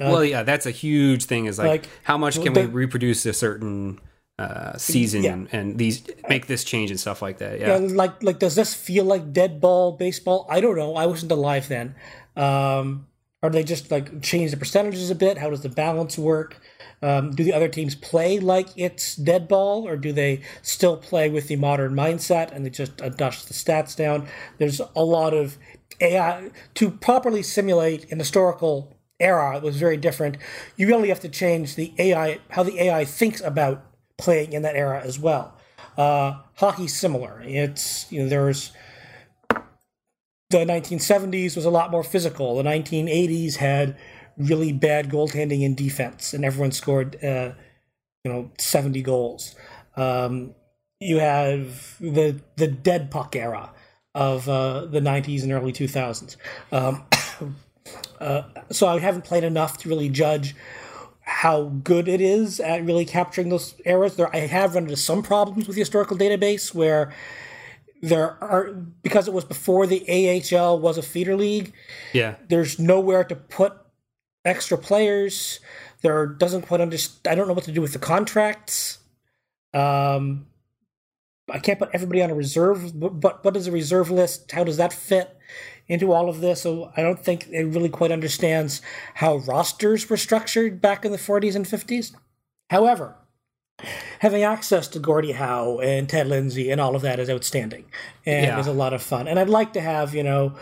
Uh, 0.00 0.10
well, 0.10 0.24
yeah, 0.24 0.42
that's 0.42 0.66
a 0.66 0.70
huge 0.70 1.24
thing. 1.24 1.46
Is 1.46 1.58
like, 1.58 1.68
like 1.68 1.88
how 2.04 2.16
much 2.16 2.40
can 2.40 2.52
we 2.52 2.66
reproduce 2.66 3.26
a 3.26 3.32
certain 3.32 4.00
uh, 4.38 4.76
season 4.76 5.22
yeah. 5.22 5.32
and, 5.32 5.48
and, 5.52 5.78
these 5.78 6.02
make 6.28 6.46
this 6.46 6.64
change 6.64 6.90
and 6.90 6.98
stuff 6.98 7.22
like 7.22 7.38
that. 7.38 7.60
Yeah. 7.60 7.78
yeah. 7.78 7.94
like 7.94 8.22
like 8.22 8.38
does 8.40 8.56
this 8.56 8.74
feel 8.74 9.04
like 9.04 9.32
dead 9.32 9.60
ball 9.60 9.92
baseball? 9.92 10.46
I 10.50 10.60
don't 10.60 10.76
know. 10.76 10.96
I 10.96 11.06
wasn't 11.06 11.30
alive 11.30 11.68
then. 11.68 11.94
Um, 12.36 13.06
or 13.42 13.50
they 13.50 13.62
just 13.62 13.90
like 13.90 14.22
change 14.22 14.50
the 14.50 14.56
percentages 14.56 15.10
a 15.10 15.14
bit? 15.14 15.38
How 15.38 15.50
does 15.50 15.60
the 15.60 15.68
balance 15.68 16.16
work? 16.18 16.60
Um, 17.02 17.32
do 17.32 17.44
the 17.44 17.52
other 17.52 17.68
teams 17.68 17.94
play 17.94 18.40
like 18.40 18.68
it's 18.74 19.14
dead 19.14 19.46
ball, 19.46 19.86
or 19.86 19.98
do 19.98 20.12
they 20.12 20.40
still 20.62 20.96
play 20.96 21.28
with 21.28 21.48
the 21.48 21.56
modern 21.56 21.92
mindset 21.92 22.50
and 22.52 22.64
they 22.64 22.70
just 22.70 23.00
adjust 23.02 23.48
the 23.48 23.54
stats 23.54 23.94
down? 23.94 24.26
There's 24.58 24.80
a 24.96 25.04
lot 25.04 25.34
of 25.34 25.58
AI 26.00 26.50
to 26.74 26.90
properly 26.90 27.42
simulate 27.42 28.10
an 28.10 28.18
historical 28.18 28.96
era. 29.20 29.58
It 29.58 29.62
was 29.62 29.76
very 29.76 29.98
different. 29.98 30.38
You 30.76 30.86
really 30.86 31.10
have 31.10 31.20
to 31.20 31.28
change 31.28 31.76
the 31.76 31.92
AI, 31.98 32.38
how 32.48 32.62
the 32.62 32.80
AI 32.80 33.04
thinks 33.04 33.42
about 33.42 33.84
playing 34.18 34.52
in 34.52 34.62
that 34.62 34.76
era 34.76 35.00
as 35.02 35.18
well. 35.18 35.56
Uh, 35.96 36.40
hockey's 36.56 36.94
similar. 36.94 37.42
It's 37.44 38.10
you 38.10 38.22
know 38.22 38.28
there's 38.28 38.72
the 40.50 40.58
1970s 40.58 41.56
was 41.56 41.64
a 41.64 41.70
lot 41.70 41.90
more 41.90 42.04
physical. 42.04 42.56
The 42.56 42.62
1980s 42.62 43.56
had 43.56 43.96
really 44.36 44.72
bad 44.72 45.08
goaltending 45.08 45.64
and 45.64 45.76
defense, 45.76 46.34
and 46.34 46.44
everyone 46.44 46.72
scored 46.72 47.22
uh, 47.24 47.52
you 48.24 48.32
know 48.32 48.50
70 48.58 49.02
goals. 49.02 49.54
Um, 49.96 50.54
you 51.00 51.18
have 51.18 51.96
the 52.00 52.40
the 52.56 52.66
dead 52.66 53.10
puck 53.10 53.36
era 53.36 53.70
of 54.14 54.48
uh, 54.48 54.86
the 54.86 55.00
90s 55.00 55.42
and 55.42 55.52
early 55.52 55.72
2000s. 55.72 56.36
Um, 56.70 57.04
uh, 58.20 58.42
so 58.70 58.86
I 58.86 58.98
haven't 58.98 59.24
played 59.24 59.44
enough 59.44 59.78
to 59.78 59.88
really 59.88 60.08
judge 60.08 60.54
how 61.24 61.64
good 61.82 62.06
it 62.06 62.20
is 62.20 62.60
at 62.60 62.84
really 62.84 63.04
capturing 63.04 63.48
those 63.48 63.74
errors. 63.84 64.16
There, 64.16 64.34
I 64.34 64.40
have 64.40 64.74
run 64.74 64.84
into 64.84 64.96
some 64.96 65.22
problems 65.22 65.66
with 65.66 65.74
the 65.74 65.80
historical 65.80 66.16
database 66.16 66.74
where 66.74 67.12
there 68.02 68.36
are 68.42 68.72
because 69.02 69.26
it 69.26 69.32
was 69.32 69.44
before 69.44 69.86
the 69.86 70.04
AHL 70.08 70.78
was 70.78 70.98
a 70.98 71.02
feeder 71.02 71.36
league. 71.36 71.72
Yeah, 72.12 72.36
there's 72.48 72.78
nowhere 72.78 73.24
to 73.24 73.34
put 73.34 73.72
extra 74.44 74.76
players. 74.76 75.60
There 76.02 76.26
doesn't 76.26 76.62
quite 76.62 76.82
understand. 76.82 77.32
I 77.32 77.34
don't 77.34 77.48
know 77.48 77.54
what 77.54 77.64
to 77.64 77.72
do 77.72 77.80
with 77.80 77.94
the 77.94 77.98
contracts. 77.98 78.98
Um, 79.72 80.46
I 81.50 81.58
can't 81.58 81.78
put 81.78 81.90
everybody 81.92 82.22
on 82.22 82.30
a 82.30 82.34
reserve. 82.34 82.98
But, 82.98 83.20
but 83.20 83.44
what 83.44 83.56
is 83.56 83.66
a 83.66 83.72
reserve 83.72 84.10
list? 84.10 84.52
How 84.52 84.64
does 84.64 84.76
that 84.76 84.92
fit? 84.92 85.36
Into 85.88 86.12
all 86.12 86.28
of 86.28 86.40
this. 86.40 86.62
So 86.62 86.92
I 86.96 87.02
don't 87.02 87.22
think 87.22 87.48
it 87.48 87.64
really 87.64 87.88
quite 87.88 88.12
understands 88.12 88.80
how 89.14 89.36
rosters 89.36 90.08
were 90.08 90.16
structured 90.16 90.80
back 90.80 91.04
in 91.04 91.12
the 91.12 91.18
40s 91.18 91.54
and 91.54 91.66
50s. 91.66 92.14
However, 92.70 93.16
having 94.20 94.42
access 94.42 94.88
to 94.88 94.98
Gordie 94.98 95.32
Howe 95.32 95.78
and 95.80 96.08
Ted 96.08 96.26
Lindsay 96.26 96.70
and 96.70 96.80
all 96.80 96.96
of 96.96 97.02
that 97.02 97.18
is 97.18 97.28
outstanding 97.28 97.84
and 98.24 98.46
yeah. 98.46 98.58
is 98.58 98.66
a 98.66 98.72
lot 98.72 98.92
of 98.92 99.02
fun. 99.02 99.28
And 99.28 99.38
I'd 99.38 99.48
like 99.48 99.74
to 99.74 99.80
have, 99.80 100.14
you 100.14 100.22
know, 100.22 100.54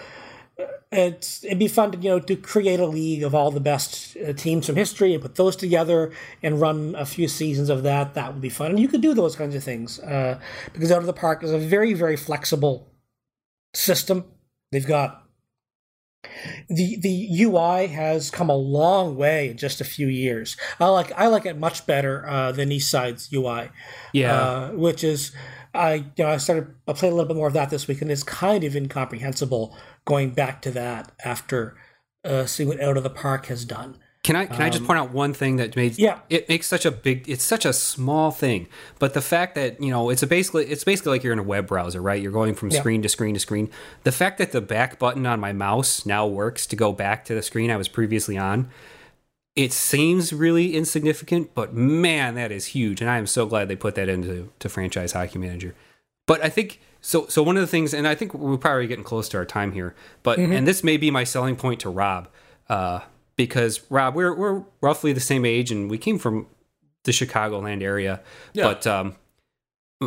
it's 0.93 1.43
it'd 1.45 1.59
be 1.59 1.69
fun 1.69 1.91
to 1.91 1.99
you 1.99 2.11
know 2.11 2.21
to 2.21 2.37
create 2.37 2.79
a 2.79 2.87
league 2.87 3.23
of 3.23 3.35
all 3.35 3.51
the 3.51 3.61
best 3.61 4.17
uh, 4.19 4.35
teams 4.35 4.67
from 4.67 4.77
history 4.77 5.15
and 5.15 5.23
put 5.23 5.37
those 5.37 5.57
together 5.57 6.13
and 6.43 6.61
run 6.61 6.95
a 6.97 7.07
few 7.07 7.29
seasons 7.29 7.71
of 7.71 7.83
that. 7.85 8.15
That 8.15 8.35
would 8.35 8.43
be 8.43 8.51
fun, 8.51 8.71
and 8.73 8.79
you 8.79 8.89
could 8.89 9.01
do 9.01 9.15
those 9.15 9.35
kinds 9.35 9.55
of 9.55 9.65
things 9.65 9.99
uh, 10.01 10.39
because 10.75 10.93
out 10.93 10.99
of 10.99 11.07
the 11.07 11.15
park 11.15 11.43
is 11.43 11.51
a 11.51 11.59
very 11.59 11.95
very 11.95 12.17
flexible 12.17 12.87
system 13.73 14.27
They've 14.73 14.87
got 14.87 15.23
the 16.69 16.97
the 16.97 17.43
UI 17.43 17.89
has 17.89 18.31
come 18.31 18.49
a 18.49 18.57
long 18.57 19.17
way 19.17 19.51
in 19.51 19.57
just 19.57 19.81
a 19.81 19.85
few 19.85 20.09
years. 20.09 20.57
I 20.81 20.87
like 20.87 21.13
I 21.13 21.27
like 21.29 21.47
it 21.47 21.59
much 21.59 21.87
better 21.87 22.27
uh, 22.27 22.53
than 22.53 22.73
Eastside's 22.73 23.33
UI. 23.33 23.71
Yeah, 24.13 24.35
uh, 24.35 24.71
which 24.73 25.05
is 25.05 25.33
I 25.75 25.95
you 26.17 26.25
know 26.25 26.29
I 26.29 26.37
started 26.39 26.75
I 26.89 26.93
played 26.93 27.13
a 27.13 27.15
little 27.15 27.29
bit 27.29 27.37
more 27.37 27.49
of 27.49 27.55
that 27.55 27.71
this 27.71 27.87
week 27.87 28.03
and 28.03 28.11
it's 28.11 28.23
kind 28.23 28.65
of 28.65 28.75
incomprehensible 28.75 29.77
going 30.05 30.31
back 30.31 30.63
to 30.63 30.71
that 30.73 31.13
after 31.25 31.77
uh, 32.25 32.47
seeing 32.47 32.69
what 32.69 32.81
Out 32.81 32.97
of 32.97 33.03
the 33.03 33.11
Park 33.11 33.47
has 33.47 33.65
done. 33.65 33.99
Can 34.23 34.37
I 34.37 34.47
can 34.47 34.63
I 34.63 34.71
just 34.71 34.85
point 34.85 35.01
out 35.01 35.11
one 35.11 35.35
thing 35.35 35.57
that 35.57 35.75
made 35.75 35.99
Yeah. 35.99 36.21
it 36.31 36.49
makes 36.49 36.69
such 36.69 36.85
a 36.87 36.93
big 36.93 37.29
it's 37.29 37.43
such 37.43 37.65
a 37.65 37.73
small 37.73 38.31
thing, 38.31 38.69
but 39.01 39.15
the 39.15 39.21
fact 39.21 39.57
that 39.57 39.83
you 39.83 39.91
know 39.91 40.11
it's 40.11 40.23
a 40.23 40.29
basically 40.29 40.67
it's 40.67 40.85
basically 40.85 41.11
like 41.11 41.25
you're 41.25 41.33
in 41.33 41.41
a 41.41 41.45
web 41.45 41.67
browser, 41.67 42.01
right? 42.01 42.23
You're 42.23 42.31
going 42.31 42.55
from 42.55 42.71
Yeah. 42.71 42.79
screen 42.79 43.03
to 43.03 43.09
screen 43.09 43.35
to 43.35 43.41
screen. 43.41 43.69
The 44.05 44.13
fact 44.13 44.39
that 44.39 44.53
the 44.53 44.61
back 44.61 45.01
button 45.01 45.27
on 45.27 45.41
my 45.41 45.53
mouse 45.53 46.07
now 46.07 46.25
works 46.27 46.67
to 46.69 46.77
go 46.77 46.93
back 46.93 47.25
to 47.25 47.35
the 47.35 47.43
screen 47.43 47.69
I 47.69 47.77
was 47.77 47.89
previously 47.89 48.39
on, 48.39 48.69
it 49.57 49.73
seems 49.73 50.33
really 50.33 50.77
insignificant, 50.77 51.51
but 51.55 51.75
man, 51.75 52.37
that 52.37 52.53
is 52.53 52.67
huge, 52.67 53.01
and 53.01 53.11
I 53.11 53.19
am 53.19 53.27
so 53.27 53.45
glad 53.45 53.67
they 53.67 53.77
put 53.77 53.97
that 53.97 54.09
into 54.09 54.51
to 54.61 54.69
franchise 54.69 55.13
hockey 55.13 55.41
manager. 55.41 55.75
But 56.29 56.45
I 56.45 56.49
think 56.49 56.81
so. 57.01 57.27
So 57.27 57.43
one 57.43 57.57
of 57.57 57.61
the 57.61 57.67
things, 57.67 57.93
and 57.93 58.07
I 58.07 58.15
think 58.15 58.35
we're 58.35 58.57
probably 58.57 58.87
getting 58.87 59.05
close 59.05 59.29
to 59.31 59.37
our 59.39 59.45
time 59.45 59.73
here. 59.73 59.97
But 60.23 60.39
and 60.39 60.65
this 60.67 60.85
may 60.85 60.97
be 60.97 61.11
my 61.11 61.25
selling 61.25 61.57
point 61.57 61.81
to 61.81 61.91
Rob, 61.91 62.29
uh, 62.69 63.01
because 63.37 63.81
Rob, 63.91 64.15
we're 64.15 64.35
we're 64.35 64.63
roughly 64.81 65.13
the 65.13 65.21
same 65.21 65.45
age, 65.45 65.71
and 65.71 65.91
we 65.91 65.99
came 65.99 66.19
from 66.19 66.47
the 67.05 67.13
Chicagoland 67.13 67.83
area. 67.83 68.21
Yeah. 68.53 68.65
But 68.65 68.87
um, 68.87 69.17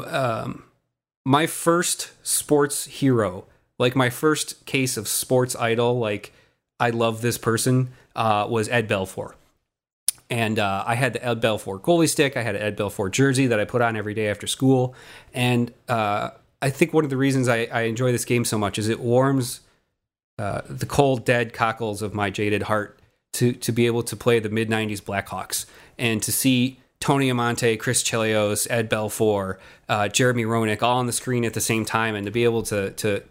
um, 0.05 0.63
my 1.25 1.47
first 1.47 2.11
sports 2.25 2.85
hero, 2.85 3.45
like 3.77 3.95
my 3.95 4.09
first 4.09 4.65
case 4.65 4.97
of 4.97 5.07
sports 5.07 5.55
idol, 5.55 5.99
like 5.99 6.31
I 6.79 6.91
love 6.91 7.21
this 7.21 7.37
person, 7.37 7.89
uh, 8.15 8.47
was 8.49 8.69
Ed 8.69 8.87
Belfour. 8.87 9.33
And 10.29 10.57
uh, 10.57 10.83
I 10.87 10.95
had 10.95 11.13
the 11.13 11.23
Ed 11.23 11.41
Belfour 11.41 11.79
goalie 11.79 12.09
stick. 12.09 12.35
I 12.35 12.41
had 12.41 12.55
an 12.55 12.61
Ed 12.61 12.77
Belfour 12.77 13.11
jersey 13.11 13.45
that 13.47 13.59
I 13.59 13.65
put 13.65 13.81
on 13.81 13.95
every 13.95 14.15
day 14.15 14.27
after 14.27 14.47
school. 14.47 14.95
And 15.33 15.71
uh, 15.87 16.31
I 16.61 16.69
think 16.71 16.93
one 16.93 17.03
of 17.03 17.11
the 17.11 17.17
reasons 17.17 17.47
I, 17.47 17.67
I 17.71 17.81
enjoy 17.81 18.11
this 18.11 18.25
game 18.25 18.43
so 18.43 18.57
much 18.57 18.79
is 18.79 18.89
it 18.89 18.99
warms 18.99 19.61
uh, 20.39 20.61
the 20.67 20.87
cold, 20.87 21.25
dead 21.25 21.53
cockles 21.53 22.01
of 22.01 22.13
my 22.13 22.29
jaded 22.31 22.63
heart 22.63 22.99
to 23.35 23.53
to 23.53 23.71
be 23.71 23.85
able 23.85 24.03
to 24.03 24.15
play 24.15 24.39
the 24.39 24.49
mid 24.49 24.69
'90s 24.69 25.01
Blackhawks 25.01 25.65
and 25.97 26.21
to 26.23 26.31
see 26.31 26.79
Tony 26.99 27.29
Amonte, 27.29 27.77
Chris 27.79 28.03
Chelios, 28.03 28.67
Ed 28.69 28.89
Belfour, 28.89 29.57
uh, 29.87 30.07
Jeremy 30.07 30.43
Roenick 30.43 30.81
all 30.81 30.97
on 30.97 31.05
the 31.05 31.11
screen 31.11 31.45
at 31.45 31.53
the 31.53 31.61
same 31.61 31.85
time, 31.85 32.15
and 32.15 32.25
to 32.25 32.31
be 32.31 32.43
able 32.43 32.63
to 32.63 32.91
to 32.91 33.23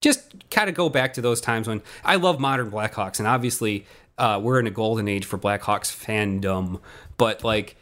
just 0.00 0.48
kind 0.50 0.68
of 0.68 0.74
go 0.74 0.88
back 0.88 1.12
to 1.14 1.20
those 1.20 1.40
times 1.40 1.66
when 1.68 1.82
I 2.04 2.16
love 2.16 2.40
modern 2.40 2.70
Blackhawks, 2.70 3.18
and 3.18 3.28
obviously 3.28 3.84
uh, 4.16 4.40
we're 4.42 4.60
in 4.60 4.66
a 4.66 4.70
golden 4.70 5.08
age 5.08 5.24
for 5.24 5.38
Blackhawks 5.38 5.92
fandom, 5.92 6.80
but 7.16 7.44
like 7.44 7.76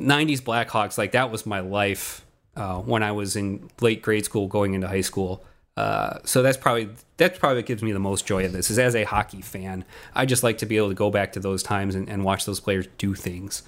'90s 0.00 0.40
Blackhawks, 0.40 0.98
like 0.98 1.12
that 1.12 1.30
was 1.30 1.46
my 1.46 1.60
life 1.60 2.24
uh, 2.56 2.78
when 2.78 3.02
I 3.02 3.12
was 3.12 3.36
in 3.36 3.70
late 3.80 4.02
grade 4.02 4.24
school, 4.24 4.48
going 4.48 4.74
into 4.74 4.88
high 4.88 5.02
school. 5.02 5.44
Uh, 5.78 6.18
so 6.24 6.42
that's 6.42 6.56
probably 6.56 6.88
that's 7.18 7.38
probably 7.38 7.58
what 7.58 7.66
gives 7.66 7.82
me 7.84 7.92
the 7.92 7.98
most 8.00 8.26
joy 8.26 8.44
of 8.44 8.52
this. 8.52 8.68
Is 8.70 8.78
as 8.80 8.96
a 8.96 9.04
hockey 9.04 9.40
fan, 9.42 9.84
I 10.14 10.26
just 10.26 10.42
like 10.42 10.58
to 10.58 10.66
be 10.66 10.76
able 10.76 10.88
to 10.88 10.94
go 10.94 11.08
back 11.10 11.32
to 11.34 11.40
those 11.40 11.62
times 11.62 11.94
and, 11.94 12.08
and 12.08 12.24
watch 12.24 12.46
those 12.46 12.58
players 12.58 12.86
do 12.98 13.14
things. 13.14 13.62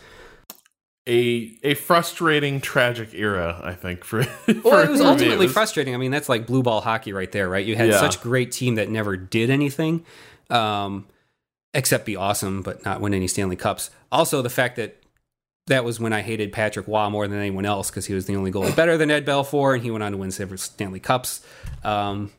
A 1.08 1.56
a 1.62 1.74
frustrating, 1.74 2.60
tragic 2.60 3.14
era, 3.14 3.60
I 3.64 3.74
think. 3.74 4.04
For, 4.04 4.18
Well, 4.64 4.80
it 4.80 4.90
was 4.90 5.00
ultimately 5.00 5.34
It 5.34 5.38
was- 5.38 5.52
frustrating. 5.52 5.94
I 5.94 5.98
mean, 5.98 6.10
that's 6.10 6.28
like 6.28 6.46
blue 6.46 6.62
ball 6.62 6.80
hockey 6.80 7.12
right 7.12 7.30
there, 7.32 7.48
right? 7.48 7.64
You 7.64 7.76
had 7.76 7.88
Yeah. 7.88 8.00
such 8.00 8.20
great 8.20 8.52
team 8.52 8.74
that 8.74 8.88
never 8.90 9.16
did 9.16 9.48
anything, 9.50 10.04
um, 10.50 11.06
except 11.74 12.04
be 12.06 12.16
awesome, 12.16 12.62
but 12.62 12.84
not 12.84 13.00
win 13.00 13.14
any 13.14 13.28
Stanley 13.28 13.56
Cups. 13.56 13.90
Also, 14.12 14.42
the 14.42 14.50
fact 14.50 14.76
that 14.76 14.99
that 15.70 15.84
was 15.84 15.98
when 15.98 16.12
I 16.12 16.20
hated 16.20 16.52
Patrick 16.52 16.86
Roy 16.86 17.08
more 17.08 17.26
than 17.26 17.38
anyone 17.38 17.64
else 17.64 17.90
because 17.90 18.06
he 18.06 18.14
was 18.14 18.26
the 18.26 18.36
only 18.36 18.52
goalie 18.52 18.74
better 18.76 18.96
than 18.96 19.10
Ed 19.10 19.24
Belfour, 19.24 19.74
and 19.74 19.82
he 19.82 19.90
went 19.90 20.04
on 20.04 20.12
to 20.12 20.18
win 20.18 20.30
several 20.30 20.58
Stanley 20.58 21.00
Cups. 21.00 21.44
Um, 21.82 22.30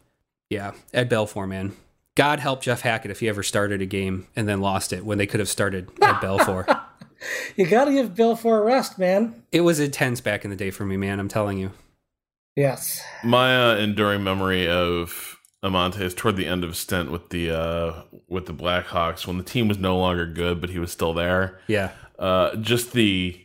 yeah, 0.50 0.74
Ed 0.94 1.10
Belfour, 1.10 1.48
man. 1.48 1.74
God 2.16 2.40
help 2.40 2.62
Jeff 2.62 2.82
Hackett 2.82 3.10
if 3.10 3.22
he 3.22 3.30
ever 3.30 3.42
started 3.42 3.82
a 3.82 3.86
game 3.86 4.28
and 4.36 4.48
then 4.48 4.62
lost 4.62 4.94
it 4.94 5.06
when 5.06 5.18
they 5.18 5.26
could 5.26 5.40
have 5.40 5.50
started 5.50 5.90
Ed 6.02 6.16
Belfour. 6.16 6.80
You 7.56 7.68
got 7.68 7.86
to 7.86 7.92
give 7.92 8.16
Belfour 8.16 8.62
a 8.62 8.64
rest, 8.64 8.98
man. 8.98 9.44
It 9.52 9.62
was 9.62 9.80
intense 9.80 10.22
back 10.22 10.44
in 10.44 10.50
the 10.50 10.56
day 10.56 10.72
for 10.72 10.86
me, 10.86 10.98
man. 10.98 11.20
I'm 11.20 11.28
telling 11.28 11.60
you. 11.60 11.72
Yes. 12.56 13.00
My 13.24 13.74
uh, 13.74 13.76
enduring 13.76 14.24
memory 14.24 14.68
of 14.68 15.38
Amonte 15.64 16.02
is 16.02 16.16
toward 16.16 16.36
the 16.36 16.48
end 16.48 16.64
of 16.64 16.72
his 16.72 16.80
stint 16.80 17.12
with 17.12 17.30
the 17.30 17.52
uh, 17.52 18.02
with 18.28 18.48
the 18.48 18.54
Blackhawks 18.54 19.28
when 19.28 19.38
the 19.38 19.44
team 19.44 19.68
was 19.68 19.78
no 19.78 19.98
longer 19.98 20.26
good, 20.26 20.60
but 20.60 20.72
he 20.72 20.80
was 20.80 20.92
still 20.92 21.14
there. 21.14 21.60
Yeah. 21.68 21.92
Uh, 22.22 22.56
just 22.58 22.94
the 22.94 23.38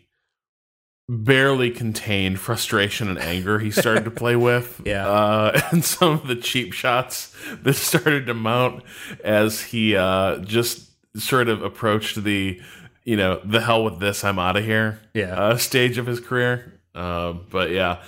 barely 1.09 1.71
contained 1.71 2.39
frustration 2.41 3.09
and 3.09 3.19
anger 3.19 3.59
he 3.61 3.71
started 3.71 4.05
to 4.05 4.11
play 4.11 4.37
with. 4.49 4.81
Yeah. 4.85 5.09
Uh, 5.09 5.61
and 5.73 5.85
some 5.85 6.13
of 6.13 6.27
the 6.27 6.37
cheap 6.37 6.73
shots 6.73 7.35
that 7.63 7.75
started 7.75 8.27
to 8.27 8.35
mount 8.35 8.83
as 9.25 9.61
he 9.63 9.97
uh, 9.97 10.39
just 10.41 10.91
sort 11.19 11.49
of 11.49 11.63
approached 11.63 12.23
the, 12.23 12.61
you 13.05 13.17
know, 13.17 13.41
the 13.45 13.61
hell 13.61 13.83
with 13.85 13.99
this, 14.01 14.25
I'm 14.25 14.39
out 14.39 14.57
of 14.57 14.65
here 14.65 15.01
Yeah. 15.15 15.35
uh, 15.35 15.57
stage 15.57 15.97
of 15.97 16.07
his 16.07 16.21
career. 16.21 16.81
Uh, 16.95 17.33
but 17.51 17.71
yeah, 17.71 18.03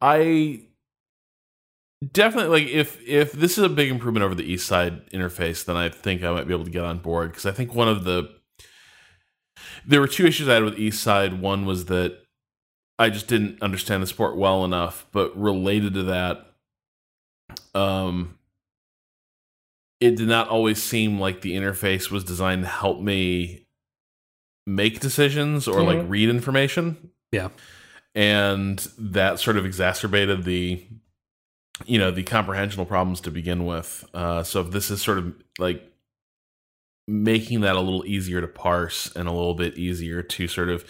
I 0.00 0.62
definitely 2.12 2.60
like 2.62 2.68
if 2.72 3.00
if 3.06 3.32
this 3.32 3.58
is 3.58 3.64
a 3.64 3.68
big 3.68 3.90
improvement 3.90 4.24
over 4.24 4.34
the 4.34 4.54
Eastside 4.54 5.10
interface, 5.10 5.64
then 5.64 5.76
I 5.76 5.88
think 5.88 6.22
I 6.22 6.32
might 6.32 6.46
be 6.46 6.54
able 6.54 6.64
to 6.64 6.70
get 6.70 6.84
on 6.84 6.98
board 6.98 7.30
because 7.30 7.46
I 7.46 7.50
think 7.52 7.74
one 7.74 7.88
of 7.88 8.04
the 8.04 8.37
there 9.88 10.00
were 10.00 10.06
two 10.06 10.26
issues 10.26 10.48
I 10.48 10.54
had 10.54 10.64
with 10.64 10.76
Eastside. 10.76 11.40
One 11.40 11.64
was 11.66 11.86
that 11.86 12.18
I 12.98 13.10
just 13.10 13.26
didn't 13.26 13.60
understand 13.62 14.02
the 14.02 14.06
sport 14.06 14.36
well 14.36 14.64
enough, 14.64 15.06
but 15.12 15.36
related 15.36 15.94
to 15.94 16.02
that, 16.04 16.52
um, 17.74 18.38
it 20.00 20.16
did 20.16 20.28
not 20.28 20.48
always 20.48 20.82
seem 20.82 21.18
like 21.18 21.40
the 21.40 21.54
interface 21.56 22.10
was 22.10 22.22
designed 22.22 22.62
to 22.62 22.68
help 22.68 23.00
me 23.00 23.66
make 24.66 25.00
decisions 25.00 25.66
or 25.66 25.82
like 25.82 25.98
Mhm. 25.98 26.10
read 26.10 26.28
information. 26.28 27.10
Yeah. 27.32 27.48
And 28.14 28.78
that 28.98 29.40
sort 29.40 29.56
of 29.56 29.64
exacerbated 29.64 30.44
the 30.44 30.84
you 31.86 31.96
know, 31.96 32.10
the 32.10 32.24
comprehensional 32.24 32.88
problems 32.88 33.20
to 33.20 33.30
begin 33.30 33.64
with. 33.64 34.04
Uh 34.12 34.42
so 34.42 34.60
if 34.60 34.70
this 34.72 34.90
is 34.90 35.00
sort 35.00 35.18
of 35.18 35.32
like 35.60 35.90
making 37.08 37.62
that 37.62 37.74
a 37.74 37.80
little 37.80 38.04
easier 38.06 38.40
to 38.40 38.46
parse 38.46 39.10
and 39.16 39.26
a 39.26 39.32
little 39.32 39.54
bit 39.54 39.76
easier 39.78 40.22
to 40.22 40.46
sort 40.46 40.68
of 40.68 40.84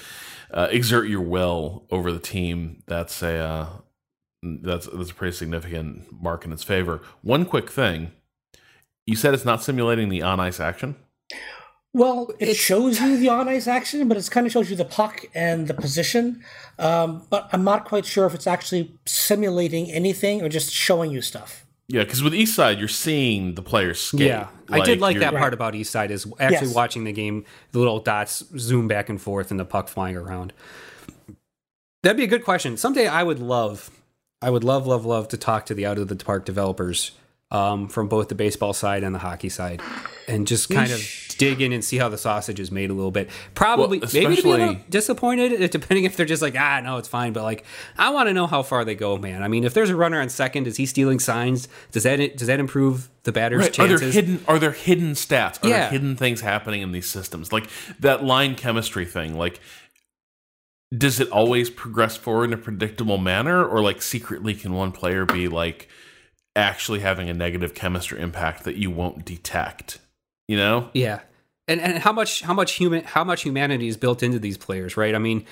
uh, 0.52 0.68
exert 0.70 1.08
your 1.08 1.22
will 1.22 1.86
over 1.90 2.10
the 2.12 2.18
team, 2.18 2.82
that's 2.86 3.22
a 3.22 3.36
uh, 3.36 3.66
that's 4.42 4.86
that's 4.92 5.10
a 5.10 5.14
pretty 5.14 5.36
significant 5.36 6.06
mark 6.12 6.44
in 6.44 6.52
its 6.52 6.64
favor. 6.64 7.00
One 7.22 7.44
quick 7.44 7.70
thing, 7.70 8.12
you 9.06 9.14
said 9.16 9.32
it's 9.32 9.44
not 9.44 9.62
simulating 9.62 10.08
the 10.08 10.22
on 10.22 10.40
ice 10.40 10.58
action. 10.60 10.96
Well, 11.94 12.30
it 12.38 12.48
It's- 12.48 12.56
shows 12.56 13.00
you 13.00 13.16
the 13.16 13.28
on 13.38 13.48
ice 13.48 13.66
action, 13.66 14.08
but 14.08 14.16
it 14.16 14.30
kind 14.30 14.46
of 14.46 14.52
shows 14.52 14.68
you 14.70 14.76
the 14.76 14.84
puck 14.84 15.24
and 15.34 15.68
the 15.68 15.74
position. 15.74 16.42
Um, 16.78 17.26
but 17.30 17.48
I'm 17.52 17.64
not 17.64 17.84
quite 17.84 18.04
sure 18.04 18.26
if 18.26 18.34
it's 18.34 18.46
actually 18.46 18.94
simulating 19.06 19.90
anything 19.90 20.42
or 20.42 20.48
just 20.48 20.70
showing 20.72 21.10
you 21.10 21.22
stuff. 21.22 21.64
Yeah, 21.90 22.04
because 22.04 22.22
with 22.22 22.34
East 22.34 22.54
Side, 22.54 22.78
you're 22.78 22.86
seeing 22.86 23.54
the 23.54 23.62
players 23.62 23.98
skate. 24.00 24.20
Yeah, 24.28 24.48
I 24.70 24.80
did 24.80 25.00
like 25.00 25.14
you're- 25.14 25.24
that 25.24 25.34
part 25.38 25.54
about 25.54 25.72
Eastside 25.72 26.10
is 26.10 26.26
actually 26.38 26.66
Yes. 26.68 26.74
watching 26.74 27.04
the 27.04 27.12
game. 27.12 27.44
The 27.72 27.78
little 27.78 27.98
dots 27.98 28.44
zoom 28.58 28.88
back 28.88 29.08
and 29.08 29.18
forth, 29.20 29.50
and 29.50 29.58
the 29.58 29.64
puck 29.64 29.88
flying 29.88 30.14
around. 30.16 30.52
That'd 32.02 32.18
be 32.18 32.24
a 32.24 32.28
good 32.28 32.44
question. 32.44 32.76
Someday 32.76 33.06
I 33.08 33.22
would 33.22 33.38
love, 33.40 33.90
I 34.42 34.50
would 34.50 34.64
love, 34.64 34.86
love, 34.86 35.04
love 35.06 35.28
to 35.28 35.36
talk 35.38 35.64
to 35.66 35.74
the 35.74 35.86
out 35.86 35.98
of 35.98 36.08
the 36.08 36.16
park 36.16 36.44
developers 36.44 37.12
um, 37.50 37.88
from 37.88 38.08
both 38.08 38.28
the 38.28 38.34
baseball 38.34 38.74
side 38.74 39.02
and 39.02 39.14
the 39.14 39.18
hockey 39.20 39.48
side, 39.48 39.80
and 40.28 40.46
just 40.46 40.68
kind 40.68 40.92
of 40.92 41.00
dig 41.38 41.60
in 41.62 41.72
and 41.72 41.82
see 41.84 41.96
how 41.96 42.08
the 42.08 42.18
sausage 42.18 42.60
is 42.60 42.70
made 42.70 42.90
a 42.90 42.92
little 42.92 43.10
bit. 43.10 43.30
Probably, 43.54 44.00
Well, 44.00 44.10
maybe 44.12 44.36
to 44.36 44.42
be 44.42 44.48
a 44.48 44.52
little 44.52 44.76
disappointed, 44.90 45.70
depending 45.70 46.04
if 46.04 46.16
they're 46.16 46.26
just 46.26 46.42
like, 46.42 46.54
ah, 46.58 46.80
no, 46.80 46.98
it's 46.98 47.08
fine. 47.08 47.32
But 47.32 47.44
like, 47.44 47.64
I 47.96 48.10
want 48.10 48.28
to 48.28 48.34
know 48.34 48.46
how 48.46 48.62
far 48.62 48.84
they 48.84 48.94
go, 48.94 49.16
man. 49.16 49.42
I 49.42 49.48
mean, 49.48 49.64
if 49.64 49.72
there's 49.72 49.90
a 49.90 49.96
runner 49.96 50.20
on 50.20 50.28
second, 50.28 50.66
is 50.66 50.76
he 50.76 50.84
stealing 50.84 51.18
signs? 51.18 51.68
Does 51.92 52.02
that 52.02 52.36
does 52.36 52.48
that 52.48 52.60
improve 52.60 53.08
the 53.22 53.32
batter's 53.32 53.60
Right. 53.62 53.78
Are 53.78 53.88
there 53.98 54.10
hidden? 54.10 54.44
Are 54.46 54.58
there 54.58 54.72
hidden 54.72 55.12
stats? 55.12 55.62
Are 55.64 55.68
Yeah. 55.68 55.78
there 55.80 55.90
hidden 55.90 56.16
things 56.16 56.40
happening 56.42 56.82
in 56.82 56.92
these 56.92 57.08
systems? 57.08 57.52
Like 57.52 57.68
that 58.00 58.24
line 58.24 58.54
chemistry 58.54 59.04
thing. 59.06 59.36
Like, 59.38 59.60
does 60.96 61.20
it 61.20 61.28
always 61.30 61.68
progress 61.70 62.16
forward 62.16 62.44
in 62.44 62.52
a 62.54 62.56
predictable 62.56 63.18
manner, 63.18 63.64
or 63.64 63.80
like 63.82 64.00
secretly 64.02 64.54
can 64.54 64.72
one 64.72 64.90
player 64.92 65.24
be 65.26 65.46
like 65.48 65.88
actually 66.56 67.00
having 67.00 67.28
a 67.28 67.34
negative 67.34 67.74
chemistry 67.74 68.20
impact 68.20 68.64
that 68.64 68.76
you 68.76 68.90
won't 68.90 69.24
detect? 69.24 69.98
You 70.48 70.56
know? 70.56 70.90
Yeah, 70.94 71.20
and 71.68 71.80
and 71.80 71.98
how 71.98 72.12
much 72.12 72.40
how 72.40 72.54
much 72.54 72.72
human 72.72 73.04
how 73.04 73.22
much 73.22 73.42
humanity 73.42 73.86
is 73.86 73.96
built 73.96 74.22
into 74.22 74.38
these 74.38 74.56
players, 74.56 74.96
right? 74.96 75.14
I 75.14 75.18
mean, 75.18 75.44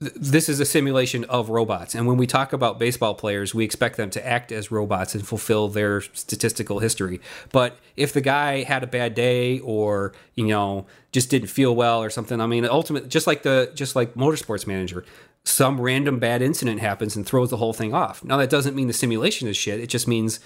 th- 0.00 0.12
this 0.14 0.48
is 0.48 0.60
a 0.60 0.66
simulation 0.66 1.24
of 1.24 1.48
robots, 1.48 1.94
and 1.94 2.06
when 2.06 2.18
we 2.18 2.26
talk 2.26 2.52
about 2.52 2.78
baseball 2.78 3.14
players, 3.14 3.54
we 3.54 3.64
expect 3.64 3.96
them 3.96 4.10
to 4.10 4.24
act 4.24 4.52
as 4.52 4.70
robots 4.70 5.14
and 5.14 5.26
fulfill 5.26 5.68
their 5.68 6.02
statistical 6.02 6.78
history. 6.80 7.20
But 7.50 7.78
if 7.96 8.12
the 8.12 8.20
guy 8.20 8.62
had 8.62 8.84
a 8.84 8.86
bad 8.86 9.14
day, 9.14 9.58
or 9.60 10.12
you 10.34 10.46
know, 10.46 10.86
just 11.10 11.30
didn't 11.30 11.48
feel 11.48 11.74
well, 11.74 12.02
or 12.02 12.10
something, 12.10 12.38
I 12.40 12.46
mean, 12.46 12.66
ultimately, 12.66 13.08
just 13.08 13.26
like 13.26 13.42
the 13.42 13.72
just 13.74 13.96
like 13.96 14.14
motorsports 14.14 14.66
manager. 14.66 15.04
Some 15.44 15.80
random 15.80 16.18
bad 16.18 16.42
incident 16.42 16.80
happens 16.80 17.14
and 17.14 17.24
throws 17.24 17.50
the 17.50 17.56
whole 17.56 17.72
thing 17.72 17.94
off. 17.94 18.24
Now 18.24 18.36
that 18.38 18.50
doesn't 18.50 18.74
mean 18.74 18.88
the 18.88 18.92
simulation 18.92 19.46
is 19.46 19.56
shit. 19.56 19.78
It 19.78 19.86
just 19.86 20.08
means, 20.08 20.40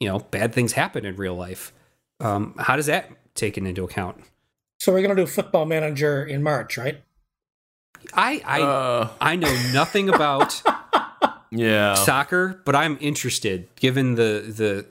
you 0.00 0.08
know, 0.08 0.18
bad 0.18 0.52
things 0.52 0.72
happen 0.72 1.06
in 1.06 1.14
real 1.14 1.36
life. 1.36 1.72
Um, 2.18 2.56
how 2.58 2.74
does 2.74 2.86
that 2.86 3.10
taken 3.34 3.66
into 3.66 3.84
account? 3.84 4.22
So 4.78 4.92
we're 4.92 5.02
gonna 5.02 5.14
do 5.14 5.26
Football 5.26 5.66
Manager 5.66 6.24
in 6.24 6.42
March, 6.42 6.78
right? 6.78 7.02
I 8.14 8.42
I 8.44 8.62
Uh, 8.62 9.08
I 9.20 9.36
know 9.36 9.54
nothing 9.72 10.08
about 10.08 10.62
yeah. 11.50 11.94
soccer, 11.94 12.62
but 12.64 12.74
I'm 12.74 12.96
interested 13.00 13.68
given 13.76 14.14
the 14.14 14.44
the 14.56 14.86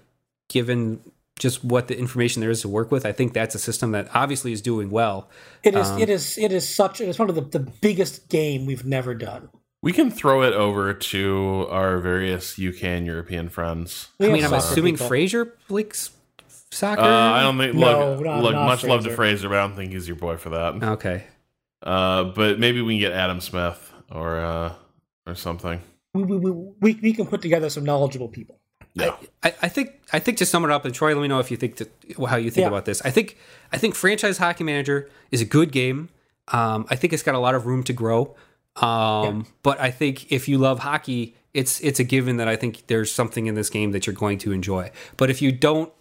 given 0.47 0.99
just 1.39 1.63
what 1.63 1.87
the 1.87 1.97
information 1.97 2.41
there 2.41 2.51
is 2.51 2.61
to 2.61 2.67
work 2.67 2.91
with. 2.91 3.05
I 3.05 3.11
think 3.13 3.33
that's 3.33 3.55
a 3.55 3.59
system 3.59 3.91
that 3.93 4.09
obviously 4.13 4.51
is 4.51 4.61
doing 4.61 4.89
well. 4.89 5.29
It 5.63 5.73
is. 5.73 5.87
Um, 5.87 5.99
it 5.99 6.09
is. 6.09 6.37
It 6.37 6.51
is 6.51 6.67
such. 6.67 7.01
It's 7.01 7.17
one 7.17 7.29
of 7.29 7.35
the, 7.35 7.41
the 7.41 7.59
biggest 7.59 8.29
game 8.29 8.65
we've 8.65 8.85
never 8.85 9.15
done. 9.15 9.49
We 9.81 9.93
can 9.93 10.11
throw 10.11 10.43
it 10.43 10.53
over 10.53 10.93
to 10.93 11.67
our 11.69 11.99
various 11.99 12.59
UK 12.59 12.83
and 12.83 13.05
European 13.05 13.47
friends. 13.47 14.09
We 14.19 14.27
I 14.27 14.33
mean, 14.33 14.43
I'm 14.43 14.53
assuming 14.53 14.95
people. 14.95 15.07
Fraser 15.07 15.57
likes 15.69 16.11
soccer. 16.71 17.01
Uh, 17.01 17.05
I 17.07 17.41
don't 17.43 17.57
think. 17.57 17.75
No, 17.75 18.13
look, 18.15 18.25
not- 18.25 18.43
look 18.43 18.53
not 18.53 18.65
much 18.65 18.83
love 18.83 19.03
to 19.03 19.09
Fraser. 19.09 19.15
Fraser, 19.15 19.49
but 19.49 19.57
I 19.57 19.61
don't 19.67 19.75
think 19.75 19.91
he's 19.93 20.07
your 20.07 20.17
boy 20.17 20.37
for 20.37 20.49
that. 20.49 20.81
Okay. 20.83 21.23
Uh, 21.81 22.25
but 22.25 22.59
maybe 22.59 22.81
we 22.81 22.95
can 22.95 22.99
get 22.99 23.11
Adam 23.13 23.39
Smith 23.41 23.91
or 24.11 24.39
uh, 24.39 24.73
or 25.25 25.35
something. 25.35 25.81
We, 26.13 26.23
we, 26.23 26.37
we, 26.37 26.51
we, 26.81 26.99
we 27.01 27.13
can 27.13 27.25
put 27.27 27.41
together 27.41 27.69
some 27.69 27.83
knowledgeable 27.83 28.27
people. 28.29 28.57
Yeah. 28.95 29.15
I, 29.43 29.53
I 29.61 29.69
think 29.69 30.01
I 30.11 30.19
think 30.19 30.39
to 30.39 30.45
sum 30.45 30.65
it 30.65 30.71
up, 30.71 30.83
and 30.83 30.93
Troy, 30.93 31.13
let 31.15 31.21
me 31.21 31.27
know 31.27 31.39
if 31.39 31.51
you 31.51 31.57
think 31.57 31.77
that, 31.77 31.89
how 32.27 32.35
you 32.35 32.49
think 32.49 32.63
Yeah. 32.63 32.67
about 32.69 32.85
this. 32.85 33.01
I 33.05 33.11
think 33.11 33.37
I 33.71 33.77
think 33.77 33.95
franchise 33.95 34.37
hockey 34.39 34.63
manager 34.63 35.09
is 35.31 35.41
a 35.41 35.45
good 35.45 35.71
game. 35.71 36.09
Um, 36.49 36.85
I 36.89 36.95
think 36.95 37.13
it's 37.13 37.23
got 37.23 37.35
a 37.35 37.39
lot 37.39 37.53
of 37.55 37.65
room 37.67 37.83
to 37.83 37.93
grow. 37.93 38.35
Um, 38.75 39.45
But 39.63 39.79
I 39.79 39.91
think 39.91 40.31
if 40.31 40.47
you 40.49 40.57
love 40.57 40.79
hockey, 40.79 41.35
it's 41.53 41.79
it's 41.81 41.99
a 41.99 42.03
given 42.03 42.37
that 42.37 42.47
I 42.47 42.55
think 42.55 42.87
there's 42.87 43.11
something 43.11 43.45
in 43.47 43.55
this 43.55 43.69
game 43.69 43.91
that 43.91 44.07
you're 44.07 44.15
going 44.15 44.37
to 44.39 44.51
enjoy. 44.51 44.91
But 45.17 45.29
if 45.29 45.41
you 45.41 45.51
don't 45.51 45.91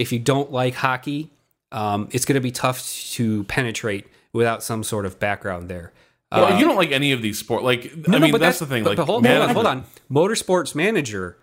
if 0.00 0.12
you 0.12 0.18
don't 0.18 0.50
like 0.50 0.74
hockey, 0.76 1.30
um, 1.72 2.08
it's 2.10 2.24
going 2.24 2.34
to 2.34 2.40
be 2.40 2.50
tough 2.50 2.82
to 3.12 3.44
penetrate 3.44 4.06
without 4.32 4.62
some 4.62 4.82
sort 4.82 5.04
of 5.04 5.20
background 5.20 5.68
there. 5.68 5.92
Well, 6.32 6.54
Uh, 6.54 6.58
you 6.58 6.64
don't 6.64 6.76
like 6.76 6.90
any 6.90 7.12
of 7.12 7.20
these 7.20 7.38
sport, 7.38 7.62
like 7.62 7.84
no, 8.08 8.16
I 8.16 8.18
no, 8.18 8.18
mean, 8.20 8.32
but 8.32 8.40
that's, 8.40 8.60
the 8.60 8.66
thing. 8.66 8.82
But, 8.82 8.90
like, 8.90 8.96
but 8.96 9.06
hold, 9.06 9.26
hold 9.26 9.42
on, 9.42 9.54
hold 9.54 9.66
on. 9.66 9.84
Motorsports 10.10 10.74
Manager. 10.74 11.36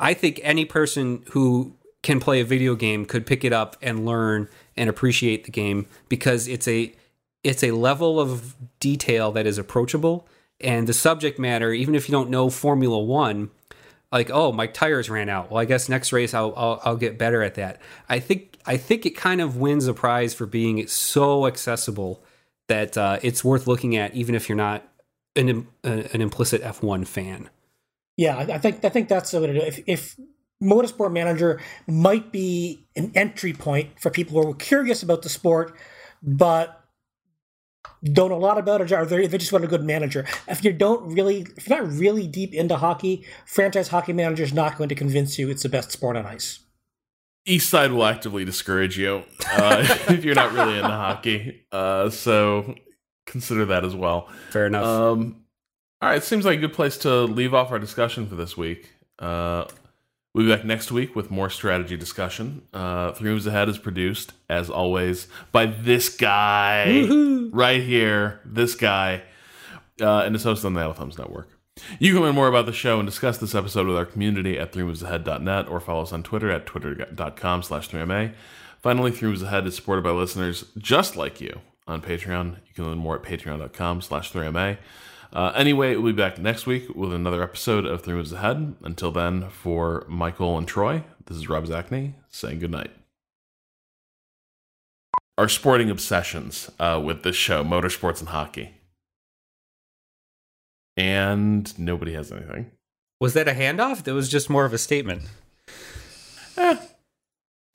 I 0.00 0.14
think 0.14 0.40
any 0.42 0.64
person 0.64 1.22
who 1.30 1.74
can 2.02 2.18
play 2.18 2.40
a 2.40 2.44
video 2.44 2.74
game 2.74 3.06
could 3.06 3.24
pick 3.24 3.44
it 3.44 3.52
up 3.52 3.76
and 3.80 4.04
learn 4.04 4.48
and 4.76 4.90
appreciate 4.90 5.44
the 5.44 5.52
game 5.52 5.86
because 6.08 6.48
it's 6.48 6.66
a 6.66 6.92
it's 7.44 7.62
a 7.62 7.70
level 7.70 8.18
of 8.18 8.56
detail 8.80 9.30
that 9.32 9.46
is 9.46 9.58
approachable 9.58 10.26
and 10.60 10.88
the 10.88 10.92
subject 10.92 11.38
matter. 11.38 11.72
Even 11.72 11.94
if 11.94 12.08
you 12.08 12.12
don't 12.12 12.30
know 12.30 12.50
Formula 12.50 12.98
One, 12.98 13.50
like 14.16 14.30
oh 14.30 14.52
my 14.52 14.66
tires 14.66 15.10
ran 15.10 15.28
out. 15.28 15.50
Well, 15.50 15.60
I 15.60 15.64
guess 15.64 15.88
next 15.88 16.12
race 16.12 16.34
I'll 16.34 16.52
I'll, 16.56 16.80
I'll 16.84 16.96
get 16.96 17.18
better 17.18 17.42
at 17.42 17.54
that. 17.54 17.80
I 18.08 18.18
think 18.18 18.58
I 18.66 18.76
think 18.76 19.06
it 19.06 19.10
kind 19.16 19.40
of 19.40 19.56
wins 19.56 19.86
a 19.86 19.94
prize 19.94 20.34
for 20.34 20.46
being 20.46 20.86
so 20.86 21.46
accessible 21.46 22.22
that 22.68 22.98
uh, 22.98 23.18
it's 23.22 23.44
worth 23.44 23.66
looking 23.66 23.96
at, 23.96 24.14
even 24.14 24.34
if 24.34 24.48
you're 24.48 24.56
not 24.56 24.86
an 25.36 25.66
uh, 25.84 26.02
an 26.12 26.20
implicit 26.20 26.62
F1 26.62 27.06
fan. 27.06 27.50
Yeah, 28.16 28.38
I, 28.38 28.58
think 28.58 28.84
I 28.84 28.88
think 28.88 29.08
that's 29.08 29.30
the 29.30 29.40
way 29.40 29.48
to. 29.48 29.66
If, 29.66 29.80
if 29.86 30.16
Motorsport 30.62 31.12
Manager 31.12 31.60
might 31.86 32.32
be 32.32 32.86
an 32.96 33.12
entry 33.14 33.52
point 33.52 34.00
for 34.00 34.10
people 34.10 34.42
who 34.42 34.50
are 34.50 34.54
curious 34.54 35.02
about 35.02 35.22
the 35.22 35.28
sport, 35.28 35.76
but 36.22 36.82
don't 38.04 38.30
know 38.30 38.36
a 38.36 38.38
lot 38.38 38.58
about 38.58 38.80
it, 38.80 38.92
or 38.92 39.04
they 39.04 39.26
they 39.26 39.38
just 39.38 39.52
want 39.52 39.64
a 39.64 39.68
good 39.68 39.84
manager. 39.84 40.26
If 40.48 40.64
you 40.64 40.72
don't 40.72 41.12
really, 41.14 41.46
if 41.56 41.68
you're 41.68 41.82
not 41.82 41.92
really 41.92 42.26
deep 42.26 42.54
into 42.54 42.76
hockey, 42.76 43.24
franchise 43.46 43.88
hockey 43.88 44.12
manager 44.12 44.42
is 44.42 44.52
not 44.52 44.76
going 44.76 44.88
to 44.88 44.94
convince 44.94 45.38
you 45.38 45.50
it's 45.50 45.62
the 45.62 45.68
best 45.68 45.92
sport 45.92 46.16
on 46.16 46.26
ice. 46.26 46.60
Eastside 47.46 47.92
will 47.92 48.04
actively 48.04 48.44
discourage 48.44 48.98
you 48.98 49.22
uh, 49.52 49.86
if 50.08 50.24
you're 50.24 50.34
not 50.34 50.52
really 50.52 50.76
into 50.76 50.88
hockey. 50.88 51.64
Uh, 51.70 52.10
so 52.10 52.74
consider 53.26 53.64
that 53.66 53.84
as 53.84 53.94
well. 53.94 54.28
Fair 54.50 54.66
enough. 54.66 54.84
Um, 54.84 55.44
all 56.02 56.10
right, 56.10 56.22
seems 56.22 56.44
like 56.44 56.58
a 56.58 56.60
good 56.60 56.72
place 56.72 56.98
to 56.98 57.22
leave 57.22 57.54
off 57.54 57.70
our 57.70 57.78
discussion 57.78 58.26
for 58.26 58.34
this 58.34 58.56
week. 58.56 58.90
Uh, 59.18 59.64
we'll 60.36 60.44
be 60.44 60.54
back 60.54 60.66
next 60.66 60.92
week 60.92 61.16
with 61.16 61.30
more 61.30 61.48
strategy 61.48 61.96
discussion. 61.96 62.60
Uh, 62.74 63.12
Three 63.12 63.30
Moves 63.30 63.46
Ahead 63.46 63.70
is 63.70 63.78
produced, 63.78 64.34
as 64.50 64.68
always, 64.68 65.28
by 65.50 65.64
this 65.64 66.14
guy 66.14 66.84
Woohoo! 66.88 67.48
right 67.52 67.82
here, 67.82 68.40
this 68.44 68.74
guy, 68.74 69.22
uh, 70.00 70.20
and 70.20 70.36
is 70.36 70.44
hosted 70.44 70.66
on 70.66 70.74
the 70.74 70.80
Idle 70.80 70.92
Thumbs 70.92 71.16
Network. 71.16 71.48
You 71.98 72.12
can 72.12 72.22
learn 72.22 72.34
more 72.34 72.48
about 72.48 72.66
the 72.66 72.72
show 72.72 72.98
and 72.98 73.08
discuss 73.08 73.38
this 73.38 73.54
episode 73.54 73.86
with 73.86 73.96
our 73.96 74.04
community 74.04 74.58
at 74.58 74.72
threemovesahead.net 74.72 75.68
or 75.68 75.80
follow 75.80 76.02
us 76.02 76.12
on 76.12 76.22
Twitter 76.22 76.50
at 76.50 76.66
twitter.com 76.66 77.62
slash 77.62 77.88
3MA. 77.88 78.34
Finally, 78.82 79.12
Three 79.12 79.30
Moves 79.30 79.42
Ahead 79.42 79.66
is 79.66 79.74
supported 79.74 80.02
by 80.02 80.10
listeners 80.10 80.66
just 80.76 81.16
like 81.16 81.40
you 81.40 81.60
on 81.86 82.02
Patreon. 82.02 82.56
You 82.66 82.74
can 82.74 82.84
learn 82.84 82.98
more 82.98 83.16
at 83.16 83.22
patreon.com 83.22 84.02
slash 84.02 84.32
3MA. 84.32 84.76
Uh, 85.36 85.52
anyway, 85.54 85.94
we'll 85.94 86.14
be 86.14 86.16
back 86.16 86.38
next 86.38 86.64
week 86.64 86.88
with 86.94 87.12
another 87.12 87.42
episode 87.42 87.84
of 87.84 88.00
Three 88.00 88.14
Moves 88.14 88.32
Ahead. 88.32 88.74
Until 88.82 89.12
then, 89.12 89.50
for 89.50 90.06
Michael 90.08 90.56
and 90.56 90.66
Troy, 90.66 91.04
this 91.26 91.36
is 91.36 91.46
Rob 91.46 91.66
Zacny 91.66 92.14
saying 92.30 92.60
goodnight. 92.60 92.90
Our 95.36 95.50
sporting 95.50 95.90
obsessions 95.90 96.70
uh, 96.80 97.02
with 97.04 97.22
this 97.22 97.36
show, 97.36 97.62
motorsports 97.62 98.20
and 98.20 98.30
hockey. 98.30 98.76
And 100.96 101.78
nobody 101.78 102.14
has 102.14 102.32
anything. 102.32 102.70
Was 103.20 103.34
that 103.34 103.46
a 103.46 103.52
handoff? 103.52 104.04
That 104.04 104.14
was 104.14 104.30
just 104.30 104.48
more 104.48 104.64
of 104.64 104.72
a 104.72 104.78
statement. 104.78 105.24
Eh. 106.56 106.78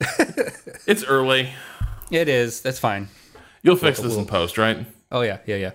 it's 0.88 1.04
early. 1.04 1.50
It 2.10 2.28
is. 2.28 2.60
That's 2.60 2.80
fine. 2.80 3.06
You'll 3.62 3.76
fix 3.76 4.00
this 4.00 4.16
in 4.16 4.26
post, 4.26 4.58
right? 4.58 4.84
Oh 5.12 5.20
yeah, 5.20 5.38
yeah, 5.46 5.56
yeah. 5.56 5.70